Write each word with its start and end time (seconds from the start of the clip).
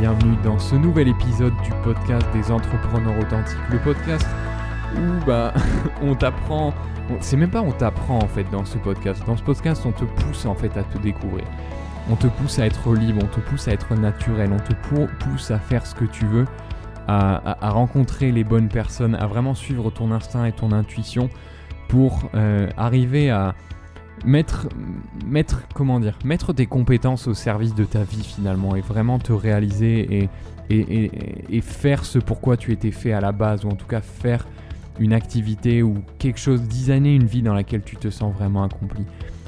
bienvenue 0.00 0.36
dans 0.42 0.58
ce 0.58 0.76
nouvel 0.76 1.08
épisode 1.08 1.52
du 1.62 1.70
podcast 1.84 2.26
des 2.32 2.50
entrepreneurs 2.50 3.18
authentiques. 3.18 3.58
Le 3.70 3.78
podcast 3.80 4.26
où 4.96 5.26
bah 5.26 5.52
on 6.02 6.14
t'apprend, 6.14 6.72
c'est 7.20 7.36
même 7.36 7.50
pas 7.50 7.60
on 7.60 7.70
t'apprend 7.70 8.16
en 8.16 8.26
fait 8.26 8.44
dans 8.50 8.64
ce 8.64 8.78
podcast. 8.78 9.22
Dans 9.26 9.36
ce 9.36 9.42
podcast, 9.42 9.82
on 9.84 9.92
te 9.92 10.06
pousse 10.06 10.46
en 10.46 10.54
fait 10.54 10.74
à 10.78 10.84
te 10.84 10.96
découvrir. 10.96 11.44
On 12.10 12.16
te 12.16 12.28
pousse 12.28 12.58
à 12.58 12.64
être 12.64 12.94
libre, 12.94 13.20
on 13.22 13.26
te 13.26 13.40
pousse 13.40 13.68
à 13.68 13.72
être 13.72 13.94
naturel, 13.94 14.50
on 14.54 14.58
te 14.58 14.72
pousse 15.22 15.50
à 15.50 15.58
faire 15.58 15.84
ce 15.84 15.94
que 15.94 16.06
tu 16.06 16.24
veux, 16.24 16.46
à, 17.06 17.58
rencontrer 17.60 18.32
les 18.32 18.42
bonnes 18.42 18.70
personnes, 18.70 19.14
à 19.16 19.26
vraiment 19.26 19.54
suivre 19.54 19.90
ton 19.90 20.12
instinct 20.12 20.46
et 20.46 20.52
ton 20.52 20.72
intuition 20.72 21.28
pour 21.88 22.30
euh, 22.34 22.70
arriver 22.78 23.28
à 23.28 23.54
mettre, 24.24 24.68
comment 25.74 26.00
dire, 26.00 26.18
mettre 26.24 26.52
tes 26.52 26.66
compétences 26.66 27.26
au 27.26 27.34
service 27.34 27.74
de 27.74 27.84
ta 27.84 28.02
vie 28.02 28.22
finalement 28.22 28.76
et 28.76 28.80
vraiment 28.80 29.18
te 29.18 29.32
réaliser 29.32 30.28
et, 30.70 31.60
faire 31.62 32.04
ce 32.04 32.18
pourquoi 32.18 32.56
tu 32.56 32.72
étais 32.72 32.92
fait 32.92 33.12
à 33.12 33.20
la 33.20 33.32
base 33.32 33.64
ou 33.64 33.68
en 33.68 33.74
tout 33.74 33.86
cas 33.86 34.00
faire 34.00 34.46
une 34.98 35.12
activité 35.12 35.82
ou 35.82 35.96
quelque 36.18 36.38
chose, 36.38 36.62
designer 36.62 37.14
une 37.14 37.24
vie 37.24 37.42
dans 37.42 37.54
laquelle 37.54 37.82
tu 37.82 37.96
te 37.96 38.10
sens 38.10 38.34
vraiment 38.34 38.62
accompli. 38.62 39.04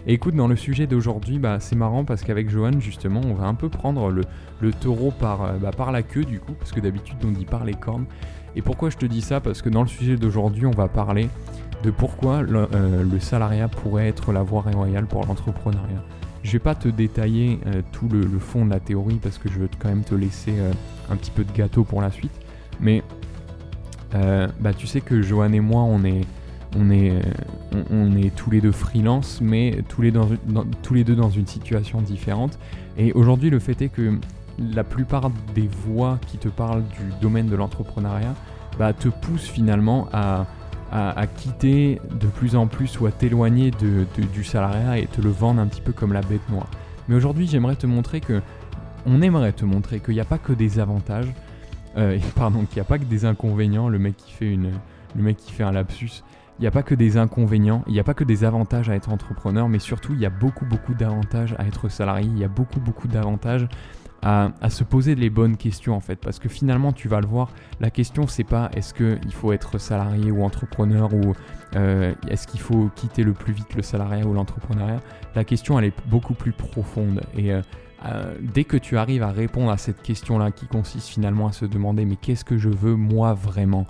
Et 0.07 0.15
écoute, 0.15 0.35
dans 0.35 0.49
le 0.49 0.57
sujet 0.57 0.89
d'aujourd'hui, 0.89 1.39
bah, 1.39 1.59
c'est 1.61 1.77
marrant 1.77 2.05
parce 2.05 2.23
qu'avec 2.23 2.51
Johan, 2.51 2.81
justement, 2.81 3.21
on 3.25 3.35
va 3.35 3.47
un 3.47 3.55
peu 3.55 3.69
prendre 3.69 4.11
le, 4.11 4.23
le 4.61 4.73
taureau 4.73 5.13
par, 5.13 5.43
euh, 5.43 5.53
bah, 5.59 5.71
par 5.71 5.93
la 5.93 6.03
queue, 6.03 6.25
du 6.25 6.41
coup, 6.41 6.55
parce 6.59 6.73
que 6.73 6.81
d'habitude, 6.81 7.17
on 7.25 7.31
dit 7.31 7.45
par 7.45 7.65
les 7.65 7.75
cornes. 7.75 8.07
Et 8.57 8.63
pourquoi 8.63 8.91
je 8.91 8.97
te 8.97 9.07
dis 9.07 9.21
ça? 9.21 9.41
Parce 9.41 9.63
que 9.63 9.69
dans 9.69 9.83
le 9.83 9.89
sujet 9.89 10.17
d'aujourd'hui, 10.17 10.67
on 10.67 10.73
va 10.73 10.89
parler 10.89 11.29
de 11.83 11.91
pourquoi 11.91 12.43
euh, 12.43 13.03
le, 13.03 13.21
salariat 13.21 13.69
pourrait 13.69 14.09
être 14.09 14.33
la 14.33 14.43
voie 14.43 14.63
royale 14.63 15.07
pour 15.07 15.27
l'entrepreneuriat. 15.27 16.03
Je 16.43 16.53
vais 16.53 16.59
pas 16.59 16.75
te 16.75 16.89
détailler 16.89 17.61
euh, 17.67 17.83
tout 17.93 18.09
le, 18.09 18.27
fond 18.39 18.65
de 18.65 18.71
la 18.71 18.81
théorie 18.81 19.19
parce 19.23 19.39
que 19.39 19.49
je 19.49 19.59
veux 19.59 19.69
quand 19.79 19.89
même 19.89 20.05
te 20.05 20.15
laisser 20.15 20.55
euh, 20.59 20.73
un 21.11 21.17
petit 21.17 21.31
peu 21.31 21.45
de 21.45 21.53
gâteau 21.53 21.85
pour 21.85 22.01
la 22.01 22.11
suite. 22.11 22.33
Mais 22.81 23.03
bah, 24.61 24.75
tu 24.77 24.87
sais 24.87 25.01
que 25.01 25.23
Johan 25.23 25.53
et 25.53 25.61
moi, 25.61 25.83
on 25.83 26.05
est, 26.05 26.27
tous 28.37 28.51
les 28.51 28.61
deux 28.61 28.73
freelance, 28.73 29.41
mais 29.41 29.83
tous 29.89 30.03
les, 30.03 30.11
dans, 30.11 30.29
tous 30.83 30.95
les 30.95 31.03
deux 31.03 31.17
dans 31.17 31.31
une 31.31 31.47
situation 31.47 32.03
différente. 32.03 32.59
Et 32.99 33.13
aujourd'hui, 33.13 33.49
le 33.49 33.59
fait 33.59 33.81
est 33.81 33.89
que 33.89 34.19
la 34.59 34.85
plupart 34.85 35.31
des 35.55 35.67
voix 35.87 36.19
qui 36.27 36.37
te 36.37 36.49
parlent 36.49 36.83
du 36.83 37.21
domaine 37.23 37.47
de 37.47 37.57
l'entrepreneuriat 37.57 38.35
bah, 38.79 38.93
te 38.93 39.09
poussent 39.09 39.49
finalement 39.49 40.09
à 40.13 40.47
à, 40.93 41.27
quitter 41.27 42.01
de 42.21 42.27
plus 42.27 42.55
en 42.55 42.67
plus 42.67 43.01
ou 43.01 43.07
à 43.07 43.13
t'éloigner 43.13 43.71
du 43.71 44.45
salariat 44.45 44.99
et 44.99 45.07
te 45.07 45.21
le 45.21 45.31
vendre 45.31 45.61
un 45.61 45.67
petit 45.67 45.81
peu 45.81 45.93
comme 45.93 46.13
la 46.13 46.21
bête 46.21 46.47
noire. 46.51 46.69
Mais 47.09 47.15
aujourd'hui, 47.15 47.47
j'aimerais 47.47 47.77
te 47.77 47.87
montrer 47.87 48.21
que, 48.21 48.43
on 49.07 49.23
aimerait 49.23 49.53
te 49.53 49.65
montrer 49.65 50.01
qu'il 50.01 50.15
n'y 50.15 50.21
a 50.21 50.27
pas 50.27 50.39
que 50.39 50.53
des 50.53 50.79
avantages, 50.79 51.33
euh, 51.97 52.19
pardon, 52.37 52.65
qu'il 52.67 52.77
n'y 52.77 52.83
a 52.83 52.85
pas 52.85 52.99
que 52.99 53.05
des 53.05 53.25
inconvénients. 53.25 53.89
Le 53.89 53.99
mec 53.99 54.17
qui 54.17 54.33
fait 54.33 54.57
le 54.57 55.23
mec 55.23 55.39
qui 55.39 55.53
fait 55.53 55.65
un 55.65 55.73
lapsus. 55.73 56.23
Il 56.59 56.63
n'y 56.63 56.69
a 56.69 56.71
pas 56.71 56.83
que 56.83 56.95
des 56.95 57.17
inconvénients, 57.17 57.83
il 57.87 57.95
n'y 57.95 58.01
a 58.01 58.05
pas 58.05 58.15
que 58.15 58.25
des 58.25 58.45
avantages 58.45 58.91
à 58.91 58.95
être 58.95 59.11
entrepreneur, 59.11 59.69
mais 59.69 59.79
surtout 59.79 60.13
il 60.13 60.21
y 60.21 60.27
a 60.27 60.31
beaucoup 60.31 60.67
beaucoup 60.67 60.95
d'avantages 60.95 61.57
à 61.59 61.67
être 61.67 61.89
salarié, 61.89 62.29
il 62.31 62.39
y 62.39 62.45
a 62.45 62.49
beaucoup 62.49 62.79
beaucoup 62.79 63.09
d'avantages 63.09 63.67
à, 64.23 64.71
se 64.71 64.85
poser 64.85 65.15
les 65.15 65.31
bonnes 65.31 65.57
questions 65.57 65.95
en 65.95 66.01
fait. 66.01 66.17
Parce 66.17 66.39
que 66.39 66.49
finalement, 66.49 66.93
tu 66.93 67.09
vas 67.09 67.21
le 67.21 67.27
voir, 67.27 67.51
la 67.81 67.91
question 67.91 68.27
c'est 68.27 68.45
pas 68.45 68.71
est-ce 68.75 68.95
qu'il 68.95 69.33
faut 69.33 69.53
être 69.53 69.79
salarié 69.79 70.31
ou 70.31 70.45
entrepreneur 70.45 71.13
ou 71.13 71.35
euh, 71.75 72.15
est-ce 72.29 72.47
qu'il 72.47 72.61
faut 72.61 72.91
quitter 72.95 73.25
le 73.25 73.33
plus 73.33 73.53
vite 73.53 73.75
le 73.75 73.83
salariat 73.83 74.25
ou 74.25 74.33
l'entrepreneuriat. 74.33 75.01
La 75.35 75.45
question 75.45 75.79
elle 75.79 75.87
est 75.87 75.95
beaucoup 76.07 76.35
plus 76.35 76.53
profonde. 76.53 77.23
Et 77.37 77.53
euh, 77.53 77.63
euh, 78.07 78.35
dès 78.41 78.65
que 78.65 78.77
tu 78.77 78.97
arrives 78.97 79.23
à 79.23 79.33
répondre 79.33 79.71
à 79.71 79.77
cette 79.77 80.03
question-là 80.03 80.51
qui 80.53 80.67
consiste 80.67 81.09
finalement 81.09 81.49
à 81.49 81.53
se 81.53 81.65
demander 81.65 82.05
mais 82.05 82.17
qu'est-ce 82.17 82.45
que 82.45 82.59
je 82.59 82.69
veux 82.69 82.95
moi 82.95 83.35
vraiment? 83.35 83.87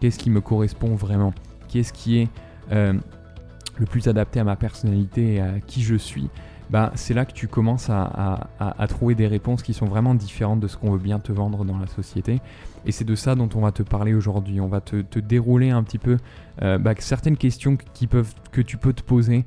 Qu'est-ce 0.00 0.18
qui 0.18 0.30
me 0.30 0.40
correspond 0.40 0.94
vraiment? 0.94 1.32
Qu'est-ce 1.68 1.92
qui 1.92 2.18
est 2.18 2.28
le 2.70 3.86
plus 3.86 4.08
adapté 4.08 4.40
à 4.40 4.44
ma 4.44 4.56
personnalité 4.56 5.34
et 5.34 5.40
à 5.40 5.60
qui 5.60 5.82
je 5.82 5.94
suis? 5.94 6.28
Bah, 6.70 6.92
c'est 6.94 7.14
là 7.14 7.24
que 7.24 7.32
tu 7.32 7.48
commences 7.48 7.90
à, 7.90 8.86
trouver 8.88 9.14
des 9.14 9.26
réponses 9.26 9.62
qui 9.62 9.74
sont 9.74 9.86
vraiment 9.86 10.14
différentes 10.14 10.60
de 10.60 10.68
ce 10.68 10.76
qu'on 10.76 10.90
veut 10.90 10.98
bien 10.98 11.18
te 11.18 11.32
vendre 11.32 11.64
dans 11.64 11.78
la 11.78 11.86
société. 11.86 12.40
Et 12.84 12.92
c'est 12.92 13.04
de 13.04 13.14
ça 13.14 13.34
dont 13.34 13.48
on 13.54 13.60
va 13.60 13.72
te 13.72 13.82
parler 13.82 14.14
aujourd'hui. 14.14 14.60
On 14.60 14.68
va 14.68 14.80
te, 14.80 15.18
dérouler 15.18 15.70
un 15.70 15.82
petit 15.82 15.98
peu 15.98 16.18
euh, 16.62 16.78
bah, 16.78 16.94
certaines 16.98 17.36
questions 17.36 17.76
que 17.76 18.62
tu 18.62 18.76
peux 18.76 18.92
te 18.92 19.02
poser 19.02 19.44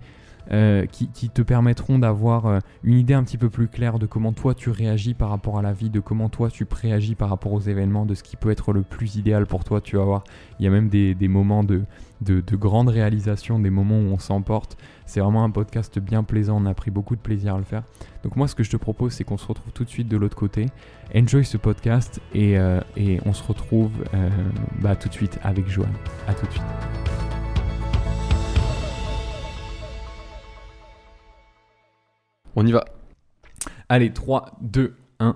euh, 0.51 0.87
qui, 0.87 1.29
te 1.29 1.43
permettront 1.43 1.99
d'avoir 1.99 2.47
euh, 2.47 2.59
une 2.83 2.97
idée 2.97 3.13
un 3.13 3.23
petit 3.23 3.37
peu 3.37 3.49
plus 3.49 3.67
claire 3.67 3.99
de 3.99 4.07
comment 4.07 4.33
toi 4.33 4.55
tu 4.55 4.71
réagis 4.71 5.13
par 5.13 5.29
rapport 5.29 5.59
à 5.59 5.61
la 5.61 5.73
vie, 5.73 5.91
de 5.91 5.99
comment 5.99 6.27
toi 6.27 6.49
tu 6.49 6.65
préagis 6.65 7.13
par 7.13 7.29
rapport 7.29 7.53
aux 7.53 7.59
événements, 7.59 8.05
de 8.07 8.15
ce 8.15 8.23
qui 8.23 8.35
peut 8.35 8.49
être 8.49 8.73
le 8.73 8.81
plus 8.81 9.15
idéal 9.15 9.45
pour 9.45 9.63
toi. 9.63 9.79
Tu 9.79 9.97
vas 9.97 10.03
voir, 10.03 10.23
il 10.59 10.65
y 10.65 10.67
a 10.67 10.71
même 10.71 10.89
des, 10.89 11.15
moments 11.27 11.63
de, 11.63 11.83
de, 12.21 12.41
de 12.41 12.55
grande 12.55 12.89
réalisation, 12.89 13.59
des 13.59 13.69
moments 13.69 13.99
où 13.99 14.11
on 14.11 14.17
s'emporte. 14.17 14.75
C'est 15.05 15.19
vraiment 15.19 15.43
un 15.43 15.51
podcast 15.51 15.99
bien 15.99 16.23
plaisant, 16.23 16.57
on 16.59 16.65
a 16.65 16.73
pris 16.73 16.89
beaucoup 16.89 17.15
de 17.15 17.21
plaisir 17.21 17.53
à 17.53 17.57
le 17.59 17.63
faire. 17.63 17.83
Donc 18.23 18.35
moi 18.35 18.47
ce 18.47 18.55
que 18.55 18.63
je 18.63 18.71
te 18.71 18.77
propose 18.77 19.13
c'est 19.13 19.23
qu'on 19.23 19.37
se 19.37 19.45
retrouve 19.45 19.71
tout 19.71 19.83
de 19.83 19.89
suite 19.89 20.07
de 20.07 20.17
l'autre 20.17 20.35
côté. 20.35 20.65
Enjoy 21.15 21.45
ce 21.45 21.57
podcast 21.57 22.21
et, 22.33 22.57
euh, 22.57 22.81
et 22.97 23.19
on 23.25 23.33
se 23.33 23.43
retrouve 23.43 23.91
bah, 24.81 24.95
tout 24.95 25.09
de 25.09 25.13
suite 25.13 25.39
avec 25.43 25.67
Joanne. 25.67 25.93
A 26.27 26.33
tout 26.33 26.47
de 26.47 26.51
suite. 26.51 27.38
On 32.55 32.65
y 32.65 32.71
va. 32.71 32.85
Allez, 33.89 34.11
3, 34.11 34.57
2, 34.61 34.95
1. 35.19 35.35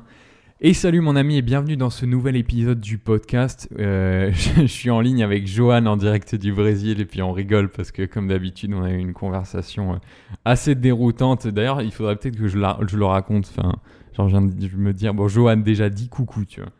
Et 0.61 0.73
salut 0.73 1.01
mon 1.01 1.15
ami 1.15 1.37
et 1.37 1.41
bienvenue 1.41 1.77
dans 1.77 1.89
ce 1.89 2.05
nouvel 2.05 2.35
épisode 2.35 2.79
du 2.79 2.97
podcast. 2.97 3.69
Euh, 3.77 4.31
je 4.33 4.65
suis 4.65 4.89
en 4.89 4.99
ligne 4.99 5.21
avec 5.21 5.45
Johan 5.45 5.85
en 5.85 5.97
direct 5.97 6.35
du 6.35 6.53
Brésil 6.53 7.01
et 7.01 7.05
puis 7.05 7.21
on 7.21 7.31
rigole 7.33 7.69
parce 7.69 7.91
que 7.91 8.05
comme 8.05 8.29
d'habitude 8.29 8.73
on 8.73 8.81
a 8.81 8.89
eu 8.89 8.97
une 8.97 9.13
conversation 9.13 9.93
euh, 9.93 9.97
assez 10.45 10.73
déroutante. 10.73 11.47
D'ailleurs 11.47 11.81
il 11.81 11.91
faudrait 11.91 12.15
peut-être 12.15 12.37
que 12.37 12.47
je, 12.47 12.57
je, 12.87 12.97
le 12.97 13.05
raconte. 13.05 13.51
Enfin, 13.55 13.73
genre 14.15 14.29
je 14.29 14.37
viens 14.37 14.41
de 14.41 14.77
me 14.77 14.93
dire, 14.93 15.13
bon 15.13 15.27
Johan 15.27 15.57
déjà 15.57 15.89
dit 15.89 16.07
coucou 16.07 16.45
tu 16.45 16.61
vois. 16.61 16.71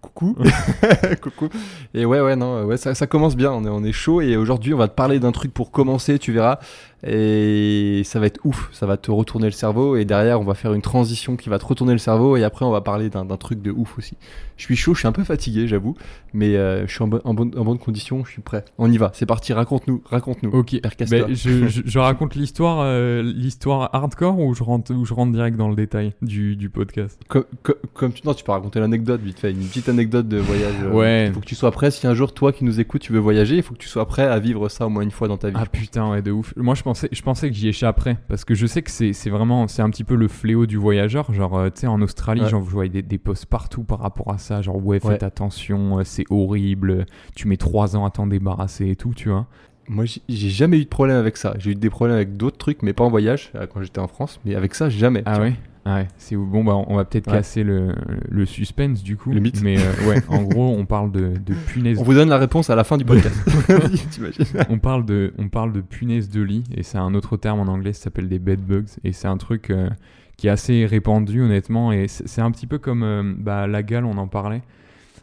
Coucou. 0.00 0.36
Coucou. 1.20 1.48
Et 1.92 2.04
ouais, 2.04 2.20
ouais, 2.20 2.36
non, 2.36 2.64
ouais, 2.64 2.76
ça, 2.76 2.94
ça 2.94 3.06
commence 3.06 3.36
bien. 3.36 3.50
On 3.52 3.64
est, 3.64 3.68
on 3.68 3.82
est 3.82 3.92
chaud. 3.92 4.20
Et 4.20 4.36
aujourd'hui, 4.36 4.72
on 4.72 4.78
va 4.78 4.88
te 4.88 4.94
parler 4.94 5.18
d'un 5.18 5.32
truc 5.32 5.52
pour 5.52 5.70
commencer, 5.70 6.18
tu 6.18 6.32
verras. 6.32 6.58
Et 7.04 8.02
ça 8.04 8.20
va 8.20 8.26
être 8.26 8.40
ouf. 8.44 8.68
Ça 8.72 8.86
va 8.86 8.96
te 8.96 9.10
retourner 9.10 9.46
le 9.46 9.52
cerveau. 9.52 9.96
Et 9.96 10.04
derrière, 10.04 10.40
on 10.40 10.44
va 10.44 10.54
faire 10.54 10.72
une 10.72 10.82
transition 10.82 11.36
qui 11.36 11.48
va 11.48 11.58
te 11.58 11.64
retourner 11.64 11.92
le 11.92 11.98
cerveau. 11.98 12.36
Et 12.36 12.44
après, 12.44 12.64
on 12.64 12.70
va 12.70 12.80
parler 12.80 13.10
d'un 13.10 13.26
truc 13.36 13.62
de 13.62 13.70
ouf 13.70 13.98
aussi. 13.98 14.16
Je 14.56 14.64
suis 14.64 14.76
chaud, 14.76 14.94
je 14.94 15.00
suis 15.00 15.08
un 15.08 15.12
peu 15.12 15.24
fatigué, 15.24 15.68
j'avoue. 15.68 15.94
Mais 16.32 16.56
euh, 16.56 16.86
je 16.86 16.92
suis 16.92 17.02
en, 17.02 17.10
en, 17.24 17.34
bonne, 17.34 17.52
en, 17.56 17.64
bonne, 17.64 17.78
condition. 17.78 18.24
Je 18.24 18.30
suis 18.32 18.42
prêt. 18.42 18.64
On 18.78 18.90
y 18.90 18.96
va. 18.96 19.10
C'est 19.14 19.26
parti. 19.26 19.52
Raconte-nous. 19.52 20.02
Raconte-nous. 20.06 20.50
Ok. 20.50 20.76
Ben, 21.10 21.34
je, 21.34 21.66
je, 21.68 21.98
raconte 21.98 22.34
l'histoire 22.34 22.80
euh, 22.80 23.22
l'histoire 23.22 23.90
hardcore 23.94 24.38
ou 24.38 24.54
je, 24.54 24.62
rentre, 24.62 24.94
ou 24.94 25.04
je 25.04 25.12
rentre 25.12 25.32
direct 25.32 25.56
dans 25.56 25.68
le 25.68 25.76
détail 25.76 26.14
du, 26.22 26.56
du 26.56 26.70
podcast? 26.70 27.20
Comme, 27.28 27.44
comme, 27.92 28.12
tu, 28.12 28.26
non, 28.26 28.32
tu 28.32 28.44
peux 28.44 28.52
raconter 28.52 28.80
l'anecdote 28.80 29.20
vite 29.20 29.38
fait. 29.38 29.50
Une 29.50 29.66
petite 29.66 29.88
anecdote 29.88 30.28
de 30.28 30.38
voyage. 30.38 30.74
Euh, 30.82 30.92
ouais. 30.92 31.26
Il 31.28 31.34
faut 31.34 31.40
que 31.40 31.46
tu 31.46 31.54
sois 31.54 31.70
prêt. 31.70 31.90
Si 31.90 32.06
un 32.06 32.14
jour, 32.14 32.32
toi 32.32 32.52
qui 32.52 32.64
nous 32.64 32.80
écoutes, 32.80 33.02
tu 33.02 33.12
veux 33.12 33.18
voyager, 33.18 33.56
il 33.56 33.62
faut 33.62 33.74
que 33.74 33.78
tu 33.78 33.88
sois 33.88 34.06
prêt 34.06 34.26
à 34.26 34.38
vivre 34.38 34.68
ça 34.68 34.86
au 34.86 34.90
moins 34.90 35.02
une 35.02 35.10
fois 35.10 35.28
dans 35.28 35.36
ta 35.36 35.48
vie. 35.48 35.56
Ah 35.58 35.66
putain, 35.66 36.10
ouais, 36.10 36.22
de 36.22 36.30
ouf. 36.30 36.54
Moi, 36.56 36.74
je 36.74 36.82
pensais, 36.86 37.08
je 37.10 37.22
pensais 37.22 37.48
que 37.48 37.56
j'y 37.56 37.68
échapperais 37.68 38.16
parce 38.28 38.44
que 38.44 38.54
je 38.54 38.64
sais 38.66 38.80
que 38.80 38.90
c'est 38.90 39.30
vraiment, 39.30 39.66
c'est 39.66 39.82
un 39.82 39.90
petit 39.90 40.04
peu 40.04 40.14
le 40.14 40.28
fléau 40.28 40.66
du 40.66 40.76
voyageur. 40.76 41.32
Genre, 41.32 41.58
euh, 41.58 41.68
tu 41.68 41.80
sais, 41.80 41.86
en 41.88 42.00
Australie, 42.00 42.46
genre, 42.48 42.64
je 42.64 42.70
voyais 42.70 42.88
des, 42.88 43.02
des, 43.02 43.18
posts 43.18 43.46
partout 43.46 43.82
par 43.82 43.98
rapport 43.98 44.32
à 44.32 44.38
ça. 44.38 44.62
Genre, 44.62 44.76
ouais, 44.84 45.00
faites 45.00 45.24
attention, 45.24 45.98
euh, 45.98 46.04
c'est 46.04 46.24
horrible. 46.30 47.06
Tu 47.34 47.48
mets 47.48 47.56
trois 47.56 47.96
ans 47.96 48.04
à 48.04 48.10
t'en 48.10 48.28
débarrasser 48.28 48.88
et 48.88 48.96
tout, 48.96 49.14
tu 49.14 49.30
vois. 49.30 49.46
Moi, 49.88 50.04
j'ai 50.06 50.48
jamais 50.48 50.78
eu 50.78 50.84
de 50.84 50.88
problème 50.88 51.16
avec 51.16 51.36
ça. 51.36 51.54
J'ai 51.58 51.72
eu 51.72 51.74
des 51.74 51.90
problèmes 51.90 52.16
avec 52.16 52.36
d'autres 52.36 52.58
trucs, 52.58 52.82
mais 52.82 52.92
pas 52.92 53.04
en 53.04 53.10
voyage, 53.10 53.52
quand 53.72 53.82
j'étais 53.82 54.00
en 54.00 54.08
France. 54.08 54.40
Mais 54.44 54.54
avec 54.54 54.74
ça, 54.74 54.88
jamais. 54.88 55.22
Ah 55.26 55.40
ouais? 55.40 55.54
Ouais, 55.94 56.08
c'est 56.16 56.36
bon. 56.36 56.64
Bah, 56.64 56.74
on 56.74 56.96
va 56.96 57.04
peut-être 57.04 57.30
casser 57.30 57.62
le, 57.62 57.94
le, 58.28 58.46
suspense 58.46 59.02
du 59.02 59.16
coup. 59.16 59.32
Le 59.32 59.40
mythe. 59.40 59.62
Mais 59.62 59.78
euh, 59.78 60.08
ouais, 60.08 60.22
en 60.28 60.42
gros, 60.42 60.74
on 60.76 60.84
parle 60.84 61.12
de, 61.12 61.34
de 61.36 61.54
punaise. 61.54 61.98
On 62.00 62.02
vous 62.02 62.14
donne 62.14 62.28
la 62.28 62.38
réponse 62.38 62.70
à 62.70 62.74
la 62.74 62.84
fin 62.84 62.96
du 62.96 63.04
podcast. 63.04 63.36
on 64.68 64.78
parle 64.78 65.04
de, 65.06 65.32
on 65.38 65.48
parle 65.48 65.72
de 65.72 65.80
punaise 65.80 66.28
de 66.28 66.42
lit 66.42 66.64
et 66.74 66.82
c'est 66.82 66.98
un 66.98 67.14
autre 67.14 67.36
terme 67.36 67.60
en 67.60 67.72
anglais, 67.72 67.92
ça 67.92 68.04
s'appelle 68.04 68.28
des 68.28 68.38
bed 68.38 68.60
bugs 68.60 68.84
et 69.04 69.12
c'est 69.12 69.28
un 69.28 69.36
truc 69.36 69.70
euh, 69.70 69.88
qui 70.36 70.48
est 70.48 70.50
assez 70.50 70.86
répandu 70.86 71.40
honnêtement 71.40 71.92
et 71.92 72.08
c'est 72.08 72.40
un 72.40 72.50
petit 72.50 72.66
peu 72.66 72.78
comme 72.78 73.02
euh, 73.02 73.22
bah, 73.36 73.66
la 73.66 73.82
gale, 73.82 74.04
on 74.04 74.18
en 74.18 74.28
parlait. 74.28 74.62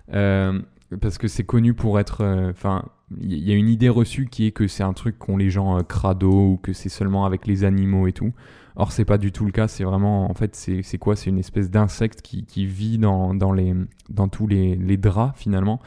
parce 0.10 1.18
que 1.18 1.28
c'est 1.28 1.44
connu 1.44 1.74
pour 1.74 2.00
être. 2.00 2.24
Enfin, 2.50 2.86
il 3.20 3.48
y 3.48 3.52
a 3.52 3.56
une 3.56 3.70
idée 3.70 3.90
reçue 3.90 4.28
qui 4.28 4.48
est 4.48 4.52
que 4.52 4.68
c'est 4.68 4.84
un 4.84 4.94
truc 4.94 5.20
qu'ont 5.20 5.38
les 5.38 5.50
gens 5.50 5.84
crado 5.84 6.32
ou 6.32 6.60
que 6.62 6.74
c'est 6.74 6.90
seulement 6.90 7.26
avec 7.26 7.48
les 7.48 7.64
animaux 7.64 8.08
et 8.08 8.14
tout. 8.14 8.32
Or, 8.76 8.92
c'est 8.92 9.06
pas 9.06 9.18
du 9.18 9.32
tout 9.32 9.46
le 9.46 9.52
cas. 9.52 9.68
C'est 9.68 9.84
vraiment, 9.84 10.30
en 10.30 10.34
fait, 10.34 10.56
c'est 10.56 10.98
quoi? 10.98 11.16
C'est 11.16 11.30
une 11.30 11.40
espèce 11.40 11.70
d'insecte 11.70 12.22
qui, 12.22 12.44
qui, 12.46 12.66
vit 12.66 12.98
dans, 12.98 13.34
dans, 13.34 13.52
les, 13.54 13.74
dans 14.10 14.28
tous 14.28 14.48
les, 14.48 14.76
les 14.76 14.98
draps 14.98 15.38
finalement. 15.40 15.80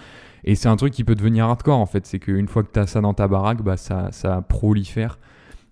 Et 0.44 0.54
c'est 0.54 0.68
un 0.68 0.76
truc 0.76 0.92
qui 0.92 1.02
peut 1.02 1.16
devenir 1.16 1.46
hardcore 1.46 1.78
en 1.78 1.86
fait. 1.86 2.06
C'est 2.06 2.20
qu'une 2.20 2.46
fois 2.48 2.62
que 2.62 2.70
tu 2.72 2.78
as 2.78 2.86
ça 2.86 3.00
dans 3.00 3.14
ta 3.14 3.26
baraque, 3.28 3.62
bah, 3.62 3.76
ça, 3.76 4.08
ça 4.12 4.40
prolifère. 4.42 5.18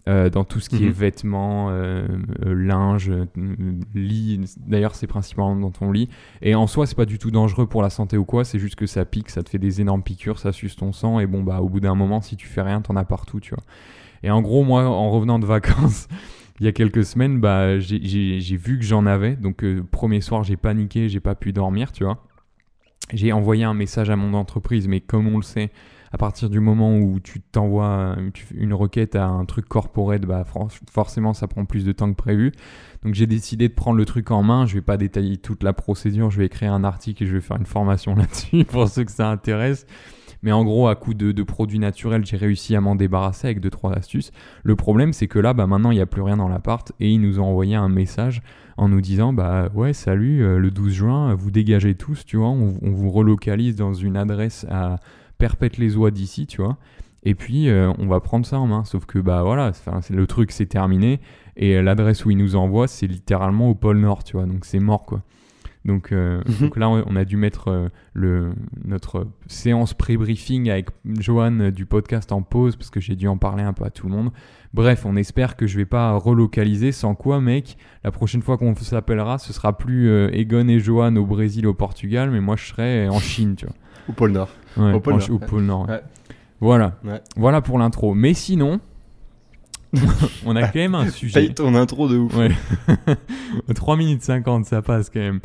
euh, 0.07 0.29
dans 0.29 0.45
tout 0.45 0.61
ce 0.61 0.69
qui 0.69 0.85
est 0.85 0.89
Mhm. 0.89 0.93
vêtements, 0.93 1.69
euh, 1.71 2.07
euh, 2.45 2.53
linge, 2.55 3.11
lit. 3.95 4.39
D'ailleurs, 4.59 4.95
c'est 4.95 5.07
principalement 5.07 5.57
dans 5.57 5.71
ton 5.71 5.91
lit. 5.93 6.11
Et 6.43 6.55
en 6.55 6.67
soi, 6.67 6.87
c'est 6.87 6.95
pas 6.95 7.07
du 7.07 7.19
tout 7.19 7.31
dangereux 7.31 7.67
pour 7.67 7.81
la 7.81 7.89
santé 7.89 8.19
ou 8.19 8.27
quoi. 8.27 8.45
C'est 8.45 8.59
juste 8.59 8.75
que 8.77 8.85
ça 8.87 9.07
pique, 9.07 9.31
ça 9.31 9.43
te 9.43 9.49
fait 9.49 9.59
des 9.59 9.81
énormes 9.81 10.03
piqûres, 10.03 10.39
ça 10.39 10.53
suce 10.53 10.77
ton 10.77 10.93
sang. 10.93 11.21
Et 11.21 11.27
bon, 11.27 11.43
bah, 11.43 11.61
au 11.63 11.71
bout 11.71 11.81
d'un 11.81 11.95
moment, 11.95 12.21
si 12.21 12.37
tu 12.37 12.47
fais 12.47 12.61
rien, 12.61 12.83
t'en 12.83 12.97
as 12.97 13.05
partout, 13.05 13.41
tu 13.41 13.55
vois. 13.55 13.65
Et 14.23 14.31
en 14.31 14.43
gros, 14.43 14.63
moi, 14.63 14.85
en 14.85 15.11
revenant 15.11 15.39
de 15.39 15.47
vacances, 15.47 16.07
il 16.61 16.67
y 16.67 16.69
a 16.69 16.73
quelques 16.73 17.05
semaines, 17.05 17.41
bah, 17.41 17.79
j'ai- 17.79 18.39
vu 18.57 18.79
que 18.79 18.85
j'en 18.85 19.07
avais. 19.07 19.35
Donc, 19.37 19.65
euh, 19.65 19.83
premier 19.91 20.21
soir, 20.21 20.45
j'ai 20.45 20.57
paniqué, 20.57 21.09
j'ai 21.09 21.21
pas 21.21 21.35
pu 21.35 21.53
dormir, 21.53 21.93
tu 21.93 22.05
vois. 22.05 22.25
J'ai 23.13 23.33
envoyé 23.33 23.65
un 23.65 23.75
message 23.75 24.09
à 24.11 24.17
mon 24.17 24.35
entreprise, 24.35 24.89
mais 24.89 25.01
comme 25.01 25.27
on 25.29 25.37
le 25.37 25.43
sait, 25.43 25.71
à 26.13 26.17
partir 26.17 26.49
du 26.49 26.61
moment 26.61 26.97
où 26.97 27.19
tu 27.19 27.41
t'envoies 27.41 28.15
euh, 28.17 28.31
une 28.55 28.73
requête 28.73 29.17
à 29.17 29.27
un 29.27 29.45
truc 29.45 29.67
corporate, 29.69 30.23
bah, 30.23 30.45
forcément, 30.91 31.35
ça 31.35 31.49
prend 31.49 31.65
plus 31.65 31.85
de 31.85 31.93
temps 31.93 32.09
que 32.09 32.17
prévu. 32.17 32.53
Donc, 33.03 33.15
j'ai 33.15 33.27
décidé 33.27 33.69
de 33.69 33.75
prendre 33.75 33.99
le 33.99 34.05
truc 34.05 34.31
en 34.31 34.43
main. 34.45 34.65
Je 34.65 34.75
vais 34.75 34.81
pas 34.81 34.97
détailler 34.97 35.37
toute 35.39 35.65
la 35.65 35.73
procédure. 35.73 36.31
Je 36.31 36.39
vais 36.39 36.47
écrire 36.47 36.73
un 36.73 36.85
article 36.85 37.25
et 37.25 37.27
je 37.27 37.35
vais 37.35 37.41
faire 37.41 37.57
une 37.57 37.67
formation 37.67 38.15
là-dessus 38.17 38.65
pour 38.65 38.89
ceux 38.89 39.05
que 39.05 39.11
ça 39.13 39.29
intéresse. 39.29 39.87
Mais 40.45 40.53
en 40.53 40.63
gros, 40.63 40.89
à 40.89 40.95
coup 40.95 41.15
de, 41.15 41.43
produits 41.43 41.79
naturels, 41.79 42.27
j'ai 42.27 42.37
réussi 42.37 42.77
à 42.77 42.81
m'en 42.83 42.97
débarrasser 42.97 43.47
avec 43.47 43.61
deux 43.61 43.71
trois 43.71 43.95
astuces. 43.95 44.31
Le 44.63 44.77
problème, 44.77 45.15
c'est 45.15 45.27
que 45.27 45.39
là, 45.39 45.55
bah, 45.55 45.67
maintenant, 45.67 45.91
il 45.91 45.95
n'y 45.95 46.03
a 46.03 46.07
plus 46.07 46.21
rien 46.21 46.37
dans 46.37 46.49
l'appart 46.49 46.93
et 47.01 47.11
ils 47.11 47.21
nous 47.21 47.41
ont 47.41 47.45
envoyé 47.45 47.75
un 47.75 47.89
message 47.89 48.43
en 48.77 48.91
nous 48.91 49.01
disant 49.01 49.33
bah 49.33 49.71
ouais, 49.75 49.95
salut, 49.95 50.43
euh, 50.43 50.59
le 50.59 50.71
12 50.71 50.93
juin, 50.93 51.35
vous 51.35 51.51
dégagez 51.51 51.95
tous, 51.95 52.27
tu 52.27 52.37
vois, 52.37 52.49
on, 52.49 52.75
vous 52.83 53.11
relocalise 53.11 53.77
dans 53.77 53.95
une 53.95 54.19
adresse 54.19 54.67
à 54.71 54.97
Perpète-les-Oies 55.39 56.11
d'ici, 56.11 56.47
tu 56.47 56.61
vois. 56.61 56.77
Et 57.23 57.35
puis, 57.35 57.71
euh, 57.71 57.91
on 57.99 58.07
va 58.07 58.21
prendre 58.21 58.45
ça 58.45 58.59
en 58.59 58.67
main. 58.67 58.85
Sauf 58.85 59.07
que, 59.07 59.19
bah 59.19 59.43
voilà, 59.43 59.73
le 60.11 60.27
truc, 60.27 60.53
c'est 60.53 60.67
terminé. 60.67 61.21
Et 61.57 61.77
euh, 61.77 61.83
l'adresse 61.83 62.27
où 62.27 62.31
ils 62.31 62.37
nous 62.37 62.55
envoient, 62.55 62.87
c'est 62.87 63.07
littéralement 63.07 63.71
au 63.71 63.75
pôle 63.75 63.97
Nord, 63.97 64.25
tu 64.25 64.37
vois. 64.37 64.45
Donc, 64.45 64.67
c'est 64.67 64.79
mort, 64.79 65.07
quoi. 65.07 65.23
Donc, 65.85 66.13
euh, 66.13 66.41
Mhm. 66.49 66.55
donc 66.61 66.77
là, 66.79 66.89
on 66.89 67.15
a 67.15 67.25
dû 67.27 67.37
mettre 67.37 67.69
euh, 67.69 67.89
le, 68.15 68.53
notre 68.85 69.27
séance 69.49 69.93
pré-briefing 69.93 70.71
avec 70.71 70.89
Johan 71.05 71.61
euh, 71.61 71.71
du 71.71 71.85
podcast 71.85 72.33
en 72.33 72.41
pause 72.41 72.77
parce 72.77 72.89
que 72.91 73.01
j'ai 73.01 73.17
dû 73.17 73.29
en 73.29 73.37
parler 73.37 73.63
un 73.63 73.73
peu 73.75 73.85
à 73.85 73.91
tout 73.91 74.07
le 74.09 74.13
monde. 74.15 74.31
Bref, 74.73 75.05
on 75.05 75.15
espère 75.17 75.57
que 75.57 75.67
je 75.67 75.77
vais 75.77 75.85
pas 75.85 76.13
relocaliser. 76.17 76.91
Sans 76.91 77.15
quoi, 77.15 77.41
mec, 77.41 77.77
la 78.03 78.11
prochaine 78.11 78.41
fois 78.43 78.57
qu'on 78.57 78.75
s'appellera, 78.75 79.37
ce 79.39 79.53
sera 79.53 79.77
plus 79.77 80.11
Egon 80.33 80.69
et 80.69 80.79
Johan 80.81 81.15
au 81.17 81.27
Brésil, 81.27 81.67
au 81.67 81.75
Portugal, 81.75 82.31
mais 82.31 82.41
moi, 82.41 82.57
je 82.57 82.65
serai 82.67 83.09
en 83.09 83.19
Chine, 83.21 83.55
tu 83.57 83.67
vois. 83.67 83.75
Au 84.09 84.13
pôle 84.13 84.33
Nord. 84.33 84.49
Ouais, 84.77 84.93
Au 84.95 85.01
pôle 85.01 85.15
Nord, 85.19 85.31
au 85.31 85.39
pôle 85.39 85.63
Nord, 85.63 85.83
ouais. 85.83 85.95
Ouais. 85.95 86.03
Voilà. 86.61 86.99
Voilà 87.37 87.61
pour 87.61 87.79
l'intro. 87.79 88.15
Mais 88.15 88.33
sinon, 88.33 88.81
on 90.47 90.57
a 90.57 90.63
quand 90.63 90.75
même 90.79 90.95
un 90.95 91.09
sujet. 91.09 91.41
Paye 91.41 91.55
ton 91.55 91.75
intro 91.75 92.09
de 92.09 92.17
ouf. 92.19 92.35
Ouais. 92.37 92.51
3 93.75 93.97
minutes 93.97 94.23
50, 94.23 94.67
ça 94.67 94.83
passe 94.83 95.11
quand 95.11 95.21
même. 95.21 95.41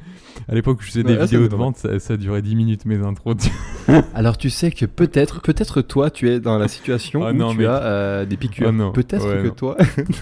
À 0.48 0.56
l'époque 0.56 0.80
où 0.80 0.82
je 0.84 0.88
faisais 0.88 1.04
des 1.04 1.16
Ouais, 1.16 1.24
vidéos 1.24 1.48
de 1.48 1.56
vente, 1.56 1.78
ça, 1.78 2.00
ça 2.00 2.18
durait 2.18 2.42
10 2.42 2.56
minutes 2.56 2.86
mes 2.86 2.98
intros. 3.06 3.36
Alors 4.16 4.38
tu 4.38 4.50
sais 4.50 4.72
que 4.72 4.86
peut-être, 4.86 5.42
peut-être 5.42 5.82
toi 5.82 6.10
tu 6.10 6.30
es 6.30 6.40
dans 6.40 6.58
la 6.58 6.68
situation 6.68 7.24
Ah 7.26 7.32
où 7.32 7.34
non, 7.34 7.52
tu 7.52 7.58
mec. 7.60 7.68
as 7.68 7.84
euh, 7.84 8.26
des 8.26 8.38
piqûres. 8.38 8.72
Non. 8.74 8.92
Peut-être 8.92 9.28
Ouais, 9.28 9.42
que 9.44 9.48
non. 9.48 9.54
toi, 9.54 9.78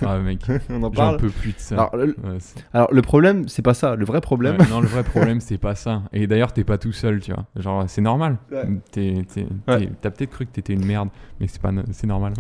ah 0.06 0.18
mec, 0.20 0.40
on 0.70 0.78
en 0.78 0.82
j'en 0.82 0.92
parle. 0.92 1.18
peux 1.18 1.30
plus 1.30 1.52
de 1.54 1.60
ça. 1.60 1.76
Alors 1.76 1.96
le, 1.98 2.16
alors, 2.74 2.94
le 2.94 3.02
problème, 3.02 3.48
c'est 3.48 3.62
pas 3.62 3.74
ça. 3.74 3.96
Le 3.96 4.06
vrai 4.06 4.22
problème, 4.22 4.58
Ouais, 4.60 4.66
non, 4.70 4.80
le 4.82 4.88
vrai 4.88 5.04
problème, 5.04 5.40
c'est 5.42 5.58
pas 5.58 5.76
ça. 5.76 6.02
Et 6.14 6.28
d'ailleurs, 6.28 6.52
t'es 6.54 6.64
pas 6.64 6.78
tout 6.78 6.92
seul, 6.94 7.20
tu 7.20 7.32
vois. 7.34 7.46
Genre, 7.58 7.86
c'est 7.88 8.02
normal. 8.02 8.38
T'as 8.52 10.10
peut-être 10.12 10.30
cru 10.32 10.46
que 10.46 10.52
t'étais 10.52 10.74
une 10.74 10.86
merde, 10.86 11.10
mais 11.40 11.48
c'est 11.48 11.62
pas, 11.62 11.72
no- 11.72 11.84
c'est 11.92 12.08
normal. 12.08 12.34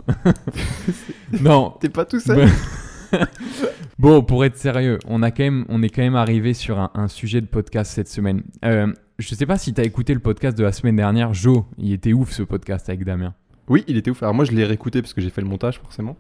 non, 1.42 1.74
t'es 1.80 1.90
pas 1.90 2.06
tout 2.06 2.20
seul. 2.20 2.48
Bon, 4.00 4.22
pour 4.22 4.46
être 4.46 4.58
sérieux, 4.58 5.00
on, 5.08 5.24
a 5.24 5.32
quand 5.32 5.44
même, 5.44 5.66
on 5.70 5.82
est 5.82 5.90
quand 5.90 6.02
même 6.04 6.16
arrivé 6.16 6.54
sur 6.54 6.78
un, 6.78 6.92
un 6.94 7.08
sujet 7.08 7.42
de 7.42 7.48
podcast 7.48 7.92
cette 7.92 8.10
semaine. 8.10 8.44
Euh, 8.64 8.94
je 9.18 9.34
sais 9.34 9.46
pas 9.48 9.58
si 9.58 9.74
t'as 9.74 9.84
écouté 9.84 10.14
le 10.14 10.20
podcast 10.20 10.56
de 10.58 10.64
la 10.64 10.72
semaine 10.72 10.96
dernière. 10.98 11.34
Jo, 11.34 11.66
il 11.78 11.94
était 11.94 12.14
ouf 12.14 12.32
ce 12.32 12.44
podcast 12.44 12.90
avec 12.90 13.04
Damien. 13.06 13.34
Oui, 13.70 13.84
il 13.88 13.98
était 13.98 14.12
ouf. 14.12 14.22
Alors 14.22 14.36
moi, 14.36 14.46
je 14.46 14.52
l'ai 14.52 14.66
réécouté 14.66 15.02
parce 15.02 15.14
que 15.14 15.22
j'ai 15.22 15.30
fait 15.32 15.42
le 15.42 15.48
montage 15.48 15.80
forcément. 15.80 16.16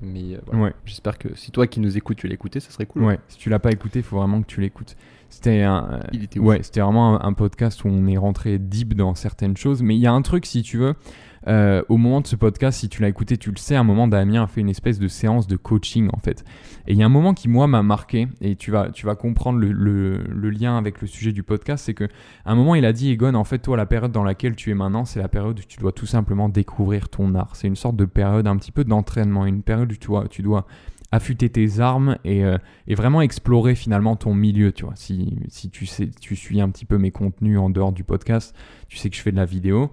Mais 0.00 0.34
euh, 0.34 0.38
voilà. 0.46 0.62
Ouais, 0.64 0.72
J'espère 0.86 1.18
que 1.18 1.28
si 1.34 1.50
toi 1.50 1.66
qui 1.66 1.80
nous 1.80 1.96
écoutes, 1.96 2.16
tu 2.18 2.28
l'as 2.28 2.34
écouté, 2.34 2.60
ça 2.60 2.70
serait 2.70 2.86
cool. 2.86 3.04
ouais. 3.04 3.18
Si 3.28 3.36
tu 3.38 3.50
l'as 3.50 3.58
pas 3.58 3.72
écouté, 3.72 3.98
il 3.98 4.02
faut 4.02 4.16
vraiment 4.16 4.40
que 4.40 4.46
tu 4.46 4.60
l'écoutes. 4.60 4.96
C'était 5.28 5.62
un, 5.62 5.88
euh, 5.92 6.00
Il 6.12 6.24
était 6.24 6.38
ouf. 6.38 6.46
ouais, 6.46 6.62
c'était 6.62 6.80
vraiment 6.80 7.20
un, 7.22 7.28
un 7.28 7.32
podcast 7.34 7.84
où 7.84 7.88
on 7.88 8.06
est 8.06 8.16
rentré 8.16 8.58
deep 8.58 8.94
dans 8.94 9.14
certaines 9.14 9.56
choses. 9.56 9.82
Mais 9.82 9.96
il 9.96 10.00
y 10.00 10.06
a 10.06 10.12
un 10.12 10.22
truc, 10.22 10.46
si 10.46 10.62
tu 10.62 10.78
veux, 10.78 10.94
euh, 11.48 11.82
au 11.88 11.96
moment 11.96 12.20
de 12.20 12.26
ce 12.26 12.36
podcast, 12.36 12.80
si 12.80 12.88
tu 12.88 13.02
l'as 13.02 13.08
écouté, 13.08 13.36
tu 13.36 13.50
le 13.50 13.56
sais, 13.56 13.76
à 13.76 13.80
un 13.80 13.84
moment, 13.84 14.08
Damien 14.08 14.42
a 14.42 14.46
fait 14.46 14.60
une 14.60 14.68
espèce 14.68 14.98
de 14.98 15.08
séance 15.08 15.46
de 15.46 15.56
coaching 15.56 16.08
en 16.12 16.18
fait. 16.18 16.44
Et 16.86 16.92
il 16.92 16.98
y 16.98 17.02
a 17.02 17.06
un 17.06 17.10
moment 17.10 17.34
qui, 17.34 17.48
moi, 17.48 17.66
m'a 17.66 17.82
marqué, 17.82 18.28
et 18.40 18.56
tu 18.56 18.70
vas, 18.70 18.90
tu 18.90 19.06
vas 19.06 19.14
comprendre 19.14 19.60
le, 19.60 20.50
lien 20.50 20.76
avec 20.76 21.00
le 21.00 21.06
sujet 21.06 21.32
du 21.32 21.42
podcast, 21.42 21.84
c'est 21.86 21.94
que 21.94 22.04
à 22.44 22.52
un 22.52 22.54
moment, 22.54 22.74
il 22.74 22.84
a 22.84 22.92
dit, 22.92 23.10
Egon, 23.10 23.34
en 23.34 23.44
fait, 23.44 23.58
toi, 23.58 23.76
la 23.76 23.86
période 23.86 24.12
dans 24.12 24.24
laquelle 24.24 24.56
tu 24.56 24.70
es 24.70 24.74
maintenant, 24.74 25.04
c'est 25.04 25.20
la 25.20 25.28
période 25.28 25.58
où 25.58 25.62
tu 25.62 25.78
dois 25.78 25.92
tout 25.92 26.06
simplement 26.06 26.48
découvrir 26.48 27.08
ton 27.08 27.34
art. 27.34 27.54
C'est 27.54 27.68
une 27.68 27.76
sorte 27.76 27.96
de 27.96 28.04
période 28.04 28.46
un 28.46 28.56
petit 28.56 28.72
peu 28.72 28.84
d'entraînement, 28.84 29.46
une 29.46 29.62
période 29.62 29.92
où 29.92 29.96
tu 29.96 30.08
dois, 30.08 30.28
tu 30.28 30.42
dois 30.42 30.66
affûter 31.12 31.48
tes 31.48 31.80
armes 31.80 32.18
et, 32.24 32.44
euh, 32.44 32.58
et 32.88 32.94
vraiment 32.94 33.22
explorer 33.22 33.74
finalement 33.74 34.16
ton 34.16 34.34
milieu, 34.34 34.72
tu 34.72 34.84
vois. 34.84 34.94
Si, 34.96 35.38
si 35.48 35.70
tu, 35.70 35.86
sais, 35.86 36.10
tu 36.20 36.34
suis 36.36 36.60
un 36.60 36.68
petit 36.70 36.84
peu 36.84 36.98
mes 36.98 37.10
contenus 37.10 37.58
en 37.58 37.70
dehors 37.70 37.92
du 37.92 38.04
podcast, 38.04 38.56
tu 38.88 38.96
sais 38.96 39.10
que 39.10 39.16
je 39.16 39.22
fais 39.22 39.32
de 39.32 39.36
la 39.36 39.44
vidéo. 39.44 39.92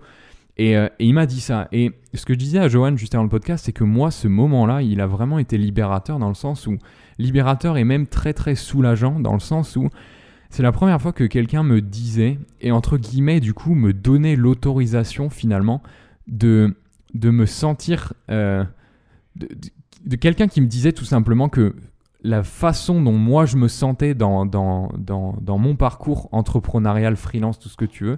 Et, 0.57 0.77
euh, 0.77 0.87
et 0.99 1.07
il 1.07 1.13
m'a 1.13 1.25
dit 1.25 1.41
ça. 1.41 1.67
Et 1.71 1.91
ce 2.13 2.25
que 2.25 2.33
je 2.33 2.39
disais 2.39 2.59
à 2.59 2.67
Johan 2.67 2.95
juste 2.95 3.15
avant 3.15 3.23
le 3.23 3.29
podcast, 3.29 3.65
c'est 3.65 3.71
que 3.73 3.83
moi, 3.83 4.11
ce 4.11 4.27
moment-là, 4.27 4.81
il 4.83 5.01
a 5.01 5.07
vraiment 5.07 5.39
été 5.39 5.57
libérateur 5.57 6.19
dans 6.19 6.27
le 6.29 6.35
sens 6.35 6.67
où 6.67 6.77
libérateur 7.17 7.77
et 7.77 7.83
même 7.83 8.07
très 8.07 8.33
très 8.33 8.55
soulageant 8.55 9.19
dans 9.19 9.33
le 9.33 9.39
sens 9.39 9.75
où 9.75 9.89
c'est 10.49 10.63
la 10.63 10.71
première 10.71 11.01
fois 11.01 11.13
que 11.13 11.23
quelqu'un 11.23 11.63
me 11.63 11.81
disait 11.81 12.37
et 12.61 12.71
entre 12.71 12.97
guillemets 12.97 13.39
du 13.39 13.53
coup 13.53 13.73
me 13.75 13.93
donnait 13.93 14.35
l'autorisation 14.35 15.29
finalement 15.29 15.81
de 16.27 16.75
de 17.13 17.29
me 17.29 17.45
sentir 17.45 18.13
euh, 18.31 18.63
de, 19.35 19.47
de- 19.47 19.69
de 20.09 20.15
quelqu'un 20.15 20.47
qui 20.47 20.59
me 20.61 20.65
disait 20.67 20.91
tout 20.91 21.05
simplement 21.05 21.49
que 21.49 21.75
la 22.23 22.41
façon 22.43 23.01
dont 23.01 23.13
moi 23.17 23.45
je 23.45 23.57
me 23.57 23.67
sentais 23.67 24.15
dans, 24.15 24.45
dans, 24.47 24.91
dans, 24.97 25.35
dans 25.39 25.57
mon 25.57 25.75
parcours 25.75 26.29
entrepreneurial, 26.31 27.15
freelance, 27.15 27.59
tout 27.59 27.69
ce 27.69 27.77
que 27.77 27.85
tu 27.85 28.05
veux, 28.05 28.17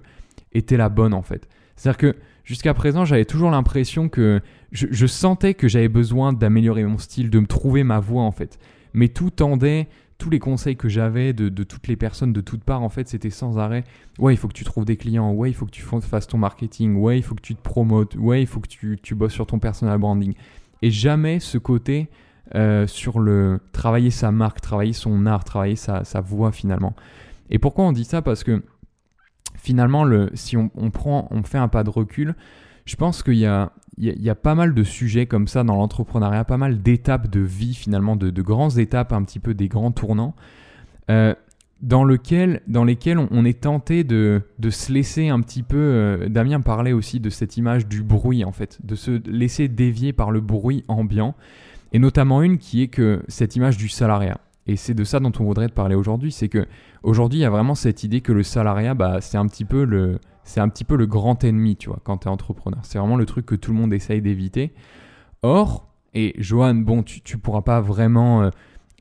était 0.53 0.77
la 0.77 0.89
bonne 0.89 1.13
en 1.13 1.21
fait. 1.21 1.47
C'est-à-dire 1.75 1.97
que 1.97 2.15
jusqu'à 2.43 2.73
présent, 2.73 3.05
j'avais 3.05 3.25
toujours 3.25 3.51
l'impression 3.51 4.09
que 4.09 4.41
je, 4.71 5.05
sentais 5.05 5.53
que 5.53 5.67
j'avais 5.67 5.89
besoin 5.89 6.33
d'améliorer 6.33 6.83
mon 6.83 6.97
style, 6.97 7.29
de 7.29 7.39
me 7.39 7.47
trouver 7.47 7.83
ma 7.83 7.99
voie 7.99 8.23
en 8.23 8.31
fait. 8.31 8.59
Mais 8.93 9.09
tout 9.09 9.29
tendait, 9.29 9.87
tous 10.17 10.29
les 10.29 10.39
conseils 10.39 10.77
que 10.77 10.87
j'avais 10.87 11.33
de, 11.33 11.63
toutes 11.63 11.87
les 11.87 11.95
personnes 11.97 12.31
de 12.31 12.41
toutes 12.41 12.63
parts, 12.63 12.81
en 12.81 12.89
fait, 12.89 13.07
c'était 13.09 13.29
sans 13.29 13.57
arrêt. 13.57 13.83
Ouais, 14.19 14.33
il 14.33 14.37
faut 14.37 14.47
que 14.47 14.53
tu 14.53 14.63
trouves 14.63 14.85
des 14.85 14.95
clients. 14.95 15.33
Ouais, 15.33 15.49
il 15.49 15.53
faut 15.53 15.65
que 15.65 15.71
tu 15.71 15.81
fa- 15.81 15.99
fasses 15.99 16.27
ton 16.27 16.37
marketing. 16.37 16.95
Ouais, 16.95 17.17
il 17.17 17.23
faut 17.23 17.35
que 17.35 17.41
tu 17.41 17.55
te 17.55 17.61
promotes. 17.61 18.15
Ouais, 18.15 18.41
il 18.41 18.47
faut 18.47 18.61
que 18.61 18.69
tu, 18.69 18.97
tu 19.01 19.15
bosses 19.15 19.33
sur 19.33 19.45
ton 19.45 19.59
personal 19.59 19.97
branding. 19.97 20.33
Et 20.81 20.91
jamais 20.91 21.39
ce 21.41 21.57
côté 21.57 22.09
euh, 22.53 22.87
sur 22.87 23.19
le 23.19 23.59
travailler 23.73 24.11
sa 24.11 24.31
marque, 24.31 24.61
travailler 24.61 24.93
son 24.93 25.25
art, 25.25 25.43
travailler 25.43 25.75
sa, 25.75 26.05
sa 26.05 26.21
voix 26.21 26.51
finalement. 26.51 26.95
Et 27.49 27.59
pourquoi 27.59 27.85
on 27.85 27.91
dit 27.91 28.05
ça? 28.05 28.21
Parce 28.21 28.43
que 28.43 28.63
finalement, 29.57 30.03
le, 30.03 30.29
si 30.33 30.57
on, 30.57 30.69
fait 31.43 31.57
un 31.57 31.67
pas 31.67 31.83
de 31.83 31.89
recul, 31.89 32.35
je 32.85 32.95
pense 32.95 33.23
qu'il 33.23 33.35
y 33.35 33.45
a, 33.45 33.71
pas 34.35 34.55
mal 34.55 34.73
de 34.73 34.83
sujets 34.83 35.25
comme 35.25 35.47
ça 35.47 35.63
dans 35.63 35.75
l'entrepreneuriat, 35.75 36.43
pas 36.43 36.57
mal 36.57 36.81
d'étapes 36.81 37.29
de 37.29 37.39
vie 37.39 37.73
finalement, 37.73 38.15
de, 38.15 38.29
de 38.29 38.41
grandes 38.41 38.77
étapes, 38.77 39.13
un 39.13 39.23
petit 39.23 39.39
peu 39.39 39.53
des 39.53 39.67
grands 39.67 39.91
tournants, 39.91 40.35
euh, 41.09 41.33
dans, 41.81 42.03
lesquels 42.03 42.61
on, 42.69 43.45
est 43.45 43.61
tenté 43.61 44.03
de, 44.03 44.41
de 44.59 44.69
se 44.69 44.91
laisser 44.91 45.29
un 45.29 45.41
petit 45.41 45.63
peu. 45.63 45.77
euh, 45.77 46.29
Damien 46.29 46.61
parlait 46.61 46.93
aussi 46.93 47.19
de 47.19 47.29
cette 47.29 47.57
image 47.57 47.87
du 47.87 48.01
bruit 48.01 48.43
en 48.43 48.51
fait, 48.51 48.79
de 48.83 48.95
se 48.95 49.21
laisser 49.29 49.67
dévier 49.67 50.13
par 50.13 50.31
le 50.31 50.41
bruit 50.41 50.83
ambiant, 50.87 51.35
et 51.93 51.99
notamment 51.99 52.41
une 52.41 52.57
qui 52.57 52.81
est 52.81 52.87
que 52.87 53.23
cette 53.27 53.55
image 53.55 53.77
du 53.77 53.89
salariat. 53.89 54.39
Et 54.67 54.77
c'est 54.77 54.93
de 54.93 55.03
ça 55.03 55.19
dont 55.19 55.31
on 55.39 55.43
voudrait 55.43 55.69
te 55.69 55.73
parler 55.73 55.95
aujourd'hui, 55.95 56.31
c'est 56.31 56.49
que 56.49 56.65
aujourd'hui 57.03 57.39
il 57.39 57.41
y 57.43 57.45
a 57.45 57.49
vraiment 57.49 57.75
cette 57.75 58.03
idée 58.03 58.21
que 58.21 58.31
le 58.31 58.43
salariat, 58.43 58.95
bah, 58.95 59.21
c'est 59.21 59.37
un 59.37 59.45
petit 59.47 59.65
peu 59.65 59.83
le, 59.83 60.19
c'est 60.43 60.59
un 60.59 60.69
petit 60.69 60.83
peu 60.83 60.95
le 60.95 61.05
grand 61.05 61.43
ennemi, 61.43 61.75
tu 61.75 61.89
vois, 61.89 61.99
quand 62.03 62.19
tu 62.19 62.27
es 62.27 62.31
entrepreneur. 62.31 62.79
C'est 62.83 62.97
vraiment 62.97 63.17
le 63.17 63.25
truc 63.25 63.45
que 63.45 63.55
tout 63.55 63.71
le 63.71 63.77
monde 63.77 63.93
essaye 63.93 64.21
d'éviter. 64.21 64.73
Or, 65.41 65.87
et 66.13 66.33
Johan, 66.37 66.75
bon, 66.75 67.03
tu, 67.03 67.21
tu 67.21 67.37
pourras 67.37 67.61
pas 67.61 67.81
vraiment, 67.81 68.43
euh, 68.43 68.49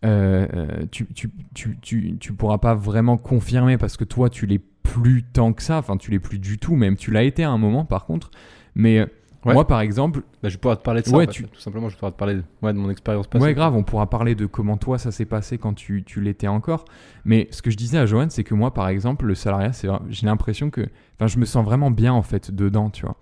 euh, 0.04 0.86
tu, 0.90 1.06
tu, 1.14 1.78
tu, 2.18 2.32
pourras 2.32 2.58
pas 2.58 2.74
vraiment 2.74 3.16
confirmer 3.16 3.78
parce 3.78 3.96
que 3.96 4.04
toi, 4.04 4.28
tu 4.28 4.46
l'es 4.46 4.60
plus 4.82 5.22
tant 5.22 5.52
que 5.52 5.62
ça, 5.62 5.78
enfin, 5.78 5.96
tu 5.96 6.10
l'es 6.10 6.18
plus 6.18 6.38
du 6.38 6.58
tout, 6.58 6.76
même 6.76 6.96
tu 6.96 7.10
l'as 7.10 7.22
été 7.22 7.44
à 7.44 7.50
un 7.50 7.58
moment 7.58 7.84
par 7.84 8.04
contre. 8.04 8.30
Mais 8.74 8.98
euh, 8.98 9.06
Ouais. 9.44 9.54
moi, 9.54 9.66
par 9.66 9.80
exemple, 9.80 10.22
Bah, 10.42 10.48
je 10.48 10.56
pouvoir 10.56 10.78
te 10.78 10.82
parler 10.82 11.02
de 11.02 11.06
ça. 11.06 11.16
Ouais, 11.16 11.24
en 11.24 11.26
fait. 11.26 11.32
tu- 11.32 11.44
Tout 11.44 11.60
simplement, 11.60 11.88
je 11.88 11.94
pouvoir 11.96 12.12
te 12.12 12.18
parler 12.18 12.34
de, 12.36 12.44
ouais, 12.62 12.72
de 12.72 12.78
mon 12.78 12.88
expérience 12.90 13.26
passée. 13.26 13.44
Ouais, 13.44 13.54
grave, 13.54 13.74
on 13.76 13.82
pourra 13.82 14.08
parler 14.08 14.34
de 14.34 14.46
comment 14.46 14.76
toi 14.76 14.96
ça 14.98 15.10
s'est 15.12 15.26
passé 15.26 15.58
quand 15.58 15.74
tu, 15.74 16.02
tu 16.04 16.20
l'étais 16.20 16.48
encore. 16.48 16.84
Mais 17.24 17.48
ce 17.50 17.60
que 17.62 17.70
je 17.70 17.76
disais 17.76 17.98
à 17.98 18.06
Johan, 18.06 18.26
c'est 18.30 18.44
que 18.44 18.54
moi, 18.54 18.72
par 18.72 18.88
exemple, 18.88 19.26
le 19.26 19.34
salariat, 19.34 19.72
c'est, 19.72 19.88
j'ai 20.08 20.26
l'impression 20.26 20.70
que. 20.70 20.82
Enfin, 21.16 21.26
je 21.26 21.38
me 21.38 21.44
sens 21.44 21.64
vraiment 21.64 21.90
bien 21.90 22.12
en 22.12 22.22
fait 22.22 22.50
dedans, 22.50 22.90
tu 22.90 23.04
vois. 23.06 23.16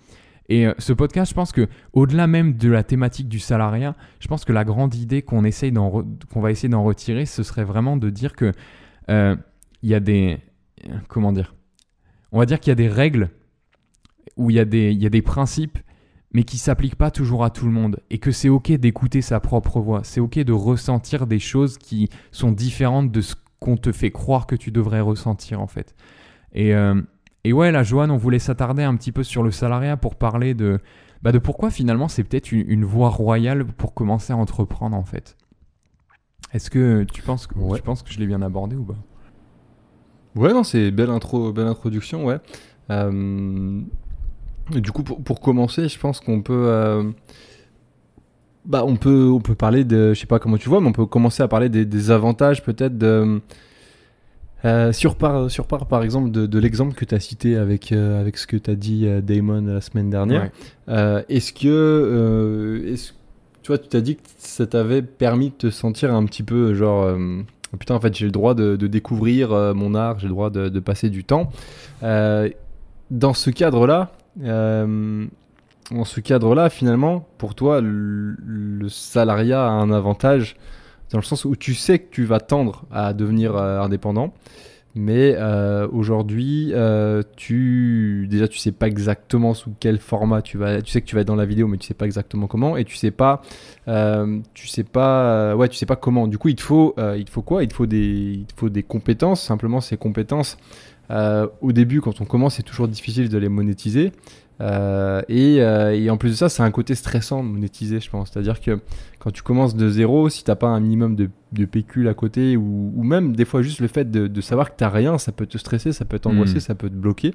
Et 0.49 0.67
euh, 0.67 0.75
ce 0.79 0.93
podcast, 0.93 1.31
je 1.31 1.35
pense 1.35 1.53
que 1.53 1.69
au-delà 1.93 2.27
même 2.27 2.57
de 2.57 2.69
la 2.71 2.83
thématique 2.83 3.29
du 3.29 3.39
salariat, 3.39 3.95
je 4.19 4.27
pense 4.29 4.45
que 4.45 4.53
la 4.53 4.65
grande 4.65 4.95
idée 4.95 5.23
qu'on 5.23 5.45
essaye 5.45 5.73
qu'on 5.73 6.41
va 6.41 6.51
essayer 6.51 6.69
d'en 6.69 6.83
retirer, 6.83 7.27
ce 7.27 7.43
serait 7.43 7.65
vraiment 7.65 7.97
de 7.97 8.11
dire 8.11 8.35
que 8.35 8.53
euh, 9.09 9.37
il 9.83 9.91
y 9.91 9.95
a 9.95 10.01
des 10.01 10.39
comment 11.09 11.33
dire, 11.33 11.55
on 12.33 12.39
va 12.39 12.45
dire 12.47 12.59
qu'il 12.61 12.71
y 12.71 12.73
a 12.73 12.77
des 12.77 12.89
règles 12.89 13.31
où 14.37 14.51
il 14.51 14.57
y 14.57 14.61
a 14.61 14.65
des 14.65 14.91
il 14.93 15.01
y 15.03 15.07
a 15.07 15.11
des 15.11 15.23
principes 15.23 15.79
mais 16.33 16.45
qui 16.45 16.59
s'appliquent 16.59 16.97
pas 16.97 17.11
toujours 17.11 17.45
à 17.45 17.51
tout 17.51 17.67
le 17.67 17.73
monde 17.73 18.01
et 18.11 18.19
que 18.19 18.31
c'est 18.31 18.49
ok 18.49 18.73
d'écouter 18.73 19.23
sa 19.23 19.41
propre 19.41 19.81
voix, 19.81 20.01
c'est 20.05 20.21
ok 20.21 20.39
de 20.39 20.53
ressentir 20.53 21.27
des 21.27 21.39
choses 21.39 21.79
qui 21.79 22.09
sont 22.31 22.53
différentes 22.53 23.11
de 23.11 23.21
ce 23.21 23.35
qu'on 23.61 23.77
te 23.77 23.93
fait 23.93 24.11
croire 24.11 24.47
que 24.47 24.57
tu 24.57 24.71
devrais 24.71 25.01
ressentir 25.01 25.61
en 25.61 25.67
fait. 25.67 25.95
Et, 26.53 26.75
euh, 26.75 27.01
et 27.45 27.53
ouais, 27.53 27.73
là, 27.73 27.83
Joanne, 27.83 28.11
on 28.11 28.17
voulait 28.17 28.39
s'attarder 28.39 28.83
un 28.83 28.97
petit 28.97 29.13
peu 29.13 29.23
sur 29.23 29.43
le 29.43 29.51
salariat 29.51 29.97
pour 29.97 30.17
parler 30.17 30.55
de, 30.55 30.81
bah, 31.23 31.33
de 31.33 31.39
pourquoi 31.39 31.71
finalement 31.71 32.09
c'est 32.09 32.25
peut-être 32.25 32.53
une, 32.53 32.85
voie 32.85 33.09
royale 33.09 33.65
pour 33.65 33.95
commencer 33.95 34.33
à 34.33 34.37
entreprendre 34.37 34.97
en 34.97 35.05
fait. 35.05 35.37
Est-ce 36.53 36.71
que 36.71 37.05
tu 37.05 37.23
penses 37.23 37.47
que, 37.47 37.55
tu 37.77 37.83
penses 37.83 38.03
que 38.03 38.13
je 38.13 38.19
l'ai 38.19 38.27
bien 38.27 38.43
abordé 38.43 38.77
ou 38.77 38.85
pas? 38.85 38.99
Ouais, 40.35 40.53
non, 40.53 40.65
c'est 40.65 40.91
belle 40.91 41.11
intro, 41.11 41.53
belle 41.53 41.67
introduction, 41.67 42.25
ouais. 42.25 42.39
Euh, 42.91 43.81
du 44.81 44.93
coup, 44.93 45.03
pour, 45.03 45.41
commencer, 45.41 45.89
je 45.89 45.99
pense 45.99 46.21
qu'on 46.21 46.43
peut, 46.43 46.65
euh, 46.67 47.05
bah, 48.65 48.85
on 48.87 48.97
peut, 48.97 49.31
on 49.33 49.41
peut 49.41 49.55
parler 49.55 49.85
de, 49.85 50.15
je 50.15 50.21
sais 50.21 50.27
pas 50.27 50.39
comment 50.39 50.57
tu 50.57 50.69
vois, 50.69 50.81
mais 50.81 50.89
on 50.89 50.93
peut 50.93 51.07
commencer 51.07 51.43
à 51.43 51.49
parler 51.49 51.69
des, 51.69 52.11
avantages 52.11 52.63
peut-être 52.63 52.97
de. 52.99 53.41
Euh, 54.65 54.93
sur, 54.93 55.17
par, 55.17 55.51
sur 55.51 55.67
part 55.67 55.87
par 55.87 56.05
exemple 56.05 56.31
de, 56.31 56.59
l'exemple 56.61 56.95
que 56.95 57.05
tu 57.05 57.17
as 57.17 57.19
cité 57.19 57.57
avec, 57.57 57.91
euh, 57.91 58.21
avec 58.21 58.39
ce 58.39 58.47
que 58.47 58.57
tu 58.57 58.71
as 58.71 58.77
dit 58.77 59.09
Damon 59.21 59.63
la 59.67 59.81
semaine 59.81 60.09
dernière, 60.09 60.51
est-ce 61.29 61.53
que 61.53 62.85
est 62.87 63.13
tu 63.63 63.69
vois, 63.69 63.79
tu 63.79 63.89
t'as 63.89 64.01
dit 64.01 64.17
que 64.17 64.23
ça 64.39 64.67
t'avait 64.67 65.03
permis 65.03 65.51
de 65.51 65.55
te 65.55 65.71
sentir 65.71 66.13
un 66.13 66.25
petit 66.27 66.43
peu 66.43 66.75
genre 66.75 67.17
putain 67.79 67.97
en 67.97 68.01
fait 68.01 68.15
j'ai 68.17 68.27
le 68.27 68.33
droit 68.33 68.55
de, 68.55 68.77
découvrir 68.87 69.51
mon 69.75 69.97
art, 69.97 70.21
j'ai 70.21 70.29
le 70.29 70.33
droit 70.33 70.51
de, 70.51 70.69
de, 70.69 70.81
passer 70.81 71.11
du 71.11 71.25
temps. 71.25 71.51
dans 72.03 73.35
ce 73.35 73.51
cadre-là, 73.51 74.13
euh, 74.41 75.27
dans 75.91 76.05
ce 76.05 76.21
cadre-là, 76.21 76.71
finalement, 76.71 77.27
pour 77.39 77.55
toi, 77.55 77.81
le, 77.83 78.89
salariat 78.89 79.67
a 79.67 79.71
un 79.71 79.91
avantage 79.93 80.57
dans 81.11 81.19
le 81.19 81.25
sens 81.25 81.45
où 81.45 81.55
tu 81.57 81.75
sais 81.75 81.99
que 81.99 82.11
tu 82.11 82.25
vas 82.25 82.41
tendre 82.41 82.85
à 82.91 83.13
devenir 83.13 83.57
euh, 83.57 83.81
indépendant, 83.81 84.33
mais 84.95 85.35
euh, 85.37 85.87
aujourd'hui, 85.93 86.73
tu 87.37 88.27
déjà 88.31 88.49
tu 88.49 88.59
sais 88.59 88.73
pas 88.73 88.89
exactement 88.89 89.55
sous 89.55 89.73
quel 89.79 89.99
format 89.99 90.43
tu 90.43 90.59
vas. 90.59 90.83
Tu 90.83 90.91
sais 90.91 91.01
que 91.01 91.07
tu 91.07 91.15
vas 91.15 91.23
être 91.23 91.27
dans 91.27 91.37
la 91.37 91.47
vidéo, 91.47 91.67
mais 91.69 91.79
tu 91.79 91.87
sais 91.87 91.95
pas 91.95 92.07
exactement 92.07 92.47
comment, 92.47 92.77
et 92.77 92.85
tu 92.85 92.97
sais 92.97 93.11
pas, 93.11 93.43
tu 93.87 94.67
sais 94.67 94.85
pas, 94.85 95.55
ouais, 95.55 95.69
tu 95.69 95.77
sais 95.77 95.87
pas 95.87 95.97
comment. 95.97 96.27
Du 96.27 96.39
coup, 96.39 96.49
il 96.49 96.57
te 96.57 96.63
faut, 96.63 96.95
il 97.17 97.29
faut 97.29 97.43
quoi? 97.43 97.63
Il 97.63 97.69
te 97.69 97.75
faut 97.75 97.87
des, 97.87 98.33
il 98.39 98.47
te 98.47 98.55
faut 98.59 98.69
des 98.69 98.83
compétences. 98.83 99.43
Simplement, 99.43 99.81
ces 99.81 99.97
compétences 99.97 100.57
euh, 101.11 101.47
au 101.61 101.73
début, 101.73 102.01
quand 102.01 102.21
on 102.21 102.25
commence, 102.25 102.57
c'est 102.57 102.63
toujours 102.63 102.89
difficile 102.89 103.29
de 103.29 103.39
les 103.39 103.49
monétiser. 103.49 104.13
Euh, 104.61 105.23
euh, 105.31 105.91
et, 105.91 106.11
en 106.11 106.17
plus 106.17 106.31
de 106.31 106.35
ça, 106.35 106.49
c'est 106.49 106.63
un 106.63 106.71
côté 106.71 106.95
stressant 106.95 107.43
de 107.43 107.49
monétiser, 107.49 108.01
je 108.01 108.09
pense. 108.09 108.31
C'est-à-dire 108.31 108.61
que 108.61 108.79
quand 109.19 109.31
tu 109.31 109.43
commences 109.43 109.75
de 109.75 109.89
zéro, 109.89 110.29
si 110.29 110.45
tu 110.45 110.51
n'as 110.51 110.57
pas 110.57 110.69
un 110.69 110.81
minimum 110.81 111.17
de, 111.17 111.31
de 111.53 111.65
pécule 111.65 112.09
à 112.09 112.15
côté, 112.15 112.57
ou, 112.57 113.03
même 113.03 113.35
des 113.35 113.45
fois 113.45 113.63
juste 113.63 113.81
le 113.81 113.89
fait 113.89 114.11
de, 114.11 114.41
savoir 114.41 114.71
que 114.71 114.77
tu 114.79 114.85
n'as 114.85 114.91
rien, 114.91 115.19
ça 115.19 115.33
peut 115.33 115.47
te 115.47 115.59
stresser, 115.59 115.93
ça 115.93 116.05
peut 116.05 116.19
t'angoisser, 116.19 116.59
hmm. 116.59 116.61
ça 116.61 116.75
peut 116.75 116.89
te 116.89 116.95
bloquer. 116.95 117.35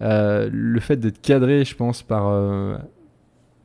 le 0.00 0.80
fait 0.80 0.96
d'être 0.96 1.20
cadré, 1.22 1.64
je 1.64 1.74
pense, 1.74 2.02
par 2.02 2.24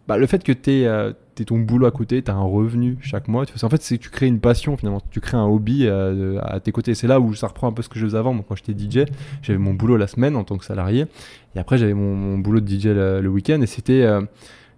bah, 0.08 0.18
le 0.18 0.26
fait 0.26 0.44
que 0.44 0.54
tu 0.54 0.72
aies, 0.72 1.14
euh, 1.40 1.44
ton 1.44 1.60
boulot 1.60 1.86
à 1.86 1.92
côté, 1.92 2.22
tu 2.22 2.32
as 2.32 2.36
un 2.36 2.42
revenu 2.42 2.98
chaque 3.02 3.28
mois, 3.28 3.46
tu 3.46 3.54
en 3.64 3.70
fait, 3.70 3.82
c'est 3.82 3.98
tu 3.98 4.10
crées 4.10 4.28
une 4.28 4.40
passion 4.40 4.78
finalement, 4.78 5.02
tu 5.12 5.20
crées 5.20 5.38
un 5.38 5.46
hobby 5.46 5.86
euh, 5.86 6.40
à 6.44 6.60
tes 6.60 6.72
côtés. 6.72 6.96
C'est 6.96 7.08
là 7.08 7.20
où 7.20 7.34
ça 7.34 7.48
reprend 7.48 7.68
un 7.68 7.72
peu 7.72 7.82
ce 7.82 7.90
que 7.90 8.00
je 8.00 8.06
faisais 8.06 8.18
avant. 8.18 8.34
Moi, 8.34 8.46
quand 8.48 8.56
j'étais 8.56 8.74
DJ, 8.74 9.06
j'avais 9.42 9.60
mon 9.60 9.74
boulot 9.74 9.98
la 9.98 10.08
semaine 10.08 10.36
en 10.36 10.44
tant 10.44 10.58
que 10.58 10.66
salarié, 10.66 11.06
et 11.56 11.60
après 11.60 11.78
j'avais 11.78 11.94
mon, 11.94 12.38
boulot 12.38 12.60
de 12.60 12.68
DJ 12.68 12.88
le, 12.88 13.28
week-end, 13.28 13.62
et 13.62 13.68
c'était. 13.68 14.04
Euh, 14.04 14.22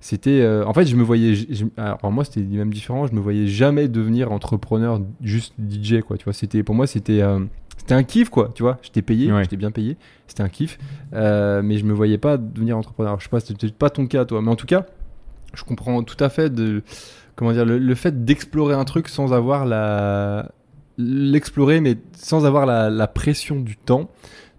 c'était 0.01 0.47
en 0.67 0.71
fait 0.71 0.85
je 0.85 0.95
me 0.95 1.01
voyais 1.01 1.33
alors 1.77 2.11
moi 2.11 2.23
c'était 2.25 2.41
même 2.41 2.71
différent. 2.71 3.07
Je 3.07 3.13
me 3.13 3.19
voyais 3.19 3.47
jamais 3.47 3.87
devenir 3.87 4.31
entrepreneur 4.31 5.01
juste 5.23 5.55
DJ 5.57 6.01
quoi. 6.01 6.15
Tu 6.15 6.25
vois 6.25 6.33
c'était 6.33 6.61
pour 6.61 6.75
moi 6.75 6.85
c'était 6.85 7.23
c'était 7.75 7.95
un 7.95 8.03
kiff 8.03 8.29
quoi. 8.29 8.51
Tu 8.53 8.61
vois 8.61 8.77
j'étais 8.83 9.01
payé 9.01 9.31
j'étais 9.41 9.57
bien 9.57 9.71
payé. 9.71 9.97
C'était 10.27 10.43
un 10.43 10.49
kiff. 10.49 10.77
Mais 11.11 11.77
je 11.79 11.85
me 11.85 11.93
voyais 11.93 12.19
pas 12.19 12.37
devenir 12.37 12.77
entrepreneur. 12.77 13.19
Je 13.19 13.23
sais 13.23 13.29
pas 13.31 13.39
c'était 13.39 13.69
pas 13.69 13.89
ton 13.89 14.05
cas 14.05 14.25
toi. 14.25 14.43
Mais 14.43 14.51
en 14.51 14.55
tout 14.55 14.67
cas 14.67 14.85
je 15.55 15.63
comprends 15.63 16.03
tout 16.03 16.21
à 16.23 16.29
fait 16.29 16.53
de 16.53 16.83
comment 17.35 17.51
dire 17.51 17.65
le, 17.65 17.95
fait 17.95 18.25
d'explorer 18.25 18.75
un 18.75 18.85
truc 18.85 19.07
sans 19.07 19.33
avoir 19.33 19.65
la 19.65 20.51
l'explorer 20.97 21.81
mais 21.81 21.97
sans 22.13 22.45
avoir 22.45 22.65
la, 22.65 23.07
pression 23.07 23.59
du 23.59 23.75
temps 23.75 24.09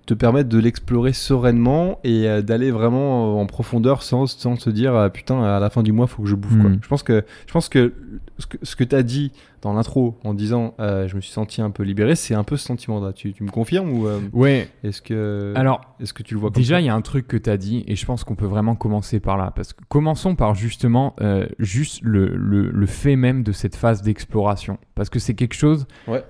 te 0.05 0.15
permettre 0.15 0.49
de 0.49 0.59
l'explorer 0.59 1.12
sereinement 1.12 1.99
et 2.05 2.29
euh, 2.29 2.41
d'aller 2.41 2.71
vraiment 2.71 3.41
en 3.41 3.47
profondeur 3.47 4.05
sans, 4.05 4.26
sans 4.26 4.55
se 4.55 4.71
dire 4.71 4.95
ah, 4.95 5.11
putain 5.11 5.43
à 5.43 5.59
la 5.59 5.69
fin 5.69 5.83
du 5.83 5.91
mois 5.91 6.07
faut 6.07 6.23
que 6.23 6.29
je 6.29 6.37
bouffe 6.37 6.57
quoi. 6.61 6.71
Hmm. 6.71 6.79
Je 6.81 6.88
pense 6.88 7.03
que 7.03 7.25
je 7.47 7.53
pense 7.53 7.69
que 7.69 7.93
ce 8.38 8.47
que, 8.47 8.59
ce 8.62 8.76
que 8.76 8.85
tu 8.85 8.95
as 8.95 9.03
dit 9.03 9.33
dans 9.63 9.73
l'intro 9.73 10.19
en 10.25 10.35
disant 10.35 10.75
euh, 10.81 11.09
je 11.09 11.17
me 11.17 11.21
suis 11.21 11.33
senti 11.33 11.63
un 11.63 11.71
peu 11.71 11.83
libéré, 11.83 12.15
c'est 12.15 12.35
un 12.35 12.45
peu 12.45 12.57
ce 12.57 12.67
sentiment-là. 12.67 13.13
Tu, 13.13 13.33
tu, 13.33 13.43
me 13.43 13.51
confirmes 13.51 13.91
ou 13.91 14.07
euh, 14.07 14.21
Ouais. 14.33 14.69
Est-ce 14.85 15.03
que 15.03 15.53
alors 15.57 15.81
est-ce 16.01 16.13
que 16.13 16.23
tu 16.23 16.35
le 16.35 16.41
vois 16.41 16.51
comme 16.51 16.61
Déjà, 16.61 16.81
il 16.81 16.87
y 16.87 16.89
a 16.89 16.95
un 16.95 17.03
truc 17.03 17.27
que 17.27 17.37
tu 17.37 17.51
as 17.51 17.57
dit 17.57 17.85
et 17.87 17.97
je 17.97 18.07
pense 18.07 18.25
qu'on 18.25 18.35
peut 18.35 18.47
vraiment 18.47 18.75
commencer 18.75 19.21
par 19.21 19.37
là 19.37 19.53
parce 19.55 19.73
que 19.73 19.83
commençons 19.89 20.37
par 20.37 20.55
justement 20.55 21.15
euh, 21.21 21.47
juste 21.59 22.01
le, 22.03 22.29
le, 22.37 22.71
le, 22.71 22.87
fait 22.87 23.17
même 23.17 23.43
de 23.43 23.53
cette 23.53 23.77
phase 23.77 24.03
d'exploration 24.03 24.79
parce 24.95 25.11
que 25.11 25.19
c'est 25.19 25.35
quelque 25.35 25.55
chose. 25.55 25.87
Ouais. 26.07 26.25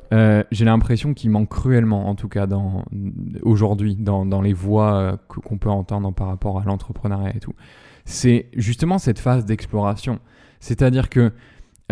J'ai 0.50 0.64
l'impression 0.64 1.14
qu'il 1.14 1.30
manque 1.30 1.48
cruellement 1.48 2.08
en 2.08 2.14
tout 2.14 2.28
cas 2.28 2.46
dans 2.46 2.84
aujourd'hui 3.42 3.96
dans, 3.96 4.24
dans 4.24 4.40
les 4.40 4.52
voix 4.52 5.18
qu'on 5.28 5.58
peut 5.58 5.70
entendre 5.70 6.12
par 6.12 6.28
rapport 6.28 6.60
à 6.60 6.64
l'entrepreneuriat 6.64 7.36
et 7.36 7.40
tout. 7.40 7.54
C'est 8.04 8.46
justement 8.54 8.98
cette 8.98 9.18
phase 9.18 9.44
d'exploration. 9.44 10.20
C'est-à-dire 10.60 11.10
que 11.10 11.32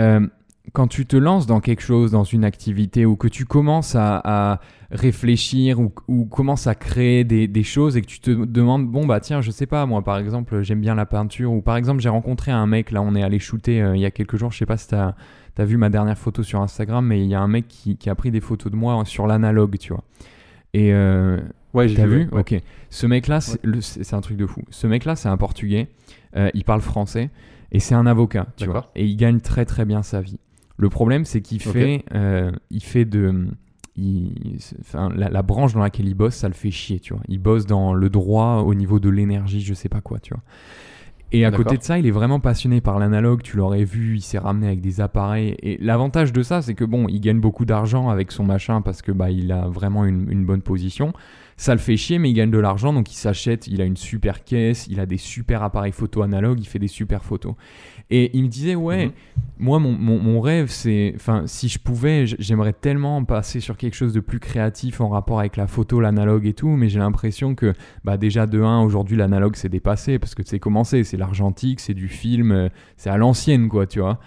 euh, 0.00 0.26
quand 0.73 0.88
tu 0.88 1.06
te 1.06 1.16
lances 1.16 1.47
dans 1.47 1.61
quelque 1.61 1.83
chose, 1.83 2.11
dans 2.11 2.25
une 2.25 2.44
activité, 2.44 3.04
ou 3.04 3.16
que 3.16 3.28
tu 3.28 3.44
commences 3.44 3.94
à, 3.97 4.61
réfléchir 4.90 5.80
ou, 5.80 5.92
ou 6.06 6.25
commences 6.25 6.68
à 6.68 6.76
créer 6.76 7.25
des, 7.25 7.62
choses 7.62 7.97
et 7.97 8.00
que 8.00 8.06
tu 8.06 8.21
te 8.21 8.30
demandes, 8.30 8.87
bon 8.87 9.06
bah 9.06 9.18
tiens, 9.18 9.40
je 9.40 9.50
sais 9.50 9.66
pas, 9.66 9.87
moi 9.87 10.02
par 10.02 10.18
exemple, 10.18 10.62
j'aime 10.62 10.80
bien 10.80 10.94
la 10.94 11.06
peinture, 11.06 11.52
ou 11.52 11.62
par 11.62 11.76
exemple 11.76 12.00
j'ai 12.00 12.09
rencontré 12.09 12.52
un 12.52 12.66
mec, 12.66 12.92
là 12.92 13.02
on 13.02 13.14
est 13.16 13.23
allé 13.23 13.40
shooter 13.40 13.83
euh, 13.83 13.97
il 13.97 14.02
y 14.02 14.04
a 14.04 14.12
quelques 14.12 14.37
jours, 14.37 14.52
je 14.52 14.59
sais 14.59 14.66
pas 14.66 14.76
si 14.76 14.88
t'as 14.88 15.14
as 15.59 15.64
vu 15.64 15.76
ma 15.76 15.90
dernière 15.90 16.16
photo 16.16 16.44
sur 16.44 16.61
Instagram, 16.61 17.04
mais 17.06 17.21
il 17.21 17.28
y 17.28 17.35
a 17.35 17.40
un 17.40 17.49
mec 17.49 17.66
qui, 17.66 17.99
a 18.09 18.14
pris 18.14 18.30
des 18.30 18.40
photos 18.40 18.71
de 18.71 18.76
moi 18.76 19.04
sur 19.04 19.26
l'analogue, 19.26 19.78
tu 19.78 19.92
vois. 19.92 20.04
Et... 20.75 20.92
Euh, 20.92 21.40
ouais, 21.73 21.88
j'ai 21.88 22.06
vu. 22.06 22.28
Ok. 22.33 22.54
Ce 22.90 23.06
mec-là, 23.06 23.40
c'est 23.40 24.14
un 24.14 24.21
truc 24.21 24.37
de 24.37 24.47
fou. 24.47 24.62
Ce 24.71 24.88
mec-là, 24.88 25.14
c'est 25.14 25.28
un 25.28 25.37
Portugais. 25.37 25.88
Euh, 26.37 26.50
il 26.54 26.64
parle 26.64 26.80
français. 26.80 27.30
Et 27.71 27.80
c'est 27.80 27.94
un 27.94 28.06
avocat, 28.06 28.47
tu 28.56 28.66
vois. 28.66 28.90
Et 28.94 29.04
il 29.04 29.16
gagne 29.16 29.40
très 29.40 29.64
très 29.64 29.85
bien 29.85 30.02
sa 30.02 30.21
vie. 30.21 30.38
Le 30.76 30.88
problème, 30.88 31.25
c'est 31.25 31.40
qu'il 31.40 31.61
fait, 31.61 32.04
euh, 32.14 32.50
il 32.71 32.83
fait 32.83 33.04
de, 33.04 33.47
enfin, 34.81 35.09
la, 35.14 35.43
branche 35.43 35.73
dans 35.73 35.81
laquelle 35.81 36.09
il 36.09 36.14
bosse, 36.14 36.35
ça 36.35 36.49
le 36.49 36.54
fait 36.54 36.71
chier, 36.71 36.99
tu 36.99 37.14
vois. 37.14 37.23
Il 37.28 37.38
bosse 37.38 37.66
dans 37.66 37.95
le 37.95 38.11
droit 38.11 38.64
au 38.66 38.75
niveau 38.75 38.99
de 38.99 39.09
l'énergie, 39.09 39.61
je 39.61 39.75
sais 39.75 39.88
pas 39.88 40.00
quoi, 40.00 40.19
tu 40.19 40.35
vois. 40.35 40.43
Et 41.33 41.45
à 41.45 41.50
côté 41.50 41.76
de 41.76 41.83
ça, 41.83 41.99
il 41.99 42.07
est 42.07 42.12
vraiment 42.12 42.38
passionné 42.38 42.81
par 42.81 43.00
l'analogue. 43.00 43.43
Tu 43.43 43.57
l'aurais 43.57 43.83
vu, 43.83 44.16
il 44.16 44.21
s'est 44.21 44.38
ramené 44.38 44.69
avec 44.69 44.81
des 44.81 45.00
appareils. 45.00 45.57
Et 45.62 45.78
l'avantage 45.81 46.33
de 46.33 46.45
ça, 46.45 46.62
c'est 46.62 46.75
que 46.75 46.85
bon, 46.85 47.09
il 47.09 47.21
gagne 47.21 47.40
beaucoup 47.40 47.64
d'argent 47.64 48.09
avec 48.09 48.31
son 48.31 48.45
machin 48.45 48.83
parce 48.83 49.02
que 49.02 49.11
bah, 49.11 49.31
il 49.33 49.50
a 49.50 49.66
vraiment 49.66 50.04
une, 50.04 50.31
une 50.31 50.45
bonne 50.45 50.62
position. 50.62 51.12
Ça 51.57 51.73
le 51.73 51.81
fait 51.81 51.97
chier, 51.97 52.19
mais 52.19 52.31
il 52.31 52.35
gagne 52.35 52.50
de 52.50 52.59
l'argent, 52.59 52.93
donc 52.93 53.12
il 53.12 53.16
s'achète, 53.16 53.69
il 53.69 53.81
a 53.81 53.85
une 53.85 53.97
super 53.97 54.43
caisse, 54.45 54.87
il 54.88 54.99
a 54.99 55.07
des 55.07 55.19
super 55.19 55.62
appareils 55.62 55.93
photo 55.93 56.23
analogues, 56.23 56.61
il 56.61 56.66
fait 56.66 56.81
des 56.81 56.88
super 56.88 57.25
photos. 57.25 57.54
Et 58.11 58.37
il 58.37 58.44
me 58.44 58.49
disait, 58.49 58.75
ouais, 58.75 59.06
mhm. 59.06 59.12
moi, 59.58 59.78
mon, 59.78 59.92
mon, 59.92 60.40
rêve, 60.40 60.68
c'est, 60.68 61.12
enfin, 61.16 61.44
si 61.46 61.68
je 61.68 61.78
pouvais, 61.78 62.26
j'aimerais 62.26 62.73
tellement 62.73 63.25
passer 63.25 63.61
sur 63.61 63.76
quelque 63.76 63.94
chose 63.94 64.12
de 64.12 64.20
plus 64.20 64.40
créatif 64.40 65.00
en 65.00 65.08
rapport 65.08 65.40
avec 65.40 65.56
la 65.56 65.66
photo, 65.66 66.00
l'analogue 66.00 66.46
et 66.46 66.52
tout, 66.52 66.68
mais 66.68 66.88
j'ai 66.88 66.99
l'impression 66.99 67.54
que, 67.54 67.73
bah, 68.04 68.16
déjà, 68.16 68.46
de 68.46 68.61
1, 68.61 68.82
aujourd'hui, 68.82 69.16
l'analogue, 69.16 69.56
c'est 69.56 69.70
dépassé, 69.70 70.18
parce 70.18 70.34
que 70.34 70.42
c'est 70.44 70.58
commencé, 70.58 71.02
c'est 71.04 71.16
l'argentique, 71.16 71.80
c'est 71.80 71.94
du 71.94 72.08
film, 72.08 72.52
euh, 72.52 72.68
c'est 72.96 73.11
à 73.11 73.16
l'ancienne, 73.16 73.68
quoi, 73.68 73.87
tu 73.87 74.00
vois. 74.00 74.20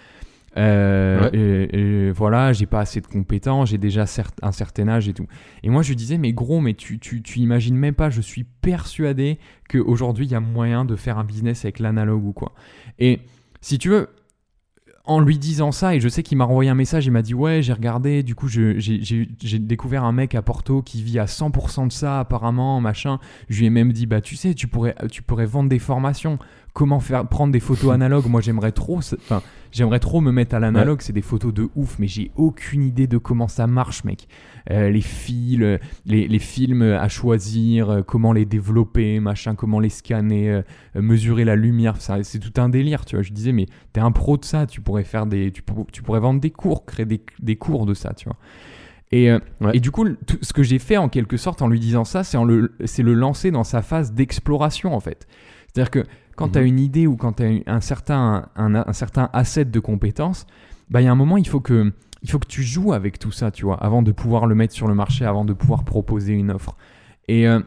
Euh, 0.56 1.68
et, 1.72 2.10
voilà, 2.10 2.52
j'ai 2.52 2.66
pas 2.66 2.80
assez 2.80 3.00
de 3.00 3.06
compétences, 3.06 3.70
j'ai 3.70 3.78
déjà 3.78 4.04
un 4.42 4.52
certain 4.52 4.88
âge 4.88 5.08
et 5.08 5.14
tout. 5.14 5.26
Et 5.62 5.70
moi, 5.70 5.82
je 5.82 5.90
lui 5.90 5.96
disais, 5.96 6.18
mais 6.18 6.32
gros, 6.32 6.60
mais 6.60 6.74
tu, 6.74 6.98
tu, 6.98 7.22
tu 7.22 7.38
imagines 7.38 7.76
même 7.76 7.94
pas, 7.94 8.10
je 8.10 8.20
suis 8.20 8.44
persuadé 8.44 9.38
qu'aujourd'hui, 9.68 10.26
il 10.26 10.32
y 10.32 10.34
a 10.34 10.40
moyen 10.40 10.84
de 10.84 10.96
faire 10.96 11.18
un 11.18 11.24
business 11.24 11.64
avec 11.64 11.78
l'analogue 11.78 12.24
ou 12.24 12.32
quoi. 12.32 12.54
Et 12.98 13.20
si 13.60 13.78
tu 13.78 13.88
veux, 13.88 14.08
en 15.04 15.20
lui 15.20 15.38
disant 15.38 15.72
ça, 15.72 15.94
et 15.94 16.00
je 16.00 16.08
sais 16.08 16.22
qu'il 16.22 16.36
m'a 16.36 16.44
renvoyé 16.44 16.70
un 16.70 16.74
message, 16.74 17.06
il 17.06 17.12
m'a 17.12 17.22
dit 17.22 17.32
Ouais, 17.32 17.62
j'ai 17.62 17.72
regardé, 17.72 18.22
du 18.22 18.34
coup, 18.34 18.46
j'ai 18.48 19.58
découvert 19.58 20.04
un 20.04 20.12
mec 20.12 20.34
à 20.34 20.42
Porto 20.42 20.82
qui 20.82 21.02
vit 21.02 21.18
à 21.18 21.24
100% 21.24 21.88
de 21.88 21.92
ça, 21.92 22.20
apparemment, 22.20 22.80
machin. 22.80 23.18
Je 23.48 23.60
lui 23.60 23.66
ai 23.66 23.70
même 23.70 23.92
dit 23.92 24.04
Bah, 24.04 24.20
tu 24.20 24.36
sais, 24.36 24.54
tu 24.54 24.68
pourrais 24.68 25.46
vendre 25.46 25.70
des 25.70 25.78
formations 25.78 26.38
comment 26.78 27.00
faire 27.00 27.26
prendre 27.26 27.52
des 27.52 27.58
photos 27.58 27.92
analogues. 27.92 28.26
Moi, 28.28 28.40
j'aimerais 28.40 28.70
trop, 28.70 28.98
enfin, 28.98 29.42
j'aimerais 29.72 29.98
trop 29.98 30.20
me 30.20 30.30
mettre 30.30 30.54
à 30.54 30.60
l'analogue. 30.60 31.00
C'est 31.02 31.12
des 31.12 31.22
photos 31.22 31.52
de 31.52 31.68
ouf, 31.74 31.98
mais 31.98 32.06
j'ai 32.06 32.30
aucune 32.36 32.84
idée 32.84 33.08
de 33.08 33.18
comment 33.18 33.48
ça 33.48 33.66
marche, 33.66 34.04
mec. 34.04 34.28
Euh, 34.70 34.88
les 34.88 35.00
fils, 35.00 35.58
euh, 35.60 35.78
les, 36.06 36.28
les 36.28 36.38
films 36.38 36.82
à 36.82 37.08
choisir, 37.08 37.90
euh, 37.90 38.02
comment 38.02 38.32
les 38.32 38.44
développer, 38.44 39.18
machin, 39.18 39.56
comment 39.56 39.80
les 39.80 39.88
scanner, 39.88 40.50
euh, 40.50 40.62
mesurer 40.94 41.44
la 41.44 41.56
lumière. 41.56 41.96
C'est 42.00 42.38
tout 42.38 42.60
un 42.60 42.68
délire, 42.68 43.04
tu 43.04 43.16
vois. 43.16 43.22
Je 43.24 43.32
disais, 43.32 43.50
mais 43.52 43.66
t'es 43.92 44.00
un 44.00 44.12
pro 44.12 44.36
de 44.36 44.44
ça, 44.44 44.66
tu 44.66 44.80
pourrais 44.80 45.02
faire 45.04 45.26
des, 45.26 45.50
tu, 45.50 45.62
pour- 45.62 45.86
tu 45.90 46.02
pourrais 46.02 46.20
vendre 46.20 46.40
des 46.40 46.50
cours, 46.50 46.86
créer 46.86 47.06
des, 47.06 47.20
des 47.40 47.56
cours 47.56 47.86
de 47.86 47.94
ça, 47.94 48.14
tu 48.14 48.26
vois. 48.26 48.36
Et, 49.10 49.32
Ouais. 49.32 49.70
et 49.72 49.80
du 49.80 49.90
coup, 49.90 50.04
tout- 50.08 50.38
ce 50.42 50.52
que 50.52 50.62
j'ai 50.62 50.78
fait 50.78 50.96
en 50.98 51.08
quelque 51.08 51.36
sorte 51.38 51.60
en 51.60 51.66
lui 51.68 51.80
disant 51.80 52.04
ça, 52.04 52.22
c'est 52.22 52.38
le, 52.44 52.72
le 52.78 53.14
lancer 53.14 53.50
dans 53.50 53.64
sa 53.64 53.82
phase 53.82 54.12
d'exploration 54.12 54.94
en 54.94 55.00
fait. 55.00 55.26
C'est-à-dire 55.66 55.90
que 55.90 56.04
quand 56.38 56.50
tu 56.50 56.58
as 56.58 56.62
Mhm. 56.62 56.68
une 56.68 56.78
idée 56.80 57.06
ou 57.06 57.16
quand 57.16 57.34
tu 57.34 57.42
as 57.66 57.72
un 57.74 57.80
certain, 57.80 58.48
un, 58.56 58.74
un 58.76 58.92
certain 58.92 59.28
asset 59.32 59.64
de 59.66 59.80
compétences, 59.80 60.46
bah, 60.90 61.00
il 61.00 61.04
y 61.04 61.08
a 61.08 61.12
un 61.12 61.16
moment, 61.16 61.36
il 61.36 61.46
faut, 61.48 61.60
que, 61.60 61.92
il 62.22 62.30
faut 62.30 62.38
que 62.38 62.46
tu 62.46 62.62
joues 62.62 62.92
avec 62.92 63.18
tout 63.18 63.32
ça, 63.32 63.50
tu 63.50 63.64
vois, 63.64 63.76
avant 63.76 64.02
de 64.02 64.12
pouvoir 64.12 64.46
le 64.46 64.54
mettre 64.54 64.72
sur 64.72 64.86
le 64.88 64.94
marché, 64.94 65.24
avant 65.24 65.44
de 65.44 65.52
pouvoir 65.52 65.84
proposer 65.84 66.32
une 66.32 66.50
offre. 66.50 66.76
Et, 67.26 67.46
euh, 67.48 67.60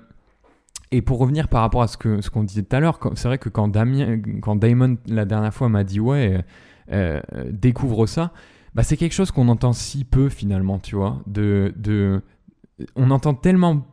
et 0.91 1.01
pour 1.01 1.19
revenir 1.19 1.47
par 1.49 1.61
rapport 1.61 1.81
à 1.83 1.87
ce 1.87 1.97
que 1.97 2.21
ce 2.21 2.29
qu'on 2.29 2.43
disait 2.43 2.63
tout 2.63 2.75
à 2.75 2.79
l'heure, 2.79 2.99
c'est 3.15 3.27
vrai 3.27 3.37
que 3.37 3.49
quand, 3.49 3.67
Damien, 3.67 4.19
quand 4.41 4.55
Damon 4.55 4.97
la 5.07 5.25
dernière 5.25 5.53
fois 5.53 5.69
m'a 5.69 5.83
dit 5.83 5.99
ouais, 5.99 6.43
euh, 6.91 7.21
euh, 7.33 7.49
découvre 7.51 8.07
ça, 8.07 8.31
bah, 8.73 8.83
c'est 8.83 8.97
quelque 8.97 9.13
chose 9.13 9.31
qu'on 9.31 9.49
entend 9.49 9.73
si 9.73 10.03
peu 10.05 10.29
finalement, 10.29 10.79
tu 10.79 10.95
vois. 10.95 11.21
De, 11.27 11.73
de, 11.77 12.21
on 12.95 13.11
entend 13.11 13.33
tellement 13.33 13.85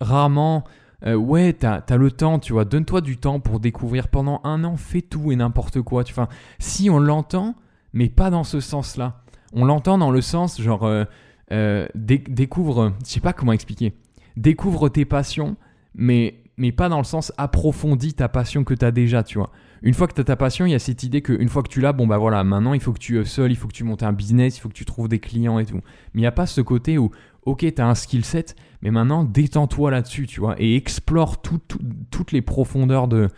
rarement 0.00 0.64
euh, 1.04 1.14
ouais, 1.14 1.52
t'as 1.52 1.82
as 1.88 1.96
le 1.96 2.10
temps, 2.10 2.38
tu 2.38 2.52
vois, 2.52 2.64
donne-toi 2.64 3.00
du 3.00 3.16
temps 3.18 3.40
pour 3.40 3.60
découvrir 3.60 4.08
pendant 4.08 4.40
un 4.44 4.64
an, 4.64 4.76
fais 4.76 5.02
tout 5.02 5.30
et 5.32 5.36
n'importe 5.36 5.82
quoi. 5.82 6.04
Tu, 6.04 6.12
enfin, 6.12 6.28
si 6.58 6.88
on 6.88 6.98
l'entend, 6.98 7.54
mais 7.92 8.08
pas 8.08 8.30
dans 8.30 8.44
ce 8.44 8.60
sens-là. 8.60 9.22
On 9.52 9.64
l'entend 9.64 9.98
dans 9.98 10.10
le 10.10 10.20
sens, 10.20 10.60
genre, 10.60 10.84
euh, 10.84 11.04
euh, 11.52 11.86
dé- 11.94 12.24
découvre, 12.28 12.92
je 13.04 13.10
sais 13.10 13.20
pas 13.20 13.32
comment 13.32 13.52
expliquer, 13.52 13.94
découvre 14.36 14.88
tes 14.88 15.04
passions, 15.04 15.56
mais, 15.94 16.42
mais 16.56 16.72
pas 16.72 16.88
dans 16.88 16.98
le 16.98 17.04
sens 17.04 17.32
approfondis 17.38 18.14
ta 18.14 18.28
passion 18.28 18.64
que 18.64 18.74
tu 18.74 18.84
as 18.84 18.90
déjà, 18.90 19.22
tu 19.22 19.38
vois. 19.38 19.50
Une 19.82 19.94
fois 19.94 20.08
que 20.08 20.14
tu 20.14 20.20
as 20.20 20.24
ta 20.24 20.36
passion, 20.36 20.66
il 20.66 20.72
y 20.72 20.74
a 20.74 20.78
cette 20.78 21.02
idée 21.02 21.22
qu'une 21.22 21.48
fois 21.48 21.62
que 21.62 21.68
tu 21.68 21.80
l'as, 21.80 21.92
bon 21.92 22.06
bah 22.06 22.18
voilà, 22.18 22.42
maintenant 22.42 22.72
il 22.72 22.80
faut 22.80 22.92
que 22.92 22.98
tu 22.98 23.24
seul, 23.24 23.52
il 23.52 23.56
faut 23.56 23.68
que 23.68 23.74
tu 23.74 23.84
montes 23.84 24.02
un 24.02 24.12
business, 24.12 24.56
il 24.56 24.60
faut 24.60 24.68
que 24.68 24.74
tu 24.74 24.86
trouves 24.86 25.08
des 25.08 25.20
clients 25.20 25.58
et 25.58 25.66
tout. 25.66 25.76
Mais 25.76 25.82
il 26.14 26.20
n'y 26.20 26.26
a 26.26 26.32
pas 26.32 26.46
ce 26.46 26.60
côté 26.62 26.98
où, 26.98 27.10
ok, 27.46 27.74
tu 27.74 27.80
as 27.80 27.88
un 27.88 27.94
skill 27.94 28.24
set, 28.24 28.56
mais 28.82 28.90
maintenant 28.90 29.24
détends-toi 29.24 29.90
là-dessus, 29.90 30.26
tu 30.26 30.40
vois, 30.40 30.56
et 30.58 30.76
explore 30.76 31.40
tout- 31.40 31.60
tout- 31.66 31.80
toutes 32.10 32.32
les 32.32 32.42
profondeurs 32.42 33.08
de, 33.08 33.30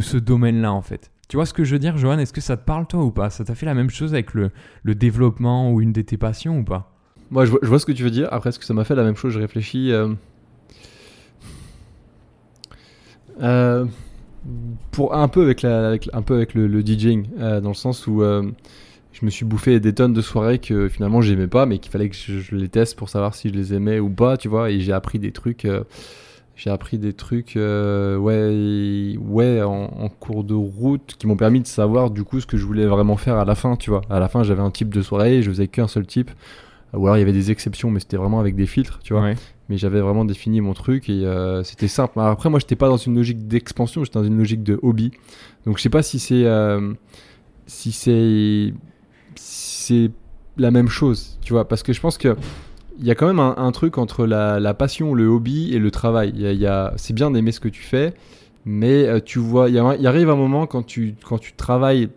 ce 0.00 0.16
domaine-là, 0.16 0.72
en 0.72 0.82
fait. 0.82 1.10
Tu 1.28 1.36
vois 1.36 1.46
ce 1.46 1.52
que 1.52 1.64
je 1.64 1.72
veux 1.72 1.80
dire, 1.80 1.96
Johan? 1.98 2.18
Est-ce 2.18 2.32
que 2.32 2.40
ça 2.40 2.56
te 2.56 2.64
parle, 2.64 2.86
toi, 2.86 3.02
ou 3.02 3.10
pas? 3.10 3.30
Ça 3.30 3.44
t'a 3.44 3.56
fait 3.56 3.66
la 3.66 3.74
même 3.74 3.90
chose 3.90 4.14
avec 4.14 4.32
le, 4.34 4.52
développement 4.84 5.72
ou 5.72 5.80
une 5.80 5.92
de 5.92 6.02
tes 6.02 6.16
passions, 6.16 6.58
ou 6.60 6.64
pas? 6.64 6.92
Moi, 7.32 7.44
je 7.44 7.50
vois, 7.50 7.80
ce 7.80 7.86
que 7.86 7.90
tu 7.92 8.04
veux 8.04 8.10
dire. 8.10 8.28
Après, 8.30 8.50
est-ce 8.50 8.60
que 8.60 8.64
ça 8.64 8.74
m'a 8.74 8.84
fait 8.84 8.94
la 8.94 9.02
même 9.02 9.16
chose? 9.16 9.32
Je 9.32 9.40
réfléchis. 9.40 9.90
euh, 9.90 10.14
euh, 13.42 13.86
pour 14.92 15.14
un 15.14 15.26
peu 15.26 15.42
avec, 15.42 15.62
le, 15.62 16.82
DJing, 16.82 17.28
euh, 17.40 17.60
dans 17.60 17.70
le 17.70 17.74
sens 17.74 18.06
où 18.06 18.22
je 19.18 19.24
me 19.24 19.30
suis 19.30 19.44
bouffé 19.46 19.80
des 19.80 19.94
tonnes 19.94 20.12
de 20.12 20.20
soirées 20.20 20.58
que 20.58 20.88
finalement 20.88 21.22
j'aimais 21.22 21.46
pas, 21.46 21.64
mais 21.64 21.78
qu'il 21.78 21.90
fallait 21.90 22.10
que 22.10 22.16
je, 22.16 22.38
je 22.38 22.54
les 22.54 22.68
teste 22.68 22.96
pour 22.96 23.08
savoir 23.08 23.34
si 23.34 23.48
je 23.48 23.54
les 23.54 23.72
aimais 23.72 23.98
ou 23.98 24.10
pas, 24.10 24.36
tu 24.36 24.48
vois. 24.48 24.70
Et 24.70 24.80
j'ai 24.80 24.92
appris 24.92 25.18
des 25.18 25.32
trucs. 25.32 25.64
euh, 25.64 25.84
j'ai 26.54 26.70
appris 26.70 26.96
des 26.96 27.12
trucs, 27.12 27.56
euh, 27.56 28.16
ouais, 28.16 29.18
ouais, 29.18 29.62
en, 29.62 29.84
en 29.84 30.08
cours 30.08 30.42
de 30.42 30.54
route, 30.54 31.14
qui 31.18 31.26
m'ont 31.26 31.36
permis 31.36 31.60
de 31.60 31.66
savoir 31.66 32.10
du 32.10 32.24
coup 32.24 32.40
ce 32.40 32.46
que 32.46 32.56
je 32.56 32.64
voulais 32.64 32.86
vraiment 32.86 33.16
faire 33.18 33.36
à 33.36 33.44
la 33.44 33.54
fin, 33.54 33.76
tu 33.76 33.90
vois. 33.90 34.00
À 34.08 34.20
la 34.20 34.28
fin, 34.28 34.42
j'avais 34.42 34.62
un 34.62 34.70
type 34.70 34.92
de 34.94 35.02
soirée, 35.02 35.42
je 35.42 35.50
faisais 35.50 35.68
qu'un 35.68 35.86
seul 35.86 36.06
type. 36.06 36.30
Ou 36.94 37.04
alors 37.06 37.18
il 37.18 37.20
y 37.20 37.22
avait 37.22 37.32
des 37.34 37.50
exceptions, 37.50 37.90
mais 37.90 38.00
c'était 38.00 38.16
vraiment 38.16 38.40
avec 38.40 38.54
des 38.54 38.64
filtres, 38.66 39.00
tu 39.02 39.12
vois. 39.12 39.22
Ouais. 39.22 39.34
Mais 39.68 39.76
j'avais 39.76 40.00
vraiment 40.00 40.24
défini 40.24 40.62
mon 40.62 40.72
truc 40.72 41.10
et 41.10 41.26
euh, 41.26 41.62
c'était 41.62 41.88
simple. 41.88 42.18
Alors 42.20 42.32
après, 42.32 42.48
moi, 42.48 42.58
j'étais 42.58 42.76
pas 42.76 42.88
dans 42.88 42.96
une 42.96 43.16
logique 43.16 43.48
d'expansion, 43.48 44.04
j'étais 44.04 44.18
dans 44.18 44.24
une 44.24 44.38
logique 44.38 44.62
de 44.62 44.78
hobby. 44.82 45.10
Donc 45.66 45.76
je 45.76 45.82
sais 45.82 45.90
pas 45.90 46.02
si 46.02 46.18
c'est 46.18 46.46
si 47.66 47.92
c'est 47.92 48.72
c'est 49.86 50.10
la 50.56 50.70
même 50.70 50.88
chose, 50.88 51.38
tu 51.42 51.52
vois, 51.52 51.68
parce 51.68 51.82
que 51.82 51.92
je 51.92 52.00
pense 52.00 52.18
que 52.18 52.36
il 52.98 53.04
y 53.04 53.10
a 53.10 53.14
quand 53.14 53.26
même 53.26 53.40
un, 53.40 53.72
truc 53.72 53.98
entre 53.98 54.26
la, 54.26 54.74
passion, 54.74 55.12
le 55.12 55.26
hobby 55.26 55.74
et 55.74 55.78
le 55.78 55.90
travail. 55.90 56.32
Il 56.34 56.40
y 56.40 56.46
a, 56.46 56.52
y 56.52 56.66
a- 56.66 56.94
c'est 56.96 57.12
bien 57.12 57.30
d'aimer 57.30 57.52
ce 57.52 57.60
que 57.60 57.68
tu 57.68 57.82
fais, 57.82 58.14
mais 58.64 59.06
euh, 59.06 59.20
tu 59.22 59.38
vois, 59.38 59.68
il 59.68 59.74
y, 59.74 59.78
arrive 59.78 60.30
un 60.30 60.36
moment 60.36 60.66
quand 60.66 60.82
tu 60.82 61.14
quand 61.22 61.38
tu 61.38 61.52
travailles 61.52 62.08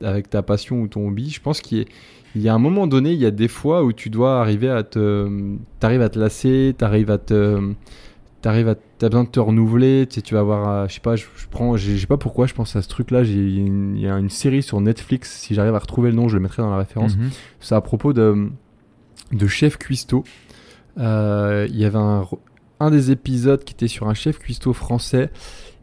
avec 0.00 0.30
ta 0.30 0.42
passion 0.42 0.80
ou 0.80 0.86
ton 0.86 1.08
hobby, 1.08 1.28
je 1.30 1.40
pense 1.40 1.60
qu'il 1.60 1.78
y 1.78 1.80
a 1.82 1.84
il 2.34 2.42
y 2.42 2.48
a 2.48 2.54
un 2.54 2.58
moment 2.58 2.86
donné, 2.86 3.12
il 3.12 3.18
y 3.18 3.26
a 3.26 3.30
des 3.30 3.48
fois 3.48 3.82
où 3.82 3.92
tu 3.92 4.10
dois 4.10 4.40
arriver 4.40 4.68
à 4.68 4.82
te, 4.82 5.28
t'arrives 5.80 6.02
à 6.02 6.08
te 6.08 6.18
lasser, 6.18 6.74
t'arrives 6.76 7.10
à 7.10 7.18
te, 7.18 7.72
t'arrives 8.40 8.68
à, 8.68 8.74
t'as 8.98 9.08
besoin 9.08 9.24
de 9.24 9.28
te 9.28 9.40
renouveler. 9.40 10.06
Tu 10.08 10.16
sais, 10.16 10.22
tu 10.22 10.34
vas 10.34 10.40
avoir, 10.40 10.68
euh, 10.68 10.88
je 10.88 10.94
sais 10.94 11.00
pas, 11.00 11.16
je, 11.16 11.24
je 11.36 11.46
prends, 11.50 11.76
je 11.76 11.96
sais 11.96 12.06
pas 12.06 12.16
pourquoi, 12.16 12.46
je 12.46 12.54
pense 12.54 12.76
à 12.76 12.82
ce 12.82 12.88
truc-là. 12.88 13.24
J'ai 13.24 13.32
il 13.34 13.58
y 13.58 13.62
a 13.62 13.66
une- 13.66 13.96
il 13.96 14.02
y 14.02 14.08
a 14.08 14.16
une 14.18 14.30
série 14.30 14.62
sur 14.62 14.80
Netflix. 14.80 15.30
Si 15.40 15.54
j'arrive 15.54 15.74
à 15.74 15.78
retrouver 15.78 16.10
le 16.10 16.16
nom, 16.16 16.28
je 16.28 16.36
le 16.36 16.42
mettrai 16.42 16.62
dans 16.62 16.70
la 16.70 16.78
référence. 16.78 17.16
Mhm. 17.16 17.30
C'est 17.60 17.74
à 17.74 17.80
propos 17.80 18.12
de, 18.12 18.48
de 19.32 19.46
chef 19.46 19.76
cuistot. 19.76 20.24
Euh, 20.98 21.66
Il 21.70 21.76
y 21.76 21.84
avait 21.84 21.98
un, 21.98 22.26
un 22.80 22.90
des 22.90 23.10
épisodes 23.10 23.62
qui 23.64 23.74
était 23.74 23.88
sur 23.88 24.08
un 24.08 24.14
chef 24.14 24.38
cuistot 24.38 24.72
français. 24.72 25.30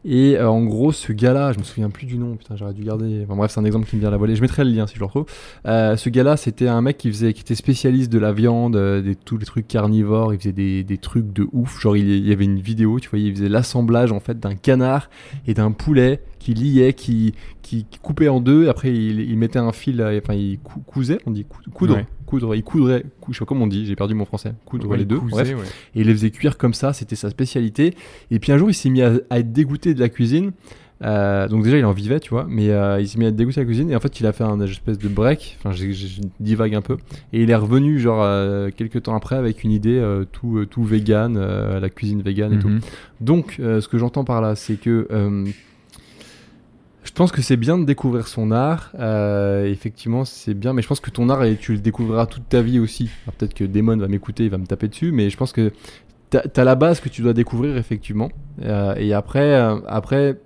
Et 0.08 0.36
euh, 0.36 0.48
en 0.48 0.62
gros, 0.62 0.92
ce 0.92 1.12
gars-là, 1.12 1.50
je 1.50 1.58
me 1.58 1.64
souviens 1.64 1.90
plus 1.90 2.06
du 2.06 2.16
nom, 2.16 2.36
putain, 2.36 2.54
j'aurais 2.54 2.74
dû 2.74 2.84
garder. 2.84 3.24
Enfin, 3.24 3.34
bref, 3.34 3.50
c'est 3.50 3.58
un 3.58 3.64
exemple 3.64 3.88
qui 3.88 3.96
me 3.96 4.00
vient 4.00 4.08
à 4.08 4.12
la 4.12 4.18
volée. 4.18 4.36
Je 4.36 4.40
mettrai 4.40 4.62
le 4.62 4.70
lien 4.70 4.86
si 4.86 4.94
je 4.94 5.00
le 5.00 5.06
retrouve. 5.06 5.26
Euh, 5.66 5.96
ce 5.96 6.08
gars-là, 6.10 6.36
c'était 6.36 6.68
un 6.68 6.80
mec 6.80 6.96
qui 6.96 7.10
faisait, 7.10 7.32
qui 7.32 7.40
était 7.40 7.56
spécialiste 7.56 8.12
de 8.12 8.20
la 8.20 8.32
viande, 8.32 8.76
euh, 8.76 9.02
des, 9.02 9.16
tous 9.16 9.36
les 9.36 9.44
trucs 9.44 9.66
carnivores. 9.66 10.32
Il 10.32 10.38
faisait 10.38 10.52
des, 10.52 10.98
trucs 10.98 11.32
de 11.32 11.48
ouf. 11.52 11.80
Genre, 11.80 11.96
il, 11.96 12.24
y 12.24 12.32
avait 12.32 12.44
une 12.44 12.60
vidéo, 12.60 13.00
tu 13.00 13.08
voyais, 13.08 13.26
il 13.26 13.34
faisait 13.34 13.48
l'assemblage 13.48 14.12
en 14.12 14.20
fait 14.20 14.38
d'un 14.38 14.54
canard 14.54 15.10
et 15.48 15.54
d'un 15.54 15.72
poulet 15.72 16.22
qui 16.38 16.54
liait, 16.54 16.92
qui, 16.92 17.34
qui, 17.62 17.84
coupait 18.00 18.28
en 18.28 18.40
deux. 18.40 18.68
Après, 18.68 18.94
il, 18.94 19.20
il 19.20 19.36
mettait 19.36 19.58
un 19.58 19.72
fil, 19.72 20.00
euh, 20.00 20.20
enfin, 20.22 20.34
il 20.34 20.60
cou- 20.60 20.84
cousait, 20.86 21.18
on 21.26 21.32
dit 21.32 21.44
cou- 21.44 21.86
Ouais. 21.88 22.06
Coudre, 22.26 22.54
il 22.54 22.62
coudrait, 22.62 23.04
cou- 23.20 23.32
je 23.32 23.38
sais 23.38 23.44
pas 23.44 23.48
comment 23.48 23.64
on 23.64 23.68
dit, 23.68 23.86
j'ai 23.86 23.96
perdu 23.96 24.12
mon 24.14 24.24
français, 24.26 24.52
coudre 24.66 24.86
Ouais, 24.88 24.98
les 24.98 25.04
deux. 25.06 25.18
couser, 25.18 25.32
bref. 25.32 25.54
ouais. 25.56 25.64
Et 25.94 26.00
il 26.02 26.06
les 26.08 26.12
faisait 26.12 26.30
cuire 26.30 26.58
comme 26.58 26.74
ça, 26.74 26.92
c'était 26.92 27.16
sa 27.16 27.30
spécialité. 27.30 27.94
Et 28.30 28.38
puis 28.38 28.52
un 28.52 28.58
jour, 28.58 28.68
il 28.68 28.74
s'est 28.74 28.90
mis 28.90 29.00
à, 29.02 29.12
à 29.30 29.38
être 29.38 29.52
dégoûté 29.52 29.94
de 29.94 30.00
la 30.00 30.08
cuisine. 30.10 30.52
Euh, 31.04 31.46
donc 31.48 31.62
déjà, 31.62 31.76
il 31.76 31.84
en 31.84 31.92
vivait, 31.92 32.20
tu 32.20 32.30
vois, 32.30 32.46
mais 32.48 32.70
euh, 32.70 32.98
il 33.00 33.06
s'est 33.06 33.18
mis 33.18 33.26
à 33.26 33.28
être 33.28 33.36
dégoûté 33.36 33.56
de 33.56 33.60
la 33.60 33.66
cuisine. 33.66 33.90
Et 33.90 33.96
en 33.96 34.00
fait, 34.00 34.18
il 34.18 34.26
a 34.26 34.32
fait 34.32 34.44
un 34.44 34.58
espèce 34.60 34.98
de 34.98 35.08
break. 35.08 35.58
Enfin, 35.58 35.72
je 35.72 35.84
divague 36.40 36.74
un 36.74 36.80
peu. 36.80 36.96
Et 37.34 37.42
il 37.42 37.50
est 37.50 37.54
revenu, 37.54 37.98
genre, 37.98 38.22
euh, 38.22 38.70
quelques 38.74 39.02
temps 39.02 39.14
après, 39.14 39.36
avec 39.36 39.62
une 39.62 39.72
idée 39.72 40.02
tout, 40.32 40.64
tout 40.64 40.84
vegan, 40.84 41.38
la 41.38 41.90
cuisine 41.90 42.22
vegan 42.22 42.52
et 42.54 42.58
tout. 42.58 42.68
Mhm. 42.70 42.80
Donc, 43.20 43.56
euh, 43.60 43.80
ce 43.82 43.88
que 43.88 43.98
j'entends 43.98 44.24
par 44.24 44.40
là, 44.40 44.54
c'est 44.56 44.76
que 44.80 45.06
je 47.06 47.12
pense 47.12 47.30
que 47.30 47.40
c'est 47.40 47.56
bien 47.56 47.78
de 47.78 47.84
découvrir 47.84 48.26
son 48.26 48.50
art. 48.50 48.90
Euh, 48.98 49.64
effectivement, 49.70 50.24
c'est 50.24 50.54
bien, 50.54 50.72
mais 50.72 50.82
je 50.82 50.88
pense 50.88 51.00
que 51.00 51.10
ton 51.10 51.28
art, 51.28 51.44
et 51.44 51.56
tu 51.56 51.72
le 51.72 51.78
découvriras 51.78 52.26
toute 52.26 52.48
ta 52.48 52.62
vie 52.62 52.80
aussi. 52.80 53.10
Peut-être 53.38 53.54
que 53.54 53.64
Damon 53.64 53.96
va 53.96 54.08
m'écouter, 54.08 54.44
il 54.44 54.50
va 54.50 54.58
me 54.58 54.66
taper 54.66 54.88
dessus, 54.88 55.12
mais 55.12 55.30
je 55.30 55.36
pense 55.36 55.52
que 55.52 55.72
t'as 56.30 56.42
as 56.56 56.64
la 56.64 56.74
base 56.74 57.00
que 57.00 57.08
tu 57.08 57.22
dois 57.22 57.32
découvrir, 57.32 57.76
effectivement. 57.76 58.30
Euh, 58.62 58.96
et 58.96 59.12
après, 59.12 59.54
euh, 59.54 59.76
après, 59.86 60.40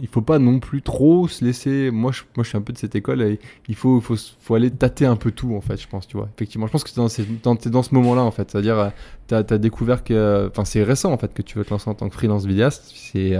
il 0.00 0.06
faut 0.06 0.20
pas 0.20 0.38
non 0.38 0.58
plus 0.58 0.82
trop 0.82 1.28
se 1.28 1.42
laisser. 1.42 1.90
Moi, 1.90 2.12
je, 2.12 2.22
moi, 2.36 2.44
je 2.44 2.50
suis 2.50 2.58
un 2.58 2.62
peu 2.62 2.74
de 2.74 2.78
cette 2.78 2.94
école. 2.94 3.22
Et 3.22 3.40
il 3.68 3.74
faut, 3.74 3.98
faut, 4.02 4.16
faut 4.16 4.54
aller 4.54 4.70
tâter 4.70 5.06
un 5.06 5.16
peu 5.16 5.30
tout, 5.30 5.54
en 5.54 5.62
fait, 5.62 5.80
je 5.80 5.88
pense, 5.88 6.06
tu 6.06 6.18
vois. 6.18 6.28
Effectivement, 6.36 6.66
je 6.66 6.72
pense 6.72 6.84
que 6.84 6.90
t'es 6.90 7.24
dans, 7.42 7.54
dans, 7.54 7.82
ce 7.82 7.94
moment-là, 7.94 8.22
en 8.22 8.30
fait. 8.30 8.50
C'est-à-dire, 8.50 8.78
euh, 8.78 8.88
t'as 9.28 9.38
as 9.38 9.58
découvert 9.58 10.04
que. 10.04 10.48
Enfin, 10.50 10.66
c'est 10.66 10.82
récent, 10.82 11.10
en 11.10 11.16
fait, 11.16 11.32
que 11.32 11.40
tu 11.42 11.56
veux 11.56 11.64
te 11.64 11.70
lancer 11.70 11.88
en 11.88 11.94
tant 11.94 12.10
que 12.10 12.14
freelance 12.14 12.44
vidéaste. 12.44 12.92
C'est 12.94 13.34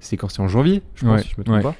c'est 0.00 0.18
quand? 0.18 0.28
C'est 0.28 0.42
en 0.42 0.48
janvier, 0.48 0.82
je 0.96 1.06
pense, 1.06 1.16
Ouais, 1.16 1.22
si 1.22 1.30
je 1.30 1.34
me 1.38 1.44
trompe 1.44 1.56
ouais. 1.56 1.62
pas. 1.62 1.76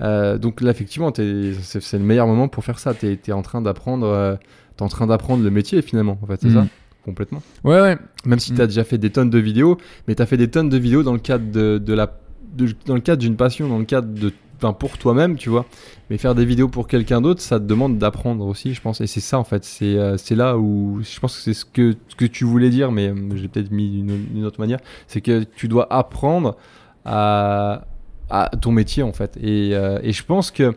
Euh, 0.00 0.38
donc 0.38 0.60
là, 0.60 0.70
effectivement, 0.70 1.12
c'est 1.14 1.22
le 1.22 1.98
meilleur 2.04 2.26
moment 2.26 2.48
pour 2.48 2.64
faire 2.64 2.78
ça. 2.78 2.94
Tu 2.94 3.18
es, 3.26 3.32
en 3.32 3.42
train 3.42 3.60
d'apprendre. 3.62 4.06
euh, 4.06 4.36
t'es 4.76 4.82
en 4.82 4.88
train 4.88 5.06
d'apprendre 5.06 5.42
le 5.44 5.50
métier, 5.50 5.82
finalement, 5.82 6.18
en 6.22 6.26
fait, 6.26 6.40
c'est 6.40 6.48
Mhm. 6.48 6.54
ça? 6.54 6.66
Complètement. 7.04 7.42
Ouais, 7.64 7.80
ouais. 7.80 7.98
Même 8.24 8.38
si 8.38 8.52
Mm. 8.52 8.56
tu 8.56 8.62
as 8.62 8.66
déjà 8.68 8.84
fait 8.84 8.96
des 8.98 9.10
tonnes 9.10 9.28
de 9.30 9.38
vidéos, 9.38 9.76
mais 10.06 10.14
tu 10.14 10.22
as 10.22 10.26
fait 10.26 10.36
des 10.36 10.48
tonnes 10.48 10.68
de 10.68 10.76
vidéos 10.78 11.02
dans 11.02 11.12
le 11.12 11.18
cadre 11.18 11.50
de, 11.50 11.78
de 11.78 11.92
la 11.94 12.18
de- 12.56 12.68
dans 12.86 12.94
le 12.94 13.00
cadre 13.00 13.20
d'une 13.20 13.36
passion, 13.36 13.66
dans 13.68 13.78
le 13.78 13.84
cadre 13.86 14.08
de 14.12 14.32
pour 14.78 14.96
toi-même, 14.96 15.36
tu 15.36 15.48
vois. 15.48 15.66
Mais 16.08 16.18
faire 16.18 16.36
des 16.36 16.44
vidéos 16.44 16.68
pour 16.68 16.86
quelqu'un 16.86 17.20
d'autre, 17.20 17.40
ça 17.40 17.58
te 17.58 17.64
demande 17.64 17.98
d'apprendre 17.98 18.46
aussi, 18.46 18.74
je 18.74 18.80
pense. 18.80 19.00
Et 19.00 19.08
c'est 19.08 19.18
ça 19.20 19.38
en 19.40 19.42
fait, 19.42 19.64
c'est 19.64 19.96
euh, 19.98 20.16
là 20.30 20.56
où 20.56 21.00
je 21.02 21.18
pense 21.18 21.34
que 21.34 21.42
c'est 21.42 21.54
ce 21.54 21.64
que 21.64 21.96
ce 22.06 22.14
que 22.14 22.26
tu 22.26 22.44
voulais 22.44 22.70
dire, 22.70 22.92
mais 22.92 23.08
euh, 23.08 23.14
j'ai 23.34 23.48
peut-être 23.48 23.72
mis 23.72 23.88
d'une 24.04 24.44
autre 24.44 24.60
manière, 24.60 24.78
c'est 25.08 25.20
que 25.20 25.42
tu 25.42 25.66
dois 25.66 25.92
apprendre 25.92 26.56
à 27.04 27.86
à 28.32 28.50
ton 28.56 28.72
métier 28.72 29.02
en 29.02 29.12
fait. 29.12 29.36
Et, 29.36 29.70
euh, 29.74 30.00
et 30.02 30.12
je 30.12 30.24
pense 30.24 30.50
que 30.50 30.74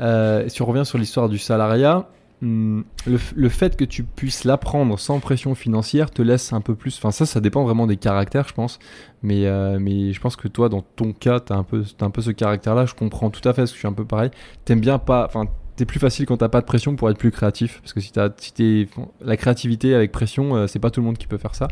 euh, 0.00 0.48
si 0.48 0.62
on 0.62 0.66
revient 0.66 0.86
sur 0.86 0.96
l'histoire 0.96 1.28
du 1.28 1.38
salariat, 1.38 2.08
hmm, 2.40 2.80
le, 3.06 3.18
le 3.36 3.48
fait 3.50 3.76
que 3.76 3.84
tu 3.84 4.04
puisses 4.04 4.44
l'apprendre 4.44 4.98
sans 4.98 5.20
pression 5.20 5.54
financière 5.54 6.10
te 6.10 6.22
laisse 6.22 6.52
un 6.52 6.62
peu 6.62 6.74
plus. 6.74 6.96
Enfin, 6.96 7.10
ça, 7.10 7.26
ça 7.26 7.40
dépend 7.40 7.62
vraiment 7.62 7.86
des 7.86 7.98
caractères, 7.98 8.48
je 8.48 8.54
pense. 8.54 8.78
Mais, 9.22 9.46
euh, 9.46 9.78
mais 9.78 10.14
je 10.14 10.20
pense 10.20 10.34
que 10.34 10.48
toi, 10.48 10.70
dans 10.70 10.80
ton 10.80 11.12
cas, 11.12 11.40
t'as 11.40 11.56
un 11.56 11.62
peu, 11.62 11.84
un 12.00 12.10
peu 12.10 12.22
ce 12.22 12.30
caractère-là. 12.30 12.86
Je 12.86 12.94
comprends 12.94 13.28
tout 13.28 13.46
à 13.46 13.52
fait, 13.52 13.62
parce 13.62 13.72
que 13.72 13.76
je 13.76 13.80
suis 13.80 13.88
un 13.88 13.92
peu 13.92 14.06
pareil. 14.06 14.30
T'aimes 14.64 14.80
bien 14.80 14.98
pas. 14.98 15.26
Enfin, 15.26 15.44
t'es 15.76 15.84
plus 15.84 16.00
facile 16.00 16.24
quand 16.24 16.38
t'as 16.38 16.48
pas 16.48 16.62
de 16.62 16.66
pression 16.66 16.96
pour 16.96 17.10
être 17.10 17.18
plus 17.18 17.30
créatif. 17.30 17.80
Parce 17.82 17.92
que 17.92 18.00
si 18.00 18.12
t'as, 18.12 18.30
si 18.38 18.54
t'es, 18.54 18.88
la 19.20 19.36
créativité 19.36 19.94
avec 19.94 20.10
pression, 20.10 20.66
c'est 20.68 20.78
pas 20.78 20.90
tout 20.90 21.00
le 21.00 21.06
monde 21.06 21.18
qui 21.18 21.26
peut 21.26 21.38
faire 21.38 21.54
ça. 21.54 21.68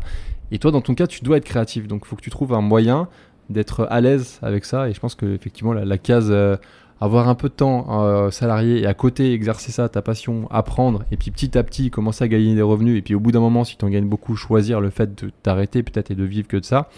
Et 0.51 0.59
toi, 0.59 0.69
dans 0.69 0.81
ton 0.81 0.93
cas, 0.93 1.07
tu 1.07 1.23
dois 1.23 1.37
être 1.37 1.45
créatif. 1.45 1.87
Donc, 1.87 2.03
il 2.05 2.07
faut 2.07 2.15
que 2.15 2.21
tu 2.21 2.29
trouves 2.29 2.53
un 2.53 2.61
moyen 2.61 3.07
d'être 3.49 3.87
à 3.89 4.01
l'aise 4.01 4.39
avec 4.41 4.65
ça. 4.65 4.89
Et 4.89 4.93
je 4.93 4.99
pense 4.99 5.15
que 5.15 5.25
effectivement, 5.25 5.73
la, 5.73 5.97
case. 5.97 6.29
euh, 6.31 6.57
avoir 6.99 7.29
un 7.29 7.35
peu 7.35 7.49
de 7.49 7.53
temps 7.53 8.03
euh, 8.03 8.31
salarié 8.31 8.81
et 8.81 8.87
à 8.87 8.93
côté 8.93 9.33
exercer 9.33 9.71
ça, 9.71 9.87
ta 9.89 10.01
passion, 10.01 10.47
apprendre, 10.49 11.03
et 11.11 11.17
puis 11.17 11.31
petit 11.31 11.57
à 11.57 11.63
petit 11.63 11.91
commencer 11.91 12.23
à 12.23 12.27
gagner 12.27 12.55
des 12.55 12.61
revenus, 12.61 12.97
et 12.97 13.01
puis 13.01 13.15
au 13.15 13.19
bout 13.19 13.31
d'un 13.31 13.39
moment, 13.39 13.63
si 13.63 13.77
tu 13.77 13.85
en 13.85 13.89
gagnes 13.89 14.07
beaucoup, 14.07 14.35
choisir 14.35 14.81
le 14.81 14.89
fait 14.89 15.23
de 15.23 15.31
t'arrêter 15.43 15.83
peut-être 15.83 16.11
et 16.11 16.15
de 16.15 16.23
vivre 16.23 16.47
que 16.47 16.57
de 16.57 16.65
ça, 16.65 16.89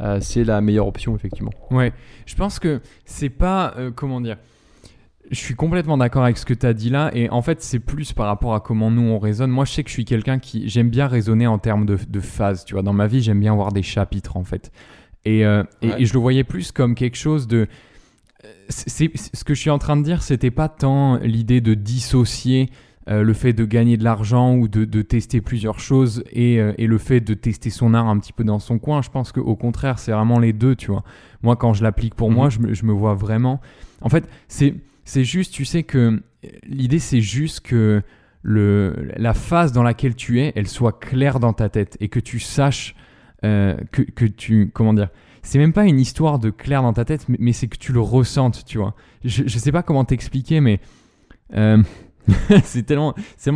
euh, 0.00 0.18
c'est 0.20 0.42
la 0.42 0.60
meilleure 0.60 0.88
option 0.88 1.14
effectivement. 1.14 1.52
Ouais, 1.70 1.92
je 2.26 2.34
pense 2.34 2.58
que 2.58 2.80
c'est 3.04 3.30
pas. 3.30 3.74
comment 3.94 4.20
dire 4.20 4.38
Je 5.30 5.36
suis 5.36 5.54
complètement 5.54 5.96
d'accord 5.98 6.24
avec 6.24 6.36
ce 6.36 6.44
que 6.44 6.54
tu 6.54 6.66
as 6.66 6.74
dit 6.74 6.90
là, 6.90 7.12
et 7.14 7.30
en 7.30 7.42
fait, 7.42 7.62
c'est 7.62 7.78
plus 7.78 8.12
par 8.12 8.26
rapport 8.26 8.54
à 8.54 8.60
comment 8.60 8.90
nous 8.90 9.02
on 9.02 9.20
raisonne. 9.20 9.52
Moi, 9.52 9.66
je 9.66 9.72
sais 9.72 9.84
que 9.84 9.88
je 9.88 9.94
suis 9.94 10.04
quelqu'un 10.04 10.40
qui. 10.40 10.68
J'aime 10.68 10.90
bien 10.90 11.06
raisonner 11.06 11.46
en 11.46 11.58
termes 11.58 11.86
de, 11.86 11.96
de 12.08 12.20
phases, 12.20 12.64
tu 12.64 12.74
vois. 12.74 12.82
Dans 12.82 12.92
ma 12.92 13.06
vie, 13.06 13.22
j'aime 13.22 13.38
bien 13.38 13.52
avoir 13.52 13.70
des 13.70 13.82
chapitres, 13.82 14.36
en 14.36 14.42
fait. 14.42 14.72
Et, 15.24 15.44
euh, 15.44 15.62
et- 15.82 15.88
Ouais. 15.88 16.02
et 16.02 16.04
je 16.06 16.12
le 16.14 16.18
voyais 16.20 16.44
plus 16.44 16.72
comme 16.72 16.94
quelque 16.94 17.16
chose 17.16 17.46
de. 17.48 17.66
euh, 18.44 18.48
ce 18.68 19.44
que 19.44 19.54
je 19.54 19.60
suis 19.60 19.70
en 19.70 19.78
train 19.78 19.96
de 19.96 20.02
dire, 20.02 20.22
c'était 20.22 20.50
pas 20.50 20.68
tant 20.68 21.16
l'idée 21.18 21.60
de 21.60 21.74
dissocier 21.74 22.70
euh, 23.08 23.22
le 23.22 23.32
fait 23.34 23.52
de 23.52 23.66
gagner 23.66 23.98
de 23.98 24.04
l'argent 24.04 24.54
ou 24.56 24.66
de, 24.66 24.86
de 24.86 25.02
tester 25.02 25.42
plusieurs 25.42 25.78
choses 25.78 26.24
et, 26.32 26.58
euh, 26.58 26.72
et 26.78 26.86
le 26.86 26.96
fait 26.96 27.20
de 27.20 27.34
tester 27.34 27.68
son 27.68 27.92
art 27.92 28.06
un 28.08 28.18
petit 28.18 28.32
peu 28.32 28.44
dans 28.44 28.58
son 28.58 28.78
coin. 28.78 29.02
Je 29.02 29.10
pense 29.10 29.30
qu'au 29.30 29.56
contraire, 29.56 29.98
c'est 29.98 30.12
vraiment 30.12 30.38
les 30.38 30.54
deux, 30.54 30.74
tu 30.74 30.90
vois. 30.90 31.04
Moi, 31.42 31.54
quand 31.56 31.74
je 31.74 31.82
l'applique 31.82 32.14
pour 32.14 32.30
Mhm. 32.30 32.36
moi, 32.36 32.48
je 32.48 32.60
me, 32.60 32.72
je 32.72 32.84
me 32.86 32.92
vois 32.92 33.12
vraiment. 33.14 33.60
En 34.00 34.08
fait, 34.08 34.26
c'est, 34.48 34.74
c'est 35.04 35.24
juste, 35.24 35.52
tu 35.52 35.66
sais 35.66 35.82
que 35.82 36.22
l'idée, 36.66 36.98
c'est 36.98 37.20
juste 37.20 37.60
que 37.60 38.00
le, 38.40 39.10
la 39.16 39.34
phase 39.34 39.72
dans 39.72 39.82
laquelle 39.82 40.14
tu 40.14 40.40
es, 40.40 40.52
elle 40.56 40.66
soit 40.68 40.98
claire 40.98 41.40
dans 41.40 41.52
ta 41.52 41.68
tête 41.68 41.96
et 42.00 42.08
que 42.08 42.20
tu 42.20 42.38
saches 42.40 42.94
euh, 43.44 43.76
que, 43.92 44.02
que 44.02 44.24
tu. 44.24 44.70
Comment 44.74 44.94
dire 44.94 45.08
c'est 45.46 45.58
même 45.58 45.74
pas 45.74 45.84
une 45.84 46.00
histoire 46.00 46.38
de 46.38 46.48
clair 46.48 46.80
dans 46.80 46.94
ta 46.94 47.04
tête, 47.04 47.28
mais, 47.28 47.36
mais 47.38 47.52
c'est 47.52 47.66
que 47.68 47.76
tu 47.76 47.92
le 47.92 48.00
ressentes, 48.00 48.64
tu 48.64 48.78
vois. 48.78 48.94
Je, 49.24 49.42
je 49.46 49.58
sais 49.58 49.72
pas 49.72 49.82
comment 49.82 50.04
t'expliquer, 50.06 50.60
mais 50.60 50.80
euh, 51.54 51.82
c'est 52.64 52.84
tellement, 52.84 53.14
c'est 53.36 53.52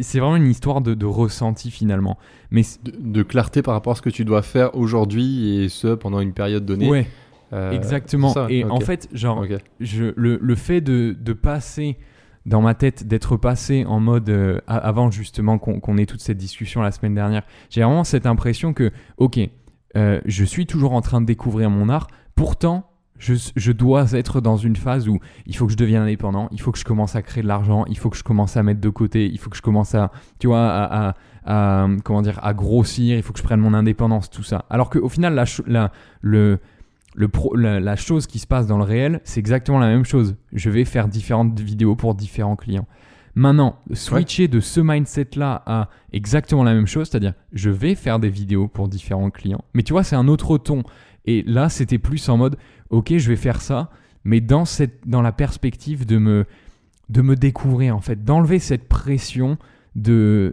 c'est 0.00 0.18
vraiment 0.18 0.36
une 0.36 0.48
histoire 0.48 0.80
de, 0.80 0.94
de 0.94 1.06
ressenti 1.06 1.70
finalement. 1.70 2.18
Mais 2.50 2.62
De, 2.82 2.92
de 2.98 3.22
clarté 3.22 3.60
par 3.60 3.74
rapport 3.74 3.92
à 3.92 3.96
ce 3.96 4.02
que 4.02 4.08
tu 4.08 4.24
dois 4.24 4.40
faire 4.42 4.74
aujourd'hui 4.76 5.58
et 5.58 5.68
ce 5.68 5.88
pendant 5.94 6.20
une 6.20 6.32
période 6.32 6.64
donnée. 6.64 6.88
ouais, 6.88 7.06
Euh, 7.52 7.72
exactement. 7.72 8.30
ça, 8.30 8.46
Et 8.48 8.64
en 8.64 8.80
fait, 8.80 9.08
genre, 9.12 9.44
je, 9.78 10.12
le, 10.16 10.38
le 10.40 10.54
fait 10.54 10.80
de, 10.80 11.14
de 11.18 11.32
passer 11.34 11.98
dans 12.46 12.62
ma 12.62 12.74
tête, 12.74 13.06
d'être 13.06 13.36
passé 13.36 13.84
en 13.86 14.00
mode 14.00 14.30
euh, 14.30 14.60
avant 14.68 15.10
justement 15.10 15.58
qu'on 15.58 15.98
ait 15.98 16.06
toute 16.06 16.20
cette 16.20 16.38
discussion 16.38 16.80
la 16.80 16.92
semaine 16.92 17.14
dernière, 17.14 17.42
j'ai 17.70 17.82
vraiment 17.82 18.04
cette 18.04 18.24
impression 18.24 18.72
que, 18.72 18.92
ok, 19.18 19.40
euh, 19.96 20.20
je 20.24 20.44
suis 20.44 20.66
toujours 20.66 20.92
en 20.92 21.00
train 21.00 21.20
de 21.20 21.26
découvrir 21.26 21.68
mon 21.70 21.88
art, 21.88 22.06
pourtant. 22.34 22.90
Je, 23.18 23.72
dois 23.72 24.12
être 24.12 24.42
dans 24.42 24.58
une 24.58 24.76
phase 24.76 25.08
où 25.08 25.20
il 25.46 25.56
faut 25.56 25.64
que 25.64 25.72
je 25.72 25.76
devienne 25.78 26.02
indépendant, 26.02 26.50
il 26.52 26.60
faut 26.60 26.70
que 26.70 26.78
je 26.78 26.84
commence 26.84 27.16
à 27.16 27.22
créer 27.22 27.42
de 27.42 27.48
l'argent, 27.48 27.86
il 27.86 27.96
faut 27.96 28.10
que 28.10 28.16
je 28.18 28.22
commence 28.22 28.58
à 28.58 28.62
mettre 28.62 28.82
de 28.82 28.90
côté, 28.90 29.24
il 29.24 29.38
faut 29.38 29.48
que 29.48 29.56
je 29.56 29.62
commence 29.62 29.94
à, 29.94 30.12
tu 30.38 30.48
vois, 30.48 31.14
à, 31.46 31.86
comment 32.04 32.20
dire, 32.20 32.38
à 32.42 32.52
grossir, 32.52 33.16
il 33.16 33.22
faut 33.22 33.32
que 33.32 33.38
je 33.38 33.42
prenne 33.42 33.60
mon 33.60 33.72
indépendance, 33.72 34.28
tout 34.28 34.42
ça. 34.42 34.66
Alors 34.68 34.90
qu'au 34.90 35.08
final, 35.08 35.34
la- 35.66 35.92
le, 36.20 36.58
la 37.16 37.96
chose 37.96 38.26
qui 38.26 38.38
se 38.38 38.46
passe 38.46 38.66
dans 38.66 38.78
le 38.78 38.84
réel, 38.84 39.20
c'est 39.24 39.40
exactement 39.40 39.78
la 39.78 39.88
même 39.88 40.04
chose. 40.04 40.36
Je 40.52 40.70
vais 40.70 40.84
faire 40.84 41.08
différentes 41.08 41.58
vidéos 41.60 41.96
pour 41.96 42.14
différents 42.14 42.56
clients. 42.56 42.86
Maintenant, 43.34 43.80
switcher 43.92 44.48
de 44.48 44.60
ce 44.60 44.80
mindset-là 44.80 45.62
à 45.66 45.90
exactement 46.12 46.64
la 46.64 46.72
même 46.72 46.86
chose, 46.86 47.08
c'est-à-dire 47.10 47.34
je 47.52 47.68
vais 47.68 47.94
faire 47.94 48.18
des 48.18 48.30
vidéos 48.30 48.66
pour 48.66 48.88
différents 48.88 49.30
clients. 49.30 49.62
Mais 49.74 49.82
tu 49.82 49.92
vois, 49.92 50.04
c'est 50.04 50.16
un 50.16 50.26
autre 50.26 50.56
ton. 50.56 50.84
Et 51.26 51.42
là, 51.42 51.68
c'était 51.68 51.98
plus 51.98 52.28
en 52.30 52.38
mode, 52.38 52.56
ok, 52.88 53.16
je 53.18 53.28
vais 53.28 53.36
faire 53.36 53.60
ça, 53.60 53.90
mais 54.24 54.40
dans, 54.40 54.64
cette, 54.64 55.06
dans 55.06 55.20
la 55.20 55.32
perspective 55.32 56.06
de 56.06 56.16
me, 56.16 56.46
de 57.10 57.20
me 57.20 57.36
découvrir, 57.36 57.94
en 57.94 58.00
fait, 58.00 58.24
d'enlever 58.24 58.58
cette 58.58 58.88
pression 58.88 59.58
de 59.96 60.52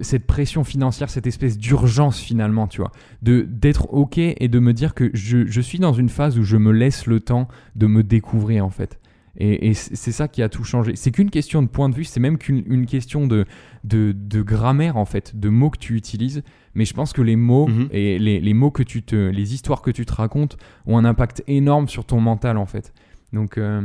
cette 0.00 0.26
pression 0.26 0.64
financière, 0.64 1.10
cette 1.10 1.26
espèce 1.26 1.58
d'urgence 1.58 2.18
finalement, 2.20 2.66
tu 2.68 2.80
vois, 2.80 2.92
de 3.20 3.42
d'être 3.42 3.92
ok 3.92 4.16
et 4.18 4.48
de 4.48 4.58
me 4.60 4.72
dire 4.72 4.94
que 4.94 5.10
je, 5.12 5.44
je 5.46 5.60
suis 5.60 5.78
dans 5.78 5.92
une 5.92 6.08
phase 6.08 6.38
où 6.38 6.44
je 6.44 6.56
me 6.56 6.70
laisse 6.72 7.06
le 7.06 7.20
temps 7.20 7.48
de 7.74 7.86
me 7.86 8.02
découvrir 8.02 8.64
en 8.64 8.70
fait. 8.70 8.98
Et, 9.38 9.68
et 9.68 9.74
c'est 9.74 10.12
ça 10.12 10.28
qui 10.28 10.40
a 10.42 10.48
tout 10.48 10.64
changé. 10.64 10.96
C'est 10.96 11.10
qu'une 11.10 11.28
question 11.28 11.62
de 11.62 11.68
point 11.68 11.90
de 11.90 11.94
vue, 11.94 12.04
c'est 12.04 12.20
même 12.20 12.38
qu'une 12.38 12.62
une 12.68 12.86
question 12.86 13.26
de, 13.26 13.44
de, 13.84 14.14
de 14.16 14.40
grammaire 14.40 14.96
en 14.96 15.04
fait, 15.04 15.38
de 15.38 15.50
mots 15.50 15.68
que 15.68 15.78
tu 15.78 15.94
utilises. 15.94 16.42
Mais 16.74 16.86
je 16.86 16.94
pense 16.94 17.12
que 17.12 17.20
les 17.20 17.36
mots 17.36 17.66
Mhm. 17.68 17.88
et 17.90 18.18
les, 18.18 18.40
les 18.40 18.54
mots 18.54 18.70
que 18.70 18.82
tu 18.82 19.02
te, 19.02 19.16
les 19.30 19.52
histoires 19.52 19.82
que 19.82 19.90
tu 19.90 20.06
te 20.06 20.14
racontes 20.14 20.56
ont 20.86 20.96
un 20.96 21.04
impact 21.04 21.42
énorme 21.48 21.88
sur 21.88 22.04
ton 22.06 22.20
mental 22.20 22.56
en 22.56 22.64
fait. 22.66 22.94
Donc 23.34 23.58
euh, 23.58 23.82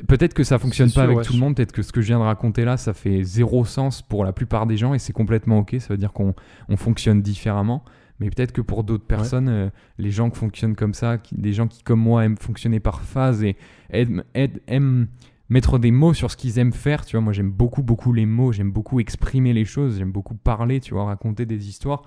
peut-être 0.00 0.34
que 0.34 0.44
ça 0.44 0.58
fonctionne 0.58 0.88
pas 0.88 0.92
sûr, 0.92 1.02
avec 1.02 1.16
ouais. 1.18 1.24
tout 1.24 1.32
le 1.34 1.38
monde. 1.38 1.56
Peut-être 1.56 1.72
que 1.72 1.82
ce 1.82 1.92
que 1.92 2.00
je 2.00 2.06
viens 2.08 2.18
de 2.18 2.24
raconter 2.24 2.64
là, 2.64 2.76
ça 2.76 2.94
fait 2.94 3.22
zéro 3.22 3.64
sens 3.64 4.02
pour 4.02 4.24
la 4.24 4.32
plupart 4.32 4.66
des 4.66 4.76
gens 4.76 4.94
et 4.94 4.98
c'est 4.98 5.12
complètement 5.12 5.58
ok. 5.58 5.76
Ça 5.80 5.88
veut 5.94 5.98
dire 5.98 6.12
qu'on 6.12 6.34
on 6.68 6.76
fonctionne 6.76 7.22
différemment. 7.22 7.84
Mais 8.20 8.30
peut-être 8.30 8.52
que 8.52 8.60
pour 8.60 8.84
d'autres 8.84 9.06
personnes, 9.06 9.48
euh, 9.48 9.70
les 9.98 10.10
gens 10.12 10.30
qui 10.30 10.38
fonctionnent 10.38 10.76
comme 10.76 10.94
ça, 10.94 11.18
qui- 11.18 11.34
des 11.34 11.52
gens 11.52 11.66
qui 11.66 11.82
comme 11.82 12.00
moi 12.00 12.24
aiment 12.24 12.36
fonctionner 12.38 12.78
par 12.78 13.02
phase 13.02 13.42
et 13.42 13.56
aiment, 13.90 14.22
aiment- 14.34 14.60
aiment 14.68 15.06
mettre 15.48 15.78
des 15.78 15.90
mots 15.90 16.14
sur 16.14 16.30
ce 16.30 16.36
qu'ils 16.36 16.58
aiment 16.60 16.72
faire, 16.72 17.04
tu 17.04 17.16
vois, 17.16 17.20
moi 17.24 17.32
j'aime 17.32 17.50
beaucoup 17.50 17.82
beaucoup 17.82 18.12
les 18.12 18.24
mots, 18.24 18.52
j'aime 18.52 18.70
beaucoup 18.70 19.00
exprimer 19.00 19.52
les 19.52 19.64
choses, 19.64 19.98
j'aime 19.98 20.12
beaucoup 20.12 20.36
parler, 20.36 20.80
tu 20.80 20.94
vois, 20.94 21.04
raconter 21.06 21.44
des 21.44 21.68
histoires. 21.68 22.02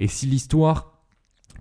Et 0.00 0.08
si 0.08 0.26
l'histoire 0.26 1.02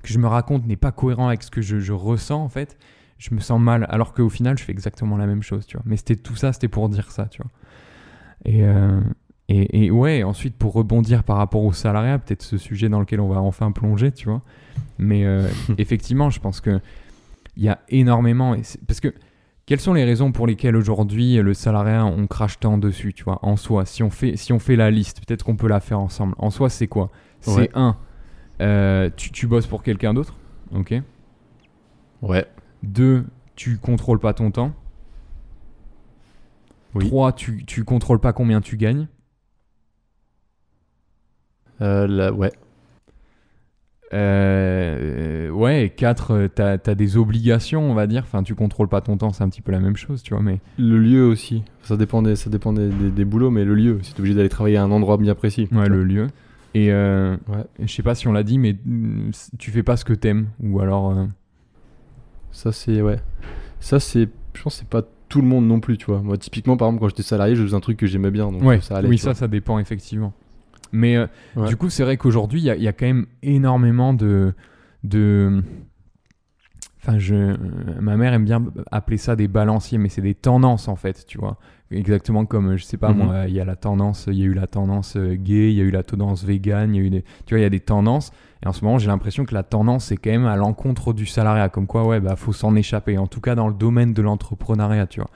que 0.01 0.07
je 0.07 0.17
me 0.17 0.27
raconte 0.27 0.65
n'est 0.65 0.77
pas 0.77 0.93
cohérent 0.93 1.27
avec 1.27 1.43
ce 1.43 1.51
que 1.51 1.61
je, 1.61 1.79
je 1.79 1.91
ressens 1.93 2.41
en 2.41 2.49
fait, 2.49 2.77
je 3.19 3.35
me 3.35 3.39
sens 3.39 3.61
mal. 3.61 3.85
Alors 3.89 4.13
qu'au 4.13 4.29
final, 4.29 4.57
je 4.57 4.63
fais 4.63 4.71
exactement 4.71 5.15
la 5.17 5.27
même 5.27 5.43
chose, 5.43 5.67
tu 5.67 5.77
vois. 5.77 5.83
Mais 5.85 5.97
c'était 5.97 6.15
tout 6.15 6.35
ça, 6.35 6.51
c'était 6.53 6.67
pour 6.69 6.89
dire 6.89 7.11
ça, 7.11 7.27
tu 7.27 7.41
vois. 7.43 7.51
Et, 8.45 8.63
euh, 8.63 8.99
et, 9.49 9.85
et 9.85 9.91
ouais, 9.91 10.23
ensuite 10.23 10.55
pour 10.55 10.73
rebondir 10.73 11.23
par 11.23 11.37
rapport 11.37 11.63
au 11.63 11.73
salariat, 11.73 12.17
peut-être 12.17 12.41
ce 12.41 12.57
sujet 12.57 12.89
dans 12.89 12.99
lequel 12.99 13.19
on 13.19 13.27
va 13.27 13.41
enfin 13.41 13.71
plonger, 13.71 14.11
tu 14.11 14.29
vois. 14.29 14.41
Mais 14.97 15.25
euh, 15.25 15.47
effectivement, 15.77 16.29
je 16.31 16.39
pense 16.39 16.61
que 16.61 16.79
il 17.57 17.63
y 17.63 17.69
a 17.69 17.79
énormément. 17.89 18.55
et 18.55 18.61
Parce 18.87 19.01
que 19.01 19.13
quelles 19.65 19.81
sont 19.81 19.93
les 19.93 20.05
raisons 20.05 20.31
pour 20.31 20.47
lesquelles 20.47 20.75
aujourd'hui 20.77 21.35
le 21.37 21.53
salariat 21.53 22.05
on 22.05 22.25
crache 22.25 22.59
tant 22.59 22.77
dessus, 22.77 23.13
tu 23.13 23.23
vois, 23.25 23.39
en 23.45 23.55
soi? 23.57 23.85
Si 23.85 24.01
on 24.01 24.09
fait, 24.09 24.35
si 24.37 24.53
on 24.53 24.59
fait 24.59 24.75
la 24.77 24.89
liste, 24.89 25.23
peut-être 25.25 25.43
qu'on 25.43 25.57
peut 25.57 25.67
la 25.67 25.79
faire 25.81 25.99
ensemble. 25.99 26.33
En 26.37 26.49
soi, 26.51 26.69
c'est 26.69 26.87
quoi? 26.87 27.11
C'est 27.41 27.51
Ouais. 27.55 27.69
un, 27.73 27.97
euh, 28.61 29.09
tu, 29.15 29.31
tu 29.31 29.45
bosses 29.45 29.67
pour 29.67 29.83
quelqu'un 29.83 30.13
d'autre, 30.13 30.35
ok. 30.73 30.93
Ouais. 32.21 32.45
Deux, 32.83 33.25
tu 33.55 33.77
contrôles 33.77 34.19
pas 34.19 34.33
ton 34.33 34.51
temps. 34.51 34.73
Oui. 36.95 37.05
Trois, 37.07 37.33
tu, 37.33 37.65
tu 37.65 37.83
contrôles 37.83 38.19
pas 38.19 38.33
combien 38.33 38.61
tu 38.61 38.77
gagnes. 38.77 39.07
Euh, 41.81 42.07
là, 42.07 42.31
ouais. 42.33 42.51
Euh, 44.11 45.49
ouais, 45.51 45.85
et 45.85 45.89
4, 45.91 46.47
t'as 46.55 46.77
as 46.83 46.95
des 46.95 47.15
obligations, 47.17 47.89
on 47.89 47.93
va 47.93 48.07
dire. 48.07 48.23
Enfin, 48.23 48.41
tu 48.43 48.55
contrôles 48.55 48.87
pas 48.87 49.01
ton 49.01 49.17
temps, 49.17 49.31
c'est 49.31 49.43
un 49.43 49.49
petit 49.49 49.61
peu 49.61 49.71
la 49.71 49.79
même 49.79 49.95
chose, 49.95 50.23
tu 50.23 50.33
vois. 50.33 50.41
Mais 50.41 50.59
Le 50.77 50.97
lieu 50.97 51.25
aussi. 51.25 51.63
Ça 51.83 51.95
dépend 51.95 52.21
des, 52.23 52.35
ça 52.35 52.49
dépend 52.49 52.73
des, 52.73 52.89
des- 52.89 53.11
des 53.11 53.25
boulots, 53.25 53.51
mais 53.51 53.65
le 53.65 53.75
lieu, 53.75 53.99
si 54.01 54.13
t'es 54.13 54.19
obligé 54.19 54.35
d'aller 54.35 54.49
travailler 54.49 54.77
à 54.77 54.83
un 54.83 54.91
endroit 54.91 55.17
bien 55.17 55.35
précis. 55.35 55.67
ouais, 55.71 55.87
le 55.87 56.03
lieu. 56.03 56.27
Et 56.73 56.91
euh, 56.91 57.35
Ouais. 57.47 57.63
je 57.79 57.91
sais 57.93 58.03
pas 58.03 58.15
si 58.15 58.27
on 58.27 58.31
l'a 58.31 58.43
dit, 58.43 58.57
mais 58.57 58.73
mm, 58.83 59.31
tu 59.59 59.69
fais 59.71 59.83
pas 59.83 59.95
ce 59.97 60.05
que 60.05 60.13
t'aimes. 60.13 60.47
Ou 60.61 60.79
alors. 60.79 61.11
euh, 61.11 61.25
Ça, 62.51 62.71
c'est. 62.71 63.01
Ouais. 63.01 63.17
Ça, 63.79 63.99
c'est. 63.99 64.27
Je 64.53 64.61
pense 64.63 64.73
que 64.75 64.79
c'est 64.79 64.87
pas 64.89 65.03
tout 65.29 65.41
le 65.41 65.47
monde 65.47 65.67
non 65.67 65.79
plus, 65.79 65.97
tu 65.97 66.07
vois. 66.07 66.21
Moi, 66.21 66.37
typiquement, 66.37 66.75
par 66.77 66.87
exemple, 66.87 67.01
quand 67.01 67.09
j'étais 67.09 67.23
salarié, 67.23 67.55
je 67.55 67.61
faisais 67.63 67.75
un 67.75 67.79
truc 67.79 67.97
que 67.97 68.07
j'aimais 68.07 68.31
bien. 68.31 68.51
Donc 68.51 68.63
ouais, 68.63 68.81
ça 68.81 68.97
allait. 68.97 69.07
oui, 69.07 69.17
ça, 69.17 69.33
ça 69.33 69.47
dépend 69.47 69.77
effectivement. 69.79 70.33
Mais 70.91 71.17
euh, 71.17 71.27
Ouais. 71.55 71.67
du 71.67 71.77
coup, 71.77 71.89
c'est 71.89 72.03
vrai 72.03 72.17
qu'aujourd'hui, 72.17 72.61
il 72.61 72.63
y, 72.65 72.69
a- 72.71 72.75
il 72.75 72.81
y 72.81 72.87
a 72.87 72.93
quand 72.93 73.05
même 73.05 73.27
énormément 73.43 74.13
de. 74.13 74.53
de... 75.03 75.61
Enfin, 77.01 77.17
je, 77.17 77.33
euh, 77.35 77.55
ma 78.01 78.17
mère 78.17 78.33
aime 78.33 78.43
bien 78.43 78.61
appeler 78.91 79.17
ça 79.17 79.35
des 79.37 79.47
balanciers, 79.47 79.97
mais 79.97 80.09
c'est 80.09 80.21
des 80.21 80.35
tendances 80.35 80.87
en 80.89 80.95
fait, 80.97 81.25
tu 81.27 81.37
vois. 81.37 81.57
Exactement 81.91 82.45
comme, 82.45 82.75
je 82.75 82.83
sais 82.83 82.97
pas 82.97 83.13
Mhm. 83.13 83.17
moi, 83.17 83.45
il 83.47 83.53
y 83.53 83.59
a 83.61 83.65
la 83.65 83.75
tendance, 83.77 84.25
il 84.27 84.37
y 84.37 84.41
a 84.43 84.45
eu 84.45 84.53
la 84.53 84.67
tendance 84.67 85.15
euh, 85.15 85.35
gay, 85.35 85.71
il 85.71 85.77
y 85.77 85.81
a 85.81 85.83
eu 85.83 85.91
la 85.91 86.03
tendance 86.03 86.43
vegan, 86.43 86.93
il 86.93 86.97
y 86.97 87.03
a 87.03 87.07
eu 87.07 87.09
des, 87.09 87.21
tu 87.45 87.53
vois, 87.53 87.59
il 87.59 87.63
y 87.63 87.65
a 87.65 87.69
des 87.69 87.79
tendances. 87.79 88.31
Et 88.63 88.67
en 88.67 88.73
ce 88.73 88.83
moment, 88.83 88.97
j'ai 88.97 89.07
l'impression 89.07 89.45
que 89.45 89.53
la 89.53 89.63
tendance 89.63 90.05
c'est 90.05 90.17
quand 90.17 90.31
même 90.31 90.45
à 90.45 90.55
l'encontre 90.57 91.13
du 91.13 91.25
salariat, 91.25 91.69
comme 91.69 91.87
quoi, 91.87 92.05
ouais, 92.05 92.19
bah, 92.19 92.35
faut 92.35 92.51
s'en 92.53 92.75
échapper. 92.75 93.17
En 93.17 93.27
tout 93.27 93.39
cas, 93.41 93.55
dans 93.55 93.67
le 93.67 93.73
domaine 93.73 94.13
de 94.13 94.21
l'entrepreneuriat, 94.21 95.07
tu 95.07 95.21
vois. 95.21 95.29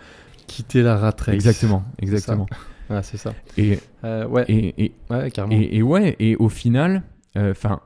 Quitter 0.47 0.81
la 0.81 0.97
rat 0.97 1.13
race. 1.17 1.29
Exactement, 1.33 1.83
exactement. 1.99 2.45
Ah, 2.89 3.01
c'est 3.01 3.17
ça. 3.17 3.33
Et, 3.57 3.79
Euh, 4.03 4.27
ouais, 4.27 4.43
et, 4.49 4.83
et, 4.85 4.91
ouais, 5.09 5.31
carrément. 5.31 5.55
et, 5.55 5.77
et 5.77 5.81
ouais, 5.81 6.15
et 6.19 6.35
au 6.35 6.49
final, 6.49 7.03
enfin, 7.35 7.79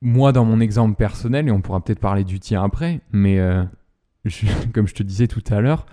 moi 0.00 0.30
dans 0.32 0.44
mon 0.44 0.60
exemple 0.60 0.94
personnel, 0.94 1.48
et 1.48 1.50
on 1.50 1.60
pourra 1.60 1.80
peut-être 1.82 1.98
parler 1.98 2.22
du 2.22 2.38
tien 2.38 2.62
après, 2.62 3.00
mais 3.10 3.40
euh, 3.40 3.64
je- 4.24 4.46
comme 4.72 4.86
je 4.86 4.94
te 4.94 5.02
disais 5.02 5.26
tout 5.26 5.42
à 5.50 5.60
l'heure, 5.60 5.84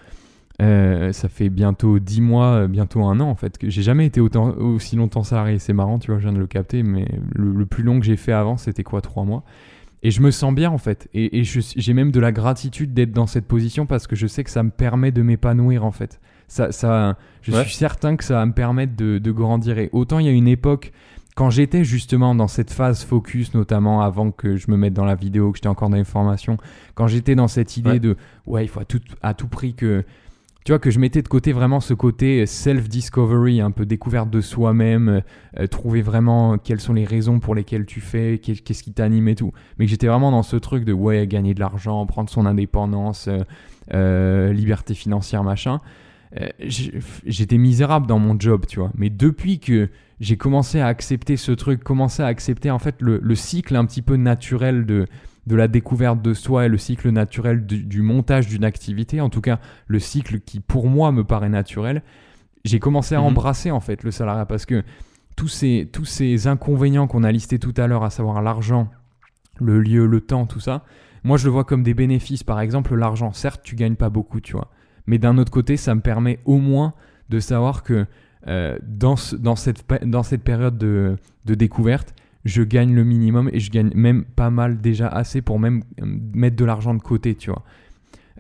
euh, 0.62 1.12
ça 1.12 1.30
fait 1.30 1.50
bientôt 1.50 2.00
10 2.00 2.22
mois, 2.22 2.46
euh, 2.54 2.68
bientôt 2.68 3.04
un 3.04 3.20
an 3.20 3.30
en 3.30 3.36
fait, 3.36 3.58
que 3.58 3.70
j'ai 3.70 3.82
jamais 3.82 4.06
été 4.06 4.22
autant, 4.22 4.50
aussi 4.58 4.96
longtemps 4.96 5.24
salarié. 5.24 5.58
C'est 5.60 5.74
marrant, 5.74 5.98
tu 6.00 6.12
vois, 6.12 6.20
je 6.20 6.24
viens 6.26 6.34
de 6.34 6.40
le 6.40 6.48
capter, 6.48 6.84
mais 6.84 7.08
le, 7.34 7.52
le 7.52 7.66
plus 7.66 7.84
long 7.84 8.00
que 8.00 8.06
j'ai 8.06 8.16
fait 8.18 8.34
avant, 8.34 8.58
c'était 8.58 8.84
quoi, 8.84 9.02
3 9.02 9.24
mois? 9.24 9.44
Et 10.06 10.12
je 10.12 10.22
me 10.22 10.32
sens 10.32 10.54
bien 10.54 10.70
en 10.70 10.78
fait. 10.78 11.08
Et, 11.14 11.44
j'ai 11.44 11.94
même 11.94 12.12
de 12.12 12.20
la 12.20 12.32
gratitude 12.34 12.94
d'être 12.94 13.14
dans 13.14 13.26
cette 13.26 13.48
position 13.48 13.86
parce 13.86 14.06
que 14.06 14.16
je 14.18 14.28
sais 14.28 14.44
que 14.44 14.50
ça 14.50 14.62
me 14.62 14.70
permet 14.70 15.12
de 15.12 15.22
m'épanouir 15.22 15.86
en 15.86 15.92
fait. 15.92 16.20
Ça, 16.50 16.74
ça, 16.74 17.18
je 17.42 17.54
Ouais. 17.54 17.64
suis 17.64 17.74
certain 17.76 18.18
que 18.18 18.24
ça 18.26 18.34
va 18.36 18.46
me 18.46 18.52
permettre 18.52 18.96
de, 18.98 19.18
de 19.18 19.32
grandir. 19.32 19.78
Et 19.80 19.90
autant 19.94 20.20
il 20.20 20.26
y 20.26 20.30
a 20.30 20.34
une 20.34 20.50
époque, 20.50 20.92
quand 21.36 21.50
j'étais 21.50 21.86
justement 21.86 22.36
dans 22.36 22.50
cette 22.50 22.72
phase 22.72 23.04
focus, 23.06 23.54
notamment 23.54 24.02
avant 24.02 24.30
que 24.32 24.58
je 24.58 24.70
me 24.70 24.76
mette 24.76 24.94
dans 24.94 25.06
la 25.06 25.16
vidéo, 25.16 25.52
que 25.52 25.58
j'étais 25.58 25.70
encore 25.70 25.90
dans 25.90 25.96
les 25.96 26.04
formations, 26.04 26.58
quand 26.96 27.08
j'étais 27.08 27.36
dans 27.36 27.48
cette 27.48 27.78
idée 27.78 27.92
Ouais. 27.92 28.00
de 28.00 28.18
ouais, 28.46 28.66
il 28.66 28.68
faut 28.68 28.82
à 28.82 28.86
tout, 28.86 29.02
à 29.22 29.34
tout 29.34 29.48
prix 29.48 29.74
que. 29.74 30.04
Tu 30.66 30.72
vois, 30.72 30.80
que 30.80 30.92
je 30.92 31.00
mettais 31.00 31.22
de 31.22 31.28
côté 31.28 31.52
vraiment 31.52 31.82
ce 31.82 31.94
côté 31.94 32.46
self-discovery, 32.46 33.60
un 33.60 33.72
peu 33.72 33.86
découverte 33.86 34.30
de 34.30 34.40
soi-même, 34.40 35.10
euh, 35.10 35.20
euh, 35.60 35.68
trouver 35.68 36.02
vraiment 36.02 36.58
quelles 36.58 36.80
sont 36.80 36.94
les 36.94 37.04
raisons 37.04 37.42
pour 37.42 37.54
lesquelles 37.54 37.86
tu 37.86 38.00
fais, 38.00 38.40
qu'est- 38.42 38.64
qu'est-ce 38.64 38.82
qui 38.84 38.94
t'anime 38.94 39.28
et 39.28 39.36
tout. 39.36 39.52
Mais 39.78 39.86
que 39.86 39.92
j'étais 39.92 40.08
vraiment 40.08 40.32
dans 40.32 40.44
ce 40.44 40.56
truc 40.56 40.86
de 40.86 40.94
ouais, 40.94 41.28
gagner 41.28 41.54
de 41.54 41.60
l'argent, 41.60 42.06
prendre 42.06 42.30
son 42.30 42.46
indépendance, 42.46 43.28
euh, 43.28 43.40
euh, 43.94 44.54
liberté 44.54 44.94
financière, 44.94 45.44
machin. 45.44 45.82
Euh, 46.40 46.48
j'étais 47.26 47.58
misérable 47.58 48.08
dans 48.08 48.20
mon 48.20 48.40
job, 48.40 48.66
tu 48.66 48.80
vois. 48.80 48.92
Mais 48.96 49.10
depuis 49.10 49.60
que 49.60 49.90
j'ai 50.22 50.38
commencé 50.38 50.80
à 50.80 50.88
accepter 50.88 51.36
ce 51.36 51.52
truc, 51.52 51.84
commencé 51.84 52.24
à 52.24 52.28
accepter 52.28 52.72
en 52.72 52.80
fait 52.80 52.96
le 53.02 53.36
cycle 53.36 53.76
un 53.76 53.86
petit 53.86 54.02
peu 54.02 54.16
naturel 54.16 54.86
de, 54.86 55.08
de 55.48 55.56
la 55.56 55.68
découverte 55.68 56.22
de 56.22 56.34
soi 56.34 56.66
et 56.66 56.70
le 56.70 56.78
cycle 56.78 57.10
naturel 57.10 57.66
du, 57.66 57.84
du 57.84 58.02
montage 58.02 58.48
d'une 58.48 58.64
activité, 58.64 59.20
en 59.22 59.30
tout 59.30 59.42
cas 59.42 59.60
le 59.88 60.00
cycle 60.00 60.40
qui 60.40 60.60
pour 60.60 60.88
moi 60.88 61.12
me 61.12 61.24
paraît 61.24 61.50
naturel, 61.50 62.02
j'ai 62.64 62.80
commencé 62.80 63.14
à 63.16 63.20
Mhm. 63.20 63.26
embrasser 63.26 63.72
en 63.72 63.80
fait 63.82 64.04
le 64.04 64.12
salariat 64.12 64.46
parce 64.46 64.66
que 64.66 64.84
tous 65.36 65.48
ces, 65.50 65.90
tous 65.92 66.06
ces 66.06 66.48
inconvénients 66.48 67.08
qu'on 67.08 67.24
a 67.24 67.32
listés 67.32 67.60
tout 67.60 67.74
à 67.78 67.88
l'heure, 67.88 68.04
à 68.04 68.10
savoir 68.10 68.42
l'argent, 68.42 68.88
le 69.60 69.82
lieu, 69.82 70.06
le 70.06 70.22
temps, 70.22 70.46
tout 70.46 70.60
ça, 70.60 70.84
moi 71.24 71.38
je 71.38 71.46
le 71.46 71.52
vois 71.52 71.64
comme 71.66 71.84
des 71.84 71.94
bénéfices. 71.94 72.44
Par 72.44 72.60
exemple, 72.62 72.96
l'argent, 72.96 73.34
certes, 73.34 73.62
tu 73.64 73.76
gagnes 73.76 73.96
pas 73.96 74.10
beaucoup, 74.10 74.40
tu 74.40 74.54
vois. 74.54 74.70
Mais 75.08 75.18
d'un 75.18 75.38
autre 75.38 75.52
côté, 75.52 75.76
ça 75.76 75.94
me 75.96 76.02
permet 76.02 76.40
au 76.46 76.58
moins 76.58 76.94
de 77.30 77.40
savoir 77.40 77.84
que 77.84 78.06
euh, 78.48 78.78
dans, 78.84 79.16
ce- 79.16 79.36
dans, 79.36 79.56
cette, 79.56 79.84
dans 80.06 80.24
cette 80.24 80.44
période 80.44 80.78
de, 80.78 81.18
de 81.46 81.56
découverte, 81.56 82.14
je 82.46 82.64
gagne 82.64 82.94
le 82.94 83.04
minimum 83.04 83.50
et 83.54 83.60
je 83.60 83.72
gagne 83.72 83.92
même 83.96 84.24
pas 84.26 84.50
mal 84.50 84.82
déjà 84.82 85.08
assez 85.08 85.42
pour 85.42 85.60
même 85.60 85.84
euh, 86.02 86.06
mettre 86.34 86.56
de 86.56 86.66
l'argent 86.66 86.94
de 86.94 87.02
côté, 87.02 87.36
tu 87.36 87.50
vois. 87.50 87.64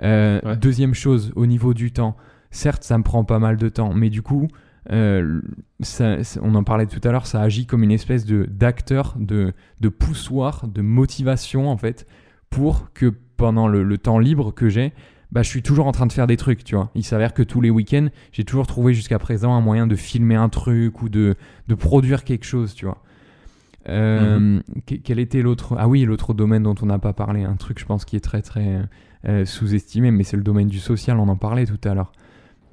Euh, 0.01 0.39
Ouais. 0.43 0.57
Deuxième 0.57 0.93
chose, 0.93 1.31
au 1.35 1.45
niveau 1.45 1.73
du 1.73 1.91
temps, 1.91 2.17
certes, 2.51 2.83
ça 2.83 2.97
me 2.97 3.03
prend 3.03 3.23
pas 3.23 3.39
mal 3.39 3.57
de 3.57 3.69
temps, 3.69 3.93
mais 3.93 4.09
du 4.09 4.21
coup, 4.21 4.47
euh, 4.91 5.39
ça- 5.81 6.17
on 6.41 6.55
en 6.55 6.63
parlait 6.63 6.87
tout 6.87 6.99
à 7.07 7.11
l'heure, 7.11 7.25
ça 7.27 7.41
agit 7.41 7.65
comme 7.65 7.83
une 7.83 7.91
espèce 7.91 8.25
de 8.25 8.43
d'acteur, 8.45 9.15
de, 9.19 9.53
de 9.79 9.89
poussoir, 9.89 10.67
de 10.67 10.81
motivation 10.81 11.69
en 11.69 11.77
fait, 11.77 12.05
pour 12.49 12.91
que 12.93 13.13
pendant 13.37 13.67
le, 13.67 13.83
le 13.83 13.97
temps 13.97 14.19
libre 14.19 14.51
que 14.53 14.67
j'ai, 14.69 14.91
bah, 15.31 15.41
je 15.41 15.49
suis 15.49 15.63
toujours 15.63 15.87
en 15.87 15.91
train 15.91 16.05
de 16.05 16.11
faire 16.13 16.27
des 16.27 16.37
trucs, 16.37 16.63
tu 16.63 16.75
vois. 16.75 16.91
Il 16.95 17.03
s'avère 17.03 17.33
que 17.33 17.41
tous 17.41 17.59
les 17.61 17.69
week-ends, 17.71 18.07
j'ai 18.31 18.43
toujours 18.43 18.67
trouvé 18.67 18.93
jusqu'à 18.93 19.17
présent 19.19 19.55
un 19.55 19.61
moyen 19.61 19.87
de 19.87 19.95
filmer 19.95 20.35
un 20.35 20.49
truc 20.49 21.01
ou 21.01 21.09
de, 21.09 21.35
de 21.67 21.75
produire 21.75 22.23
quelque 22.23 22.45
chose, 22.45 22.73
tu 22.75 22.85
vois. 22.85 23.01
Euh, 23.89 24.59
que- 24.85 24.95
Quel 24.95 25.19
était 25.19 25.41
l'autre 25.41 25.75
Ah 25.77 25.87
oui, 25.87 26.03
l'autre 26.05 26.33
domaine 26.33 26.63
dont 26.63 26.75
on 26.81 26.85
n'a 26.85 26.99
pas 26.99 27.13
parlé, 27.13 27.43
un 27.43 27.55
truc 27.55 27.79
je 27.79 27.85
pense 27.85 28.05
qui 28.05 28.15
est 28.15 28.21
très 28.21 28.41
très 28.41 28.81
euh, 29.27 29.45
sous-estimé, 29.45 30.11
mais 30.11 30.23
c'est 30.23 30.37
le 30.37 30.43
domaine 30.43 30.67
du 30.67 30.79
social, 30.79 31.17
on 31.19 31.27
en 31.29 31.35
parlait 31.37 31.65
tout 31.65 31.79
à 31.87 31.93
l'heure. 31.93 32.11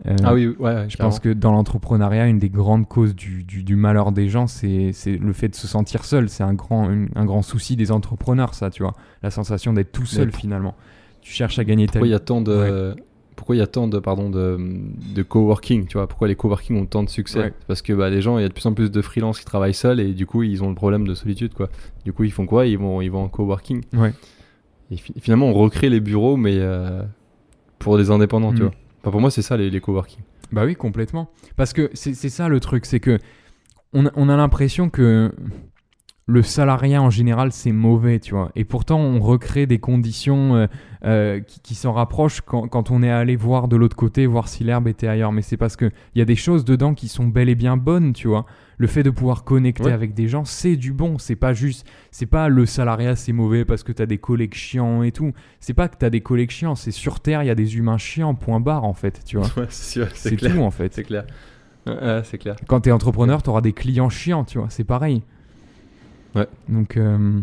Euh, 0.06 0.16
Ah 0.24 0.32
oui, 0.34 0.46
ouais, 0.46 0.56
ouais, 0.58 0.86
je 0.88 0.96
pense 0.96 1.20
que 1.20 1.28
dans 1.28 1.52
l'entrepreneuriat, 1.52 2.26
une 2.26 2.38
des 2.38 2.48
grandes 2.48 2.88
causes 2.88 3.14
du, 3.14 3.44
du- 3.44 3.62
du 3.62 3.76
malheur 3.76 4.12
des 4.12 4.28
gens, 4.30 4.46
c'est 4.46 4.92
le 5.06 5.32
fait 5.34 5.48
de 5.48 5.54
se 5.54 5.66
sentir 5.68 6.04
seul. 6.04 6.28
C'est 6.30 6.42
un 6.42 6.54
grand, 6.54 6.90
une- 6.90 7.10
un 7.16 7.24
grand 7.26 7.42
souci 7.42 7.76
des 7.76 7.92
entrepreneurs, 7.92 8.54
ça, 8.54 8.70
tu 8.70 8.82
vois. 8.82 8.94
La 9.22 9.30
sensation 9.30 9.72
d'être 9.74 9.92
tout 9.92 10.06
seul, 10.06 10.32
finalement. 10.32 10.74
Tu 11.20 11.32
cherches 11.32 11.58
à 11.58 11.64
gagner 11.64 11.86
ta 11.86 11.92
Pourquoi 11.94 12.06
il 12.06 12.10
y 12.10 12.12
vie. 12.12 12.16
a 12.16 12.20
tant 12.20 12.40
de 12.40 12.96
pourquoi 13.40 13.56
il 13.56 13.58
y 13.60 13.62
a 13.62 13.66
tant 13.66 13.88
de 13.88 13.98
pardon 13.98 14.28
de, 14.28 14.58
de 15.14 15.22
coworking, 15.22 15.86
tu 15.86 15.94
vois 15.96 16.06
Pourquoi 16.06 16.28
les 16.28 16.34
coworking 16.36 16.76
ont 16.76 16.84
tant 16.84 17.02
de 17.02 17.08
succès 17.08 17.38
Ouais. 17.40 17.54
Parce 17.68 17.80
que 17.80 17.94
bah, 17.94 18.10
les 18.10 18.20
gens, 18.20 18.36
il 18.36 18.42
y 18.42 18.44
a 18.44 18.48
de 18.48 18.52
plus 18.52 18.66
en 18.66 18.74
plus 18.74 18.90
de 18.90 19.00
freelance 19.00 19.38
qui 19.38 19.46
travaillent 19.46 19.72
seuls 19.72 19.98
et 19.98 20.12
du 20.12 20.26
coup 20.26 20.42
ils 20.42 20.62
ont 20.62 20.68
le 20.68 20.74
problème 20.74 21.06
de 21.08 21.14
solitude 21.14 21.54
quoi. 21.54 21.70
Du 22.04 22.12
coup 22.12 22.24
ils 22.24 22.32
font 22.32 22.44
quoi? 22.44 22.66
Ils 22.66 22.76
vont 22.76 23.00
ils 23.00 23.10
vont 23.10 23.24
en 23.24 23.28
coworking. 23.28 23.82
Ouais. 23.94 24.12
Et 24.90 24.96
fi- 24.98 25.14
finalement 25.20 25.46
on 25.46 25.54
recrée 25.54 25.88
les 25.88 26.00
bureaux 26.00 26.36
mais 26.36 26.56
euh, 26.58 27.02
pour 27.78 27.96
des 27.96 28.10
indépendants, 28.10 28.52
tu 28.52 28.58
Mm. 28.60 28.66
vois. 28.66 28.74
Enfin, 29.00 29.10
pour 29.12 29.20
moi 29.22 29.30
c'est 29.30 29.40
ça 29.42 29.56
les, 29.56 29.70
les 29.70 29.80
coworking. 29.80 30.20
Bah 30.52 30.64
oui, 30.66 30.76
complètement. 30.76 31.30
Parce 31.56 31.72
que 31.72 31.88
c'est 31.94 32.12
c'est 32.14 32.28
ça 32.28 32.48
le 32.48 32.60
truc, 32.60 32.84
c'est 32.84 33.00
que 33.00 33.18
on 33.94 34.04
a, 34.06 34.10
on 34.16 34.28
a 34.28 34.36
l'impression 34.36 34.90
que 34.90 35.32
le 36.30 36.42
salariat 36.42 37.02
en 37.02 37.10
général 37.10 37.52
c'est 37.52 37.72
mauvais, 37.72 38.18
tu 38.20 38.34
vois. 38.34 38.50
Et 38.56 38.64
pourtant 38.64 39.00
on 39.00 39.20
recrée 39.20 39.66
des 39.66 39.78
conditions 39.78 40.54
euh, 40.56 40.66
euh, 41.04 41.40
qui, 41.40 41.60
qui 41.60 41.74
s'en 41.74 41.92
rapprochent 41.92 42.40
quand, 42.40 42.68
quand 42.68 42.90
on 42.90 43.02
est 43.02 43.10
allé 43.10 43.36
voir 43.36 43.68
de 43.68 43.76
l'autre 43.76 43.96
côté, 43.96 44.26
voir 44.26 44.48
si 44.48 44.64
l'herbe 44.64 44.88
était 44.88 45.08
ailleurs. 45.08 45.32
Mais 45.32 45.42
c'est 45.42 45.56
parce 45.56 45.76
que 45.76 45.90
il 46.14 46.18
y 46.18 46.22
a 46.22 46.24
des 46.24 46.36
choses 46.36 46.64
dedans 46.64 46.94
qui 46.94 47.08
sont 47.08 47.26
bel 47.26 47.48
et 47.48 47.54
bien 47.54 47.76
bonnes, 47.76 48.12
tu 48.12 48.28
vois. 48.28 48.46
Le 48.78 48.86
fait 48.86 49.02
de 49.02 49.10
pouvoir 49.10 49.44
connecter 49.44 49.84
Ouais. 49.84 49.92
avec 49.92 50.14
des 50.14 50.26
gens, 50.28 50.46
c'est 50.46 50.76
du 50.76 50.94
bon. 50.94 51.18
C'est 51.18 51.36
pas 51.36 51.52
juste, 51.52 51.86
c'est 52.10 52.24
pas 52.24 52.48
le 52.48 52.64
salariat 52.64 53.14
c'est 53.14 53.32
mauvais 53.32 53.66
parce 53.66 53.82
que 53.82 53.92
t'as 53.92 54.06
des 54.06 54.16
collègues 54.16 54.54
chiants 54.54 55.02
et 55.02 55.12
tout. 55.12 55.32
C'est 55.60 55.74
pas 55.74 55.88
que 55.88 55.96
t'as 55.98 56.08
des 56.08 56.22
collègues 56.22 56.50
chiants, 56.50 56.74
c'est 56.74 56.90
sur 56.90 57.20
terre 57.20 57.42
il 57.42 57.46
y 57.46 57.50
a 57.50 57.54
des 57.54 57.76
humains 57.76 57.98
chiants. 57.98 58.34
Point 58.34 58.60
barre 58.60 58.84
en 58.84 58.94
fait, 58.94 59.20
tu 59.26 59.36
vois. 59.36 59.46
Ouais, 59.58 59.66
c'est 59.68 60.36
tout 60.36 60.58
en 60.60 60.70
fait. 60.70 60.94
C'est 60.94 61.02
clair. 61.04 61.24
Ouais, 61.86 62.20
c'est 62.24 62.38
clair. 62.38 62.56
Quand 62.68 62.80
t'es 62.80 62.92
entrepreneur, 62.92 63.42
t'auras 63.42 63.60
des 63.62 63.72
clients 63.72 64.08
chiants, 64.10 64.44
tu 64.44 64.58
vois, 64.58 64.68
c'est 64.70 64.84
pareil. 64.84 65.22
Ouais. 66.34 66.46
Donc, 66.68 66.96
euh, 66.96 67.40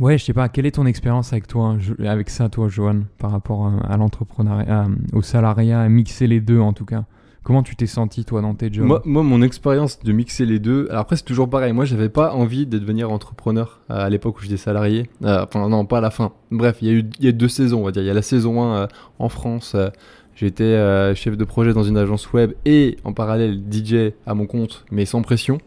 ouais, 0.00 0.18
je 0.18 0.24
sais 0.24 0.32
pas, 0.32 0.48
quelle 0.48 0.66
est 0.66 0.72
ton 0.72 0.86
expérience 0.86 1.32
avec 1.32 1.46
toi, 1.46 1.76
avec 2.04 2.30
ça, 2.30 2.48
toi, 2.48 2.68
Johan, 2.68 3.02
par 3.18 3.30
rapport 3.30 3.70
à 3.88 3.96
l'entrepreneuriat, 3.96 4.86
au 5.12 5.22
salariat, 5.22 5.80
à 5.80 5.88
mixer 5.88 6.26
les 6.26 6.40
deux 6.40 6.58
en 6.60 6.72
tout 6.72 6.84
cas? 6.84 7.04
Comment 7.42 7.62
tu 7.62 7.76
t'es 7.76 7.86
senti, 7.86 8.24
toi, 8.24 8.40
dans 8.40 8.54
tes 8.54 8.72
jobs? 8.72 8.86
Moi, 8.86 9.02
moi, 9.04 9.22
mon 9.22 9.42
expérience 9.42 10.00
de 10.00 10.12
mixer 10.12 10.46
les 10.46 10.58
deux, 10.58 10.86
alors 10.88 11.02
après 11.02 11.16
c'est 11.16 11.24
toujours 11.26 11.50
pareil. 11.50 11.74
Moi, 11.74 11.84
j'avais 11.84 12.08
pas 12.08 12.32
envie 12.32 12.64
de 12.64 12.78
devenir 12.78 13.12
entrepreneur 13.12 13.80
euh, 13.90 14.06
à 14.06 14.08
l'époque 14.08 14.38
où 14.38 14.42
j'étais 14.42 14.56
salarié. 14.56 15.10
Euh, 15.24 15.44
enfin, 15.44 15.68
non, 15.68 15.84
pas 15.84 15.98
à 15.98 16.00
la 16.00 16.10
fin. 16.10 16.32
Bref, 16.50 16.78
il 16.80 16.88
y 16.88 16.90
a 16.90 16.94
eu 16.94 17.04
il 17.18 17.24
y 17.26 17.28
a 17.28 17.32
deux 17.32 17.48
saisons, 17.48 17.82
on 17.82 17.84
va 17.84 17.92
dire. 17.92 18.02
Il 18.02 18.06
y 18.06 18.10
a 18.10 18.14
la 18.14 18.22
saison 18.22 18.62
1 18.62 18.76
euh, 18.76 18.86
en 19.18 19.28
France. 19.28 19.74
euh, 19.74 19.90
J'étais 20.36 21.14
chef 21.14 21.36
de 21.36 21.44
projet 21.44 21.72
dans 21.74 21.84
une 21.84 21.96
agence 21.96 22.32
web 22.32 22.54
et 22.64 22.96
en 23.04 23.12
parallèle 23.12 23.62
DJ 23.70 24.14
à 24.26 24.34
mon 24.34 24.46
compte, 24.46 24.84
mais 24.90 25.04
sans 25.04 25.22
pression, 25.22 25.58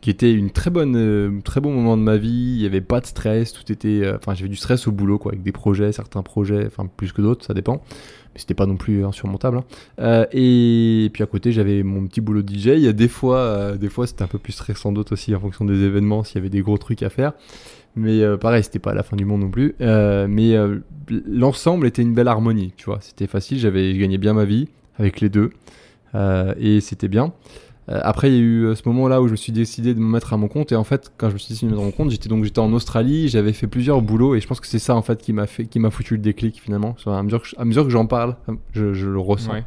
qui 0.00 0.08
était 0.10 0.32
une 0.32 0.50
très 0.50 0.70
bonne, 0.70 0.96
euh, 0.96 1.40
très 1.44 1.60
bon 1.60 1.72
moment 1.72 1.96
de 1.96 2.02
ma 2.02 2.16
vie. 2.16 2.54
Il 2.56 2.62
y 2.62 2.66
avait 2.66 2.80
pas 2.80 3.00
de 3.00 3.06
stress, 3.06 3.52
tout 3.52 3.70
était, 3.70 4.00
euh, 4.02 4.16
enfin 4.16 4.34
j'avais 4.34 4.48
du 4.48 4.56
stress 4.56 4.86
au 4.86 4.92
boulot 4.92 5.18
quoi, 5.18 5.32
avec 5.32 5.42
des 5.42 5.52
projets, 5.52 5.92
certains 5.92 6.22
projets, 6.22 6.66
enfin 6.66 6.88
plus 6.96 7.12
que 7.12 7.20
d'autres, 7.20 7.44
ça 7.44 7.54
dépend. 7.54 7.82
Mais 8.32 8.40
c'était 8.40 8.54
pas 8.54 8.66
non 8.66 8.76
plus 8.76 9.04
insurmontable. 9.04 9.58
hein. 9.58 9.64
Euh, 9.98 10.26
et 10.32 11.10
puis 11.12 11.22
à 11.22 11.26
côté, 11.26 11.52
j'avais 11.52 11.82
mon 11.82 12.06
petit 12.06 12.20
boulot 12.20 12.42
de 12.42 12.54
DJ. 12.54 12.66
Il 12.66 12.80
y 12.80 12.88
a 12.88 12.92
des 12.92 13.08
fois, 13.08 13.76
des 13.76 13.88
fois 13.88 14.06
c'était 14.06 14.22
un 14.22 14.28
peu 14.28 14.38
plus 14.38 14.52
stressant 14.52 14.92
d'autres 14.92 15.12
aussi 15.12 15.34
en 15.34 15.40
fonction 15.40 15.64
des 15.64 15.82
événements, 15.82 16.24
s'il 16.24 16.36
y 16.36 16.38
avait 16.38 16.48
des 16.48 16.62
gros 16.62 16.78
trucs 16.78 17.02
à 17.02 17.10
faire. 17.10 17.32
Mais 17.96 18.22
pareil, 18.38 18.62
c'était 18.62 18.78
pas 18.78 18.94
la 18.94 19.02
fin 19.02 19.16
du 19.16 19.24
monde 19.24 19.40
non 19.40 19.50
plus. 19.50 19.74
Mais 19.80 20.54
l'ensemble 21.26 21.88
était 21.88 22.02
une 22.02 22.14
belle 22.14 22.28
harmonie, 22.28 22.72
tu 22.76 22.86
vois. 22.86 22.98
C'était 23.00 23.26
facile, 23.26 23.58
j'avais 23.58 23.92
gagnais 23.98 24.18
bien 24.18 24.32
ma 24.32 24.44
vie 24.44 24.68
avec 24.96 25.20
les 25.20 25.28
deux. 25.28 25.50
Et 26.14 26.80
c'était 26.80 27.08
bien. 27.08 27.32
Euh, 27.90 27.98
après, 28.02 28.30
il 28.30 28.34
y 28.34 28.38
a 28.38 28.40
eu 28.40 28.64
euh, 28.66 28.74
ce 28.76 28.82
moment-là 28.86 29.20
où 29.20 29.26
je 29.26 29.32
me 29.32 29.36
suis 29.36 29.52
décidé 29.52 29.94
de 29.94 30.00
me 30.00 30.06
mettre 30.06 30.32
à 30.32 30.36
mon 30.36 30.46
compte. 30.48 30.70
Et 30.70 30.76
en 30.76 30.84
fait, 30.84 31.12
quand 31.16 31.28
je 31.28 31.34
me 31.34 31.38
suis 31.38 31.48
décidé 31.54 31.66
de 31.66 31.72
me 31.72 31.76
mettre 31.76 31.82
à 31.82 31.90
mon 31.90 32.04
compte, 32.04 32.10
j'étais 32.10 32.28
donc 32.28 32.44
j'étais 32.44 32.60
en 32.60 32.72
Australie, 32.72 33.28
j'avais 33.28 33.52
fait 33.52 33.66
plusieurs 33.66 34.00
boulots. 34.02 34.34
Et 34.36 34.40
je 34.40 34.46
pense 34.46 34.60
que 34.60 34.66
c'est 34.68 34.78
ça 34.78 34.94
en 34.94 35.02
fait 35.02 35.20
qui 35.20 35.32
m'a 35.32 35.46
fait, 35.46 35.64
qui 35.66 35.78
m'a 35.80 35.90
foutu 35.90 36.14
le 36.14 36.20
déclic 36.20 36.60
finalement. 36.60 36.94
À 37.06 37.22
mesure 37.22 37.42
que, 37.42 37.48
je- 37.48 37.56
à 37.58 37.64
mesure 37.64 37.84
que 37.84 37.90
j'en 37.90 38.06
parle, 38.06 38.36
je, 38.72 38.92
je 38.94 39.08
le 39.08 39.18
ressens 39.18 39.52
Ouais. 39.52 39.64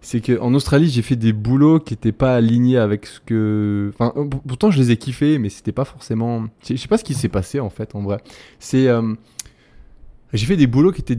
c'est 0.00 0.20
que 0.20 0.38
en 0.40 0.54
Australie 0.54 0.88
j'ai 0.88 1.02
fait 1.02 1.14
des 1.16 1.32
boulots 1.32 1.78
qui 1.78 1.94
étaient 1.94 2.10
pas 2.12 2.34
alignés 2.34 2.78
avec 2.78 3.06
ce 3.06 3.20
que 3.20 3.90
enfin 3.94 4.12
euh, 4.16 4.24
pour- 4.26 4.40
pourtant 4.42 4.70
je 4.70 4.78
les 4.80 4.90
ai 4.90 4.96
kiffés 4.96 5.38
mais 5.38 5.48
c'était 5.48 5.70
pas 5.72 5.84
forcément 5.84 6.44
je 6.66 6.74
je 6.74 6.80
sais 6.80 6.88
pas 6.88 6.98
ce 6.98 7.04
qui 7.04 7.14
s'est 7.14 7.28
passé 7.28 7.60
en 7.60 7.70
fait 7.70 7.94
en 7.94 8.02
vrai 8.02 8.16
c'est 8.58 8.88
euh, 8.88 9.14
j'ai 10.32 10.46
fait 10.46 10.56
des 10.56 10.66
boulots 10.66 10.90
qui 10.92 11.02
étaient 11.02 11.18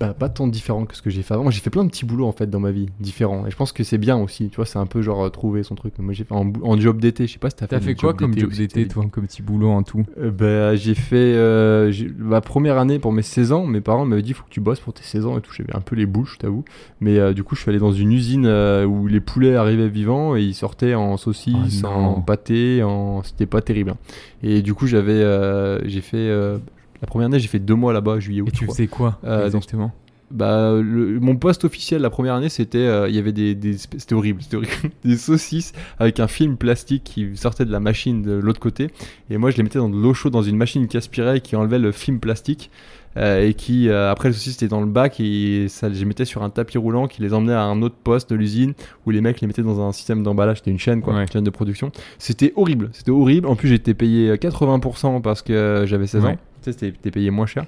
bah, 0.00 0.14
pas 0.18 0.30
tant 0.30 0.46
différent 0.46 0.86
que 0.86 0.96
ce 0.96 1.02
que 1.02 1.10
j'ai 1.10 1.20
fait 1.20 1.34
avant. 1.34 1.42
Moi, 1.42 1.52
j'ai 1.52 1.60
fait 1.60 1.68
plein 1.68 1.84
de 1.84 1.90
petits 1.90 2.06
boulots 2.06 2.26
en 2.26 2.32
fait 2.32 2.48
dans 2.48 2.58
ma 2.58 2.70
vie, 2.70 2.86
différents. 3.00 3.46
Et 3.46 3.50
je 3.50 3.56
pense 3.56 3.70
que 3.70 3.84
c'est 3.84 3.98
bien 3.98 4.16
aussi. 4.16 4.48
Tu 4.48 4.56
vois, 4.56 4.64
c'est 4.64 4.78
un 4.78 4.86
peu 4.86 5.02
genre 5.02 5.26
euh, 5.26 5.28
trouver 5.28 5.62
son 5.62 5.74
truc. 5.74 5.92
Moi, 5.98 6.14
j'ai 6.14 6.24
fait 6.24 6.34
en, 6.34 6.80
job 6.80 7.02
d'été. 7.02 7.26
Je 7.26 7.34
sais 7.34 7.38
pas 7.38 7.50
si 7.50 7.56
t'as 7.56 7.66
fait. 7.66 7.76
T'as 7.76 7.84
fait 7.84 7.94
quoi 7.94 8.14
comme 8.14 8.36
job 8.36 8.50
d'été, 8.50 8.88
toi, 8.88 9.04
comme 9.12 9.26
petit 9.26 9.42
boulot 9.42 9.68
en 9.68 9.82
tout? 9.82 10.06
Euh, 10.18 10.30
bah, 10.30 10.74
j'ai 10.74 10.94
fait 10.94 11.34
euh, 11.34 11.92
ma 12.16 12.40
première 12.40 12.78
année 12.78 12.98
pour 12.98 13.12
mes 13.12 13.20
16 13.20 13.52
ans. 13.52 13.66
Mes 13.66 13.82
parents 13.82 14.06
m'avaient 14.06 14.22
dit 14.22 14.32
faut 14.32 14.44
que 14.44 14.48
tu 14.48 14.62
bosses 14.62 14.80
pour 14.80 14.94
tes 14.94 15.02
16 15.02 15.26
ans 15.26 15.36
et 15.36 15.42
tout. 15.42 15.52
J'avais 15.52 15.76
un 15.76 15.82
peu 15.82 15.96
les 15.96 16.06
bouches, 16.06 16.32
je 16.34 16.38
t'avoue. 16.38 16.64
Mais 17.02 17.34
du 17.34 17.44
coup, 17.44 17.54
je 17.54 17.60
suis 17.60 17.68
allé 17.68 17.78
dans 17.78 17.92
une 17.92 18.12
usine 18.12 18.46
où 18.46 19.06
les 19.06 19.20
poulets 19.20 19.56
arrivaient 19.56 19.90
vivants 19.90 20.34
et 20.34 20.40
ils 20.40 20.54
sortaient 20.54 20.94
en 20.94 21.18
saucisses, 21.18 21.82
Oh 21.84 21.88
en 21.88 22.20
pâté. 22.22 22.82
En... 22.82 23.22
C'était 23.22 23.44
pas 23.44 23.60
terrible. 23.60 23.90
hein. 23.90 23.96
Et 24.42 24.62
du 24.62 24.72
coup, 24.72 24.86
j'avais 24.86 25.20
j'ai 25.84 26.00
fait 26.00 26.30
la 27.02 27.06
première 27.06 27.26
année, 27.26 27.38
j'ai 27.38 27.48
fait 27.48 27.58
deux 27.58 27.74
mois 27.74 27.92
là-bas, 27.92 28.20
juillet 28.20 28.40
août. 28.42 28.48
Et 28.48 28.56
tu 28.56 28.66
faisais 28.66 28.86
quoi 28.86 29.18
Euh, 29.24 29.46
exactement? 29.46 29.92
Bah, 30.30 30.74
le- 30.80 31.18
mon 31.18 31.34
poste 31.34 31.64
officiel 31.64 32.02
la 32.02 32.10
première 32.10 32.34
année, 32.34 32.48
c'était, 32.48 32.78
euh, 32.78 33.08
il 33.08 33.16
y 33.16 33.18
avait 33.18 33.32
des, 33.32 33.56
des- 33.56 33.76
c'était 33.78 34.14
horrible, 34.14 34.40
c'était 34.42 34.58
horrible, 34.58 34.72
des 35.04 35.16
saucisses 35.16 35.72
avec 35.98 36.20
un 36.20 36.28
film 36.28 36.56
plastique 36.56 37.02
qui 37.02 37.36
sortait 37.36 37.64
de 37.64 37.72
la 37.72 37.80
machine 37.80 38.22
de 38.22 38.32
l'autre 38.34 38.60
côté, 38.60 38.90
et 39.28 39.38
moi 39.38 39.50
je 39.50 39.56
les 39.56 39.64
mettais 39.64 39.80
dans 39.80 39.88
de 39.88 39.96
l'eau 39.96 40.14
chaude 40.14 40.32
dans 40.32 40.42
une 40.42 40.54
machine 40.56 40.86
qui 40.86 40.96
aspirait 40.96 41.38
et 41.38 41.40
qui 41.40 41.56
enlevait 41.56 41.80
le 41.80 41.90
film 41.90 42.20
plastique, 42.20 42.70
euh, 43.16 43.44
et 43.48 43.54
qui 43.54 43.88
euh, 43.88 44.08
après 44.12 44.28
le 44.28 44.34
saucisse 44.34 44.54
était 44.54 44.68
dans 44.68 44.78
le 44.80 44.86
bac 44.86 45.18
et 45.18 45.66
ça, 45.66 45.92
je 45.92 45.98
les 45.98 46.04
mettais 46.04 46.24
sur 46.24 46.44
un 46.44 46.50
tapis 46.50 46.78
roulant 46.78 47.08
qui 47.08 47.22
les 47.22 47.34
emmenait 47.34 47.52
à 47.54 47.64
un 47.64 47.82
autre 47.82 47.96
poste 47.96 48.30
de 48.30 48.36
l'usine 48.36 48.74
où 49.06 49.10
les 49.10 49.20
mecs 49.20 49.40
les 49.40 49.48
mettaient 49.48 49.62
dans 49.64 49.80
un 49.84 49.90
système 49.90 50.22
d'emballage, 50.22 50.58
c'était 50.58 50.70
une 50.70 50.78
chaîne 50.78 51.02
quoi, 51.02 51.12
Ouais. 51.14 51.22
une 51.22 51.28
chaîne 51.28 51.42
de 51.42 51.50
production. 51.50 51.90
C'était 52.18 52.52
horrible, 52.54 52.90
c'était 52.92 53.10
horrible. 53.10 53.48
En 53.48 53.56
plus 53.56 53.66
j'étais 53.68 53.94
payé 53.94 54.32
80% 54.36 55.20
parce 55.22 55.42
que 55.42 55.82
j'avais 55.88 56.06
16 56.06 56.22
Ouais. 56.24 56.30
ans, 56.30 56.36
tu 56.62 56.72
sais, 56.72 56.78
c'était 56.78 56.92
t'es 56.98 57.10
payé 57.10 57.30
moins 57.30 57.46
cher. 57.46 57.64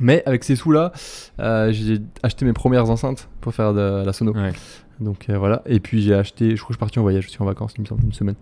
Mais 0.00 0.22
avec 0.26 0.42
ces 0.42 0.56
sous-là, 0.56 0.92
euh, 1.38 1.70
j'ai 1.72 1.98
acheté 2.22 2.44
mes 2.44 2.52
premières 2.54 2.88
enceintes 2.90 3.28
pour 3.40 3.54
faire 3.54 3.72
de 3.74 4.02
la 4.04 4.12
sono. 4.12 4.32
Ouais. 4.32 4.52
Donc 5.00 5.26
euh, 5.28 5.36
voilà. 5.38 5.62
Et 5.66 5.80
puis 5.80 6.00
j'ai 6.02 6.14
acheté, 6.14 6.50
je 6.56 6.62
crois 6.62 6.68
que 6.68 6.72
je 6.72 6.76
suis 6.76 6.78
parti 6.78 6.98
en 6.98 7.02
voyage, 7.02 7.24
je 7.24 7.28
suis 7.30 7.42
en 7.42 7.44
vacances, 7.44 7.74
il 7.76 7.82
me 7.82 7.86
semble, 7.86 8.04
une 8.04 8.12
semaine. 8.12 8.34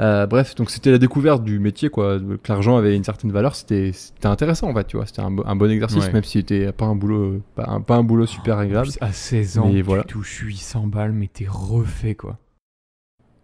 Euh, 0.00 0.26
bref, 0.26 0.54
donc 0.54 0.70
c'était 0.70 0.90
la 0.90 0.98
découverte 0.98 1.42
du 1.44 1.58
métier, 1.58 1.88
quoi. 1.88 2.18
Que 2.18 2.48
l'argent 2.48 2.76
avait 2.76 2.96
une 2.96 3.04
certaine 3.04 3.32
valeur, 3.32 3.54
c'était 3.54 3.92
intéressant 4.24 4.70
en 4.70 4.74
fait, 4.74 4.86
tu 4.86 4.96
vois. 4.96 5.06
C'était 5.06 5.22
un, 5.22 5.30
bo- 5.30 5.42
un 5.46 5.56
bon 5.56 5.70
exercice, 5.70 6.04
Ouais. 6.06 6.12
même 6.12 6.24
si 6.24 6.38
c'était 6.38 6.72
pas 6.72 6.86
un 6.86 6.94
boulot, 6.94 7.42
pas 7.54 7.66
un, 7.68 7.80
pas 7.80 7.96
un 7.96 8.02
boulot 8.04 8.26
super 8.26 8.58
agréable. 8.58 8.88
à 9.00 9.12
16 9.12 9.58
ans, 9.58 9.66
Mais 9.66 9.74
tu 9.74 9.82
voilà. 9.82 10.04
touches 10.04 10.40
800 10.40 10.86
balles, 10.86 11.12
mais 11.12 11.28
t'es 11.32 11.46
refait 11.48 12.14
quoi. 12.14 12.38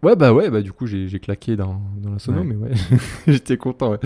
Ouais, 0.03 0.15
bah 0.15 0.33
ouais, 0.33 0.49
bah 0.49 0.61
du 0.61 0.71
coup 0.71 0.87
j'ai 0.87 1.07
claqué 1.19 1.55
dans, 1.55 1.79
dans 2.01 2.11
la 2.13 2.17
sono, 2.19 2.39
Ouais. 2.39 2.43
mais 2.43 2.55
ouais, 2.55 2.71
j'étais 3.27 3.55
content. 3.57 3.91
Ouais. 3.91 3.99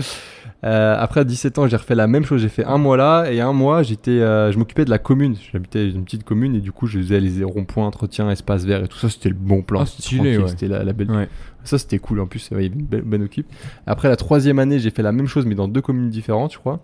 Euh, 0.64 0.94
après 0.98 1.20
à 1.20 1.24
17 1.24 1.58
ans, 1.58 1.66
j'ai 1.68 1.76
refait 1.76 1.94
la 1.94 2.06
même 2.06 2.24
chose. 2.24 2.42
J'ai 2.42 2.50
fait 2.50 2.64
un 2.64 2.76
mois 2.76 2.98
là 2.98 3.30
et 3.32 3.40
un 3.40 3.54
mois, 3.54 3.82
j'étais, 3.82 4.10
euh, 4.10 4.52
je 4.52 4.58
m'occupais 4.58 4.84
de 4.84 4.90
la 4.90 4.98
commune. 4.98 5.36
J'habitais 5.52 5.88
une 5.88 6.04
petite 6.04 6.24
commune 6.24 6.54
et 6.54 6.60
du 6.60 6.70
coup 6.70 6.86
je 6.86 6.98
faisais 6.98 7.18
les 7.18 7.42
ronds-points, 7.44 7.86
entretien, 7.86 8.30
espace 8.30 8.64
vert 8.64 8.84
et 8.84 8.88
tout 8.88 8.98
ça. 8.98 9.08
C'était 9.08 9.30
le 9.30 9.34
bon 9.36 9.62
plan. 9.62 9.80
Ah, 9.82 9.86
c'était 9.86 10.38
ouais. 10.38 10.48
C'était 10.48 10.68
la, 10.68 10.84
la 10.84 10.92
belle. 10.92 11.10
Ouais. 11.10 11.28
Ça 11.64 11.78
c'était 11.78 11.98
cool. 11.98 12.20
En 12.20 12.26
plus, 12.26 12.46
il 12.50 12.54
y 12.54 12.56
avait 12.58 12.66
une 12.66 12.82
belle, 12.84 13.02
bonne 13.02 13.24
équipe. 13.24 13.46
Après 13.86 14.08
la 14.08 14.16
troisième 14.16 14.58
année, 14.58 14.78
j'ai 14.78 14.90
fait 14.90 15.02
la 15.02 15.12
même 15.12 15.26
chose 15.26 15.46
mais 15.46 15.54
dans 15.54 15.66
deux 15.68 15.80
communes 15.82 16.10
différentes, 16.10 16.52
je 16.52 16.58
crois. 16.58 16.80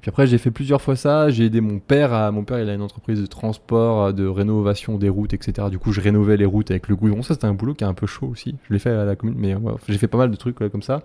Et 0.00 0.02
puis 0.02 0.08
après, 0.08 0.26
j'ai 0.26 0.38
fait 0.38 0.50
plusieurs 0.50 0.80
fois 0.80 0.96
ça. 0.96 1.28
J'ai 1.28 1.44
aidé 1.44 1.60
mon 1.60 1.78
père. 1.78 2.14
À... 2.14 2.30
Mon 2.30 2.42
père, 2.42 2.58
il 2.58 2.70
a 2.70 2.72
une 2.72 2.80
entreprise 2.80 3.20
de 3.20 3.26
transport, 3.26 4.04
euh, 4.04 4.12
de 4.12 4.26
rénovation 4.26 4.96
des 4.96 5.10
routes, 5.10 5.34
etc. 5.34 5.68
Du 5.70 5.78
coup, 5.78 5.92
je 5.92 6.00
rénovais 6.00 6.38
les 6.38 6.46
routes 6.46 6.70
avec 6.70 6.88
le 6.88 6.96
goudron. 6.96 7.22
Ça, 7.22 7.34
c'était 7.34 7.44
un 7.44 7.52
boulot 7.52 7.74
qui 7.74 7.84
est 7.84 7.86
un 7.86 7.92
peu 7.92 8.06
chaud 8.06 8.26
aussi. 8.28 8.56
Je 8.66 8.72
l'ai 8.72 8.78
fait 8.78 8.88
à 8.88 9.04
la 9.04 9.14
commune, 9.14 9.36
mais 9.36 9.54
ouais, 9.54 9.74
j'ai 9.86 9.98
fait 9.98 10.08
pas 10.08 10.16
mal 10.16 10.30
de 10.30 10.36
trucs 10.36 10.58
ouais, 10.60 10.70
comme 10.70 10.80
ça. 10.80 11.02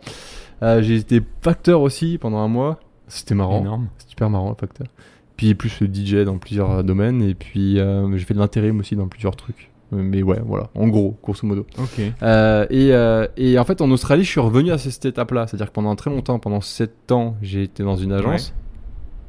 Euh, 0.63 0.81
j'ai 0.81 0.95
été 0.95 1.21
facteur 1.41 1.81
aussi 1.81 2.17
pendant 2.17 2.37
un 2.37 2.47
mois. 2.47 2.79
C'était 3.09 3.35
marrant. 3.35 3.59
Énorme. 3.59 3.89
Super 4.07 4.29
marrant, 4.29 4.55
facteur. 4.55 4.87
Puis 5.35 5.55
plus 5.55 5.81
le 5.81 5.93
DJ 5.93 6.23
dans 6.23 6.37
plusieurs 6.37 6.71
euh, 6.71 6.81
domaines. 6.81 7.21
Et 7.21 7.35
puis, 7.35 7.77
euh, 7.81 8.15
j'ai 8.15 8.23
fait 8.23 8.33
de 8.33 8.39
l'intérim 8.39 8.79
aussi 8.79 8.95
dans 8.95 9.09
plusieurs 9.09 9.35
trucs. 9.35 9.71
Mais 9.91 10.23
ouais, 10.23 10.41
voilà, 10.43 10.69
en 10.75 10.87
gros, 10.87 11.17
grosso 11.23 11.45
modo. 11.45 11.65
Ok. 11.77 12.01
Euh, 12.21 12.65
et, 12.69 12.93
euh, 12.93 13.27
et 13.37 13.59
en 13.59 13.63
fait, 13.63 13.81
en 13.81 13.91
Australie, 13.91 14.23
je 14.23 14.29
suis 14.29 14.39
revenu 14.39 14.71
à 14.71 14.77
cette 14.77 15.05
étape-là. 15.05 15.47
C'est-à-dire 15.47 15.67
que 15.67 15.73
pendant 15.73 15.95
très 15.95 16.09
longtemps, 16.09 16.39
pendant 16.39 16.61
7 16.61 17.11
ans, 17.11 17.35
j'ai 17.41 17.63
été 17.63 17.83
dans 17.83 17.95
une 17.95 18.11
agence. 18.11 18.49
Ouais, 18.49 18.64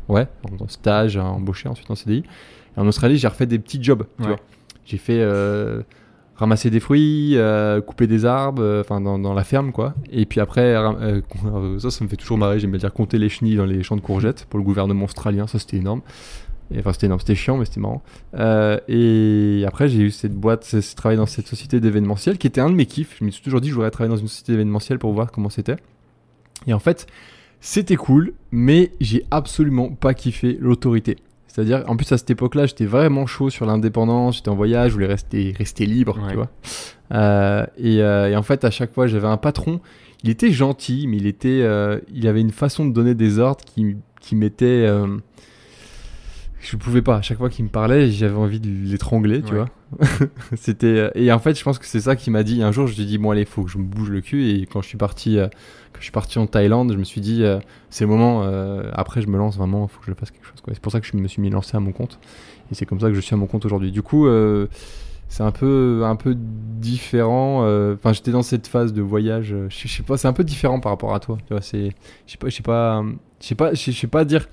en 0.08 0.68
stage, 0.68 1.16
embauché, 1.16 1.68
ensuite 1.68 1.90
en 1.90 1.94
CDI. 1.94 2.24
Et 2.76 2.80
en 2.80 2.86
Australie, 2.86 3.18
j'ai 3.18 3.28
refait 3.28 3.46
des 3.46 3.58
petits 3.58 3.82
jobs. 3.82 4.04
tu 4.16 4.22
Ouais. 4.22 4.28
vois. 4.28 4.38
J'ai 4.84 4.98
fait 4.98 5.18
euh, 5.20 5.82
ramasser 6.36 6.70
des 6.70 6.78
fruits, 6.80 7.32
euh, 7.36 7.80
couper 7.80 8.06
des 8.06 8.24
arbres, 8.24 8.62
euh, 8.62 8.80
enfin 8.82 9.00
dans, 9.00 9.18
dans 9.18 9.34
la 9.34 9.42
ferme, 9.44 9.72
quoi. 9.72 9.94
Et 10.12 10.26
puis 10.26 10.40
après, 10.40 10.74
ça, 11.78 11.90
ça 11.90 12.04
me 12.04 12.08
fait 12.08 12.16
toujours 12.16 12.38
marrer. 12.38 12.60
J'aime 12.60 12.70
bien 12.70 12.78
dire 12.78 12.92
compter 12.92 13.18
les 13.18 13.28
chenilles 13.28 13.56
dans 13.56 13.64
les 13.66 13.82
champs 13.82 13.96
de 13.96 14.00
courgettes 14.00 14.46
pour 14.48 14.58
le 14.58 14.64
gouvernement 14.64 15.04
australien. 15.06 15.46
Ça, 15.46 15.58
c'était 15.58 15.78
énorme. 15.78 16.02
Et, 16.74 16.80
enfin, 16.80 16.92
c'était 16.92 17.06
énorme, 17.06 17.20
c'était 17.20 17.36
chiant, 17.36 17.56
mais 17.58 17.64
c'était 17.64 17.80
marrant. 17.80 18.02
Euh, 18.34 18.78
et 18.88 19.64
après, 19.66 19.88
j'ai 19.88 19.98
eu 20.00 20.10
cette 20.10 20.34
boîte, 20.34 20.64
c'est 20.64 20.82
travailler 20.96 21.16
dans 21.18 21.26
cette 21.26 21.46
société 21.46 21.78
d'événementiel 21.78 22.38
qui 22.38 22.48
était 22.48 22.60
un 22.60 22.70
de 22.70 22.74
mes 22.74 22.86
kiffs. 22.86 23.16
Je 23.20 23.24
me 23.24 23.30
suis 23.30 23.42
toujours 23.42 23.60
dit 23.60 23.68
je 23.68 23.74
voudrais 23.74 23.90
travailler 23.92 24.12
dans 24.14 24.20
une 24.20 24.26
société 24.28 24.52
d'événementiel 24.52 24.98
pour 24.98 25.12
voir 25.12 25.30
comment 25.30 25.48
c'était. 25.48 25.76
Et 26.66 26.74
en 26.74 26.80
fait, 26.80 27.06
c'était 27.60 27.96
cool, 27.96 28.32
mais 28.50 28.90
j'ai 29.00 29.24
absolument 29.30 29.88
pas 29.90 30.14
kiffé 30.14 30.56
l'autorité. 30.60 31.16
C'est-à-dire, 31.48 31.84
en 31.88 31.96
plus 31.96 32.10
à 32.12 32.18
cette 32.18 32.28
époque-là, 32.30 32.66
j'étais 32.66 32.84
vraiment 32.84 33.26
chaud 33.26 33.48
sur 33.48 33.64
l'indépendance, 33.64 34.36
j'étais 34.36 34.50
en 34.50 34.54
voyage, 34.56 34.90
je 34.90 34.94
voulais 34.94 35.06
rester, 35.06 35.54
rester 35.56 35.86
libre, 35.86 36.18
Ouais. 36.22 36.30
tu 36.30 36.36
vois. 36.36 36.50
Euh, 37.14 37.64
et, 37.78 38.02
euh, 38.02 38.30
et 38.30 38.36
en 38.36 38.42
fait, 38.42 38.64
à 38.64 38.70
chaque 38.70 38.92
fois, 38.92 39.06
j'avais 39.06 39.26
un 39.28 39.38
patron. 39.38 39.80
Il 40.22 40.28
était 40.30 40.50
gentil, 40.50 41.06
mais 41.08 41.16
il 41.16 41.26
était, 41.26 41.60
euh, 41.62 41.98
il 42.12 42.28
avait 42.28 42.40
une 42.42 42.50
façon 42.50 42.84
de 42.84 42.92
donner 42.92 43.14
des 43.14 43.38
ordres 43.38 43.64
qui, 43.64 43.96
qui 44.20 44.36
m'était, 44.36 44.86
je 46.68 46.76
pouvais 46.76 47.02
pas. 47.02 47.16
À 47.16 47.22
chaque 47.22 47.38
fois 47.38 47.48
qu'il 47.48 47.64
me 47.64 47.70
parlait, 47.70 48.10
j'avais 48.10 48.34
envie 48.36 48.60
de 48.60 48.68
l'étrangler, 48.90 49.42
tu 49.42 49.52
Ouais. 49.54 49.58
vois. 49.58 49.68
C'était 50.56 50.86
euh, 50.86 51.10
et 51.14 51.30
en 51.32 51.38
fait, 51.38 51.58
je 51.58 51.62
pense 51.64 51.78
que 51.78 51.86
c'est 51.86 52.00
ça 52.00 52.16
qui 52.16 52.30
m'a 52.30 52.42
dit. 52.42 52.62
Un 52.62 52.72
jour, 52.72 52.86
je 52.86 52.94
lui 52.96 53.02
ai 53.02 53.06
dit 53.06 53.18
bon 53.18 53.30
allez, 53.30 53.44
faut 53.44 53.62
que 53.62 53.70
je 53.70 53.78
me 53.78 53.84
bouge 53.84 54.10
le 54.10 54.20
cul. 54.20 54.48
Et 54.50 54.66
quand 54.66 54.82
je 54.82 54.88
suis 54.88 54.98
parti, 54.98 55.38
euh, 55.38 55.46
quand 55.92 55.98
je 56.00 56.04
suis 56.04 56.12
parti 56.12 56.38
en 56.38 56.46
Thaïlande, 56.46 56.92
je 56.92 56.98
me 56.98 57.04
suis 57.04 57.20
dit 57.20 57.42
euh, 57.44 57.58
c'est 57.90 58.04
le 58.04 58.10
moment. 58.10 58.42
euh, 58.44 58.90
après, 58.94 59.20
je 59.22 59.28
me 59.28 59.38
lance 59.38 59.56
vraiment. 59.56 59.86
Faut 59.88 60.00
que 60.00 60.06
je 60.06 60.14
fasse 60.14 60.30
quelque 60.30 60.46
chose. 60.46 60.56
C'est 60.68 60.80
pour 60.80 60.90
ça 60.92 61.00
que 61.00 61.06
je 61.06 61.16
me 61.16 61.28
suis 61.28 61.40
mis 61.40 61.50
lancé 61.50 61.76
à 61.76 61.80
mon 61.80 61.92
compte. 61.92 62.18
Et 62.70 62.74
c'est 62.74 62.84
comme 62.86 62.98
ça 63.00 63.08
que 63.08 63.14
je 63.14 63.20
suis 63.20 63.34
à 63.34 63.36
mon 63.36 63.46
compte 63.46 63.64
aujourd'hui. 63.64 63.92
Du 63.92 64.02
coup. 64.02 64.26
euh, 64.26 64.66
c'est 65.28 65.42
un 65.42 65.50
peu 65.50 66.02
un 66.04 66.14
peu 66.14 66.36
différent 66.38 67.62
enfin 67.94 68.12
j'étais 68.12 68.30
dans 68.30 68.42
cette 68.44 68.68
phase 68.68 68.92
de 68.92 69.02
voyage 69.02 69.56
je 69.68 69.88
sais 69.88 70.04
pas 70.04 70.16
c'est 70.16 70.28
un 70.28 70.32
peu 70.32 70.44
différent 70.44 70.78
par 70.78 70.92
rapport 70.92 71.14
à 71.14 71.18
toi 71.20 71.36
tu 71.46 71.52
vois 71.52 71.62
c'est 71.62 71.90
je 72.26 72.32
sais 72.32 72.38
pas 72.38 72.48
je 72.48 72.54
sais 72.54 72.62
pas 72.62 73.02
je 73.40 73.46
sais 73.46 73.54
pas 73.56 73.74
je 73.74 73.90
sais 73.90 74.06
pas 74.06 74.24
dire 74.24 74.48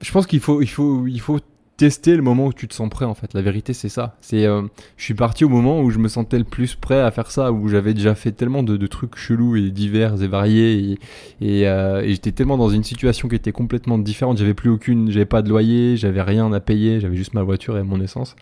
je 0.00 0.12
pense 0.12 0.26
qu'il 0.26 0.40
faut 0.40 0.62
il 0.62 0.68
faut 0.68 1.06
il 1.06 1.20
faut 1.20 1.38
tester 1.76 2.14
le 2.14 2.22
moment 2.22 2.46
où 2.46 2.52
tu 2.52 2.68
te 2.68 2.74
sens 2.74 2.88
prêt 2.88 3.04
en 3.04 3.14
fait 3.14 3.34
la 3.34 3.42
vérité 3.42 3.72
c'est 3.72 3.88
ça 3.88 4.16
c'est 4.20 4.46
euh, 4.46 4.62
je 4.96 5.02
suis 5.04 5.14
parti 5.14 5.44
au 5.44 5.48
moment 5.48 5.80
où 5.80 5.90
je 5.90 5.98
me 5.98 6.06
sentais 6.06 6.38
le 6.38 6.44
plus 6.44 6.76
prêt 6.76 7.00
à 7.00 7.10
faire 7.10 7.32
ça 7.32 7.50
où 7.50 7.66
j'avais 7.66 7.94
déjà 7.94 8.14
fait 8.14 8.30
tellement 8.30 8.62
de, 8.62 8.86
trucs 8.86 9.16
chelous 9.16 9.56
et 9.56 9.70
divers 9.70 10.22
et 10.22 10.28
variés 10.28 10.98
euh, 11.42 12.00
et 12.00 12.10
j'étais 12.10 12.30
tellement 12.30 12.56
dans 12.56 12.68
une 12.68 12.84
situation 12.84 13.28
qui 13.28 13.34
était 13.34 13.50
complètement 13.50 13.98
différente 13.98 14.38
j'avais 14.38 14.54
plus 14.54 14.70
aucune 14.70 15.10
j'avais 15.10 15.24
pas 15.24 15.42
de 15.42 15.48
loyer 15.48 15.96
j'avais 15.96 16.22
rien 16.22 16.52
à 16.52 16.60
payer 16.60 17.00
j'avais 17.00 17.16
juste 17.16 17.34
ma 17.34 17.42
voiture 17.42 17.76
et 17.76 17.82
mon 17.82 18.00
essence 18.00 18.36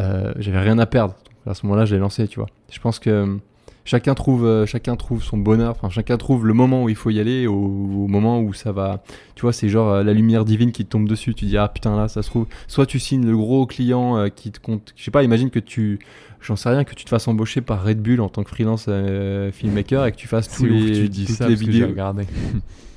euh, 0.00 0.32
j'avais 0.38 0.60
rien 0.60 0.78
à 0.78 0.86
perdre. 0.86 1.14
À 1.46 1.54
ce 1.54 1.66
moment-là, 1.66 1.84
j'ai 1.84 1.98
lancé, 1.98 2.28
tu 2.28 2.38
vois. 2.38 2.48
Je 2.70 2.78
pense 2.78 2.98
que 2.98 3.38
chacun 3.84 4.14
trouve, 4.14 4.44
euh, 4.44 4.66
chacun 4.66 4.96
trouve 4.96 5.22
son 5.22 5.38
bonheur. 5.38 5.70
Enfin, 5.70 5.88
chacun 5.88 6.16
trouve 6.16 6.46
le 6.46 6.54
moment 6.54 6.84
où 6.84 6.88
il 6.88 6.94
faut 6.94 7.10
y 7.10 7.20
aller, 7.20 7.46
au, 7.46 7.54
au 7.54 8.06
moment 8.06 8.40
où 8.40 8.52
ça 8.52 8.72
va. 8.72 9.02
Tu 9.34 9.42
vois, 9.42 9.52
c'est 9.52 9.68
genre 9.68 9.92
euh, 9.92 10.02
la 10.02 10.12
lumière 10.12 10.44
divine 10.44 10.72
qui 10.72 10.84
te 10.84 10.90
tombe 10.90 11.08
dessus. 11.08 11.34
Tu 11.34 11.44
dis 11.46 11.56
ah 11.56 11.68
putain 11.68 11.96
là, 11.96 12.08
ça 12.08 12.22
se 12.22 12.28
trouve. 12.28 12.46
Soit 12.66 12.86
tu 12.86 12.98
signes 12.98 13.26
le 13.26 13.36
gros 13.36 13.66
client 13.66 14.16
euh, 14.16 14.28
qui 14.28 14.50
te 14.50 14.60
compte. 14.60 14.92
Je 14.96 15.04
sais 15.04 15.10
pas. 15.10 15.22
Imagine 15.22 15.50
que 15.50 15.60
tu, 15.60 15.98
j'en 16.40 16.56
sais 16.56 16.68
rien, 16.68 16.84
que 16.84 16.94
tu 16.94 17.04
te 17.04 17.10
fasses 17.10 17.28
embaucher 17.28 17.60
par 17.60 17.84
Red 17.84 18.00
Bull 18.00 18.20
en 18.20 18.28
tant 18.28 18.42
que 18.42 18.50
freelance 18.50 18.86
euh, 18.88 19.52
filmmaker 19.52 20.06
et 20.06 20.12
que 20.12 20.16
tu 20.16 20.28
fasses 20.28 20.48
tous 20.48 20.66
les, 20.66 20.92
tu 20.92 21.08
dis 21.08 21.26
toutes 21.26 21.36
ça 21.36 21.48
les 21.48 21.54
parce 21.54 21.66
que 21.66 21.72
j'ai 21.72 21.86
vidéos. 21.86 22.02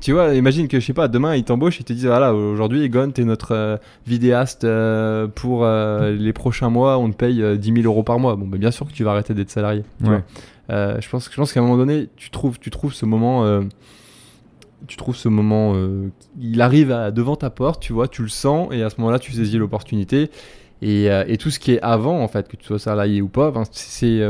Tu 0.00 0.12
vois, 0.12 0.34
imagine 0.34 0.68
que, 0.68 0.78
je 0.78 0.86
sais 0.86 0.92
pas, 0.92 1.08
demain 1.08 1.34
ils 1.34 1.42
t'embauchent 1.42 1.80
et 1.80 1.84
te 1.84 1.92
disent 1.92 2.06
voilà, 2.06 2.32
aujourd'hui, 2.32 2.82
Egon, 2.84 3.10
t'es 3.10 3.24
notre 3.24 3.52
euh, 3.56 3.76
vidéaste 4.06 4.62
euh, 4.62 5.26
pour 5.26 5.64
euh, 5.64 6.12
les 6.12 6.32
prochains 6.32 6.70
mois, 6.70 6.96
on 6.98 7.10
te 7.10 7.16
paye 7.16 7.42
euh, 7.42 7.56
10 7.56 7.72
000 7.82 7.84
euros 7.86 8.04
par 8.04 8.20
mois. 8.20 8.36
Bon, 8.36 8.46
bah, 8.46 8.56
bien 8.56 8.70
sûr 8.70 8.86
que 8.86 8.92
tu 8.92 9.02
vas 9.02 9.10
arrêter 9.10 9.34
d'être 9.34 9.50
salarié. 9.50 9.82
tu 9.98 10.08
Ouais. 10.08 10.22
vois. 10.68 11.00
Je 11.00 11.08
pense, 11.08 11.28
je 11.28 11.34
pense 11.36 11.52
qu'à 11.52 11.58
un 11.58 11.64
moment 11.64 11.76
donné, 11.76 12.08
tu 12.16 12.30
trouves, 12.30 12.60
tu 12.60 12.70
trouves 12.70 12.94
ce 12.94 13.04
moment. 13.04 13.44
tu 14.86 14.96
trouves 14.96 15.16
ce 15.16 15.28
moment, 15.28 15.74
il 16.40 16.60
arrive 16.62 16.92
à- 16.92 17.10
devant 17.10 17.34
ta 17.36 17.50
porte, 17.50 17.82
tu 17.82 17.92
vois, 17.92 18.06
tu 18.08 18.22
le 18.22 18.28
sens, 18.28 18.68
et 18.72 18.82
à 18.82 18.90
ce 18.90 18.94
moment-là, 19.00 19.18
tu 19.18 19.32
saisis 19.32 19.58
l'opportunité. 19.58 20.30
Et, 20.82 21.06
et 21.06 21.36
tout 21.36 21.50
ce 21.50 21.58
qui 21.58 21.72
est 21.72 21.80
avant, 21.82 22.22
en 22.22 22.28
fait, 22.28 22.46
que 22.48 22.56
tu 22.56 22.64
sois 22.64 22.78
salarié 22.78 23.20
ou 23.22 23.28
pas, 23.28 23.50
ben, 23.50 23.64
c'est, 23.72 24.20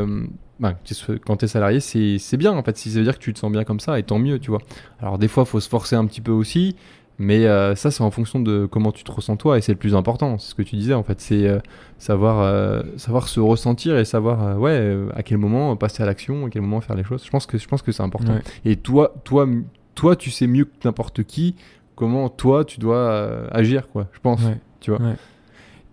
sois- 0.85 1.15
quand 1.25 1.37
tu 1.37 1.45
es 1.45 1.47
salarié, 1.47 1.79
c'est 1.79 2.37
bien, 2.37 2.51
en 2.53 2.63
fait. 2.63 2.77
Si 2.77 2.91
ça 2.91 2.97
veut 2.99 3.03
dire 3.03 3.17
que 3.17 3.23
tu 3.23 3.33
te 3.33 3.39
sens 3.39 3.51
bien 3.51 3.63
comme 3.63 3.79
ça, 3.79 3.97
et 3.99 4.03
tant 4.03 4.19
mieux, 4.19 4.39
tu 4.39 4.49
vois. 4.51 4.61
Alors, 5.01 5.17
des 5.17 5.27
fois, 5.27 5.43
il 5.43 5.49
faut 5.49 5.59
se 5.59 5.69
forcer 5.69 5.95
un 5.95 6.05
petit 6.05 6.21
peu 6.21 6.31
aussi, 6.31 6.75
mais 7.17 7.45
euh, 7.45 7.75
ça, 7.75 7.91
c'est 7.91 8.03
en 8.03 8.11
fonction 8.11 8.39
de 8.39 8.65
comment 8.65 8.91
tu 8.91 9.03
te 9.03 9.11
ressens 9.11 9.37
toi, 9.37 9.57
et 9.57 9.61
c'est 9.61 9.71
le 9.73 9.77
plus 9.77 9.95
important. 9.95 10.37
C'est 10.37 10.49
ce 10.51 10.55
que 10.55 10.61
tu 10.63 10.75
disais, 10.75 10.93
en 10.93 11.03
fait. 11.03 11.19
C'est 11.21 11.47
euh, 11.47 11.59
savoir, 11.97 12.39
euh, 12.41 12.81
savoir 12.97 13.27
se 13.27 13.39
ressentir 13.39 13.97
et 13.97 14.05
savoir, 14.05 14.59
ouais, 14.59 14.97
à 15.15 15.23
quel 15.23 15.37
moment 15.37 15.75
passer 15.75 16.03
à 16.03 16.05
l'action, 16.05 16.45
à 16.45 16.49
quel 16.49 16.61
moment 16.61 16.81
faire 16.81 16.95
les 16.95 17.03
choses. 17.03 17.23
Je 17.25 17.29
pense 17.29 17.45
que, 17.45 17.57
je 17.57 17.67
pense 17.67 17.81
que 17.81 17.91
c'est 17.91 18.03
important. 18.03 18.33
Ouais. 18.33 18.41
Et 18.65 18.75
toi, 18.75 19.13
toi, 19.23 19.47
toi, 19.95 20.15
tu 20.15 20.31
sais 20.31 20.47
mieux 20.47 20.65
que 20.65 20.71
n'importe 20.85 21.23
qui 21.23 21.55
comment 21.95 22.29
toi 22.29 22.65
tu 22.65 22.79
dois 22.79 23.47
agir, 23.51 23.87
quoi, 23.89 24.07
je 24.13 24.19
pense. 24.19 24.41
Ouais. 24.43 24.57
Tu 24.79 24.89
vois. 24.89 25.01
Ouais. 25.01 25.15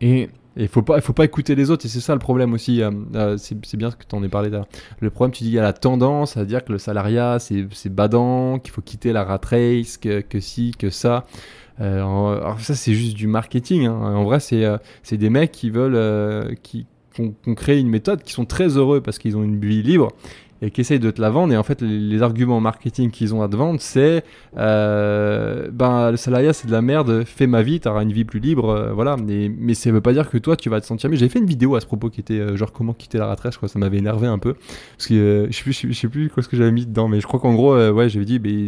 Et 0.00 0.30
Il 0.58 0.68
faut 0.68 0.82
pas, 0.82 1.00
faut 1.00 1.12
pas 1.12 1.24
écouter 1.24 1.54
les 1.54 1.70
autres, 1.70 1.86
et 1.86 1.88
c'est 1.88 2.00
ça 2.00 2.12
le 2.14 2.18
problème 2.18 2.52
aussi. 2.52 2.82
euh, 2.82 2.90
euh, 3.14 3.36
c'est 3.38 3.76
bien 3.76 3.90
que 3.90 4.04
tu 4.08 4.14
en 4.14 4.22
aies 4.24 4.28
parlé 4.28 4.50
d'ailleurs. 4.50 4.66
Le 5.00 5.10
problème, 5.10 5.32
tu 5.32 5.44
dis, 5.44 5.50
il 5.50 5.54
y 5.54 5.58
a 5.58 5.62
la 5.62 5.72
tendance 5.72 6.36
à 6.36 6.44
dire 6.44 6.64
que 6.64 6.72
le 6.72 6.78
salariat, 6.78 7.38
c'est 7.38 7.88
badant, 7.88 8.58
qu'il 8.58 8.72
faut 8.72 8.82
quitter 8.82 9.12
la 9.12 9.24
rat 9.24 9.40
race, 9.44 9.96
que, 9.96 10.20
que 10.20 10.40
si, 10.40 10.72
que 10.76 10.90
ça. 10.90 11.26
Euh, 11.80 12.00
alors 12.02 12.60
ça, 12.60 12.74
c'est 12.74 12.94
juste 12.94 13.16
du 13.16 13.28
marketing. 13.28 13.86
hein. 13.86 13.92
En 14.16 14.24
vrai, 14.24 14.40
c'est 14.40 15.16
des 15.16 15.30
mecs 15.30 15.52
qui 15.52 15.70
veulent, 15.70 16.56
qui 16.62 16.86
qu'on 17.16 17.54
crée 17.54 17.78
une 17.80 17.88
méthode, 17.88 18.22
qui 18.22 18.32
sont 18.32 18.44
très 18.44 18.76
heureux 18.76 19.00
parce 19.00 19.18
qu'ils 19.18 19.36
ont 19.36 19.42
une 19.42 19.58
vie 19.58 19.82
libre 19.82 20.12
et 20.60 20.70
qui 20.70 20.80
essayent 20.80 20.98
de 20.98 21.10
te 21.10 21.20
la 21.20 21.30
vendre. 21.30 21.52
Et 21.52 21.56
en 21.56 21.62
fait, 21.62 21.80
les, 21.82 21.98
les 21.98 22.22
arguments 22.22 22.60
marketing 22.60 23.10
qu'ils 23.10 23.34
ont 23.34 23.42
à 23.42 23.48
te 23.48 23.54
vendre, 23.56 23.80
c'est 23.80 24.24
euh, 24.56 25.68
ben 25.72 26.10
le 26.10 26.16
salariat, 26.16 26.52
c'est 26.52 26.66
de 26.66 26.72
la 26.72 26.82
merde. 26.82 27.24
Fais 27.24 27.46
ma 27.46 27.62
vie, 27.62 27.80
t'auras 27.80 28.02
une 28.02 28.12
vie 28.12 28.24
plus 28.24 28.40
libre, 28.40 28.68
euh, 28.70 28.92
voilà. 28.92 29.16
Mais, 29.16 29.50
mais 29.56 29.74
ça 29.74 29.90
veut 29.90 30.00
pas 30.00 30.12
dire 30.12 30.28
que 30.30 30.38
toi, 30.38 30.56
tu 30.56 30.68
vas 30.68 30.80
te 30.80 30.86
sentir 30.86 31.08
mieux. 31.10 31.16
J'avais 31.16 31.28
fait 31.28 31.38
une 31.38 31.46
vidéo 31.46 31.76
à 31.76 31.80
ce 31.80 31.86
propos 31.86 32.10
qui 32.10 32.20
était 32.20 32.40
euh, 32.40 32.56
genre 32.56 32.72
comment 32.72 32.92
quitter 32.92 33.18
la 33.18 33.30
retraite. 33.30 33.52
Je 33.52 33.56
crois 33.58 33.68
ça 33.68 33.78
m'avait 33.78 33.98
énervé 33.98 34.26
un 34.26 34.38
peu 34.38 34.54
parce 34.96 35.06
que 35.08 35.46
je 35.50 35.56
sais 35.56 35.62
plus, 35.62 35.72
je 35.72 35.92
sais- 35.92 36.08
plus 36.08 36.28
quoi 36.30 36.42
ce 36.42 36.48
que 36.48 36.56
j'avais 36.56 36.72
mis 36.72 36.86
dedans, 36.86 37.06
mais 37.08 37.20
je 37.20 37.26
crois 37.26 37.38
qu'en 37.40 37.54
gros, 37.54 37.76
ouais, 37.90 38.08
j'avais 38.08 38.24
dit, 38.24 38.40
mais 38.40 38.66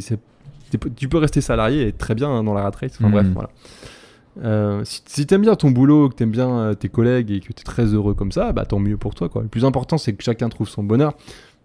tu 0.97 1.09
peux 1.09 1.18
rester 1.18 1.41
salarié 1.41 1.82
et 1.82 1.88
être 1.88 1.99
très 1.99 2.14
bien 2.14 2.43
dans 2.45 2.55
la 2.55 2.64
retraite. 2.66 2.93
Enfin 2.97 3.07
Mhm. 3.07 3.12
bref, 3.12 3.26
voilà. 3.34 3.49
Euh, 4.45 4.82
si 4.84 5.03
si 5.07 5.26
t'aimes 5.26 5.41
bien 5.43 5.57
ton 5.57 5.70
boulot, 5.72 6.09
que 6.09 6.14
t'aimes 6.14 6.30
bien 6.30 6.49
euh, 6.51 6.74
tes 6.74 6.88
collègues 6.88 7.32
et 7.32 7.41
que 7.41 7.53
t'es 7.53 7.64
très 7.64 7.86
heureux 7.86 8.14
comme 8.14 8.30
ça, 8.30 8.53
bah 8.53 8.64
tant 8.64 8.78
mieux 8.78 8.97
pour 8.97 9.14
toi 9.16 9.28
quoi. 9.28 9.43
Le 9.43 9.49
plus 9.49 9.64
important 9.64 9.99
c'est 9.99 10.12
que 10.12 10.22
chacun 10.22 10.49
trouve 10.49 10.68
son 10.68 10.84
bonheur. 10.84 11.14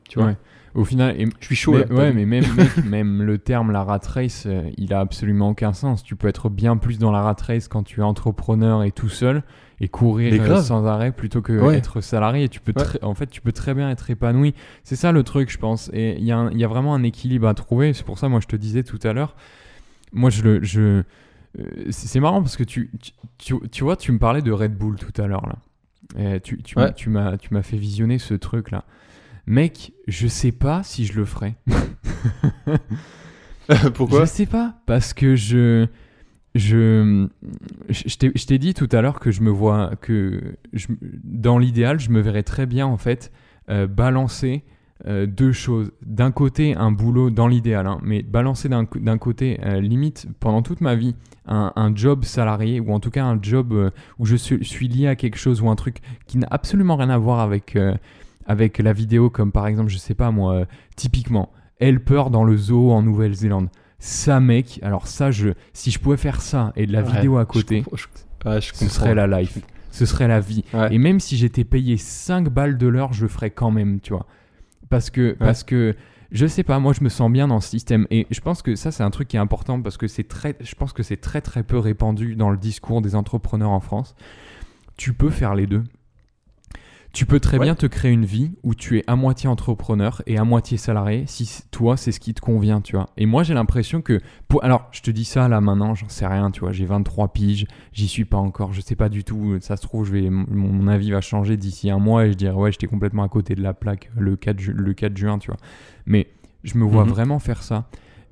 Tu 0.09 0.19
vois. 0.19 0.29
ouais. 0.29 0.37
au 0.75 0.83
final, 0.85 1.19
et- 1.19 1.27
Je 1.39 1.45
suis 1.45 1.55
chaud 1.55 1.73
mais, 1.73 1.85
là. 1.85 1.95
ouais, 1.95 2.13
mais 2.13 2.25
même, 2.25 2.45
mec, 2.55 2.69
même 2.85 3.21
le 3.23 3.37
terme 3.37 3.71
la 3.71 3.83
rat 3.83 3.99
race, 4.07 4.43
euh, 4.45 4.69
il 4.77 4.93
a 4.93 4.99
absolument 4.99 5.49
aucun 5.49 5.73
sens. 5.73 6.03
Tu 6.03 6.15
peux 6.15 6.27
être 6.27 6.49
bien 6.49 6.77
plus 6.77 6.99
dans 6.99 7.11
la 7.11 7.21
rat 7.21 7.35
race 7.47 7.67
quand 7.67 7.83
tu 7.83 8.01
es 8.01 8.03
entrepreneur 8.03 8.83
et 8.83 8.91
tout 8.91 9.09
seul 9.09 9.43
et 9.81 9.87
courir 9.89 10.33
euh, 10.41 10.61
sans 10.61 10.85
arrêt 10.85 11.11
plutôt 11.11 11.41
que 11.41 11.53
Ouais. 11.59 11.77
être 11.77 12.01
salarié. 12.01 12.47
Tu 12.49 12.59
peux 12.59 12.73
Ouais. 12.77 13.03
en 13.03 13.13
fait, 13.15 13.27
tu 13.27 13.41
peux 13.41 13.51
très 13.51 13.73
bien 13.73 13.89
être 13.89 14.09
épanoui. 14.09 14.53
C'est 14.83 14.95
ça 14.95 15.11
le 15.11 15.23
truc, 15.23 15.49
je 15.51 15.57
pense. 15.57 15.89
Et 15.93 16.15
il 16.17 16.23
y, 16.23 16.27
y 16.27 16.63
a 16.63 16.67
vraiment 16.67 16.93
un 16.95 17.03
équilibre 17.03 17.47
à 17.47 17.53
trouver. 17.53 17.93
C'est 17.93 18.05
pour 18.05 18.17
ça, 18.19 18.29
moi, 18.29 18.39
je 18.41 18.47
te 18.47 18.55
disais 18.55 18.83
tout 18.83 18.99
à 19.03 19.11
l'heure. 19.13 19.35
Moi, 20.13 20.29
je 20.29 20.43
le, 20.43 20.63
je, 20.63 20.81
euh, 20.81 21.03
c'est 21.89 22.19
marrant 22.19 22.41
parce 22.41 22.55
que 22.57 22.63
tu, 22.63 22.89
tu, 23.37 23.55
tu- 23.71 23.83
vois, 23.83 23.95
tu 23.97 24.11
me 24.11 24.19
parlais 24.19 24.41
de 24.41 24.51
Red 24.51 24.75
Bull 24.77 24.97
tout 24.97 25.19
à 25.21 25.27
l'heure 25.27 25.45
là. 25.47 25.55
Et 26.35 26.39
tu, 26.39 26.61
tu, 26.61 26.77
Ouais. 26.77 26.93
tu 26.93 27.09
m'as, 27.09 27.37
tu 27.37 27.53
m'as 27.53 27.63
fait 27.63 27.77
visionner 27.77 28.17
ce 28.19 28.33
truc 28.35 28.71
là. 28.71 28.83
Mec, 29.47 29.93
je 30.07 30.27
sais 30.27 30.51
pas 30.51 30.83
si 30.83 31.05
je 31.05 31.13
le 31.13 31.25
ferai. 31.25 31.55
Pourquoi 33.93 34.21
Je 34.21 34.25
sais 34.25 34.45
pas, 34.45 34.75
parce 34.85 35.13
que 35.13 35.35
je. 35.35 35.87
Je, 36.53 37.27
je 37.89 38.45
t'ai- 38.45 38.57
dit 38.57 38.73
tout 38.73 38.87
à 38.93 39.01
l'heure 39.01 39.19
que 39.19 39.29
je 39.31 39.41
me 39.41 39.49
vois. 39.49 39.91
que 39.99 40.55
je- 40.71 40.87
Dans 41.01 41.57
l'idéal, 41.57 41.99
je 41.99 42.11
me 42.11 42.21
verrais 42.21 42.43
très 42.43 42.65
bien, 42.65 42.87
en 42.87 42.95
fait, 42.97 43.31
euh, 43.69 43.87
balancer 43.87 44.63
euh, 45.05 45.25
deux 45.25 45.51
choses. 45.51 45.91
D'un 46.05 46.31
côté, 46.31 46.73
un 46.73 46.93
boulot 46.93 47.29
dans 47.29 47.49
l'idéal, 47.49 47.85
hein, 47.87 47.99
mais 48.03 48.21
balancer 48.23 48.69
d'un 48.69 49.17
côté, 49.17 49.59
euh, 49.65 49.81
limite, 49.81 50.27
pendant 50.39 50.61
toute 50.61 50.79
ma 50.79 50.95
vie, 50.95 51.13
un, 51.45 51.73
un 51.75 51.93
job 51.93 52.23
salarié, 52.23 52.79
ou 52.79 52.93
en 52.93 53.01
tout 53.01 53.11
cas 53.11 53.25
un 53.25 53.37
job 53.41 53.91
où 54.17 54.25
je 54.25 54.37
suis, 54.37 54.63
suis 54.63 54.87
lié 54.87 55.07
à 55.07 55.17
quelque 55.17 55.37
chose 55.37 55.61
ou 55.61 55.69
un 55.69 55.75
truc 55.75 55.97
qui 56.25 56.37
n'a 56.37 56.47
absolument 56.49 56.95
rien 56.95 57.09
à 57.09 57.17
voir 57.17 57.41
avec, 57.41 57.75
avec 58.45 58.77
la 58.79 58.93
vidéo, 58.93 59.29
comme 59.29 59.51
par 59.51 59.67
exemple, 59.67 59.89
je 59.89 59.97
sais 59.97 60.13
pas 60.15 60.31
moi, 60.31 60.53
euh, 60.53 60.65
typiquement, 60.95 61.51
Helper 61.79 62.25
dans 62.31 62.43
le 62.43 62.55
zoo 62.55 62.91
en 62.91 63.01
Nouvelle-Zélande. 63.01 63.69
Ça, 63.99 64.39
mec, 64.39 64.79
alors 64.83 65.07
ça, 65.07 65.31
je, 65.31 65.49
si 65.73 65.89
je 65.91 65.99
pouvais 65.99 66.17
faire 66.17 66.41
ça 66.41 66.71
et 66.75 66.85
de 66.85 66.93
la 66.93 67.01
Ouais, 67.01 67.11
vidéo 67.11 67.37
à 67.37 67.45
côté, 67.45 67.81
comprends- 67.81 67.97
je- 67.97 68.49
ouais, 68.49 68.61
je 68.61 68.73
ce 68.73 68.87
serait 68.89 69.15
la 69.15 69.25
life. 69.27 69.57
Ce 69.91 70.05
serait 70.05 70.27
la 70.27 70.39
vie. 70.41 70.63
Ouais. 70.73 70.93
Et 70.93 70.97
même 70.97 71.19
si 71.19 71.37
j'étais 71.37 71.63
payé 71.63 71.97
5 71.97 72.49
balles 72.49 72.77
de 72.77 72.87
l'heure, 72.87 73.13
je 73.13 73.23
le 73.23 73.27
ferais 73.29 73.49
quand 73.51 73.71
même, 73.71 73.99
tu 74.01 74.13
vois. 74.13 74.25
Parce 74.89 75.09
que, 75.09 75.31
parce 75.39 75.63
que 75.63 75.95
je 76.31 76.45
sais 76.45 76.63
pas, 76.63 76.79
moi 76.79 76.91
je 76.93 77.01
me 77.03 77.09
sens 77.09 77.31
bien 77.31 77.47
dans 77.47 77.61
ce 77.61 77.69
système. 77.69 78.05
Et 78.11 78.27
je 78.29 78.39
pense 78.41 78.61
que 78.61 78.75
ça, 78.75 78.91
c'est 78.91 79.03
un 79.03 79.09
truc 79.09 79.29
qui 79.29 79.37
est 79.37 79.39
important 79.39 79.81
parce 79.81 79.95
que 79.97 80.07
c'est 80.07 80.25
très, 80.27 80.55
je 80.59 80.75
pense 80.75 80.91
que 80.93 81.01
c'est 81.01 81.17
très 81.17 81.41
très 81.41 81.63
peu 81.63 81.79
répandu 81.79 82.35
dans 82.35 82.49
le 82.51 82.57
discours 82.57 83.01
des 83.01 83.15
entrepreneurs 83.15 83.71
en 83.71 83.79
France. 83.79 84.15
Tu 84.97 85.13
peux 85.13 85.29
faire 85.29 85.55
les 85.55 85.65
deux. 85.65 85.83
Tu 87.15 87.25
peux 87.25 87.39
très 87.39 87.57
Ouais. 87.57 87.63
bien 87.65 87.75
te 87.75 87.85
créer 87.85 88.11
une 88.11 88.25
vie 88.25 88.51
où 88.63 88.75
tu 88.75 88.97
es 88.99 89.03
à 89.07 89.15
moitié 89.15 89.47
entrepreneur 89.47 90.21
et 90.27 90.37
à 90.37 90.43
moitié 90.43 90.77
salarié 90.77 91.23
si 91.27 91.63
toi 91.71 91.95
c'est 91.95 92.11
ce 92.11 92.19
qui 92.19 92.33
te 92.33 92.41
convient, 92.41 92.81
tu 92.81 92.97
vois. 92.97 93.07
Et 93.15 93.25
moi 93.25 93.43
j'ai 93.43 93.53
l'impression 93.53 94.01
que 94.01 94.19
pour 94.49 94.63
alors 94.65 94.89
je 94.91 95.01
te 95.01 95.09
dis 95.11 95.23
ça 95.23 95.47
là 95.47 95.61
maintenant, 95.61 95.95
j'en 95.95 96.09
sais 96.09 96.27
rien, 96.27 96.51
tu 96.51 96.59
vois, 96.59 96.73
j'ai 96.73 96.83
23 96.85 97.29
piges, 97.29 97.67
j'y 97.93 98.09
suis 98.09 98.25
pas 98.25 98.37
encore, 98.37 98.73
je 98.73 98.81
sais 98.81 98.97
pas 98.97 99.07
du 99.07 99.23
tout, 99.23 99.57
ça 99.61 99.77
se 99.77 99.81
trouve 99.81 100.05
je 100.05 100.11
vais 100.11 100.29
mon, 100.29 100.87
avis 100.87 101.11
va 101.11 101.21
changer 101.21 101.55
d'ici 101.55 101.89
un 101.89 101.99
mois 101.99 102.25
et 102.25 102.31
je 102.33 102.37
dirais 102.37 102.53
ouais, 102.53 102.71
j'étais 102.73 102.87
complètement 102.87 103.23
à 103.23 103.29
côté 103.29 103.55
de 103.55 103.61
la 103.63 103.73
plaque 103.73 104.11
le 104.17 104.35
4 104.35 104.59
ju- 104.59 104.73
le 104.73 104.93
4 104.93 105.15
juin, 105.17 105.39
tu 105.39 105.47
vois. 105.47 105.57
Mais 106.05 106.27
je 106.65 106.77
me 106.77 106.83
vois 106.83 107.05
Mhm. 107.05 107.09
vraiment 107.11 107.39
faire 107.39 107.63
ça. 107.63 107.87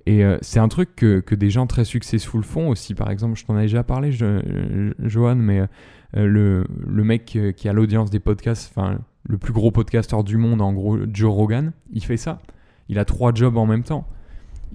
Et 0.05 0.25
euh, 0.25 0.37
c'est 0.41 0.59
un 0.59 0.67
truc 0.67 0.97
que, 0.97 1.21
que 1.21 1.33
des 1.33 1.49
gens 1.49 1.65
très 1.65 1.85
successful 1.85 2.43
font 2.43 2.67
aussi. 2.67 2.93
Par 2.93 3.09
exemple, 3.09 3.37
je 3.39 3.45
t'en 3.45 3.53
avais 3.55 3.63
déjà 3.67 3.83
parlé, 3.83 4.11
je, 4.11 4.25
euh, 4.25 4.93
Johan, 4.99 5.35
mais 5.37 5.59
euh, 5.61 5.67
le, 6.13 6.65
le 6.87 7.03
mec 7.03 7.35
euh, 7.35 7.51
qui 7.51 7.67
a 7.69 7.73
l'audience 7.73 8.09
des 8.09 8.19
podcasts, 8.19 8.71
enfin, 8.75 8.99
le 9.27 9.37
plus 9.37 9.53
gros 9.53 9.71
podcasteur 9.71 10.23
du 10.23 10.37
monde, 10.37 10.61
en 10.61 10.73
gros, 10.73 10.97
Joe 11.11 11.33
Rogan, 11.33 11.71
il 11.91 12.03
fait 12.03 12.17
ça. 12.17 12.39
Il 12.89 12.99
a 12.99 13.05
trois 13.05 13.33
jobs 13.33 13.57
en 13.57 13.65
même 13.65 13.83
temps. 13.83 14.07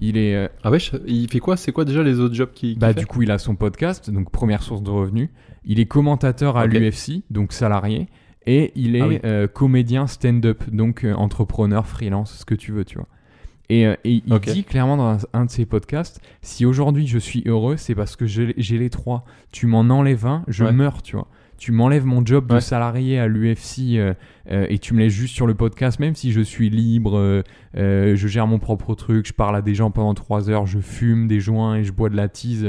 Il 0.01 0.17
est, 0.17 0.35
euh, 0.35 0.47
Ah 0.63 0.71
ouais, 0.71 0.79
il 1.07 1.29
fait 1.29 1.39
quoi? 1.39 1.57
C'est 1.57 1.71
quoi 1.71 1.85
déjà 1.85 2.03
les 2.03 2.19
autres 2.19 2.33
jobs 2.35 2.51
qui 2.51 2.75
bah, 2.75 2.93
du 2.93 3.05
coup, 3.05 3.21
il 3.21 3.31
a 3.31 3.37
son 3.37 3.55
podcast, 3.55 4.09
donc 4.09 4.31
première 4.31 4.63
source 4.63 4.81
de 4.81 4.89
revenus. 4.89 5.29
Il 5.65 5.79
est 5.79 5.85
commentateur 5.85 6.57
à 6.57 6.65
l'UFC, 6.65 7.23
donc 7.29 7.51
salarié. 7.53 8.07
Et 8.45 8.71
il 8.75 8.95
est 8.95 9.01
Ah 9.01 9.07
oui. 9.07 9.19
euh, 9.25 9.47
comédien 9.47 10.07
stand-up, 10.07 10.63
donc 10.71 11.03
euh, 11.03 11.13
entrepreneur, 11.13 11.85
freelance, 11.85 12.33
ce 12.39 12.45
que 12.45 12.55
tu 12.55 12.71
veux, 12.71 12.85
tu 12.85 12.97
vois. 12.97 13.07
Et, 13.69 13.85
euh, 13.85 13.95
et 14.03 14.23
il 14.25 14.39
dit 14.39 14.63
clairement 14.63 14.97
dans 14.97 15.09
un, 15.11 15.17
un 15.33 15.45
de 15.45 15.51
ses 15.51 15.65
podcasts 15.65 16.21
si 16.41 16.65
aujourd'hui 16.65 17.05
je 17.07 17.19
suis 17.19 17.43
heureux, 17.45 17.77
c'est 17.77 17.93
parce 17.95 18.15
que 18.15 18.25
j'ai 18.25 18.77
les 18.77 18.89
trois. 18.89 19.25
Tu 19.51 19.67
m'en 19.67 19.81
enlèves 19.81 20.25
un, 20.25 20.43
je 20.47 20.65
Ouais. 20.65 20.71
meurs, 20.71 21.01
tu 21.03 21.15
vois. 21.15 21.27
Tu 21.59 21.71
m'enlèves 21.73 22.05
mon 22.05 22.25
job 22.25 22.47
de 22.47 22.59
salarié 22.61 23.19
à 23.19 23.27
l'UFC 23.27 23.97
euh, 23.97 24.13
euh, 24.49 24.65
et 24.69 24.79
tu 24.79 24.93
me 24.93 24.99
laisses 24.99 25.11
juste 25.13 25.35
sur 25.35 25.45
le 25.45 25.55
podcast, 25.55 25.99
même 25.99 26.15
si 26.15 26.31
je 26.31 26.39
suis 26.39 26.69
libre, 26.69 27.17
euh, 27.75 28.15
je 28.15 28.27
gère 28.27 28.47
mon 28.47 28.59
propre 28.59 28.95
truc, 28.95 29.27
je 29.27 29.33
parle 29.33 29.57
à 29.57 29.61
des 29.61 29.75
gens 29.75 29.91
pendant 29.91 30.13
trois 30.13 30.49
heures, 30.49 30.65
je 30.65 30.79
fume 30.79 31.27
des 31.27 31.41
joints 31.41 31.75
et 31.75 31.83
je 31.83 31.91
bois 31.91 32.09
de 32.09 32.15
la 32.15 32.29
tease 32.29 32.65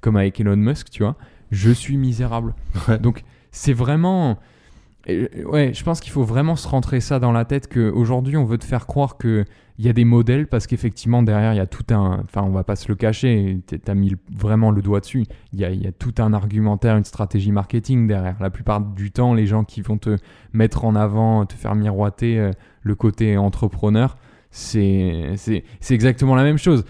comme 0.00 0.16
avec 0.16 0.40
Elon 0.40 0.56
Musk, 0.56 0.88
tu 0.90 1.02
vois. 1.02 1.16
Je 1.50 1.70
suis 1.70 1.96
misérable. 1.98 2.54
Ouais. 2.88 2.98
Donc 2.98 3.24
c'est 3.52 3.74
vraiment. 3.74 4.38
Euh, 5.08 5.26
Ouais, 5.44 5.72
je 5.74 5.82
pense 5.84 6.00
qu'il 6.00 6.12
faut 6.12 6.24
vraiment 6.24 6.56
se 6.56 6.68
rentrer 6.68 7.00
ça 7.00 7.18
dans 7.18 7.32
la 7.32 7.44
tête 7.44 7.72
qu'aujourd'hui 7.72 8.36
on 8.36 8.44
veut 8.44 8.58
te 8.58 8.64
faire 8.64 8.86
croire 8.86 9.16
que 9.16 9.44
il 9.78 9.86
y 9.86 9.88
a 9.88 9.94
des 9.94 10.04
modèles 10.04 10.46
parce 10.46 10.66
qu'effectivement 10.66 11.22
derrière 11.22 11.54
il 11.54 11.56
y 11.56 11.60
a 11.60 11.66
tout 11.66 11.84
un. 11.94 12.20
Enfin, 12.24 12.42
on 12.42 12.50
va 12.50 12.64
pas 12.64 12.76
se 12.76 12.86
le 12.88 12.96
cacher, 12.96 13.60
t- 13.66 13.78
t'as 13.78 13.94
mis 13.94 14.14
vraiment 14.30 14.70
le 14.70 14.82
doigt 14.82 15.00
dessus. 15.00 15.24
Il 15.54 15.58
y 15.60 15.64
a, 15.64 15.70
il 15.70 15.82
y 15.82 15.86
a 15.86 15.92
tout 15.92 16.12
un 16.18 16.34
argumentaire, 16.34 16.98
une 16.98 17.04
stratégie 17.04 17.50
marketing 17.50 18.06
derrière. 18.06 18.36
La 18.40 18.50
plupart 18.50 18.82
du 18.82 19.10
temps, 19.10 19.32
les 19.32 19.46
gens 19.46 19.64
qui 19.64 19.80
vont 19.80 19.96
te 19.96 20.16
mettre 20.52 20.84
en 20.84 20.94
avant, 20.94 21.46
te 21.46 21.54
faire 21.54 21.74
miroiter 21.74 22.38
euh, 22.38 22.50
le 22.82 22.94
côté 22.94 23.38
entrepreneur, 23.38 24.18
c'est 24.50 25.62
exactement 25.90 26.34
la 26.34 26.42
même 26.42 26.58
chose. 26.58 26.84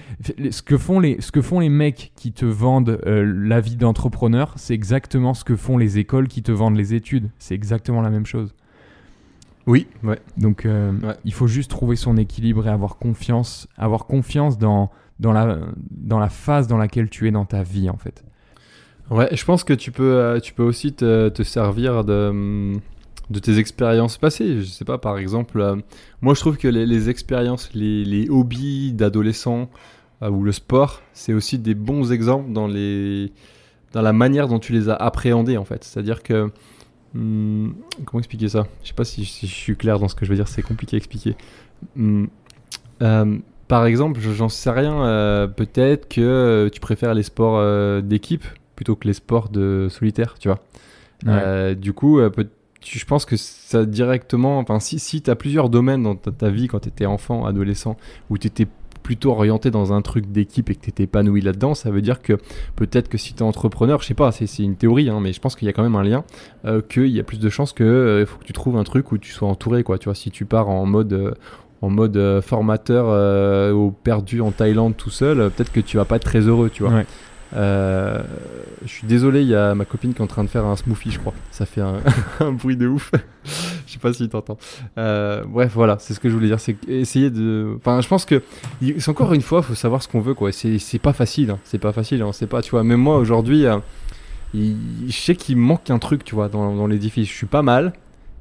Ce 0.50 0.62
que 0.62 0.78
font 0.78 0.98
les, 0.98 1.20
ce 1.20 1.30
que 1.30 1.42
font 1.42 1.60
les 1.60 1.68
mecs 1.68 2.12
qui 2.16 2.32
te 2.32 2.46
vendent 2.46 3.00
euh, 3.06 3.22
la 3.24 3.60
vie 3.60 3.76
d'entrepreneur, 3.76 4.54
c'est 4.56 4.74
exactement 4.74 5.34
ce 5.34 5.44
que 5.44 5.56
font 5.56 5.76
les 5.76 5.98
écoles 5.98 6.28
qui 6.28 6.42
te 6.42 6.52
vendent 6.52 6.76
les 6.76 6.94
études. 6.94 7.28
C'est 7.38 7.54
exactement 7.54 8.00
la 8.00 8.10
même 8.10 8.26
chose. 8.26 8.54
Oui, 9.66 9.86
ouais. 10.02 10.18
Donc 10.38 10.64
euh, 10.64 10.92
Ouais. 11.02 11.14
il 11.24 11.34
faut 11.34 11.46
juste 11.46 11.70
trouver 11.70 11.96
son 11.96 12.16
équilibre 12.16 12.66
et 12.66 12.70
avoir 12.70 12.96
confiance, 12.96 13.68
avoir 13.76 14.06
confiance 14.06 14.56
dans, 14.58 14.90
dans, 15.20 15.32
la, 15.32 15.58
dans 15.90 16.18
la 16.18 16.30
phase 16.30 16.66
dans 16.66 16.78
laquelle 16.78 17.10
tu 17.10 17.28
es 17.28 17.30
dans 17.30 17.44
ta 17.44 17.62
vie 17.62 17.90
en 17.90 17.96
fait. 17.98 18.24
Ouais, 19.10 19.28
je 19.36 19.44
pense 19.44 19.64
que 19.64 19.72
tu 19.74 19.90
peux, 19.92 20.14
euh, 20.14 20.40
tu 20.40 20.54
peux 20.54 20.62
aussi 20.62 20.92
te, 20.94 21.28
te 21.28 21.42
servir 21.42 22.04
de, 22.04 22.28
hum, 22.30 22.80
de 23.30 23.38
tes 23.38 23.58
expériences 23.58 24.18
passées. 24.18 24.58
Je 24.60 24.64
sais 24.64 24.84
pas, 24.84 24.98
par 24.98 25.16
exemple, 25.18 25.60
euh, 25.60 25.76
moi 26.20 26.34
je 26.34 26.40
trouve 26.40 26.56
que 26.58 26.68
les, 26.68 26.84
les 26.86 27.08
expériences, 27.08 27.70
les, 27.74 28.04
les 28.04 28.28
hobbies 28.28 28.92
d'adolescents 28.92 29.70
euh, 30.22 30.30
ou 30.30 30.42
le 30.42 30.52
sport, 30.52 31.00
c'est 31.12 31.32
aussi 31.32 31.58
des 31.58 31.74
bons 31.74 32.12
exemples 32.12 32.52
dans, 32.52 32.66
les, 32.66 33.32
dans 33.92 34.02
la 34.02 34.12
manière 34.12 34.48
dont 34.48 34.58
tu 34.58 34.72
les 34.72 34.88
as 34.88 34.94
appréhendés 34.96 35.56
en 35.56 35.64
fait. 35.64 35.84
C'est-à-dire 35.84 36.22
que. 36.22 36.50
hum, 37.14 37.74
comment 38.04 38.20
expliquer 38.20 38.48
ça? 38.48 38.66
Je 38.82 38.88
sais 38.88 38.94
pas 38.94 39.04
si, 39.04 39.24
si 39.24 39.46
je 39.46 39.54
suis 39.54 39.76
clair 39.76 39.98
dans 39.98 40.08
ce 40.08 40.14
que 40.14 40.24
je 40.24 40.30
veux 40.30 40.36
dire, 40.36 40.48
c'est 40.48 40.62
compliqué 40.62 40.96
à 40.96 40.98
expliquer. 40.98 41.36
Hum, 41.96 42.28
euh, 43.02 43.38
par 43.68 43.86
exemple, 43.86 44.20
je- 44.20 44.32
j'en 44.32 44.48
sais 44.48 44.70
rien, 44.70 45.48
peut-être 45.56 46.08
que 46.08 46.68
tu 46.72 46.80
préfères 46.80 47.14
les 47.14 47.22
sports 47.22 48.02
d'équipe 48.02 48.44
plutôt 48.74 48.96
que 48.96 49.06
les 49.06 49.14
sports 49.14 49.48
de 49.50 49.86
solitaire, 49.90 50.34
tu 50.40 50.48
vois? 50.48 50.58
Ouais. 51.24 51.32
Euh, 51.32 51.74
du 51.74 51.92
coup, 51.92 52.18
euh, 52.18 52.30
peut- 52.30 52.48
je 52.82 53.04
pense 53.04 53.24
que 53.24 53.36
ça 53.36 53.84
directement, 53.84 54.58
enfin, 54.58 54.80
si, 54.80 54.98
si 54.98 55.22
tu 55.22 55.30
as 55.30 55.36
plusieurs 55.36 55.68
domaines 55.68 56.02
dans 56.02 56.14
ta, 56.14 56.50
vie 56.50 56.66
quand 56.66 56.80
tu 56.80 56.88
étais 56.88 57.06
enfant, 57.06 57.44
adolescent, 57.44 57.96
où 58.30 58.38
tu 58.38 58.46
étais 58.46 58.66
plutôt 59.02 59.30
orienté 59.30 59.70
dans 59.70 59.92
un 59.92 60.02
truc 60.02 60.30
d'équipe 60.30 60.70
et 60.70 60.74
que 60.74 60.82
tu 60.82 60.90
étais 60.90 61.04
épanoui 61.04 61.40
là-dedans, 61.40 61.74
ça 61.74 61.90
veut 61.90 62.02
dire 62.02 62.20
que 62.20 62.34
peut-être 62.76 63.08
que 63.08 63.18
si 63.18 63.32
tu 63.32 63.40
es 63.40 63.42
entrepreneur, 63.42 64.00
je 64.00 64.06
sais 64.06 64.14
pas, 64.14 64.30
c'est 64.30 64.62
une 64.62 64.76
théorie, 64.76 65.08
hein, 65.08 65.20
mais 65.20 65.32
je 65.32 65.40
pense 65.40 65.56
qu'il 65.56 65.66
y 65.66 65.68
a 65.68 65.72
quand 65.72 65.82
même 65.82 65.96
un 65.96 66.02
lien, 66.02 66.24
euh, 66.64 66.82
qu'il 66.82 67.08
y 67.08 67.20
a 67.20 67.22
plus 67.24 67.38
de 67.38 67.48
chances 67.48 67.72
que 67.72 67.84
euh, 67.84 68.26
faut 68.26 68.38
que 68.38 68.44
tu 68.44 68.52
trouves 68.52 68.76
un 68.76 68.84
truc 68.84 69.10
où 69.12 69.18
tu 69.18 69.32
sois 69.32 69.48
entouré, 69.48 69.82
quoi. 69.82 69.98
Tu 69.98 70.06
vois, 70.06 70.14
si 70.14 70.30
tu 70.30 70.44
pars 70.44 70.68
en 70.68 70.86
mode 70.86 71.12
euh, 71.12 71.32
en 71.82 71.88
mode 71.88 72.42
formateur 72.42 73.06
au 73.74 73.90
perdu 73.90 74.42
en 74.42 74.50
Thaïlande 74.50 74.98
tout 74.98 75.08
seul, 75.08 75.50
peut-être 75.50 75.72
que 75.72 75.80
tu 75.80 75.96
vas 75.96 76.04
pas 76.04 76.16
être 76.16 76.24
très 76.24 76.40
heureux, 76.40 76.68
tu 76.68 76.82
vois. 76.82 77.04
Euh, 77.54 78.22
je 78.82 78.88
suis 78.88 79.06
désolé, 79.06 79.42
il 79.42 79.48
y 79.48 79.54
a 79.54 79.74
ma 79.74 79.84
copine 79.84 80.12
qui 80.14 80.18
est 80.20 80.22
en 80.24 80.26
train 80.28 80.44
de 80.44 80.48
faire 80.48 80.64
un 80.64 80.76
smoothie, 80.76 81.10
je 81.10 81.18
crois. 81.18 81.34
Ça 81.50 81.66
fait 81.66 81.80
un, 81.80 82.00
bruit 82.52 82.76
de 82.76 82.86
ouf. 82.86 83.10
je 83.86 83.92
sais 83.92 83.98
pas 83.98 84.12
si 84.12 84.28
t'entends. 84.28 84.58
Euh, 84.98 85.42
bref, 85.46 85.72
voilà, 85.74 85.96
c'est 85.98 86.14
ce 86.14 86.20
que 86.20 86.28
je 86.28 86.34
voulais 86.34 86.48
dire. 86.48 86.60
C'est 86.60 86.76
essayer 86.88 87.30
de. 87.30 87.74
Enfin, 87.78 88.00
je 88.00 88.08
pense 88.08 88.24
que 88.24 88.42
c'est 88.98 89.08
encore 89.08 89.32
une 89.32 89.42
fois, 89.42 89.62
faut 89.62 89.74
savoir 89.74 90.02
ce 90.02 90.08
qu'on 90.08 90.20
veut, 90.20 90.34
quoi. 90.34 90.52
C'est 90.52 90.98
pas 91.00 91.12
facile. 91.12 91.50
hein. 91.50 91.58
C'est 91.64 91.78
pas 91.78 91.92
facile. 91.92 92.22
On 92.22 92.32
sait 92.32 92.46
pas, 92.46 92.62
tu 92.62 92.70
vois. 92.70 92.84
Même 92.84 93.00
moi 93.00 93.16
aujourd'hui, 93.18 93.66
euh, 93.66 93.78
je 94.54 95.12
sais 95.12 95.34
qu'il 95.36 95.56
manque 95.56 95.90
un 95.90 95.98
truc, 95.98 96.24
tu 96.24 96.34
vois, 96.34 96.48
dans, 96.48 96.74
dans 96.74 96.86
l'édifice. 96.86 97.28
Je 97.28 97.34
suis 97.34 97.46
pas 97.46 97.62
mal. 97.62 97.92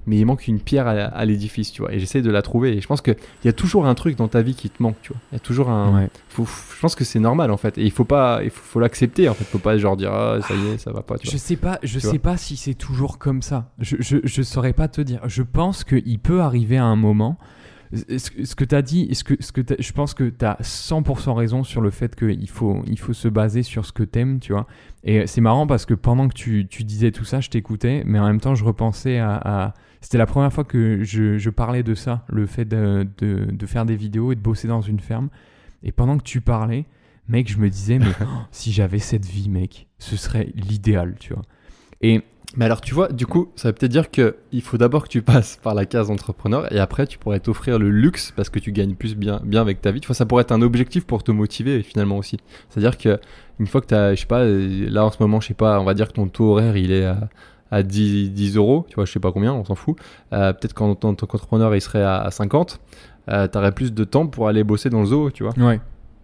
Mais 0.07 0.17
il 0.17 0.25
manque 0.25 0.47
une 0.47 0.59
pierre 0.59 0.87
à, 0.87 0.91
à 0.93 1.25
l'édifice, 1.25 1.71
tu 1.71 1.81
vois. 1.81 1.93
Et 1.93 1.99
j'essaie 1.99 2.21
de 2.21 2.31
la 2.31 2.41
trouver. 2.41 2.75
Et 2.77 2.81
je 2.81 2.87
pense 2.87 3.01
qu'il 3.01 3.15
y 3.43 3.47
a 3.47 3.53
toujours 3.53 3.85
un 3.85 3.93
truc 3.95 4.15
dans 4.15 4.27
ta 4.27 4.41
vie 4.41 4.55
qui 4.55 4.69
te 4.69 4.81
manque, 4.81 4.95
tu 5.01 5.13
vois. 5.13 5.21
Il 5.31 5.35
y 5.35 5.37
a 5.37 5.39
toujours 5.39 5.69
un, 5.69 5.95
Ouais. 6.01 6.09
faut- 6.29 6.45
je 6.45 6.79
pense 6.79 6.95
que 6.95 7.03
c'est 7.03 7.19
normal 7.19 7.51
en 7.51 7.57
fait 7.57 7.77
et 7.77 7.83
il 7.83 7.91
faut 7.91 8.05
pas 8.05 8.39
il 8.43 8.49
faut, 8.49 8.61
faut 8.63 8.79
l'accepter 8.79 9.27
en 9.29 9.33
fait 9.33 9.43
faut 9.43 9.59
pas 9.59 9.77
genre 9.77 9.97
dire 9.97 10.11
ah 10.13 10.39
ça 10.41 10.53
y 10.55 10.67
est 10.69 10.77
ça 10.77 10.91
va 10.93 11.01
pas 11.01 11.17
tu 11.17 11.25
Je 11.27 11.31
vois. 11.31 11.39
sais 11.39 11.55
pas, 11.57 11.77
je 11.83 11.99
Tu 11.99 12.07
sais 12.07 12.19
pas 12.19 12.37
si 12.37 12.55
c'est 12.57 12.73
toujours 12.73 13.17
comme 13.19 13.41
ça. 13.41 13.69
Je, 13.79 13.97
je, 13.99 14.17
je 14.23 14.41
saurais 14.41 14.73
pas 14.73 14.87
te 14.87 15.01
dire. 15.01 15.19
Je 15.27 15.43
pense 15.43 15.83
qu'il 15.83 16.19
peut 16.19 16.41
arriver 16.41 16.77
à 16.77 16.85
un 16.85 16.95
moment. 16.95 17.37
Ce, 17.91 18.53
que 18.55 18.63
tu 18.65 18.75
as 18.75 18.83
dit, 18.83 19.09
ce 19.15 19.23
que, 19.23 19.33
ce 19.39 19.51
que 19.51 19.61
je 19.79 19.91
pense 19.93 20.13
que 20.13 20.25
tu 20.29 20.45
as 20.45 20.57
100% 20.61 21.33
raison 21.33 21.63
sur 21.63 21.81
le 21.81 21.89
fait 21.89 22.15
qu'il 22.15 22.47
faut, 22.49 22.83
il 22.85 22.99
faut 22.99 23.13
se 23.13 23.27
baser 23.27 23.63
sur 23.63 23.83
ce 23.83 23.91
que 23.91 24.03
t'aimes, 24.03 24.39
tu 24.39 24.53
vois. 24.53 24.67
Et 25.03 25.25
c'est 25.25 25.41
marrant 25.41 25.65
parce 25.65 25.87
que 25.87 25.95
pendant 25.95 26.27
que 26.27 26.35
tu, 26.35 26.67
tu 26.69 26.83
disais 26.83 27.11
tout 27.11 27.23
ça, 27.25 27.39
je 27.39 27.49
t'écoutais, 27.49 28.03
mais 28.05 28.19
en 28.19 28.27
même 28.27 28.39
temps, 28.41 28.53
je 28.53 28.63
repensais 28.63 29.17
à. 29.17 29.35
à- 29.43 29.73
C'était 30.01 30.17
la 30.17 30.25
première 30.25 30.51
fois 30.53 30.63
que 30.63 31.03
je, 31.03 31.37
je 31.37 31.49
parlais 31.49 31.83
de 31.83 31.93
ça, 31.95 32.25
le 32.29 32.45
fait 32.45 32.65
de, 32.65 33.07
de, 33.17 33.45
de 33.51 33.65
faire 33.65 33.85
des 33.85 33.95
vidéos 33.95 34.31
et 34.31 34.35
de 34.35 34.41
bosser 34.41 34.67
dans 34.67 34.81
une 34.81 34.99
ferme. 34.99 35.29
Et 35.83 35.91
pendant 35.91 36.17
que 36.17 36.23
tu 36.23 36.41
parlais, 36.41 36.85
mec, 37.27 37.49
je 37.51 37.57
me 37.57 37.69
disais, 37.69 37.99
mais 37.99 38.11
oh, 38.21 38.25
si 38.51 38.71
j'avais 38.71 38.99
cette 38.99 39.25
vie, 39.25 39.49
mec, 39.49 39.87
ce 39.97 40.15
serait 40.15 40.51
l'idéal, 40.55 41.15
tu 41.19 41.33
vois. 41.33 41.43
Et 42.01 42.23
mais 42.55 42.65
alors 42.65 42.81
tu 42.81 42.95
vois 42.95 43.09
du 43.09 43.27
coup 43.27 43.51
ça 43.55 43.67
veut 43.67 43.73
peut-être 43.73 43.91
dire 43.91 44.09
que 44.09 44.37
il 44.51 44.61
faut 44.61 44.77
d'abord 44.77 45.03
que 45.03 45.09
tu 45.09 45.21
passes 45.21 45.59
par 45.61 45.75
la 45.75 45.85
case 45.85 46.09
entrepreneur 46.09 46.71
et 46.73 46.79
après 46.79 47.05
tu 47.05 47.19
pourrais 47.19 47.39
t'offrir 47.39 47.77
le 47.77 47.91
luxe 47.91 48.33
parce 48.35 48.49
que 48.49 48.57
tu 48.57 48.71
gagnes 48.71 48.95
plus 48.95 49.15
bien 49.15 49.39
bien 49.43 49.61
avec 49.61 49.81
ta 49.81 49.91
vie 49.91 50.01
tu 50.01 50.07
vois 50.07 50.15
ça 50.15 50.25
pourrait 50.25 50.41
être 50.41 50.51
un 50.51 50.61
objectif 50.61 51.05
pour 51.05 51.23
te 51.23 51.31
motiver 51.31 51.83
finalement 51.83 52.17
aussi 52.17 52.37
c'est 52.69 52.79
à 52.79 52.81
dire 52.81 52.97
que 52.97 53.19
une 53.59 53.67
fois 53.67 53.81
que 53.81 53.87
tu 53.87 53.93
as 53.93 54.15
je 54.15 54.21
sais 54.21 54.25
pas 54.25 54.39
euh, 54.39 54.89
là 54.89 55.05
en 55.05 55.11
ce 55.11 55.17
moment 55.19 55.39
je 55.39 55.47
sais 55.47 55.53
pas 55.53 55.79
on 55.79 55.83
va 55.83 55.93
dire 55.93 56.07
que 56.07 56.13
ton 56.13 56.27
taux 56.27 56.53
horaire 56.53 56.75
il 56.75 56.91
est 56.91 57.05
à 57.05 57.29
à 57.71 57.83
10, 57.83 58.31
10 58.31 58.55
euros, 58.57 58.85
tu 58.89 58.95
vois, 58.95 59.05
je 59.05 59.11
sais 59.11 59.19
pas 59.19 59.31
combien, 59.31 59.53
on 59.53 59.63
s'en 59.65 59.75
fout. 59.75 59.95
Euh, 60.33 60.53
Peut-être 60.53 60.73
qu'en 60.73 60.95
tant 60.95 61.13
qu'entrepreneur, 61.15 61.75
il 61.75 61.81
serait 61.81 62.01
à, 62.03 62.17
à 62.21 62.31
50. 62.31 62.79
Euh, 63.29 63.47
tu 63.47 63.57
aurais 63.57 63.71
plus 63.71 63.93
de 63.93 64.03
temps 64.03 64.25
pour 64.27 64.47
aller 64.47 64.63
bosser 64.63 64.89
dans 64.89 65.01
le 65.01 65.05
zoo, 65.05 65.29
tu 65.31 65.43
vois. 65.43 65.53
ouais, 65.67 65.79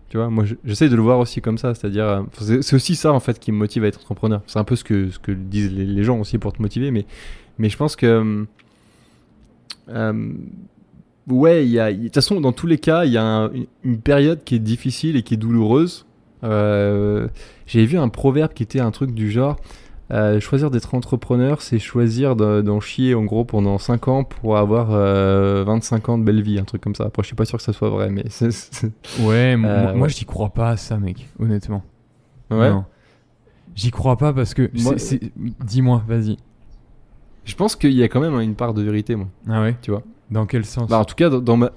Tu 0.10 0.18
vois, 0.18 0.30
moi 0.30 0.44
je- 0.46 0.56
j'essaie 0.64 0.90
de 0.90 0.96
le 0.96 1.02
voir 1.04 1.20
aussi 1.20 1.42
comme 1.42 1.58
ça, 1.58 1.76
c'est-à-dire, 1.76 2.06
euh, 2.06 2.22
c'est 2.62 2.76
aussi 2.76 2.96
ça 2.96 3.12
en 3.14 3.20
fait 3.20 3.38
qui 3.40 3.52
me 3.52 3.58
motive 3.58 3.84
à 3.84 3.88
être 3.88 4.00
entrepreneur. 4.00 4.42
C'est 4.48 4.58
un 4.60 4.64
peu 4.64 4.76
ce 4.76 4.84
que, 4.84 5.10
ce 5.12 5.20
que 5.20 5.32
disent 5.32 5.72
les, 5.74 5.86
les 5.86 6.04
gens 6.04 6.20
aussi 6.20 6.38
pour 6.40 6.52
te 6.54 6.62
motiver, 6.62 6.90
mais, 6.92 7.06
mais 7.60 7.70
je 7.70 7.78
pense 7.78 7.96
que. 7.96 8.46
euh, 9.90 10.34
ouais, 11.28 11.66
il 11.66 11.72
y 11.72 11.80
a. 11.80 11.92
De 11.94 12.04
toute 12.04 12.16
façon, 12.16 12.42
dans 12.42 12.52
tous 12.54 12.68
les 12.68 12.78
cas, 12.78 13.06
il 13.06 13.12
y 13.12 13.18
a 13.18 13.24
un- 13.24 13.52
une- 13.52 13.68
une 13.84 14.00
période 14.00 14.44
qui 14.44 14.56
est 14.56 14.60
difficile 14.60 15.16
et 15.16 15.24
qui 15.24 15.36
est 15.36 15.38
douloureuse. 15.38 16.06
J'ai 16.44 17.86
vu 17.86 17.98
un 17.98 18.10
proverbe 18.10 18.54
qui 18.54 18.64
était 18.64 18.80
un 18.80 18.92
truc 18.92 19.12
du 19.14 19.32
genre. 19.32 19.58
Euh, 20.12 20.40
choisir 20.40 20.70
d'être 20.72 20.94
entrepreneur, 20.94 21.62
c'est 21.62 21.80
choisir 21.80 22.36
de- 22.36 22.62
d'en 22.62 22.80
chier 22.80 23.16
en 23.16 23.24
gros 23.24 23.44
pendant 23.44 23.78
5 23.80 24.08
ans 24.08 24.24
pour 24.24 24.58
avoir 24.58 24.90
euh, 24.92 25.64
25 25.66 26.10
ans 26.10 26.18
de 26.18 26.24
belle 26.24 26.42
vie, 26.42 26.60
un 26.60 26.64
truc 26.64 26.82
comme 26.82 26.94
ça. 26.96 27.06
Après, 27.06 27.24
je 27.24 27.28
suis 27.28 27.36
pas 27.36 27.46
sûr 27.46 27.58
que 27.58 27.64
ça 27.64 27.74
soit 27.74 27.90
vrai, 27.90 28.10
mais 28.12 28.26
c'est- 28.30 28.50
ouais, 29.22 29.56
moi, 29.58 29.70
Euh, 29.72 29.94
moi, 29.94 30.04
ouais. 30.04 30.10
j'y 30.10 30.26
crois 30.26 30.50
pas 30.50 30.70
à 30.70 30.78
ça, 30.78 30.98
mec, 30.98 31.28
honnêtement. 31.40 31.84
ouais? 32.52 32.72
J'y 33.76 33.92
crois 33.92 34.16
pas 34.18 34.32
parce 34.32 34.54
que. 34.54 34.70
Dis-moi, 35.66 36.04
vas-y. 36.08 36.38
Je 37.44 37.56
pense 37.56 37.76
qu'il 37.76 37.92
y 37.94 38.04
a 38.04 38.08
quand 38.08 38.22
même 38.22 38.40
une 38.40 38.56
part 38.56 38.74
de 38.74 38.82
vérité, 38.82 39.16
moi. 39.16 39.28
Ah 39.50 39.62
ouais? 39.62 39.76
Tu 39.82 39.92
vois? 39.92 40.02
Dans 40.32 40.46
quel 40.46 40.66
sens? 40.66 40.90
Bah, 40.90 41.00
en 41.00 41.06
tout 41.06 41.16
cas, 41.16 41.30
dans, 41.30 41.40
dans 41.40 41.58
ma... 41.58 41.72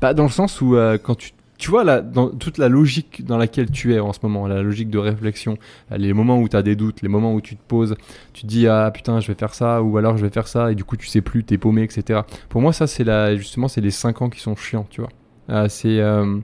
bah, 0.00 0.14
dans 0.14 0.22
le 0.22 0.28
sens 0.30 0.60
où 0.60 0.76
euh, 0.76 0.96
quand 1.02 1.16
tu... 1.16 1.32
Tu 1.62 1.70
vois, 1.70 1.84
là, 1.84 2.00
dans 2.00 2.28
toute 2.28 2.58
la 2.58 2.68
logique 2.68 3.24
dans 3.24 3.38
laquelle 3.38 3.70
tu 3.70 3.94
es 3.94 4.00
en 4.00 4.12
ce 4.12 4.18
moment, 4.24 4.48
la 4.48 4.62
logique 4.62 4.90
de 4.90 4.98
réflexion, 4.98 5.58
les 5.96 6.12
moments 6.12 6.40
où 6.40 6.48
tu 6.48 6.56
as 6.56 6.62
des 6.62 6.74
doutes, 6.74 7.02
les 7.02 7.08
moments 7.08 7.34
où 7.34 7.40
tu 7.40 7.54
te 7.54 7.62
poses, 7.62 7.94
tu 8.32 8.42
te 8.42 8.46
dis, 8.48 8.66
ah 8.66 8.90
putain, 8.92 9.20
je 9.20 9.28
vais 9.28 9.36
faire 9.38 9.54
ça, 9.54 9.80
ou 9.80 9.96
alors 9.96 10.16
je 10.16 10.26
vais 10.26 10.32
faire 10.32 10.48
ça, 10.48 10.72
et 10.72 10.74
du 10.74 10.82
coup, 10.82 10.96
tu 10.96 11.06
sais 11.06 11.20
plus, 11.20 11.44
t'es 11.44 11.58
paumé, 11.58 11.84
etc. 11.84 12.22
Pour 12.48 12.62
moi, 12.62 12.72
ça, 12.72 12.88
c'est 12.88 13.04
justement, 13.36 13.68
c'est 13.68 13.80
les 13.80 13.92
5 13.92 14.22
ans 14.22 14.28
qui 14.28 14.40
sont 14.40 14.56
chiants, 14.56 14.88
tu 14.90 15.02
vois. 15.02 15.10
Euh, 15.50 15.68
c'est... 15.68 16.00
euh, 16.00 16.40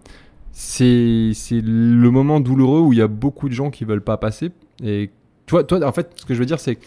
c'est 0.52 1.30
c'est 1.34 1.60
le 1.60 2.10
moment 2.10 2.40
douloureux 2.40 2.80
où 2.80 2.92
il 2.92 2.98
y 2.98 3.02
a 3.02 3.06
beaucoup 3.08 3.48
de 3.48 3.54
gens 3.54 3.70
qui 3.70 3.84
veulent 3.84 4.02
pas 4.02 4.16
passer. 4.18 4.50
Et 4.82 5.10
toi, 5.46 5.64
toi 5.64 5.84
en 5.84 5.92
fait, 5.92 6.12
ce 6.16 6.26
que 6.26 6.34
je 6.34 6.38
veux 6.38 6.46
dire, 6.46 6.58
c'est 6.58 6.78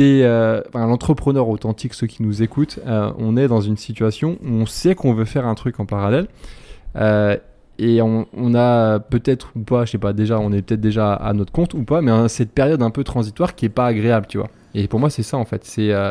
euh, 0.00 0.62
enfin, 0.68 0.86
l'entrepreneur 0.86 1.48
authentique, 1.48 1.94
ceux 1.94 2.06
qui 2.06 2.22
nous 2.22 2.42
écoutent, 2.42 2.78
euh, 2.86 3.12
on 3.18 3.36
est 3.36 3.48
dans 3.48 3.60
une 3.60 3.76
situation 3.76 4.38
où 4.42 4.48
on 4.48 4.66
sait 4.66 4.94
qu'on 4.94 5.12
veut 5.12 5.24
faire 5.24 5.46
un 5.46 5.54
truc 5.54 5.80
en 5.80 5.86
parallèle. 5.86 6.28
Euh, 6.96 7.36
et 7.78 8.02
on, 8.02 8.26
a 8.54 8.98
peut-être 8.98 9.52
ou 9.54 9.60
pas, 9.60 9.84
je 9.84 9.92
sais 9.92 9.98
pas, 9.98 10.12
déjà, 10.12 10.40
on 10.40 10.52
est 10.52 10.62
peut-être 10.62 10.80
déjà 10.80 11.14
à 11.14 11.32
notre 11.32 11.52
compte 11.52 11.74
ou 11.74 11.84
pas, 11.84 12.02
mais 12.02 12.28
cette 12.28 12.50
période 12.50 12.82
un 12.82 12.90
peu 12.90 13.04
transitoire 13.04 13.54
qui 13.54 13.66
est 13.66 13.70
pas 13.70 13.86
agréable, 13.86 14.26
tu 14.28 14.38
vois. 14.38 14.48
Et 14.74 14.88
pour 14.88 14.98
moi, 14.98 15.10
c'est 15.10 15.22
ça 15.22 15.36
en 15.36 15.44
fait. 15.44 15.64
C'est 15.64 15.92
euh, 15.92 16.10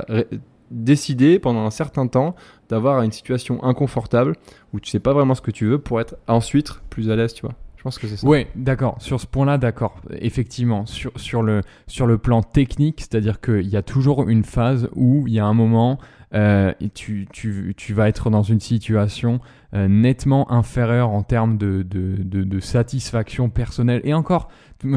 décider 0.71 1.39
pendant 1.39 1.65
un 1.65 1.71
certain 1.71 2.07
temps 2.07 2.35
d'avoir 2.69 3.01
une 3.01 3.11
situation 3.11 3.63
inconfortable 3.63 4.33
où 4.73 4.79
tu 4.79 4.89
sais 4.89 4.99
pas 4.99 5.13
vraiment 5.13 5.35
ce 5.35 5.41
que 5.41 5.51
tu 5.51 5.65
veux 5.65 5.79
pour 5.79 5.99
être 5.99 6.15
ensuite 6.27 6.71
plus 6.89 7.09
à 7.09 7.15
l'aise, 7.15 7.33
tu 7.33 7.41
vois. 7.41 7.53
Je 7.77 7.83
pense 7.83 7.99
que 7.99 8.07
c'est 8.07 8.17
ça. 8.17 8.27
Ouais, 8.27 8.47
d'accord. 8.55 8.95
Sur 8.99 9.21
ce 9.21 9.27
point-là, 9.27 9.57
d'accord. 9.57 10.01
Effectivement, 10.11 10.85
sur, 10.85 11.43
le, 11.43 11.61
sur 11.85 12.07
le 12.07 12.17
plan 12.17 12.41
technique, 12.41 13.01
c'est-à-dire 13.01 13.39
qu'il 13.39 13.67
y 13.67 13.77
a 13.77 13.83
toujours 13.83 14.27
une 14.27 14.43
phase 14.43 14.89
où 14.95 15.27
il 15.27 15.33
y 15.33 15.39
a 15.39 15.45
un 15.45 15.53
moment, 15.53 15.99
euh, 16.33 16.73
tu, 16.93 17.27
tu, 17.31 17.73
tu 17.77 17.93
vas 17.93 18.09
être 18.09 18.29
dans 18.29 18.43
une 18.43 18.59
situation 18.59 19.39
euh, 19.73 19.87
nettement 19.87 20.51
inférieure 20.51 21.09
en 21.09 21.23
termes 21.23 21.57
de, 21.57 21.83
de, 21.83 22.17
de, 22.21 22.59
satisfaction 22.59 23.49
personnelle. 23.49 24.01
Et 24.03 24.13
encore, 24.13 24.49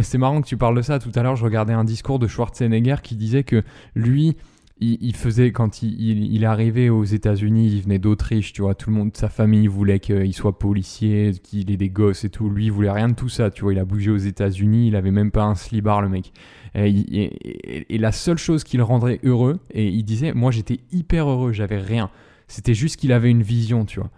c'est 0.02 0.18
marrant 0.18 0.40
que 0.40 0.46
tu 0.46 0.56
parles 0.56 0.76
de 0.76 0.82
ça. 0.82 0.98
Tout 0.98 1.12
à 1.14 1.22
l'heure, 1.22 1.36
je 1.36 1.44
regardais 1.44 1.72
un 1.72 1.84
discours 1.84 2.18
de 2.18 2.26
Schwarzenegger 2.26 2.96
qui 3.02 3.14
disait 3.14 3.44
que 3.44 3.62
lui, 3.94 4.36
il, 4.80 5.14
faisait 5.14 5.52
quand 5.52 5.82
il, 5.82 6.32
il, 6.32 6.44
arrivé 6.46 6.88
aux 6.88 7.04
États-Unis, 7.04 7.70
il 7.70 7.82
venait 7.82 7.98
d'Autriche, 7.98 8.52
tu 8.52 8.62
vois, 8.62 8.74
tout 8.74 8.88
le 8.88 8.96
monde, 8.96 9.14
sa 9.14 9.28
famille 9.28 9.66
voulait 9.66 10.00
qu'il 10.00 10.32
soit 10.32 10.58
policier, 10.58 11.32
qu'il 11.42 11.70
ait 11.70 11.76
des 11.76 11.90
gosses 11.90 12.24
et 12.24 12.30
tout. 12.30 12.48
Lui, 12.48 12.66
il 12.66 12.72
voulait 12.72 12.90
rien 12.90 13.08
de 13.08 13.14
tout 13.14 13.28
ça, 13.28 13.50
tu 13.50 13.62
vois. 13.62 13.74
Il 13.74 13.78
a 13.78 13.84
bougé 13.84 14.10
aux 14.10 14.16
États-Unis, 14.16 14.88
il 14.88 14.96
avait 14.96 15.10
même 15.10 15.30
pas 15.30 15.44
un 15.44 15.54
slibard, 15.54 16.00
le 16.00 16.08
mec. 16.08 16.32
Et, 16.74 16.88
il- 16.88 17.30
et- 17.88 17.98
la 17.98 18.12
seule 18.12 18.38
chose 18.38 18.62
qui 18.64 18.76
le 18.76 18.82
rendrait 18.82 19.18
heureux, 19.24 19.58
et 19.72 19.88
il 19.88 20.04
disait, 20.04 20.32
moi 20.32 20.50
j'étais 20.50 20.80
hyper 20.92 21.28
heureux, 21.28 21.52
j'avais 21.52 21.78
rien. 21.78 22.10
C'était 22.48 22.74
juste 22.74 22.96
qu'il 22.96 23.12
avait 23.12 23.30
une 23.30 23.42
vision, 23.42 23.84
tu 23.84 24.00
vois. 24.00 24.10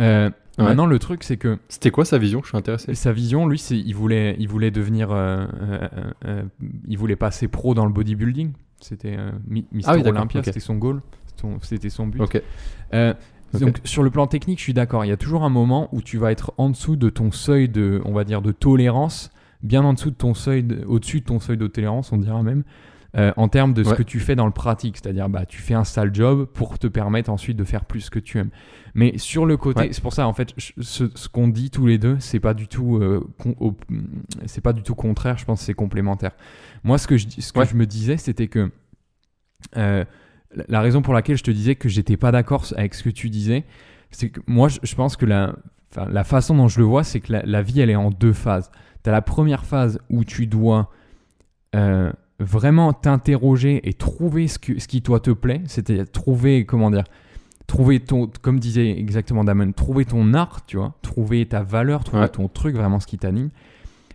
Euh, 0.00 0.30
Ouais. 0.58 0.64
Maintenant, 0.64 0.84
le 0.84 0.98
truc, 0.98 1.24
c'est 1.24 1.38
que 1.38 1.56
C'était 1.70 1.90
quoi 1.90 2.04
sa 2.04 2.18
vision? 2.18 2.42
Je 2.42 2.48
suis 2.48 2.58
intéressé. 2.58 2.94
sa 2.94 3.10
vision, 3.10 3.46
lui, 3.46 3.58
c'est 3.58 3.78
il 3.78 3.94
voulait, 3.94 4.36
il 4.38 4.48
voulait 4.48 4.70
devenir, 4.70 5.10
euh, 5.10 5.46
euh, 5.62 5.88
euh, 6.26 6.42
il 6.86 6.98
voulait 6.98 7.16
passer 7.16 7.48
pro 7.48 7.72
dans 7.72 7.86
le 7.86 7.90
bodybuilding. 7.92 8.52
C'était 8.78 9.16
euh, 9.18 9.30
Mi- 9.48 9.64
Mister 9.72 9.90
Ah 9.90 9.96
oui, 9.96 10.02
Olympia, 10.06 10.42
c'était 10.42 10.60
son 10.60 10.74
goal, 10.76 11.00
c'était 11.62 11.88
son 11.88 12.06
but. 12.06 12.20
Euh. 12.92 13.14
Donc 13.58 13.80
sur 13.84 14.02
le 14.02 14.10
plan 14.10 14.26
technique, 14.26 14.58
je 14.58 14.64
suis 14.64 14.74
d'accord. 14.74 15.06
Il 15.06 15.08
y 15.08 15.12
a 15.12 15.16
toujours 15.16 15.42
un 15.42 15.48
moment 15.48 15.88
où 15.92 16.02
tu 16.02 16.18
vas 16.18 16.30
être 16.32 16.52
en 16.58 16.68
dessous 16.68 16.96
de 16.96 17.08
ton 17.08 17.32
seuil 17.32 17.70
de, 17.70 18.02
on 18.04 18.12
va 18.12 18.24
dire, 18.24 18.42
de 18.42 18.52
tolérance, 18.52 19.30
bien 19.62 19.82
en 19.84 19.92
dessous 19.94 20.10
de 20.10 20.16
ton 20.16 20.34
seuil, 20.34 20.62
de- 20.62 20.84
au-dessus 20.86 21.20
de 21.20 21.24
ton 21.26 21.40
seuil 21.40 21.56
de 21.56 21.66
tolérance, 21.66 22.12
on 22.12 22.18
dira 22.18 22.42
même, 22.42 22.64
euh, 23.16 23.30
en 23.36 23.48
termes 23.48 23.74
de 23.74 23.84
ce 23.84 23.90
Ouais. 23.90 23.96
que 23.96 24.02
tu 24.02 24.18
fais 24.20 24.34
dans 24.34 24.46
le 24.46 24.52
pratique. 24.52 24.96
C'est-à-dire, 24.96 25.28
bah, 25.28 25.44
tu 25.44 25.60
fais 25.60 25.74
un 25.74 25.84
sale 25.84 26.14
job 26.14 26.46
pour 26.46 26.78
te 26.78 26.86
permettre 26.86 27.30
ensuite 27.30 27.56
de 27.58 27.64
faire 27.64 27.84
plus 27.84 28.00
ce 28.00 28.10
que 28.10 28.18
tu 28.18 28.38
aimes. 28.38 28.48
Mais 28.94 29.18
sur 29.18 29.44
le 29.44 29.56
côté, 29.58 29.80
Ouais. 29.80 29.88
c'est 29.92 30.00
pour 30.02 30.14
ça 30.14 30.26
en 30.26 30.32
fait, 30.32 30.54
ce, 30.56 30.72
ce 31.14 31.28
qu'on 31.28 31.48
dit 31.48 31.70
tous 31.70 31.86
les 31.86 31.98
deux, 31.98 32.16
c'est 32.20 32.40
pas 32.40 32.54
du 32.54 32.68
tout, 32.68 32.96
euh, 32.96 33.20
c'est 34.46 34.62
pas 34.62 34.72
du 34.72 34.82
tout 34.82 34.94
contraire. 34.94 35.36
Je 35.38 35.44
pense 35.44 35.60
que 35.60 35.64
c'est 35.66 35.74
complémentaire. 35.74 36.32
Moi, 36.84 36.96
ce 36.98 37.06
que 37.06 37.16
je, 37.18 37.26
ce 37.28 37.52
que 37.52 37.58
Ouais. 37.60 37.66
je 37.66 37.74
me 37.76 37.86
disais, 37.86 38.16
c'était 38.16 38.48
que 38.48 38.70
euh, 39.76 40.04
la- 40.68 40.80
raison 40.80 41.02
pour 41.02 41.14
laquelle 41.14 41.36
je 41.36 41.44
te 41.44 41.50
disais 41.50 41.74
que 41.76 41.88
j'étais 41.88 42.16
pas 42.16 42.32
d'accord 42.32 42.64
avec 42.76 42.94
ce 42.94 43.02
que 43.02 43.10
tu 43.10 43.30
disais, 43.30 43.64
c'est 44.10 44.30
que 44.30 44.40
moi, 44.46 44.68
je, 44.68 44.78
je 44.82 44.94
pense 44.94 45.16
que 45.16 45.24
la, 45.26 45.54
la 46.10 46.24
façon 46.24 46.54
dont 46.56 46.68
je 46.68 46.78
le 46.78 46.84
vois, 46.86 47.04
c'est 47.04 47.20
que 47.20 47.32
la, 47.32 47.42
la 47.44 47.62
vie, 47.62 47.80
elle 47.80 47.90
est 47.90 47.96
en 47.96 48.10
deux 48.10 48.32
phases. 48.32 48.70
Tu 49.04 49.10
as 49.10 49.12
la 49.12 49.22
première 49.22 49.64
phase 49.64 49.98
où 50.10 50.24
tu 50.24 50.46
dois 50.46 50.90
euh, 51.74 52.12
vraiment 52.38 52.92
t'interroger 52.92 53.88
et 53.88 53.94
trouver 53.94 54.48
ce, 54.48 54.58
que, 54.58 54.78
ce 54.78 54.86
qui 54.88 55.02
toi 55.02 55.20
te 55.20 55.30
plaît, 55.30 55.62
c'est-à-dire 55.66 56.10
trouver, 56.10 56.64
comment 56.66 56.90
dire, 56.90 57.04
trouver 57.66 58.00
ton, 58.00 58.28
comme 58.42 58.58
disait 58.60 58.90
exactement 58.90 59.44
Damon, 59.44 59.72
trouver 59.72 60.04
ton 60.04 60.34
art, 60.34 60.64
tu 60.66 60.76
vois, 60.76 60.94
trouver 61.02 61.46
ta 61.46 61.62
valeur, 61.62 62.04
trouver 62.04 62.22
Ouais. 62.22 62.28
ton 62.28 62.48
truc, 62.48 62.76
vraiment 62.76 63.00
ce 63.00 63.06
qui 63.06 63.18
t'anime. 63.18 63.50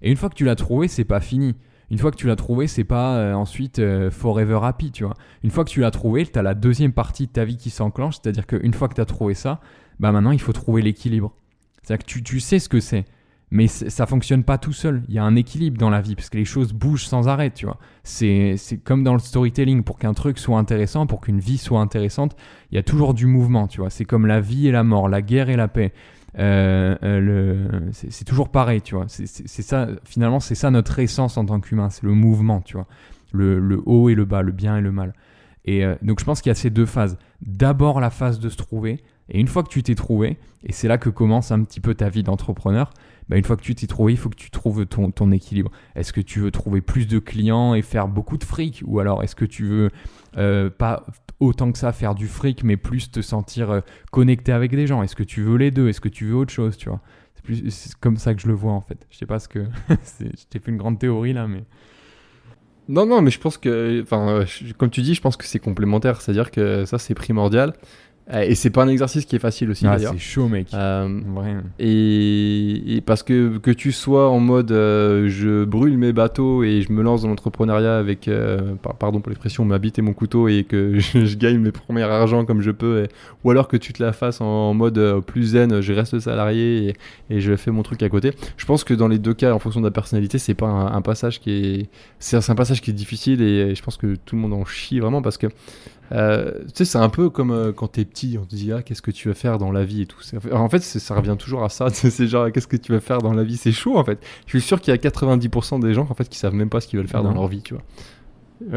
Et 0.01 0.11
une 0.11 0.17
fois 0.17 0.29
que 0.29 0.35
tu 0.35 0.45
l'as 0.45 0.55
trouvé, 0.55 0.87
c'est 0.87 1.05
pas 1.05 1.19
fini. 1.21 1.55
Une 1.89 1.97
fois 1.97 2.11
que 2.11 2.17
tu 2.17 2.27
l'as 2.27 2.35
trouvé, 2.35 2.67
c'est 2.67 2.83
pas 2.83 3.15
euh, 3.17 3.33
ensuite 3.33 3.79
euh, 3.79 4.11
forever 4.11 4.59
happy, 4.61 4.91
tu 4.91 5.05
vois. 5.05 5.13
Une 5.43 5.49
fois 5.51 5.63
que 5.63 5.69
tu 5.69 5.79
l'as 5.79 5.89
trouvé, 5.91 6.25
tu 6.25 6.37
as 6.37 6.41
la 6.43 6.53
deuxième 6.53 6.91
partie 6.91 7.27
de 7.27 7.31
ta 7.31 7.45
vie 7.45 7.55
qui 7.57 7.69
s'enclenche, 7.69 8.15
c'est-à-dire 8.21 8.45
qu'une 8.45 8.73
fois 8.73 8.89
que 8.89 8.93
tu 8.93 9.01
as 9.01 9.05
trouvé 9.05 9.33
ça, 9.33 9.61
bah 9.99 10.11
maintenant 10.11 10.31
il 10.31 10.41
faut 10.41 10.51
trouver 10.53 10.81
l'équilibre. 10.81 11.33
C'est-à-dire 11.81 12.05
que 12.05 12.11
tu, 12.11 12.21
tu 12.23 12.39
sais 12.41 12.59
ce 12.59 12.67
que 12.67 12.81
c'est, 12.81 13.05
mais 13.49 13.67
ça 13.67 14.05
fonctionne 14.05 14.43
pas 14.43 14.57
tout 14.57 14.73
seul. 14.73 15.03
Il 15.07 15.15
y 15.15 15.19
a 15.19 15.23
un 15.23 15.35
équilibre 15.35 15.77
dans 15.77 15.89
la 15.89 16.01
vie 16.01 16.15
parce 16.15 16.29
que 16.29 16.37
les 16.37 16.45
choses 16.45 16.73
bougent 16.73 17.05
sans 17.05 17.29
arrêt, 17.29 17.51
tu 17.51 17.65
vois. 17.65 17.77
C'est 18.03 18.57
comme 18.83 19.03
dans 19.03 19.13
le 19.13 19.19
storytelling, 19.19 19.83
pour 19.83 19.97
qu'un 19.97 20.13
truc 20.13 20.37
soit 20.37 20.57
intéressant, 20.57 21.07
pour 21.07 21.21
qu'une 21.21 21.39
vie 21.39 21.57
soit 21.57 21.79
intéressante, 21.79 22.35
il 22.71 22.75
y 22.75 22.77
a 22.77 22.83
toujours 22.83 23.13
du 23.13 23.25
mouvement, 23.25 23.67
tu 23.67 23.79
vois. 23.79 23.89
C'est 23.89 24.05
comme 24.05 24.25
la 24.25 24.41
vie 24.41 24.67
et 24.67 24.71
la 24.71 24.83
mort, 24.83 25.07
la 25.07 25.21
guerre 25.21 25.49
et 25.49 25.55
la 25.55 25.69
paix. 25.69 25.93
Euh, 26.39 26.95
euh, 27.03 27.89
c'est 27.93 28.25
toujours 28.25 28.49
pareil, 28.49 28.81
tu 28.81 28.95
vois. 28.95 29.05
C'est 29.07 29.25
ça, 29.47 29.87
finalement, 30.03 30.41
c'est 30.41 30.55
ça 30.55 30.69
notre 30.69 30.99
essence 30.99 31.37
en 31.37 31.45
tant 31.45 31.59
qu'humain, 31.61 31.89
c'est 31.89 32.03
le 32.03 32.13
mouvement, 32.13 32.59
tu 32.61 32.75
vois. 32.75 32.87
Le, 33.31 33.59
le 33.59 33.81
haut 33.85 34.09
et 34.09 34.15
le 34.15 34.25
bas, 34.25 34.41
le 34.41 34.51
bien 34.51 34.77
et 34.77 34.81
le 34.81 34.91
mal. 34.91 35.13
Et 35.67 35.85
euh, 35.85 35.95
donc 36.01 36.19
je 36.19 36.25
pense 36.25 36.41
qu'il 36.41 36.49
y 36.49 36.51
a 36.51 36.55
ces 36.55 36.69
deux 36.69 36.85
phases. 36.85 37.17
D'abord 37.41 37.99
la 37.99 38.09
phase 38.09 38.39
de 38.39 38.49
se 38.49 38.57
trouver, 38.57 39.03
et 39.29 39.39
une 39.39 39.47
fois 39.47 39.63
que 39.63 39.69
tu 39.69 39.83
t'es 39.83 39.95
trouvé, 39.95 40.37
et 40.63 40.71
c'est 40.71 40.87
là 40.87 40.97
que 40.97 41.09
commence 41.09 41.51
un 41.51 41.61
petit 41.63 41.81
peu 41.81 41.93
ta 41.93 42.09
vie 42.09 42.23
d'entrepreneur, 42.23 42.91
bah, 43.29 43.37
une 43.37 43.43
fois 43.43 43.57
que 43.57 43.61
tu 43.61 43.75
t'es 43.75 43.87
trouvé, 43.87 44.13
il 44.13 44.17
faut 44.17 44.29
que 44.29 44.35
tu 44.35 44.49
trouves 44.49 44.85
ton, 44.85 45.11
ton 45.11 45.31
équilibre. 45.31 45.71
Est-ce 45.95 46.13
que 46.13 46.21
tu 46.21 46.39
veux 46.39 46.51
trouver 46.51 46.81
plus 46.81 47.07
de 47.07 47.19
clients 47.19 47.73
et 47.73 47.81
faire 47.81 48.07
beaucoup 48.07 48.37
de 48.37 48.43
fric? 48.43 48.83
Ou 48.85 48.99
alors 48.99 49.23
est-ce 49.23 49.35
que 49.35 49.45
tu 49.45 49.65
veux 49.65 49.89
euh, 50.37 50.69
pas 50.69 51.05
autant 51.39 51.71
que 51.71 51.77
ça 51.77 51.91
faire 51.91 52.15
du 52.15 52.27
fric, 52.27 52.63
mais 52.63 52.77
plus 52.77 53.11
te 53.11 53.21
sentir 53.21 53.69
euh, 53.69 53.81
connecté 54.11 54.51
avec 54.51 54.71
des 54.71 54.87
gens? 54.87 55.03
Est-ce 55.03 55.15
que 55.15 55.23
tu 55.23 55.41
veux 55.41 55.57
les 55.57 55.71
deux? 55.71 55.89
Est-ce 55.89 56.01
que 56.01 56.09
tu 56.09 56.25
veux 56.25 56.35
autre 56.35 56.53
chose 56.53 56.77
tu 56.77 56.89
vois? 56.89 57.01
C'est 57.35 57.43
plus 57.43 57.69
c'est 57.69 57.95
comme 57.95 58.17
ça 58.17 58.33
que 58.33 58.41
je 58.41 58.47
le 58.47 58.53
vois 58.53 58.73
en 58.73 58.81
fait. 58.81 59.05
Je 59.09 59.17
sais 59.17 59.25
pas 59.25 59.39
ce 59.39 59.47
que. 59.47 59.65
je 59.89 60.45
t'ai 60.49 60.59
fait 60.59 60.71
une 60.71 60.77
grande 60.77 60.99
théorie 60.99 61.33
là, 61.33 61.47
mais. 61.47 61.63
Non, 62.89 63.05
non, 63.05 63.21
mais 63.21 63.31
je 63.31 63.39
pense 63.41 63.57
que, 63.57 64.01
enfin, 64.01 64.29
euh, 64.29 64.45
comme 64.77 64.89
tu 64.89 65.01
dis, 65.01 65.13
je 65.13 65.19
pense 65.19 65.35
que 65.35 65.43
c'est 65.43 65.59
complémentaire. 65.59 66.21
C'est-à-dire 66.21 66.51
que 66.51 66.85
ça, 66.85 66.97
c'est 66.97 67.15
primordial. 67.15 67.73
Euh, 68.33 68.41
Et 68.41 68.55
c'est 68.55 68.69
pas 68.71 68.83
un 68.83 68.89
exercice 68.89 69.25
qui 69.25 69.35
est 69.37 69.39
facile 69.39 69.69
aussi, 69.69 69.85
Ah, 69.87 69.95
d'ailleurs. 69.95 70.11
c'est 70.13 70.19
chaud, 70.19 70.47
mec. 70.49 70.67
Euh, 70.73 71.07
et, 71.79 72.95
et 72.97 73.01
parce 73.01 73.23
que 73.23 73.57
que 73.57 73.71
tu 73.71 73.91
sois 73.91 74.29
en 74.29 74.39
mode 74.39 74.71
euh, 74.71 75.29
je 75.29 75.63
brûle 75.63 75.97
mes 75.97 76.11
bateaux 76.13 76.63
et 76.63 76.81
je 76.81 76.91
me 76.91 77.01
lance 77.01 77.21
dans 77.21 77.29
l'entrepreneuriat 77.29 77.97
avec, 77.97 78.27
euh, 78.27 78.73
par- 78.81 78.95
pardon 78.95 79.21
pour 79.21 79.29
l'expression, 79.29 79.63
ma 79.65 79.77
bite 79.79 79.97
et 79.99 80.01
mon 80.01 80.13
couteau 80.13 80.47
et 80.47 80.63
que 80.65 80.99
je, 80.99 81.25
je 81.25 81.37
gagne 81.37 81.59
mes 81.59 81.71
premiers 81.71 82.03
argent 82.03 82.45
comme 82.45 82.61
je 82.61 82.71
peux, 82.71 83.03
et- 83.03 83.07
ou 83.43 83.51
alors 83.51 83.67
que 83.67 83.77
tu 83.77 83.93
te 83.93 84.03
la 84.03 84.11
fasses 84.13 84.41
en, 84.41 84.45
en 84.45 84.73
mode 84.73 85.21
plus 85.25 85.43
zen, 85.51 85.79
je 85.81 85.93
reste 85.93 86.19
salarié 86.19 86.89
et, 87.29 87.35
et 87.37 87.39
je 87.41 87.55
fais 87.55 87.71
mon 87.71 87.83
truc 87.83 88.03
à 88.03 88.09
côté. 88.09 88.31
Je 88.57 88.65
pense 88.65 88.83
que 88.83 88.93
dans 88.93 89.07
les 89.07 89.19
deux 89.19 89.33
cas, 89.33 89.53
en 89.53 89.59
fonction 89.59 89.79
de 89.81 89.85
la 89.85 89.91
personnalité, 89.91 90.37
c'est 90.37 90.53
pas 90.53 90.67
un, 90.67 90.93
un 90.93 91.01
passage 91.01 91.39
qui 91.39 91.51
est, 91.51 91.89
c'est 92.19 92.39
c'est 92.41 92.51
un 92.51 92.55
passage 92.55 92.81
qui 92.81 92.91
est 92.91 92.93
difficile 92.93 93.41
et 93.41 93.73
je 93.73 93.81
pense 93.81 93.95
que 93.97 94.15
tout 94.25 94.35
le 94.35 94.41
monde 94.41 94.53
en 94.53 94.65
chie 94.65 94.99
vraiment 94.99 95.21
parce 95.21 95.37
que 95.37 95.47
euh, 96.11 96.51
tu 96.67 96.69
sais, 96.75 96.85
c'est 96.85 96.97
un 96.97 97.09
peu 97.09 97.29
comme 97.29 97.51
euh, 97.51 97.71
quand 97.71 97.87
t'es 97.89 98.05
petit, 98.05 98.37
on 98.41 98.45
te 98.45 98.55
dit 98.55 98.71
ah 98.71 98.81
qu'est-ce 98.81 99.01
que 99.01 99.11
tu 99.11 99.27
vas 99.27 99.33
faire 99.33 99.57
dans 99.57 99.71
la 99.71 99.83
vie 99.83 100.03
et 100.03 100.05
tout. 100.05 100.17
En 100.51 100.69
fait, 100.69 100.79
ça 100.79 101.15
revient 101.15 101.35
toujours 101.37 101.63
à 101.63 101.69
ça. 101.69 101.89
C'est 101.93 102.27
genre 102.27 102.51
qu'est-ce 102.51 102.67
que 102.67 102.77
tu 102.77 102.91
vas 102.91 102.99
faire 102.99 103.19
dans 103.19 103.33
la 103.33 103.43
vie? 103.43 103.57
C'est 103.57 103.71
chaud 103.71 103.97
en 103.97 104.03
fait. 104.03 104.19
Je 104.45 104.51
suis 104.51 104.61
sûr 104.61 104.79
qu'il 104.81 104.93
y 104.93 104.97
a 104.97 104.99
90% 104.99 105.79
des 105.81 105.93
gens 105.93 106.07
en 106.09 106.13
fait 106.13 106.29
qui 106.29 106.37
savent 106.37 106.53
même 106.53 106.69
pas 106.69 106.79
ce 106.81 106.87
qu'ils 106.87 106.99
veulent 106.99 107.07
faire 107.07 107.23
dans 107.23 107.33
leur 107.33 107.47
vie, 107.47 107.61
tu 107.61 107.73
vois. 107.73 107.83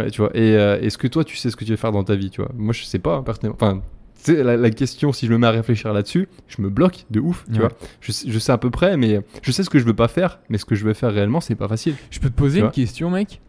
Ouais, 0.02 0.10
tu 0.10 0.20
vois. 0.20 0.30
Et 0.36 0.56
euh, 0.56 0.78
est-ce 0.80 0.98
que 0.98 1.06
toi 1.06 1.24
tu 1.24 1.36
sais 1.36 1.50
ce 1.50 1.56
que 1.56 1.64
tu 1.64 1.70
veux 1.70 1.76
faire 1.76 1.92
dans 1.92 2.04
ta 2.04 2.14
vie, 2.16 2.30
tu 2.30 2.42
vois? 2.42 2.50
Moi, 2.54 2.72
je 2.74 2.84
sais 2.84 2.98
pas 2.98 3.16
hein, 3.16 3.22
personnellement. 3.22 3.56
Enfin. 3.60 3.80
La, 4.28 4.54
la 4.58 4.68
question, 4.70 5.14
si 5.14 5.26
je 5.26 5.32
me 5.32 5.38
mets 5.38 5.46
à 5.46 5.50
réfléchir 5.50 5.94
là-dessus, 5.94 6.28
je 6.46 6.60
me 6.60 6.68
bloque 6.68 7.06
de 7.10 7.20
ouf, 7.20 7.46
tu 7.46 7.52
Ouais. 7.54 7.58
vois. 7.60 7.70
Je, 8.02 8.12
sais- 8.12 8.30
je 8.30 8.38
sais 8.38 8.52
à 8.52 8.58
peu 8.58 8.68
près, 8.68 8.98
mais 8.98 9.22
je 9.40 9.50
sais 9.50 9.64
ce 9.64 9.70
que 9.70 9.78
je 9.78 9.84
veux 9.86 9.94
pas 9.94 10.08
faire, 10.08 10.40
mais 10.50 10.58
ce 10.58 10.66
que 10.66 10.74
je 10.74 10.84
veux 10.84 10.92
faire 10.92 11.10
réellement, 11.10 11.40
c'est 11.40 11.54
pas 11.54 11.68
facile. 11.68 11.94
Je 12.10 12.20
peux 12.20 12.28
te 12.28 12.34
poser 12.34 12.58
une 12.58 12.64
vois 12.66 12.70
question, 12.72 13.08
mec? 13.08 13.40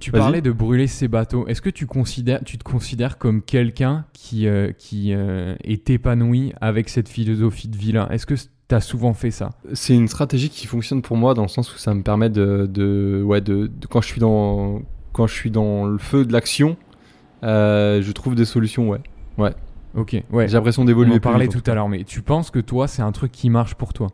Tu 0.00 0.10
parlais 0.10 0.40
de 0.40 0.50
brûler 0.50 0.86
ses 0.86 1.08
bateaux. 1.08 1.46
Est-ce 1.46 1.60
que 1.62 1.70
tu, 1.70 1.86
considères, 1.86 2.40
tu 2.44 2.58
te 2.58 2.64
considères 2.64 3.18
comme 3.18 3.42
quelqu'un 3.42 4.06
qui, 4.12 4.46
euh, 4.48 4.72
qui 4.76 5.12
euh, 5.12 5.54
est 5.62 5.88
épanoui 5.90 6.52
avec 6.60 6.88
cette 6.88 7.08
philosophie 7.08 7.68
de 7.68 7.76
vie-là? 7.76 8.08
Est-ce 8.10 8.26
que 8.26 8.34
tu 8.34 8.74
as 8.74 8.80
souvent 8.80 9.12
fait 9.14 9.30
ça? 9.30 9.50
C'est 9.74 9.94
une 9.94 10.08
stratégie 10.08 10.48
qui 10.48 10.66
fonctionne 10.66 11.02
pour 11.02 11.16
moi 11.16 11.34
dans 11.34 11.42
le 11.42 11.48
sens 11.48 11.74
où 11.74 11.78
ça 11.78 11.92
me 11.94 12.02
permet 12.02 12.30
de, 12.30 12.66
de- 12.68 13.22
ouais, 13.24 13.40
de, 13.40 13.66
de- 13.66 13.86
quand 13.88 14.00
je 14.00 14.06
suis 14.08 14.20
dans, 14.20 14.80
quand 15.12 15.26
je 15.26 15.34
suis 15.34 15.50
dans 15.50 15.84
le 15.84 15.98
feu 15.98 16.24
de 16.24 16.32
l'action, 16.32 16.76
euh, 17.42 18.00
je 18.02 18.12
trouve 18.12 18.34
des 18.34 18.44
solutions, 18.44 18.88
ouais. 18.88 19.00
Ok, 19.96 20.22
ouais. 20.30 20.46
J'ai 20.46 20.54
l'impression 20.54 20.82
On 20.82 20.84
d'évoluer. 20.84 21.10
en 21.10 21.14
plus 21.14 21.20
parlait 21.20 21.48
en 21.48 21.50
tout 21.50 21.68
à 21.68 21.74
l'heure, 21.74 21.88
mais 21.88 22.04
tu 22.04 22.22
penses 22.22 22.50
que 22.52 22.60
toi, 22.60 22.86
c'est 22.86 23.02
un 23.02 23.10
truc 23.10 23.32
qui 23.32 23.50
marche 23.50 23.74
pour 23.74 23.92
toi? 23.92 24.06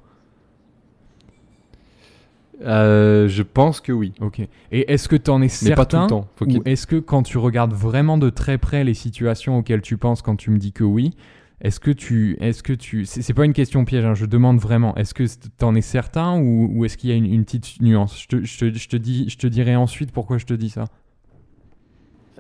Euh, 2.63 3.29
je 3.29 3.43
pense 3.43 3.81
que 3.81 3.93
oui, 3.93 4.13
Ok. 4.21 4.41
Et 4.73 4.93
est-ce 4.93 5.09
que 5.09 5.17
tu 5.17 5.31
en 5.31 5.41
es 5.41 5.45
mais 5.45 5.49
certain 5.49 5.77
pas 5.77 5.87
tout 5.87 5.97
le 5.97 6.07
temps. 6.07 6.29
Faut 6.37 6.47
Ou 6.47 6.63
est-ce 6.65 6.87
que 6.87 6.97
quand 6.97 7.23
tu 7.23 7.39
regardes 7.39 7.75
vraiment 7.75 8.19
de 8.19 8.31
très 8.31 8.59
près 8.59 8.83
les 8.85 8.95
situations 8.95 9.59
auxquelles 9.59 9.83
tu 9.83 9.99
penses 9.99 10.23
quand 10.23 10.37
tu 10.37 10.51
me 10.51 10.59
dis 10.59 10.73
que 10.73 10.85
oui, 10.85 11.15
est-ce 11.61 11.81
que 11.81 11.91
tu, 11.91 12.37
est-ce 12.41 12.63
que 12.63 12.73
tu, 12.73 13.05
c'est 13.07 13.23
c'est 13.23 13.35
pas 13.35 13.45
une 13.45 13.53
question 13.53 13.85
piège, 13.85 14.05
hein, 14.05 14.15
je 14.15 14.27
demande 14.27 14.59
vraiment, 14.59 14.95
est-ce 14.97 15.15
que 15.15 15.25
t'en 15.59 15.75
es 15.75 15.81
certain 15.81 16.39
ou, 16.39 16.71
ou 16.73 16.85
est-ce 16.85 16.97
qu'il 16.97 17.11
y 17.11 17.13
a 17.13 17.17
une, 17.17 17.27
une 17.27 17.45
petite 17.45 17.81
nuance? 17.81 18.21
Je 18.23 18.29
te, 18.29 18.45
je, 18.45 18.59
te, 18.59 18.75
je 18.79 18.89
te 18.89 18.97
dis, 18.97 19.29
je 19.29 19.37
te 19.39 19.47
dirai 19.47 19.77
ensuite 19.77 20.13
pourquoi 20.13 20.39
je 20.39 20.47
te 20.47 20.55
dis 20.55 20.71
ça. 20.71 20.85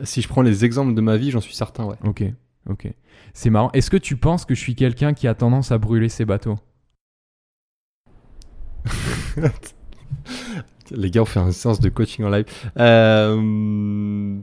Si 0.03 0.21
je 0.21 0.29
prends 0.29 0.43
les 0.43 0.65
exemples 0.67 0.95
de 0.95 1.01
ma 1.01 1.17
vie, 1.17 1.31
j'en 1.31 1.41
suis 1.41 1.55
certain, 1.55 1.85
ouais. 1.85 1.97
Ok, 2.05 2.25
ok. 2.69 2.93
C'est 3.33 3.49
marrant. 3.51 3.71
Est-ce 3.73 3.91
que 3.91 3.97
tu 3.97 4.17
penses 4.17 4.45
que 4.45 4.55
je 4.55 4.61
suis 4.61 4.75
quelqu'un 4.75 5.15
qui 5.15 5.27
a 5.29 5.35
tendance 5.35 5.73
à 5.73 5.79
brûler 5.79 6.11
ses 6.11 6.25
bateaux? 6.27 6.59
Les 10.93 11.11
gars, 11.11 11.23
on 11.23 11.25
fait 11.25 11.41
un 11.41 11.51
séance 11.53 11.81
de 11.81 11.89
coaching 11.89 12.25
en 12.25 12.31
live. 12.31 12.45
Euh... 12.79 14.37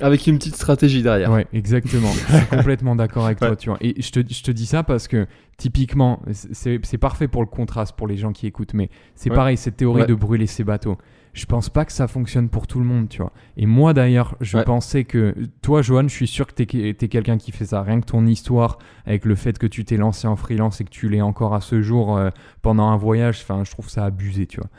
Avec 0.00 0.26
une 0.26 0.38
petite 0.38 0.56
stratégie 0.56 1.02
derrière. 1.02 1.30
Ouais, 1.30 1.46
exactement. 1.52 2.10
je 2.12 2.36
suis 2.36 2.46
complètement 2.50 2.94
d'accord 2.96 3.24
avec 3.26 3.38
toi, 3.38 3.56
tu 3.56 3.70
vois. 3.70 3.78
Et 3.80 4.00
je 4.02 4.10
te, 4.10 4.20
je 4.28 4.42
te 4.42 4.50
dis 4.50 4.66
ça 4.66 4.82
parce 4.82 5.08
que, 5.08 5.26
typiquement, 5.56 6.20
c'est 6.32 6.78
c'est 6.82 6.98
parfait 6.98 7.28
pour 7.28 7.40
le 7.42 7.46
contraste 7.48 7.96
pour 7.96 8.06
les 8.06 8.16
gens 8.16 8.32
qui 8.32 8.46
écoutent, 8.46 8.74
mais 8.74 8.90
c'est 9.14 9.30
Ouais. 9.30 9.36
pareil, 9.36 9.56
cette 9.56 9.76
théorie 9.76 10.02
Ouais. 10.02 10.06
de 10.06 10.14
brûler 10.14 10.46
ses 10.46 10.64
bateaux. 10.64 10.98
Je 11.34 11.46
pense 11.46 11.68
pas 11.68 11.84
que 11.84 11.92
ça 11.92 12.06
fonctionne 12.06 12.48
pour 12.48 12.66
tout 12.68 12.78
le 12.78 12.84
monde, 12.84 13.08
tu 13.08 13.20
vois. 13.20 13.32
Et 13.56 13.66
moi, 13.66 13.92
d'ailleurs, 13.92 14.36
je 14.40 14.56
Ouais. 14.56 14.64
pensais 14.64 15.02
que. 15.04 15.34
Toi, 15.62 15.82
Johan, 15.82 16.04
je 16.04 16.14
suis 16.14 16.28
sûr 16.28 16.46
que 16.46 16.52
t'es 16.54 16.78
es, 16.88 17.08
quelqu'un 17.08 17.38
qui 17.38 17.50
fait 17.50 17.66
ça. 17.66 17.82
Rien 17.82 18.00
que 18.00 18.06
ton 18.06 18.24
histoire 18.24 18.78
avec 19.04 19.24
le 19.24 19.34
fait 19.34 19.58
que 19.58 19.66
tu 19.66 19.84
t'es 19.84 19.96
lancé 19.96 20.28
en 20.28 20.36
freelance 20.36 20.80
et 20.80 20.84
que 20.84 20.90
tu 20.90 21.08
l'es 21.08 21.20
encore 21.20 21.54
à 21.54 21.60
ce 21.60 21.82
jour 21.82 22.16
euh, 22.16 22.30
pendant 22.62 22.88
un 22.88 22.96
voyage, 22.96 23.40
enfin, 23.42 23.64
je 23.64 23.70
trouve 23.72 23.88
ça 23.90 24.04
abusé, 24.04 24.46
tu 24.46 24.58
vois. 24.60 24.70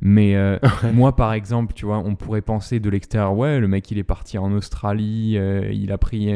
Mais 0.00 0.34
euh, 0.34 0.58
moi, 0.92 1.14
par 1.14 1.32
exemple, 1.32 1.74
tu 1.74 1.86
vois, 1.86 1.98
on 1.98 2.16
pourrait 2.16 2.42
penser 2.42 2.80
de 2.80 2.90
l'extérieur, 2.90 3.36
ouais, 3.36 3.60
le 3.60 3.68
mec, 3.68 3.88
il 3.92 3.98
est 3.98 4.02
parti 4.04 4.36
en 4.36 4.50
Australie, 4.52 5.34
euh, 5.38 5.70
il 5.72 5.92
a 5.92 5.98
pris, 5.98 6.34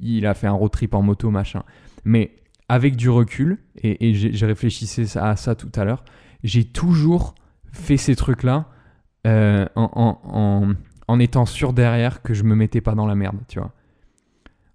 il 0.00 0.26
a 0.26 0.34
fait 0.34 0.46
un 0.46 0.52
road 0.52 0.70
trip 0.70 0.94
en 0.94 1.02
moto, 1.02 1.30
machin. 1.30 1.64
Mais 2.04 2.36
avec 2.68 2.94
du 2.94 3.10
recul, 3.10 3.58
et, 3.82 4.08
et 4.10 4.14
j'ai 4.14 4.46
réfléchissé 4.46 5.06
à 5.18 5.34
ça 5.36 5.54
tout 5.56 5.72
à 5.74 5.84
l'heure, 5.84 6.04
j'ai 6.44 6.64
toujours 6.64 7.34
fait 7.72 7.96
ces 7.96 8.14
trucs-là 8.14 8.68
euh, 9.26 9.66
en, 9.74 9.90
en- 9.94 10.18
en- 10.38 10.74
en 11.08 11.18
étant 11.20 11.46
sûr 11.46 11.72
derrière 11.72 12.22
que 12.22 12.34
je 12.34 12.44
me 12.44 12.54
mettais 12.54 12.80
pas 12.80 12.94
dans 12.94 13.06
la 13.06 13.14
merde, 13.14 13.38
tu 13.48 13.58
vois. 13.58 13.72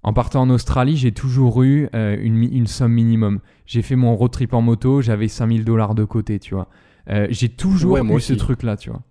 En 0.06 0.12
partant 0.12 0.42
en 0.42 0.50
Australie, 0.50 0.98
j'ai 0.98 1.14
toujours 1.14 1.64
eu 1.64 1.88
euh, 1.96 2.18
une, 2.20 2.68
somme 2.68 2.92
minimum. 2.92 3.40
J'ai 3.66 3.82
fait 3.82 3.96
mon 3.96 4.16
road 4.16 4.32
trip 4.32 4.54
en 4.54 4.62
moto, 4.62 5.02
j'avais 5.02 5.30
5000 5.30 5.64
dollars 5.64 5.96
de 5.96 6.04
côté, 6.04 6.40
tu 6.40 6.56
vois. 6.56 6.68
Euh, 7.10 7.28
j'ai 7.30 7.50
toujours 7.50 7.94
Ouais, 7.94 8.16
eu 8.18 8.20
ce 8.20 8.34
truc-là, 8.34 8.76
tu 8.76 8.90
vois. 8.90 9.02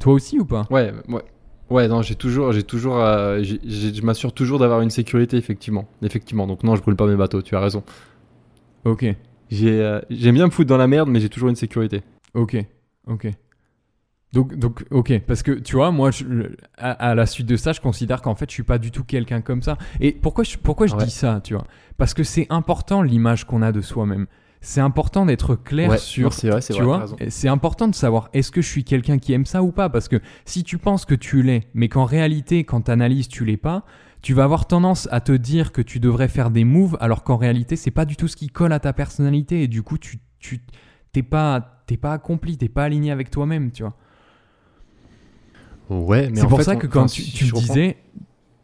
Toi 0.00 0.14
aussi 0.14 0.38
ou 0.38 0.44
pas? 0.46 0.66
Ouais, 0.70 0.92
ouais. 1.08 1.22
Ouais, 1.68 1.88
non, 1.88 2.00
j'ai 2.00 2.14
toujours, 2.14 2.52
j'ai 2.52 2.62
toujours, 2.62 2.96
euh, 2.96 3.42
je 3.42 4.00
m'assure 4.02 4.32
toujours 4.32 4.58
d'avoir 4.60 4.80
une 4.82 4.90
sécurité, 4.90 5.36
effectivement. 5.36 5.88
Effectivement, 6.00 6.46
donc 6.46 6.62
non, 6.62 6.76
je 6.76 6.80
brûle 6.82 6.94
pas 6.96 7.06
mes 7.06 7.16
bateaux, 7.16 7.42
tu 7.42 7.56
as 7.56 7.60
raison. 7.60 7.82
Ok, 8.84 9.04
J'ai, 9.50 10.00
J'aime 10.10 10.34
bien 10.36 10.46
me 10.46 10.50
foutre 10.50 10.68
dans 10.68 10.76
la 10.76 10.86
merde, 10.86 11.08
mais 11.08 11.20
j'ai 11.20 11.28
toujours 11.28 11.48
une 11.48 11.56
sécurité. 11.56 12.02
ok, 12.34 12.56
ok. 13.06 13.26
Donc, 14.32 14.54
donc, 14.56 14.84
ok, 14.90 15.20
parce 15.26 15.42
que 15.42 15.52
tu 15.52 15.76
vois, 15.76 15.90
moi, 15.92 16.10
je- 16.10 16.24
à, 16.76 16.90
à 16.92 17.14
la 17.14 17.26
suite 17.26 17.46
de 17.46 17.56
ça, 17.56 17.72
je 17.72 17.80
considère 17.80 18.20
qu'en 18.22 18.34
fait, 18.34 18.50
je 18.50 18.54
suis 18.54 18.62
pas 18.64 18.78
du 18.78 18.90
tout 18.90 19.04
quelqu'un 19.04 19.40
comme 19.40 19.62
ça. 19.62 19.78
Et 20.00 20.12
pourquoi 20.12 20.44
je, 20.44 20.56
pourquoi 20.58 20.86
je 20.86 20.94
Ouais. 20.94 21.04
dis 21.04 21.10
ça, 21.10 21.40
tu 21.42 21.54
vois? 21.54 21.64
Parce 21.96 22.12
que 22.12 22.22
c'est 22.24 22.46
important 22.50 23.02
l'image 23.02 23.44
qu'on 23.44 23.62
a 23.62 23.72
de 23.72 23.80
soi-même. 23.80 24.26
C'est 24.60 24.80
important 24.80 25.26
d'être 25.26 25.54
clair 25.54 25.90
Ouais, 25.90 25.98
sur 25.98 26.30
vrai, 26.30 26.60
c'est 26.60 26.74
tu 26.74 26.82
vrai, 26.82 26.84
vois, 26.84 27.06
c'est 27.28 27.46
important 27.48 27.86
de 27.88 27.94
savoir 27.94 28.28
est-ce 28.32 28.50
que 28.50 28.60
je 28.62 28.68
suis 28.68 28.84
quelqu'un 28.84 29.18
qui 29.18 29.32
aime 29.32 29.46
ça 29.46 29.62
ou 29.62 29.70
pas? 29.70 29.88
Parce 29.88 30.08
que 30.08 30.20
si 30.44 30.64
tu 30.64 30.76
penses 30.78 31.04
que 31.04 31.14
tu 31.14 31.42
l'es 31.42 31.68
mais 31.72 31.88
qu'en 31.88 32.04
réalité 32.04 32.64
quand 32.64 32.80
tu 32.82 32.90
analyses 32.90 33.28
tu 33.28 33.44
l'es 33.44 33.58
pas, 33.58 33.84
tu 34.22 34.32
vas 34.34 34.42
avoir 34.44 34.66
tendance 34.66 35.08
à 35.12 35.20
te 35.20 35.30
dire 35.30 35.70
que 35.72 35.82
tu 35.82 36.00
devrais 36.00 36.26
faire 36.26 36.50
des 36.50 36.64
moves 36.64 36.96
alors 37.00 37.22
qu'en 37.22 37.36
réalité 37.36 37.76
c'est 37.76 37.92
pas 37.92 38.06
du 38.06 38.16
tout 38.16 38.26
ce 38.28 38.34
qui 38.34 38.48
colle 38.48 38.72
à 38.72 38.80
ta 38.80 38.92
personnalité 38.92 39.62
et 39.62 39.68
du 39.68 39.82
coup 39.82 39.98
tu 39.98 40.18
tu 40.40 40.62
t'es 41.12 41.22
pas 41.22 41.82
t'es 41.86 41.98
pas 41.98 42.14
accompli, 42.14 42.56
t'es 42.58 42.68
pas 42.70 42.84
aligné 42.84 43.12
avec 43.12 43.30
toi-même, 43.30 43.70
tu 43.70 43.82
vois. 43.84 43.94
Ouais, 45.90 46.28
mais 46.30 46.40
C'est 46.40 46.46
pour 46.48 46.58
fait, 46.58 46.64
ça 46.64 46.74
on- 46.74 46.78
que 46.78 46.86
quand 46.86 47.06
tu, 47.06 47.22
me 47.44 47.50
reprends- 47.50 47.60
disais. 47.60 47.96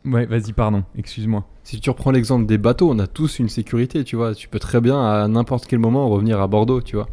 Ouais, 0.04 0.26
vas-y, 0.26 0.52
pardon, 0.52 0.82
excuse-moi. 0.96 1.46
Si 1.62 1.78
tu 1.80 1.88
reprends 1.90 2.10
l'exemple 2.10 2.44
des 2.46 2.58
bateaux, 2.58 2.90
on 2.90 2.98
a 2.98 3.06
tous 3.06 3.38
une 3.38 3.48
sécurité, 3.48 4.02
tu 4.02 4.16
vois. 4.16 4.34
Tu 4.34 4.48
peux 4.48 4.58
très 4.58 4.80
bien 4.80 5.00
à 5.00 5.28
n'importe 5.28 5.66
quel 5.66 5.78
moment 5.78 6.08
revenir 6.08 6.40
à 6.40 6.48
Bordeaux, 6.48 6.80
tu 6.82 6.96
vois. 6.96 7.08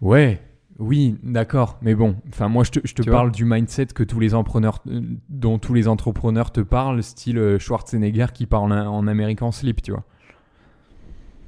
Ouais, 0.00 0.40
oui, 0.78 1.16
d'accord. 1.24 1.76
Mais 1.82 1.96
bon, 1.96 2.14
enfin, 2.32 2.46
moi, 2.48 2.62
je 2.62 2.70
te, 2.70 2.80
je 2.84 2.94
te 2.94 3.02
Tu 3.02 3.10
parle 3.10 3.32
du 3.32 3.44
mindset 3.44 3.86
que 3.86 4.04
tous 4.04 4.20
les 4.20 4.34
entrepreneurs, 4.34 4.78
euh, 4.88 5.00
dont 5.28 5.58
tous 5.58 5.74
les 5.74 5.88
entrepreneurs 5.88 6.52
te 6.52 6.60
parlent, 6.60 7.02
style 7.02 7.38
euh, 7.38 7.58
Schwarzenegger 7.58 8.26
qui 8.32 8.46
parle 8.46 8.72
en, 8.72 9.04
en 9.08 9.50
slip, 9.52 9.82
tu 9.82 9.90
vois. 9.90 10.04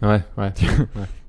Ouais, 0.03 0.23
ouais. 0.39 0.53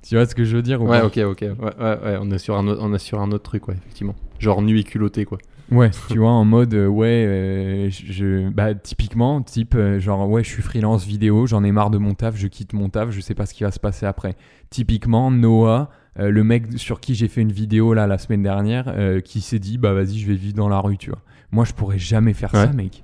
Tu 0.01 0.15
vois 0.15 0.25
ce 0.25 0.33
que 0.33 0.43
je 0.45 0.55
veux 0.55 0.63
dire 0.63 0.81
ou 0.81 0.87
ouais, 0.87 1.01
ok, 1.01 1.19
ok. 1.19 1.41
Ouais, 1.41 1.55
ouais, 1.59 1.99
ouais, 2.03 2.17
on 2.19 2.31
est 2.31 2.39
sur 2.39 2.57
un, 2.57 2.67
autre- 2.67 2.81
on 2.83 2.91
est 2.95 2.97
sur 2.99 3.19
un 3.21 3.31
autre 3.31 3.43
truc, 3.43 3.67
ouais, 3.67 3.75
effectivement. 3.75 4.15
Genre 4.39 4.63
nuit 4.63 4.83
culottée, 4.83 5.25
quoi. 5.25 5.37
Ouais, 5.71 5.89
tu 6.09 6.17
vois, 6.19 6.31
en 6.31 6.43
mode, 6.43 6.73
euh, 6.73 6.87
ouais, 6.87 7.25
euh, 7.25 7.89
je, 7.89 8.49
bah, 8.49 8.75
typiquement, 8.75 9.41
type, 9.41 9.73
euh, 9.75 9.99
genre, 9.99 10.29
ouais, 10.29 10.43
je 10.43 10.49
suis 10.49 10.61
freelance 10.61 11.05
vidéo, 11.05 11.47
j'en 11.47 11.63
ai 11.63 11.71
marre 11.71 11.89
de 11.89 11.97
mon 11.97 12.13
taf, 12.13 12.35
je 12.35 12.47
quitte 12.47 12.73
mon 12.73 12.89
taf, 12.89 13.11
je 13.11 13.21
sais 13.21 13.35
pas 13.35 13.45
ce 13.45 13.53
qui 13.53 13.63
va 13.63 13.71
se 13.71 13.79
passer 13.79 14.05
après. 14.05 14.35
Typiquement, 14.69 15.31
Noah, 15.31 15.89
le 16.17 16.43
mec 16.43 16.77
sur 16.77 16.99
qui 16.99 17.15
j'ai 17.15 17.29
fait 17.29 17.39
une 17.39 17.53
vidéo 17.53 17.93
là 17.93 18.05
la 18.05 18.17
semaine 18.17 18.43
dernière, 18.43 18.93
qui 19.23 19.39
s'est 19.39 19.59
dit, 19.59 19.77
bah 19.77 19.93
vas-y, 19.93 20.19
je 20.19 20.27
vais 20.27 20.35
vivre 20.35 20.55
dans 20.55 20.67
la 20.67 20.79
rue, 20.79 20.97
tu 20.97 21.09
vois. 21.09 21.21
Moi, 21.51 21.63
je 21.63 21.71
pourrais 21.71 21.99
jamais 21.99 22.33
faire 22.33 22.51
ça, 22.51 22.71
mec. 22.73 23.03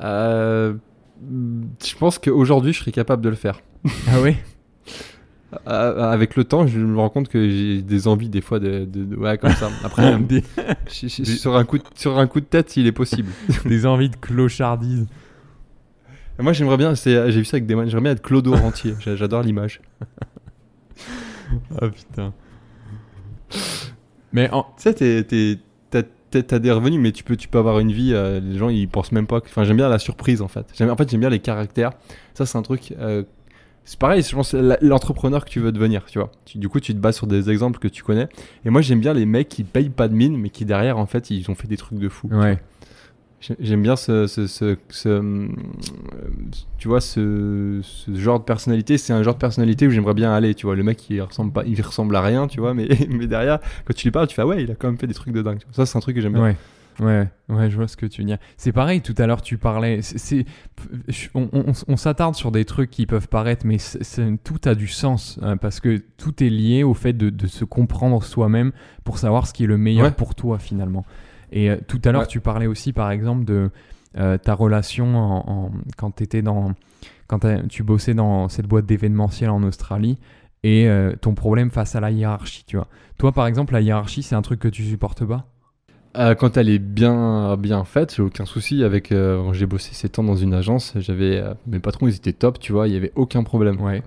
Je 0.00 0.76
pense 1.98 2.18
qu'aujourd'hui, 2.18 2.74
je 2.74 2.80
serais 2.80 2.92
capable 2.92 3.22
de 3.22 3.30
le 3.30 3.34
faire. 3.36 3.60
Ah 4.08 4.20
ouais? 4.20 4.36
Euh, 5.66 6.02
avec 6.12 6.36
le 6.36 6.44
temps, 6.44 6.66
je 6.66 6.78
me 6.78 6.98
rends 6.98 7.08
compte 7.08 7.28
que 7.28 7.48
j'ai 7.48 7.80
des 7.80 8.06
envies 8.06 8.28
des 8.28 8.42
fois 8.42 8.58
de, 8.60 8.84
de- 8.84 9.04
de- 9.04 9.16
ouais 9.16 9.38
comme 9.38 9.52
ça. 9.52 9.70
Après, 9.82 10.12
euh, 10.14 10.18
des, 10.20 10.44
je- 10.90 11.08
je- 11.08 11.22
sur 11.24 11.56
un 11.56 11.64
coup 11.64 11.78
de, 11.78 11.84
sur 11.94 12.18
un 12.18 12.26
coup 12.26 12.40
de 12.40 12.44
tête, 12.44 12.76
il 12.76 12.86
est 12.86 12.92
possible. 12.92 13.30
des 13.64 13.86
envies 13.86 14.10
de 14.10 14.16
clochardise. 14.16 15.06
Moi, 16.38 16.52
j'aimerais 16.52 16.76
bien. 16.76 16.94
J'ai 16.94 17.30
vu 17.30 17.44
ça 17.46 17.56
avec 17.56 17.66
des. 17.66 17.74
J'aimerais 17.74 18.00
bien 18.02 18.12
être 18.12 18.22
Clodo 18.22 18.54
rentier. 18.54 18.94
J'a- 19.00 19.16
J'adore 19.16 19.42
l'image. 19.42 19.80
Ah 21.80 21.88
putain. 21.88 22.32
Mais 24.32 24.50
en... 24.50 24.62
Tu 24.76 24.82
sais, 24.82 24.94
t'es- 24.94 25.24
t'es- 25.24 25.58
t'as- 26.42 26.58
des 26.58 26.70
revenus, 26.70 27.00
mais 27.00 27.10
tu 27.12 27.24
peux, 27.24 27.36
tu 27.36 27.48
peux 27.48 27.58
avoir 27.58 27.78
une 27.78 27.90
vie. 27.90 28.12
euh, 28.12 28.38
les 28.40 28.58
gens, 28.58 28.68
ils 28.68 28.86
pensent 28.88 29.12
même 29.12 29.26
pas. 29.26 29.40
que- 29.40 29.46
Enfin, 29.48 29.64
j'aime 29.64 29.78
bien 29.78 29.88
la 29.88 29.98
surprise 29.98 30.42
en 30.42 30.48
fait. 30.48 30.66
J'aime- 30.76 30.90
En 30.90 30.96
fait, 30.96 31.10
j'aime 31.10 31.20
bien 31.20 31.30
les 31.30 31.38
caractères. 31.40 31.92
Ça, 32.34 32.44
c'est 32.44 32.58
un 32.58 32.62
truc. 32.62 32.92
euh, 33.00 33.22
c'est 33.88 33.98
pareil, 33.98 34.20
je 34.20 34.34
pense, 34.34 34.52
l'entrepreneur 34.82 35.46
que 35.46 35.48
tu 35.50 35.60
veux 35.60 35.72
devenir, 35.72 36.04
tu 36.04 36.18
vois. 36.18 36.30
Tu- 36.44 36.58
du 36.58 36.68
coup, 36.68 36.78
tu 36.78 36.92
te 36.92 36.98
bases 36.98 37.16
sur 37.16 37.26
des 37.26 37.48
exemples 37.48 37.78
que 37.78 37.88
tu 37.88 38.02
connais. 38.02 38.28
Et 38.66 38.68
moi, 38.68 38.82
j'aime 38.82 39.00
bien 39.00 39.14
les 39.14 39.24
mecs 39.24 39.48
qui 39.48 39.64
payent 39.64 39.88
pas 39.88 40.08
de 40.08 40.14
mine, 40.14 40.36
mais 40.36 40.50
qui 40.50 40.66
derrière, 40.66 40.98
en 40.98 41.06
fait, 41.06 41.30
ils 41.30 41.50
ont 41.50 41.54
fait 41.54 41.68
des 41.68 41.78
trucs 41.78 41.98
de 41.98 42.10
fou. 42.10 42.28
Ouais. 42.30 42.58
J'aime 43.58 43.80
bien 43.80 43.96
ce, 43.96 44.26
ce, 44.26 44.46
ce, 44.46 44.76
ce, 44.90 45.48
tu 46.76 46.86
vois, 46.86 47.00
ce, 47.00 47.80
genre 48.12 48.40
de 48.40 48.44
personnalité. 48.44 48.98
C'est 48.98 49.14
un 49.14 49.22
genre 49.22 49.34
de 49.34 49.40
personnalité 49.40 49.86
où 49.86 49.90
j'aimerais 49.90 50.12
bien 50.12 50.34
aller, 50.34 50.54
tu 50.54 50.66
vois. 50.66 50.76
Le 50.76 50.82
mec, 50.82 51.08
il 51.08 51.22
ressemble 51.22 51.52
pas, 51.52 51.64
il 51.64 51.80
ressemble 51.80 52.14
à 52.14 52.20
rien, 52.20 52.46
tu 52.46 52.60
vois, 52.60 52.74
mais, 52.74 52.88
mais 53.08 53.26
derrière, 53.26 53.58
quand 53.86 53.94
tu 53.94 54.08
lui 54.08 54.10
parles, 54.12 54.26
tu 54.26 54.34
fais, 54.34 54.42
ah 54.42 54.46
ouais, 54.46 54.64
il 54.64 54.70
a 54.70 54.74
quand 54.74 54.88
même 54.88 54.98
fait 54.98 55.06
des 55.06 55.14
trucs 55.14 55.32
de 55.32 55.40
dingue. 55.40 55.60
Ça, 55.72 55.86
c'est 55.86 55.96
un 55.96 56.00
truc 56.00 56.14
que 56.14 56.20
j'aime 56.20 56.34
bien. 56.34 56.42
Ouais. 56.42 56.56
Ouais, 57.00 57.28
ouais, 57.48 57.70
je 57.70 57.76
vois 57.76 57.86
ce 57.86 57.96
que 57.96 58.06
tu 58.06 58.22
veux 58.22 58.26
dire. 58.26 58.38
C'est 58.56 58.72
pareil, 58.72 59.00
tout 59.02 59.14
à 59.18 59.26
l'heure 59.28 59.40
tu 59.40 59.56
parlais. 59.56 60.02
c'est- 60.02 60.44
on 61.34 61.48
on- 61.52 61.72
on 61.86 61.96
s'attarde 61.96 62.34
sur 62.34 62.50
des 62.50 62.64
trucs 62.64 62.90
qui 62.90 63.06
peuvent 63.06 63.28
paraître, 63.28 63.64
mais 63.66 63.76
tout 64.42 64.58
a 64.64 64.74
du 64.74 64.88
sens 64.88 65.38
hein, 65.42 65.56
parce 65.56 65.78
que 65.78 65.98
tout 66.16 66.42
est 66.42 66.50
lié 66.50 66.82
au 66.82 66.94
fait 66.94 67.12
de, 67.12 67.30
de 67.30 67.46
se 67.46 67.64
comprendre 67.64 68.22
soi-même 68.24 68.72
pour 69.04 69.18
savoir 69.18 69.46
ce 69.46 69.52
qui 69.52 69.64
est 69.64 69.68
le 69.68 69.78
meilleur 69.78 70.06
Ouais. 70.06 70.10
pour 70.12 70.34
toi 70.34 70.58
finalement. 70.58 71.04
Et 71.52 71.70
euh, 71.70 71.76
tout 71.86 72.00
à 72.04 72.10
l'heure 72.10 72.22
Ouais. 72.22 72.26
tu 72.26 72.40
parlais 72.40 72.66
aussi 72.66 72.92
par 72.92 73.10
exemple 73.12 73.44
de 73.44 73.70
euh, 74.16 74.36
ta 74.36 74.54
relation 74.54 75.16
en, 75.16 75.44
en- 75.66 75.70
quand 75.96 76.20
dans 76.42 76.72
quand 77.28 77.68
tu 77.68 77.82
bossais 77.84 78.14
dans 78.14 78.48
cette 78.48 78.66
boîte 78.66 78.86
d'événementiel 78.86 79.50
en 79.50 79.62
Australie 79.62 80.18
et 80.64 80.88
euh, 80.88 81.14
ton 81.20 81.34
problème 81.34 81.70
face 81.70 81.94
à 81.94 82.00
la 82.00 82.10
hiérarchie, 82.10 82.64
tu 82.66 82.76
vois. 82.76 82.88
Toi 83.18 83.30
par 83.32 83.46
exemple 83.46 83.72
la 83.74 83.82
hiérarchie 83.82 84.22
c'est 84.24 84.34
un 84.34 84.42
truc 84.42 84.58
que 84.58 84.68
tu 84.68 84.82
supportes 84.82 85.24
pas? 85.24 85.46
Euh, 86.18 86.34
quand 86.34 86.56
elle 86.56 86.68
est 86.68 86.78
bien, 86.80 87.56
bien 87.56 87.84
faite, 87.84 88.14
j'ai 88.16 88.22
aucun 88.22 88.44
souci 88.44 88.82
avec. 88.82 89.12
euh, 89.12 89.40
quand 89.42 89.52
j'ai 89.52 89.66
bossé 89.66 89.94
7 89.94 90.18
ans 90.18 90.24
dans 90.24 90.34
une 90.36 90.52
agence, 90.54 90.94
j'avais. 90.96 91.38
euh, 91.38 91.54
mes 91.66 91.78
patrons, 91.78 92.08
ils 92.08 92.16
étaient 92.16 92.32
top, 92.32 92.58
tu 92.58 92.72
vois, 92.72 92.88
il 92.88 92.94
y 92.94 92.96
avait 92.96 93.12
aucun 93.14 93.42
problème. 93.44 93.80
Ouais. 93.80 94.02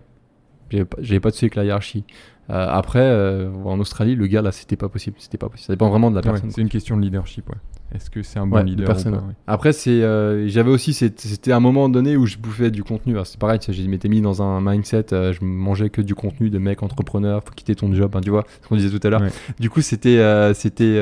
J'avais 0.72 0.86
pas, 1.20 1.30
de 1.30 1.34
souci 1.34 1.46
avec 1.46 1.56
la 1.56 1.66
hiérarchie. 1.66 2.04
Après, 2.48 3.48
en 3.66 3.80
Australie, 3.80 4.16
le 4.16 4.28
gars 4.28 4.42
là, 4.42 4.52
c'était 4.52 4.76
pas 4.76 4.90
possible. 4.90 5.16
C'était 5.20 5.38
pas 5.38 5.48
possible. 5.48 5.68
Ça 5.68 5.74
dépend 5.74 5.90
vraiment 5.90 6.10
de 6.12 6.16
la 6.16 6.22
Ouais, 6.22 6.32
personne. 6.32 6.52
c'est 6.52 6.62
une 6.62 6.70
question 6.70 6.98
de 6.98 7.02
leadership, 7.02 7.48
ouais. 7.50 7.56
Est-ce 7.96 8.10
que 8.10 8.24
c'est 8.24 8.40
un 8.40 8.48
bon 8.48 8.58
Ouais, 8.58 8.64
de 8.64 8.70
leader 8.70 8.88
personne. 8.88 9.14
ou 9.16 9.18
pas, 9.20 9.24
ouais. 9.28 9.34
Après, 9.48 9.72
c'est, 9.74 10.02
euh, 10.04 10.48
j'avais 10.50 10.70
aussi, 10.72 10.94
c'était 10.94 11.52
un 11.52 11.60
moment 11.62 11.88
donné 11.90 12.16
où 12.18 12.26
je 12.26 12.38
bouffais 12.38 12.72
du 12.72 12.84
contenu. 12.84 13.16
C'est 13.26 13.38
pareil, 13.40 13.60
je 13.68 13.82
m'étais 13.84 14.08
mis 14.10 14.22
dans 14.22 14.42
un 14.42 14.60
mindset, 14.62 15.14
euh, 15.14 15.32
je 15.34 15.44
mangeais 15.44 15.90
que 15.90 16.02
du 16.02 16.16
contenu 16.16 16.50
de 16.50 16.58
mec 16.58 16.84
entrepreneur, 16.84 17.42
faut 17.44 17.54
quitter 17.54 17.76
ton 17.76 17.94
job, 17.94 18.14
hein, 18.16 18.22
tu 18.22 18.30
vois, 18.32 18.46
ce 18.62 18.68
qu'on 18.68 18.76
disait 18.78 18.98
tout 18.98 19.06
à 19.06 19.10
l'heure. 19.10 19.22
Ouais. 19.22 19.32
Du 19.60 19.70
coup, 19.70 19.82
c'était, 19.82 20.20
euh, 20.20 20.54
c'était, 20.54 20.98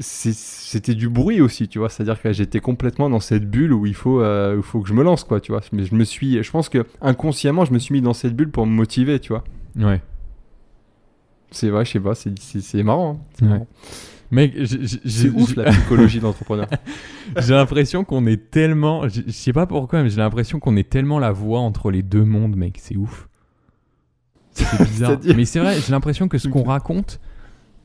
c'était 0.00 0.94
du 0.94 1.08
bruit 1.08 1.40
aussi, 1.40 1.68
tu 1.68 1.78
vois. 1.78 1.88
C'est-à-dire 1.90 2.20
que 2.20 2.32
j'étais 2.32 2.60
complètement 2.60 3.10
dans 3.10 3.20
cette 3.20 3.48
bulle 3.48 3.72
où 3.72 3.86
il 3.86 3.94
faut, 3.94 4.20
euh, 4.22 4.56
où 4.56 4.62
faut 4.62 4.80
que 4.80 4.88
je 4.88 4.94
me 4.94 5.02
lance, 5.02 5.24
quoi, 5.24 5.40
tu 5.40 5.52
vois. 5.52 5.60
Mais 5.72 5.84
je 5.84 5.94
me 5.94 6.04
suis, 6.04 6.42
je 6.42 6.50
pense 6.50 6.68
que 6.68 6.86
inconsciemment, 7.02 7.64
je 7.64 7.72
me 7.72 7.78
suis 7.78 7.92
mis 7.92 8.00
dans 8.00 8.14
cette 8.14 8.34
bulle 8.34 8.50
pour 8.50 8.66
me 8.66 8.72
motiver, 8.72 9.20
tu 9.20 9.28
vois. 9.32 9.44
Ouais. 9.76 10.00
C'est 11.50 11.68
vrai, 11.68 11.84
je 11.84 11.90
sais 11.92 12.00
pas, 12.00 12.14
c'est, 12.14 12.82
marrant. 12.82 13.20
hein. 13.42 13.44
Ouais. 13.44 13.48
marrant. 13.48 13.66
Mec, 14.30 14.54
C'est 15.06 15.28
ouf 15.28 15.56
la 15.56 15.70
psychologie 15.72 16.18
de 16.18 16.22
l'entrepreneur. 16.24 16.68
j'ai 17.36 17.52
l'impression 17.54 18.04
qu'on 18.04 18.26
est 18.26 18.50
tellement. 18.50 19.08
Je 19.08 19.22
sais 19.32 19.52
pas 19.52 19.66
pourquoi, 19.66 20.02
mais 20.04 20.10
j'ai 20.10 20.18
l'impression 20.18 20.60
qu'on 20.60 20.76
est 20.76 20.88
tellement 20.88 21.18
la 21.18 21.32
voix 21.32 21.58
entre 21.58 21.90
les 21.90 22.02
deux 22.04 22.24
mondes, 22.24 22.54
mec. 22.56 22.78
C'est 22.80 22.96
ouf. 22.96 23.28
C'est 24.52 24.82
bizarre. 24.84 25.18
Mais 25.36 25.44
c'est 25.44 25.58
vrai, 25.58 25.74
j'ai 25.80 25.90
l'impression 25.90 26.28
que 26.28 26.38
ce 26.38 26.46
qu'on 26.46 26.62
raconte. 26.62 27.20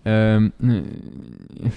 Euh, 0.07 0.49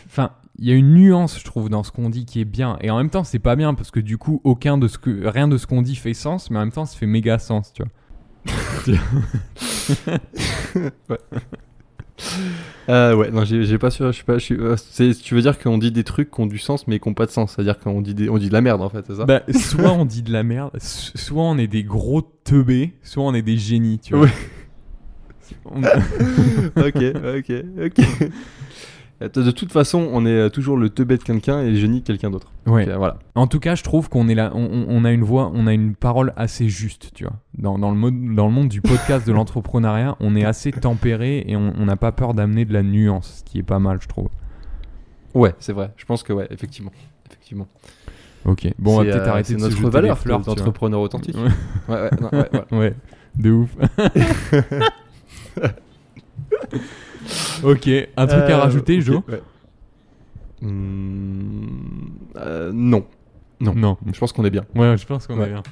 Enfin, 0.06 0.30
il 0.58 0.66
y 0.66 0.72
a 0.72 0.74
une 0.74 0.94
nuance, 0.94 1.38
je 1.38 1.44
trouve, 1.44 1.68
dans 1.68 1.82
ce 1.82 1.92
qu'on 1.92 2.10
dit 2.10 2.24
qui 2.24 2.40
est 2.40 2.44
bien. 2.44 2.76
Et 2.80 2.90
en 2.90 2.96
même 2.96 3.10
temps, 3.10 3.24
c'est 3.24 3.38
pas 3.38 3.56
bien 3.56 3.74
parce 3.74 3.90
que 3.90 4.00
du 4.00 4.18
coup, 4.18 4.40
aucun 4.44 4.78
de 4.78 4.88
ce 4.88 4.98
que, 4.98 5.26
rien 5.26 5.48
de 5.48 5.56
ce 5.56 5.66
qu'on 5.66 5.82
dit 5.82 5.96
fait 5.96 6.14
sens, 6.14 6.50
mais 6.50 6.56
en 6.58 6.60
même 6.60 6.72
temps, 6.72 6.86
ça 6.86 6.96
fait 6.98 7.06
méga 7.06 7.38
sens, 7.38 7.72
tu 7.72 7.82
vois. 7.82 7.90
Euh, 12.88 13.14
ouais, 13.14 13.30
non, 13.30 13.44
j'ai 13.44 13.78
pas 13.78 13.90
sûr, 13.90 14.06
je 14.06 14.12
suis 14.12 14.24
pas, 14.24 14.38
euh, 14.50 14.76
tu 15.22 15.34
veux 15.34 15.42
dire 15.42 15.56
qu'on 15.58 15.78
dit 15.78 15.92
des 15.92 16.02
trucs 16.04 16.30
qui 16.32 16.40
ont 16.40 16.46
du 16.46 16.58
sens 16.58 16.86
mais 16.88 16.98
qui 16.98 17.08
ont 17.08 17.14
pas 17.14 17.26
de 17.26 17.30
sens, 17.30 17.52
c'est-à-dire 17.54 17.78
qu'on 17.78 18.00
dit, 18.00 18.14
des- 18.14 18.28
on 18.28 18.38
dit 18.38 18.48
de 18.48 18.52
la 18.54 18.60
merde 18.60 18.82
en 18.82 18.88
fait, 18.88 19.04
c'est 19.06 19.14
ça? 19.14 19.24
Bah, 19.24 19.42
soit 19.52 19.92
on 19.92 20.04
dit 20.04 20.22
de 20.22 20.32
la 20.32 20.42
merde, 20.42 20.72
soit 20.80 21.42
on 21.44 21.58
est 21.58 21.68
des 21.68 21.84
gros 21.84 22.22
teubés, 22.22 22.94
soit 23.04 23.22
on 23.22 23.34
est 23.34 23.42
des 23.42 23.56
génies, 23.58 24.00
tu 24.00 24.14
vois. 24.16 24.24
Ouais. 24.24 24.32
Ok, 26.76 27.02
ok, 27.36 27.52
ok. 27.84 28.30
De 29.34 29.50
toute 29.50 29.72
façon, 29.72 30.08
on 30.12 30.24
est 30.26 30.28
euh, 30.30 30.48
toujours 30.48 30.76
le 30.76 30.90
teubé 30.90 31.16
de 31.16 31.24
quelqu'un 31.24 31.60
et 31.60 31.70
le 31.70 31.76
génie 31.76 32.02
de 32.02 32.06
quelqu'un 32.06 32.30
d'autre. 32.30 32.52
Ouais. 32.66 32.84
Donc, 32.84 32.94
euh, 32.94 32.98
voilà. 32.98 33.18
En 33.34 33.48
tout 33.48 33.58
cas, 33.58 33.74
je 33.74 33.82
trouve 33.82 34.08
qu'on 34.08 34.28
est 34.28 34.34
là, 34.36 34.52
on, 34.54 35.04
a 35.04 35.10
une 35.10 35.24
voix, 35.24 35.50
on 35.52 35.66
a 35.66 35.72
une 35.72 35.96
parole 35.96 36.32
assez 36.36 36.68
juste, 36.68 37.10
tu 37.14 37.24
vois. 37.24 37.32
Dans, 37.54 37.80
dans 37.80 37.90
le, 37.90 37.96
mode, 37.96 38.14
dans 38.36 38.46
le 38.46 38.52
monde 38.52 38.68
du 38.68 38.80
podcast 38.80 39.26
de 39.26 39.32
l'entrepreneuriat, 39.34 40.16
on 40.20 40.36
est 40.36 40.44
assez 40.44 40.70
tempéré 40.70 41.44
et 41.48 41.56
on 41.56 41.84
n'a 41.84 41.96
pas 41.96 42.12
peur 42.12 42.32
d'amener 42.32 42.64
de 42.64 42.72
la 42.72 42.84
nuance, 42.84 43.42
ce 43.44 43.50
qui 43.50 43.58
est 43.58 43.64
pas 43.64 43.80
mal, 43.80 43.98
je 44.00 44.06
trouve. 44.06 44.28
Ouais, 45.34 45.54
c'est 45.58 45.72
vrai. 45.72 45.90
Je 45.96 46.04
pense 46.04 46.22
que 46.22 46.32
ouais, 46.32 46.46
effectivement, 46.50 46.92
effectivement. 47.26 47.66
Ok. 48.44 48.68
Bon, 48.78 48.94
on 48.94 48.98
va 48.98 49.04
C'est, 49.04 49.10
peut-être 49.10 49.26
euh, 49.26 49.30
arrêter 49.30 49.54
de 49.54 49.60
notre 49.60 49.90
valeur 49.90 50.18
fleurs, 50.18 50.40
d'entrepreneur 50.40 51.00
authentique. 51.00 51.36
Ouais. 51.36 51.94
Ouais, 51.94 52.02
ouais, 52.02 52.10
non, 52.20 52.28
ouais, 52.32 52.48
ouais. 52.52 52.78
Ouais, 52.78 52.94
de 53.36 53.50
ouf. 53.50 53.76
ok, 57.62 57.88
un 58.16 58.26
truc 58.26 58.40
à 58.42 58.50
Euh, 58.50 58.56
rajouter, 58.58 58.96
ok, 58.98 59.02
Jo 59.02 59.24
ouais. 59.28 59.42
Hmm, 60.60 61.66
euh, 62.36 62.72
Non. 62.72 63.04
Non. 63.60 63.74
Non. 63.74 63.96
Je 64.12 64.18
pense 64.18 64.32
qu'on 64.32 64.44
est 64.44 64.50
bien. 64.50 64.64
Ouais, 64.74 64.96
je 64.96 65.06
pense 65.06 65.26
qu'on 65.26 65.38
Ouais. 65.38 65.46
est 65.46 65.50
bien. 65.52 65.62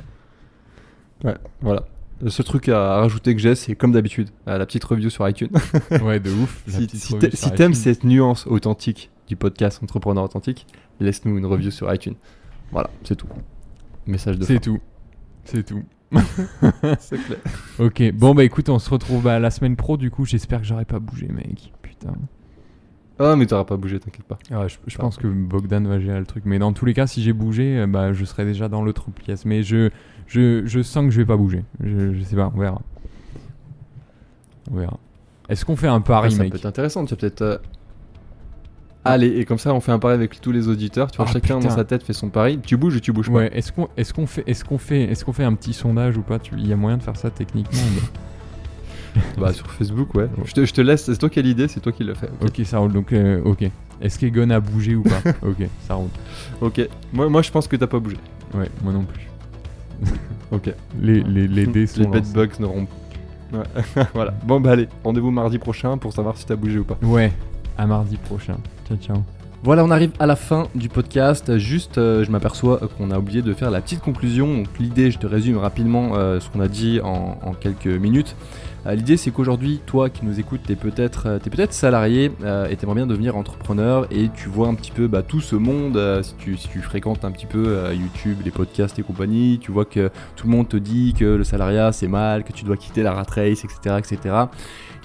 Ouais, 1.24 1.34
voilà. 1.60 1.84
Le 2.22 2.30
seul 2.30 2.46
truc 2.46 2.68
à 2.68 2.96
rajouter 3.00 3.34
que 3.34 3.40
j'ai, 3.40 3.54
c'est 3.54 3.74
comme 3.76 3.92
d'habitude, 3.92 4.30
euh, 4.48 4.58
la 4.58 4.66
petite 4.66 4.84
review 4.84 5.10
sur 5.10 5.28
iTunes. 5.28 5.50
Ouais, 6.02 6.18
de 6.18 6.30
ouf. 6.30 6.64
Si 6.66 7.50
t'aimes 7.52 7.74
cette 7.74 8.04
nuance 8.04 8.46
authentique 8.46 9.10
du 9.28 9.36
podcast 9.36 9.82
Entrepreneur 9.82 10.24
Authentique, 10.24 10.66
laisse-nous 11.00 11.36
une 11.36 11.46
review 11.46 11.70
sur 11.70 11.92
iTunes. 11.92 12.14
Voilà, 12.72 12.90
c'est 13.04 13.16
tout. 13.16 13.28
Message 14.06 14.38
de 14.38 14.44
C'est 14.44 14.60
tout. 14.60 14.80
C'est 15.44 15.64
tout. 15.64 15.82
C'est 17.00 17.18
clair. 17.24 17.38
Ok, 17.78 18.02
bon 18.14 18.34
bah 18.34 18.44
écoute, 18.44 18.68
on 18.68 18.78
se 18.78 18.90
retrouve 18.90 19.22
bah, 19.24 19.38
la 19.38 19.50
semaine 19.50 19.76
pro 19.76 19.96
du 19.96 20.10
coup. 20.10 20.24
J'espère 20.24 20.60
que 20.60 20.66
j'aurai 20.66 20.84
pas 20.84 20.98
bougé, 20.98 21.28
mec. 21.28 21.72
Putain. 21.82 22.14
Ah, 23.18 23.34
mais 23.34 23.46
t'auras 23.46 23.64
pas 23.64 23.76
bougé, 23.78 23.98
t'inquiète 23.98 24.26
pas. 24.26 24.38
Ah, 24.50 24.68
je, 24.68 24.76
je 24.86 24.98
pense 24.98 25.16
que 25.16 25.26
Bogdan 25.26 25.86
va 25.86 25.98
gérer 25.98 26.18
le 26.18 26.26
truc. 26.26 26.44
Mais 26.44 26.58
dans 26.58 26.72
tous 26.74 26.84
les 26.84 26.92
cas, 26.92 27.06
si 27.06 27.22
j'ai 27.22 27.32
bougé, 27.32 27.78
euh, 27.78 27.86
bah, 27.86 28.12
je 28.12 28.24
serai 28.26 28.44
déjà 28.44 28.68
dans 28.68 28.82
l'autre 28.82 29.10
pièce. 29.10 29.46
Mais 29.46 29.62
je, 29.62 29.88
je, 30.26 30.66
je 30.66 30.82
sens 30.82 31.04
que 31.06 31.10
je 31.10 31.18
vais 31.22 31.26
pas 31.26 31.36
bouger. 31.38 31.64
Je, 31.82 32.12
je 32.12 32.22
sais 32.22 32.36
pas, 32.36 32.52
on 32.54 32.60
verra. 32.60 32.82
On 34.70 34.76
verra. 34.76 34.98
Est-ce 35.48 35.64
qu'on 35.64 35.76
fait 35.76 35.86
un 35.88 35.96
Ah, 35.96 36.00
pari, 36.00 36.30
ça 36.32 36.42
mec 36.42 36.52
peut 36.52 36.58
être 36.58 36.66
intéressant, 36.66 37.04
tu 37.04 37.14
vas 37.14 37.20
peut-être. 37.20 37.42
euh, 37.42 37.56
Allez, 39.06 39.28
et 39.38 39.44
comme 39.44 39.58
ça, 39.58 39.72
on 39.74 39.80
fait 39.80 39.92
un 39.92 39.98
pari 39.98 40.14
avec 40.14 40.40
tous 40.40 40.52
les 40.52 40.68
auditeurs. 40.68 41.10
Tu 41.10 41.16
vois, 41.16 41.26
Ah, 41.28 41.32
chacun 41.32 41.56
putain. 41.58 41.68
dans 41.68 41.74
sa 41.74 41.84
tête 41.84 42.02
fait 42.02 42.12
son 42.12 42.28
pari. 42.28 42.58
Tu 42.64 42.76
bouges 42.76 42.96
ou 42.96 43.00
tu 43.00 43.12
bouges 43.12 43.28
pas 43.28 43.34
Ouais, 43.38 43.50
est-ce 43.54 43.72
qu'on 43.72 43.88
est 43.96 44.12
qu'on 44.12 44.26
fait, 44.26 44.44
est 44.46 44.62
qu'on 44.64 44.78
fait, 44.78 45.02
est 45.04 45.24
qu'on 45.24 45.32
fait 45.32 45.44
un 45.44 45.54
petit 45.54 45.72
sondage 45.72 46.16
ou 46.16 46.22
pas? 46.22 46.38
Il 46.52 46.66
y 46.66 46.72
a 46.72 46.76
moyen 46.76 46.96
de 46.98 47.02
faire 47.02 47.16
ça 47.16 47.30
techniquement 47.30 47.78
mais- 47.94 49.22
Bah, 49.40 49.52
sur 49.52 49.70
Facebook, 49.70 50.14
ouais. 50.14 50.28
Je 50.44 50.52
te, 50.52 50.64
je 50.66 50.72
te 50.74 50.80
laisse, 50.82 51.04
c'est 51.04 51.16
toi 51.16 51.30
qui 51.30 51.38
as 51.38 51.42
l'idée, 51.42 51.68
c'est 51.68 51.80
toi 51.80 51.90
qui 51.92 52.04
l'as 52.04 52.14
fait. 52.14 52.30
Ok. 52.42 52.48
Ok, 52.58 52.66
ça 52.66 52.78
roule. 52.78 52.92
Donc, 52.92 53.12
euh, 53.12 53.40
ok. 53.44 53.64
Est-ce 54.02 54.18
qu'Egon 54.18 54.50
a 54.50 54.60
bougé 54.60 54.94
ou 54.94 55.02
pas? 55.02 55.22
Ok, 55.42 55.66
ça 55.88 55.94
roule. 55.94 56.10
Ok. 56.60 56.86
Moi, 57.14 57.28
moi, 57.30 57.40
je 57.42 57.50
pense 57.50 57.66
que 57.66 57.76
t'as 57.76 57.86
pas 57.86 57.98
bougé. 57.98 58.18
Ouais, 58.54 58.68
moi 58.82 58.92
non 58.92 59.04
plus. 59.04 59.26
Ok. 60.52 60.70
Les, 61.00 61.22
les, 61.22 61.48
les 61.48 61.66
dés 61.66 61.86
sont 61.86 62.02
Les 62.02 62.06
bedbugs 62.06 62.60
n'auront. 62.60 62.86
Ouais. 63.52 63.62
voilà. 64.14 64.32
Bon, 64.44 64.60
bah, 64.60 64.72
allez. 64.72 64.88
Rendez-vous 65.02 65.30
mardi 65.30 65.58
prochain 65.58 65.96
pour 65.98 66.12
savoir 66.12 66.36
si 66.36 66.44
t'as 66.46 66.54
bougé 66.56 66.78
ou 66.78 66.84
pas. 66.84 66.98
Ouais, 67.02 67.32
à 67.78 67.86
mardi 67.86 68.16
prochain. 68.16 68.56
Ciao. 68.94 69.22
Voilà, 69.62 69.84
on 69.84 69.90
arrive 69.90 70.12
à 70.20 70.26
la 70.26 70.36
fin 70.36 70.68
du 70.76 70.88
podcast. 70.88 71.58
Juste, 71.58 71.98
euh, 71.98 72.22
je 72.24 72.30
m'aperçois 72.30 72.78
qu'on 72.96 73.10
a 73.10 73.18
oublié 73.18 73.42
de 73.42 73.52
faire 73.52 73.70
la 73.70 73.80
petite 73.80 74.00
conclusion. 74.00 74.58
Donc, 74.58 74.68
l'idée, 74.78 75.10
je 75.10 75.18
te 75.18 75.26
résume 75.26 75.56
rapidement 75.56 76.12
euh, 76.14 76.38
ce 76.38 76.48
qu'on 76.50 76.60
a 76.60 76.68
dit 76.68 77.00
en, 77.02 77.52
quelques 77.58 77.86
minutes. 77.86 78.36
Euh, 78.86 78.94
l'idée, 78.94 79.16
c'est 79.16 79.32
qu'aujourd'hui, 79.32 79.80
toi 79.84 80.08
qui 80.08 80.24
nous 80.24 80.38
écoutes, 80.38 80.60
t'es 80.64 80.76
peut-être, 80.76 81.40
t'es 81.42 81.50
peut-être 81.50 81.72
salarié 81.72 82.30
et 82.70 82.76
t'aimerais 82.76 82.94
bien 82.94 83.06
devenir 83.08 83.36
entrepreneur 83.36 84.06
et 84.12 84.28
tu 84.28 84.48
vois 84.48 84.68
un 84.68 84.74
petit 84.74 84.92
peu 84.92 85.08
bah, 85.08 85.22
tout 85.22 85.40
ce 85.40 85.56
monde. 85.56 86.00
si, 86.22 86.34
tu, 86.36 86.80
fréquentes 86.80 87.24
un 87.24 87.32
petit 87.32 87.46
peu 87.46 87.92
YouTube, 87.92 88.38
les 88.44 88.52
podcasts 88.52 88.96
et 89.00 89.02
compagnie, 89.02 89.58
tu 89.58 89.72
vois 89.72 89.84
que 89.84 90.10
tout 90.36 90.46
le 90.46 90.52
monde 90.52 90.68
te 90.68 90.76
dit 90.76 91.12
que 91.18 91.24
le 91.24 91.42
salariat 91.42 91.90
c'est 91.90 92.06
mal, 92.06 92.44
que 92.44 92.52
tu 92.52 92.64
dois 92.64 92.76
quitter 92.76 93.02
la 93.02 93.12
rat 93.12 93.26
race, 93.28 93.64
etc., 93.64 93.96
etc. 93.98 94.34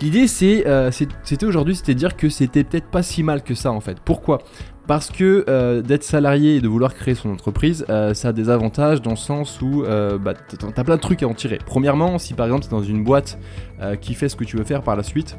L'idée, 0.01 0.27
c'est, 0.27 0.65
euh, 0.67 0.89
c'est- 0.91 1.07
c'était 1.23 1.45
aujourd'hui, 1.45 1.75
c'était 1.75 1.93
dire 1.93 2.15
que 2.17 2.27
c'était 2.29 2.63
peut-être 2.63 2.87
pas 2.87 3.03
si 3.03 3.21
mal 3.23 3.43
que 3.43 3.53
ça 3.53 3.71
en 3.71 3.81
fait. 3.81 3.97
Pourquoi? 4.03 4.39
Parce 4.87 5.11
que 5.11 5.45
euh, 5.47 5.81
d'être 5.81 6.03
salarié 6.03 6.55
et 6.55 6.61
de 6.61 6.67
vouloir 6.67 6.95
créer 6.95 7.13
son 7.13 7.29
entreprise, 7.29 7.85
euh, 7.89 8.13
ça 8.15 8.29
a 8.29 8.33
des 8.33 8.49
avantages 8.49 9.01
dans 9.01 9.11
le 9.11 9.15
sens 9.15 9.61
où 9.61 9.83
bah, 9.83 10.33
t'as 10.75 10.83
plein 10.83 10.95
de 10.95 11.01
trucs 11.01 11.21
à 11.23 11.27
en 11.27 11.33
tirer. 11.35 11.59
Premièrement, 11.65 12.17
si 12.17 12.33
par 12.33 12.47
exemple 12.47 12.63
tu 12.63 12.67
es 12.67 12.71
dans 12.71 12.83
une 12.83 13.03
boîte 13.03 13.37
qui 14.01 14.15
fait 14.15 14.27
ce 14.27 14.35
que 14.35 14.43
tu 14.43 14.57
veux 14.57 14.63
faire 14.63 14.81
par 14.81 14.95
la 14.95 15.03
suite, 15.03 15.37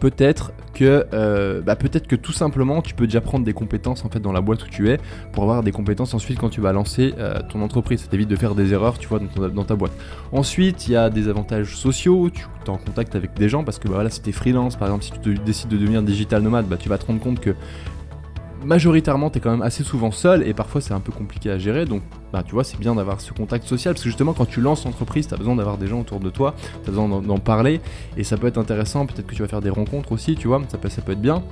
peut-être 0.00 0.52
que, 0.74 1.06
euh, 1.12 1.60
bah, 1.60 1.76
peut-être 1.76 2.06
que 2.06 2.16
tout 2.16 2.32
simplement 2.32 2.80
tu 2.82 2.94
peux 2.94 3.06
déjà 3.06 3.20
prendre 3.20 3.44
des 3.44 3.52
compétences 3.52 4.04
en 4.04 4.08
fait 4.08 4.20
dans 4.20 4.32
la 4.32 4.40
boîte 4.40 4.64
où 4.64 4.68
tu 4.68 4.90
es 4.90 4.98
pour 5.32 5.42
avoir 5.44 5.62
des 5.62 5.72
compétences 5.72 6.14
ensuite 6.14 6.38
quand 6.38 6.48
tu 6.48 6.60
vas 6.60 6.72
lancer 6.72 7.14
euh, 7.18 7.40
ton 7.48 7.62
entreprise. 7.62 8.00
Ça 8.00 8.08
t'évite 8.08 8.28
de 8.28 8.36
faire 8.36 8.54
des 8.54 8.72
erreurs, 8.72 8.98
tu 8.98 9.06
vois, 9.06 9.20
dans, 9.20 9.64
ta 9.64 9.76
boîte. 9.76 9.92
Ensuite, 10.32 10.88
il 10.88 10.92
y 10.92 10.96
a 10.96 11.10
des 11.10 11.28
avantages 11.28 11.76
sociaux, 11.76 12.30
tu 12.30 12.46
es 12.66 12.70
en 12.70 12.78
contact 12.78 13.14
avec 13.14 13.34
des 13.34 13.48
gens 13.48 13.62
parce 13.62 13.78
que 13.78 13.88
bah, 13.88 13.94
voilà, 13.94 14.10
si 14.10 14.20
freelance, 14.32 14.76
par 14.76 14.88
exemple, 14.88 15.04
si 15.04 15.12
tu 15.12 15.18
te- 15.18 15.44
décides 15.44 15.68
de 15.68 15.76
devenir 15.76 16.02
digital 16.02 16.42
nomade, 16.42 16.66
bah, 16.66 16.76
tu 16.78 16.88
vas 16.88 16.98
te 16.98 17.06
rendre 17.06 17.20
compte 17.20 17.40
que 17.40 17.54
majoritairement 18.64 19.30
tu 19.30 19.38
es 19.38 19.40
quand 19.40 19.50
même 19.50 19.62
assez 19.62 19.84
souvent 19.84 20.10
seul 20.10 20.46
et 20.46 20.54
parfois 20.54 20.80
c'est 20.80 20.94
un 20.94 21.00
peu 21.00 21.12
compliqué 21.12 21.50
à 21.50 21.58
gérer. 21.58 21.84
Donc 21.84 22.02
bah, 22.32 22.42
tu 22.44 22.52
vois, 22.52 22.64
c'est 22.64 22.78
bien 22.78 22.94
d'avoir 22.94 23.20
ce 23.20 23.32
contact 23.32 23.66
social 23.66 23.94
parce 23.94 24.02
que 24.04 24.08
justement, 24.08 24.32
quand 24.32 24.46
tu 24.46 24.60
lances 24.60 24.84
l'entreprise, 24.84 25.26
tu 25.28 25.34
as 25.34 25.36
besoin 25.36 25.56
d'avoir 25.56 25.78
des 25.78 25.86
gens 25.86 26.00
autour 26.00 26.20
de 26.20 26.30
toi, 26.30 26.54
tu 26.84 26.88
as 26.88 26.92
besoin 26.92 27.08
d'en- 27.08 27.20
d'en 27.22 27.38
parler 27.38 27.80
et 28.16 28.24
ça 28.24 28.36
peut 28.36 28.46
être 28.46 28.58
intéressant. 28.58 29.06
Peut-être 29.06 29.26
que 29.26 29.34
tu 29.34 29.42
vas 29.42 29.48
faire 29.48 29.60
des 29.62 29.70
rencontres 29.70 30.12
aussi, 30.12 30.34
tu 30.36 30.48
vois, 30.48 30.60
ça 30.68 30.78
peut, 30.78 30.88
ça 30.88 31.02
peut 31.02 31.12
être 31.12 31.20
bien. 31.20 31.42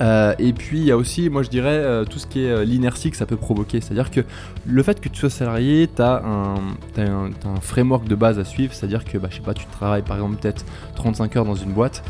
Euh, 0.00 0.34
et 0.38 0.52
puis 0.52 0.78
il 0.78 0.84
y 0.84 0.90
a 0.90 0.96
aussi, 0.96 1.28
moi 1.28 1.42
je 1.42 1.50
dirais, 1.50 1.68
euh, 1.68 2.04
tout 2.04 2.18
ce 2.18 2.26
qui 2.26 2.44
est 2.44 2.50
euh, 2.50 2.64
l'inertie 2.64 3.10
que 3.10 3.16
ça 3.16 3.26
peut 3.26 3.36
provoquer. 3.36 3.80
C'est-à-dire 3.80 4.10
que 4.10 4.20
le 4.66 4.82
fait 4.82 5.00
que 5.00 5.08
tu 5.08 5.20
sois 5.20 5.30
salarié, 5.30 5.88
tu 5.94 6.02
as 6.02 6.22
un, 6.24 7.60
framework 7.60 8.08
de 8.08 8.14
base 8.14 8.38
à 8.38 8.44
suivre. 8.44 8.72
C'est-à-dire 8.72 9.04
que, 9.04 9.18
bah, 9.18 9.28
je 9.30 9.36
sais 9.36 9.42
pas, 9.42 9.54
tu 9.54 9.66
travailles 9.66 10.02
par 10.02 10.16
exemple 10.16 10.36
peut-être 10.36 10.64
35 10.94 11.36
heures 11.36 11.44
dans 11.44 11.54
une 11.54 11.72
boîte. 11.72 12.02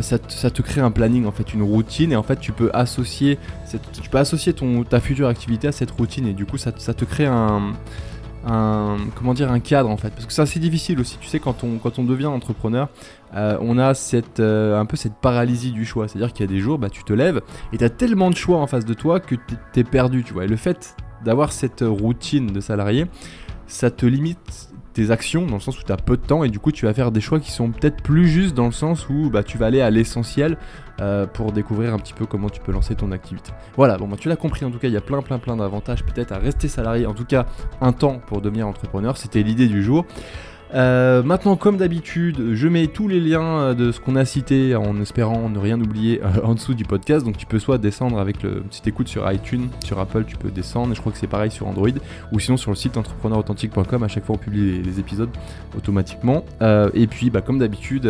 ça, 0.00 0.18
te, 0.18 0.62
crée 0.62 0.80
un 0.80 0.90
planning, 0.90 1.26
en 1.26 1.32
fait, 1.32 1.52
une 1.54 1.62
routine. 1.62 2.12
Et 2.12 2.16
en 2.16 2.22
fait, 2.22 2.38
tu 2.38 2.52
peux 2.52 2.70
associer, 2.72 3.38
tu 4.00 4.08
peux 4.08 4.18
associer 4.18 4.52
ton, 4.52 4.84
ta 4.84 5.00
future 5.00 5.28
activité 5.28 5.68
à 5.68 5.72
cette 5.72 5.90
routine. 5.90 6.26
Et 6.26 6.34
du 6.34 6.46
coup, 6.46 6.58
ça 6.58 6.72
te 6.72 7.04
crée 7.04 7.26
un, 7.26 7.72
un 8.46 8.96
comment 9.14 9.34
dire 9.34 9.50
un 9.52 9.60
cadre 9.60 9.88
en 9.90 9.96
fait. 9.96 10.10
Parce 10.10 10.26
que 10.26 10.32
c'est 10.32 10.42
assez 10.42 10.58
difficile 10.60 10.98
aussi 11.00 11.18
tu 11.20 11.28
sais 11.28 11.38
quand 11.38 11.64
on 11.64 11.78
quand 11.78 11.98
on 11.98 12.04
devient 12.04 12.26
entrepreneur 12.26 12.88
euh, 13.34 13.56
on 13.60 13.78
a 13.78 13.94
cette 13.94 14.40
euh, 14.40 14.78
un 14.78 14.84
peu 14.86 14.96
cette 14.96 15.14
paralysie 15.14 15.72
du 15.72 15.84
choix. 15.84 16.08
C'est 16.08 16.18
à 16.18 16.20
dire 16.22 16.32
qu'il 16.32 16.44
y 16.44 16.48
a 16.48 16.52
des 16.52 16.60
jours 16.60 16.78
bah 16.78 16.90
tu 16.90 17.04
te 17.04 17.12
lèves 17.12 17.40
et 17.72 17.78
tu 17.78 17.84
as 17.84 17.90
tellement 17.90 18.30
de 18.30 18.36
choix 18.36 18.58
en 18.58 18.66
face 18.66 18.84
de 18.84 18.94
toi 18.94 19.20
que 19.20 19.36
t'es- 19.72 19.84
perdu 19.84 20.24
tu 20.24 20.32
vois. 20.32 20.44
Et 20.44 20.48
le 20.48 20.56
fait 20.56 20.96
d'avoir 21.24 21.52
cette 21.52 21.84
routine 21.86 22.48
de 22.48 22.60
salarié 22.60 23.06
ça 23.66 23.90
te 23.90 24.04
limite 24.06 24.70
tes 24.92 25.10
actions 25.10 25.46
dans 25.46 25.54
le 25.54 25.60
sens 25.60 25.78
où 25.80 25.82
tu 25.82 25.92
as 25.92 25.96
peu 25.96 26.16
de 26.16 26.22
temps 26.22 26.44
et 26.44 26.48
du 26.48 26.58
coup 26.58 26.72
tu 26.72 26.86
vas 26.86 26.94
faire 26.94 27.10
des 27.10 27.20
choix 27.20 27.40
qui 27.40 27.50
sont 27.50 27.70
peut-être 27.70 28.02
plus 28.02 28.28
justes 28.28 28.54
dans 28.54 28.66
le 28.66 28.72
sens 28.72 29.08
où 29.08 29.30
bah, 29.30 29.42
tu 29.42 29.58
vas 29.58 29.66
aller 29.66 29.80
à 29.80 29.90
l'essentiel 29.90 30.56
euh, 31.00 31.26
pour 31.26 31.52
découvrir 31.52 31.94
un 31.94 31.98
petit 31.98 32.12
peu 32.12 32.26
comment 32.26 32.50
tu 32.50 32.60
peux 32.60 32.72
lancer 32.72 32.94
ton 32.94 33.12
activité. 33.12 33.52
Voilà, 33.76 33.96
bon 33.96 34.08
bah, 34.08 34.16
tu 34.18 34.28
l'as 34.28 34.36
compris 34.36 34.64
en 34.64 34.70
tout 34.70 34.78
cas, 34.78 34.88
il 34.88 34.94
y 34.94 34.96
a 34.96 35.00
plein 35.00 35.22
plein 35.22 35.38
plein 35.38 35.56
d'avantages 35.56 36.04
peut-être 36.04 36.32
à 36.32 36.38
rester 36.38 36.68
salarié, 36.68 37.06
en 37.06 37.14
tout 37.14 37.24
cas 37.24 37.46
un 37.80 37.92
temps 37.92 38.20
pour 38.26 38.40
devenir 38.40 38.66
entrepreneur, 38.68 39.16
c'était 39.16 39.42
l'idée 39.42 39.68
du 39.68 39.82
jour. 39.82 40.04
Euh, 40.74 41.22
maintenant, 41.22 41.56
comme 41.56 41.76
d'habitude, 41.76 42.54
je 42.54 42.68
mets 42.68 42.86
tous 42.86 43.08
les 43.08 43.20
liens 43.20 43.58
euh, 43.58 43.74
de 43.74 43.92
ce 43.92 44.00
qu'on 44.00 44.16
a 44.16 44.24
cité 44.24 44.74
en 44.74 45.00
espérant 45.00 45.48
ne 45.48 45.58
rien 45.58 45.80
oublier 45.80 46.22
euh, 46.22 46.40
en 46.44 46.54
dessous 46.54 46.74
du 46.74 46.84
podcast. 46.84 47.24
Donc, 47.26 47.36
tu 47.36 47.46
peux 47.46 47.58
soit 47.58 47.78
descendre 47.78 48.18
avec 48.18 48.42
le 48.42 48.62
petit 48.62 48.82
écoute 48.88 49.08
sur 49.08 49.30
iTunes, 49.30 49.68
sur 49.84 49.98
Apple, 49.98 50.24
tu 50.24 50.36
peux 50.36 50.50
descendre, 50.50 50.94
je 50.94 51.00
crois 51.00 51.12
que 51.12 51.18
c'est 51.18 51.26
pareil 51.26 51.50
sur 51.50 51.66
Android, 51.66 51.88
ou 52.32 52.40
sinon 52.40 52.56
sur 52.56 52.70
le 52.70 52.76
site 52.76 52.96
entrepreneurauthentique.com. 52.96 54.02
À 54.02 54.08
chaque 54.08 54.24
fois, 54.24 54.36
on 54.36 54.38
publie 54.38 54.82
les, 54.82 55.00
épisodes 55.00 55.30
automatiquement. 55.76 56.44
Et 56.94 57.06
puis, 57.06 57.30
bah, 57.30 57.40
comme 57.40 57.58
d'habitude, 57.58 58.06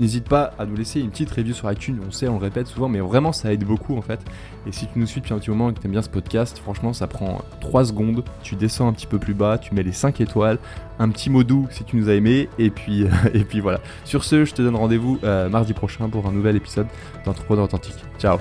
n'hésite 0.00 0.28
pas 0.28 0.52
à 0.58 0.66
nous 0.66 0.76
laisser 0.76 1.00
une 1.00 1.10
petite 1.10 1.30
review 1.30 1.54
sur 1.54 1.70
iTunes. 1.70 2.00
On 2.06 2.10
sait, 2.10 2.26
on 2.28 2.38
le 2.38 2.42
répète 2.42 2.66
souvent, 2.66 2.88
mais 2.88 2.98
vraiment, 2.98 3.32
ça 3.32 3.52
aide 3.52 3.64
beaucoup 3.64 3.96
en 3.96 4.02
fait. 4.02 4.20
Et 4.66 4.72
si 4.72 4.86
tu 4.86 4.98
nous 4.98 5.06
suis 5.06 5.20
depuis 5.20 5.34
un 5.34 5.38
petit 5.38 5.50
moment 5.50 5.70
et 5.70 5.74
que 5.74 5.80
tu 5.80 5.86
aimes 5.86 5.92
bien 5.92 6.02
ce 6.02 6.08
podcast, 6.08 6.58
franchement, 6.58 6.92
ça 6.92 7.06
prend 7.06 7.42
3 7.60 7.86
secondes. 7.86 8.24
Tu 8.42 8.56
descends 8.56 8.88
un 8.88 8.92
petit 8.92 9.06
peu 9.06 9.18
plus 9.18 9.34
bas, 9.34 9.58
tu 9.58 9.74
mets 9.74 9.82
les 9.82 9.92
5 9.92 10.20
étoiles, 10.20 10.58
un 10.98 11.08
petit 11.10 11.30
mot 11.30 11.44
doux 11.44 11.66
si 11.70 11.84
tu 11.84 11.96
nous 11.96 12.08
as 12.08 12.14
aimé, 12.14 12.48
et 12.58 12.70
puis, 12.70 13.06
et 13.34 13.44
puis 13.44 13.60
voilà. 13.60 13.80
Sur 14.04 14.24
ce, 14.24 14.44
je 14.44 14.54
te 14.54 14.62
donne 14.62 14.76
rendez-vous 14.76 15.18
euh, 15.24 15.48
mardi 15.48 15.72
prochain 15.72 16.08
pour 16.08 16.26
un 16.26 16.32
nouvel 16.32 16.56
épisode 16.56 16.86
d'Entrepreneur 17.24 17.64
Authentique. 17.64 18.04
Ciao 18.18 18.38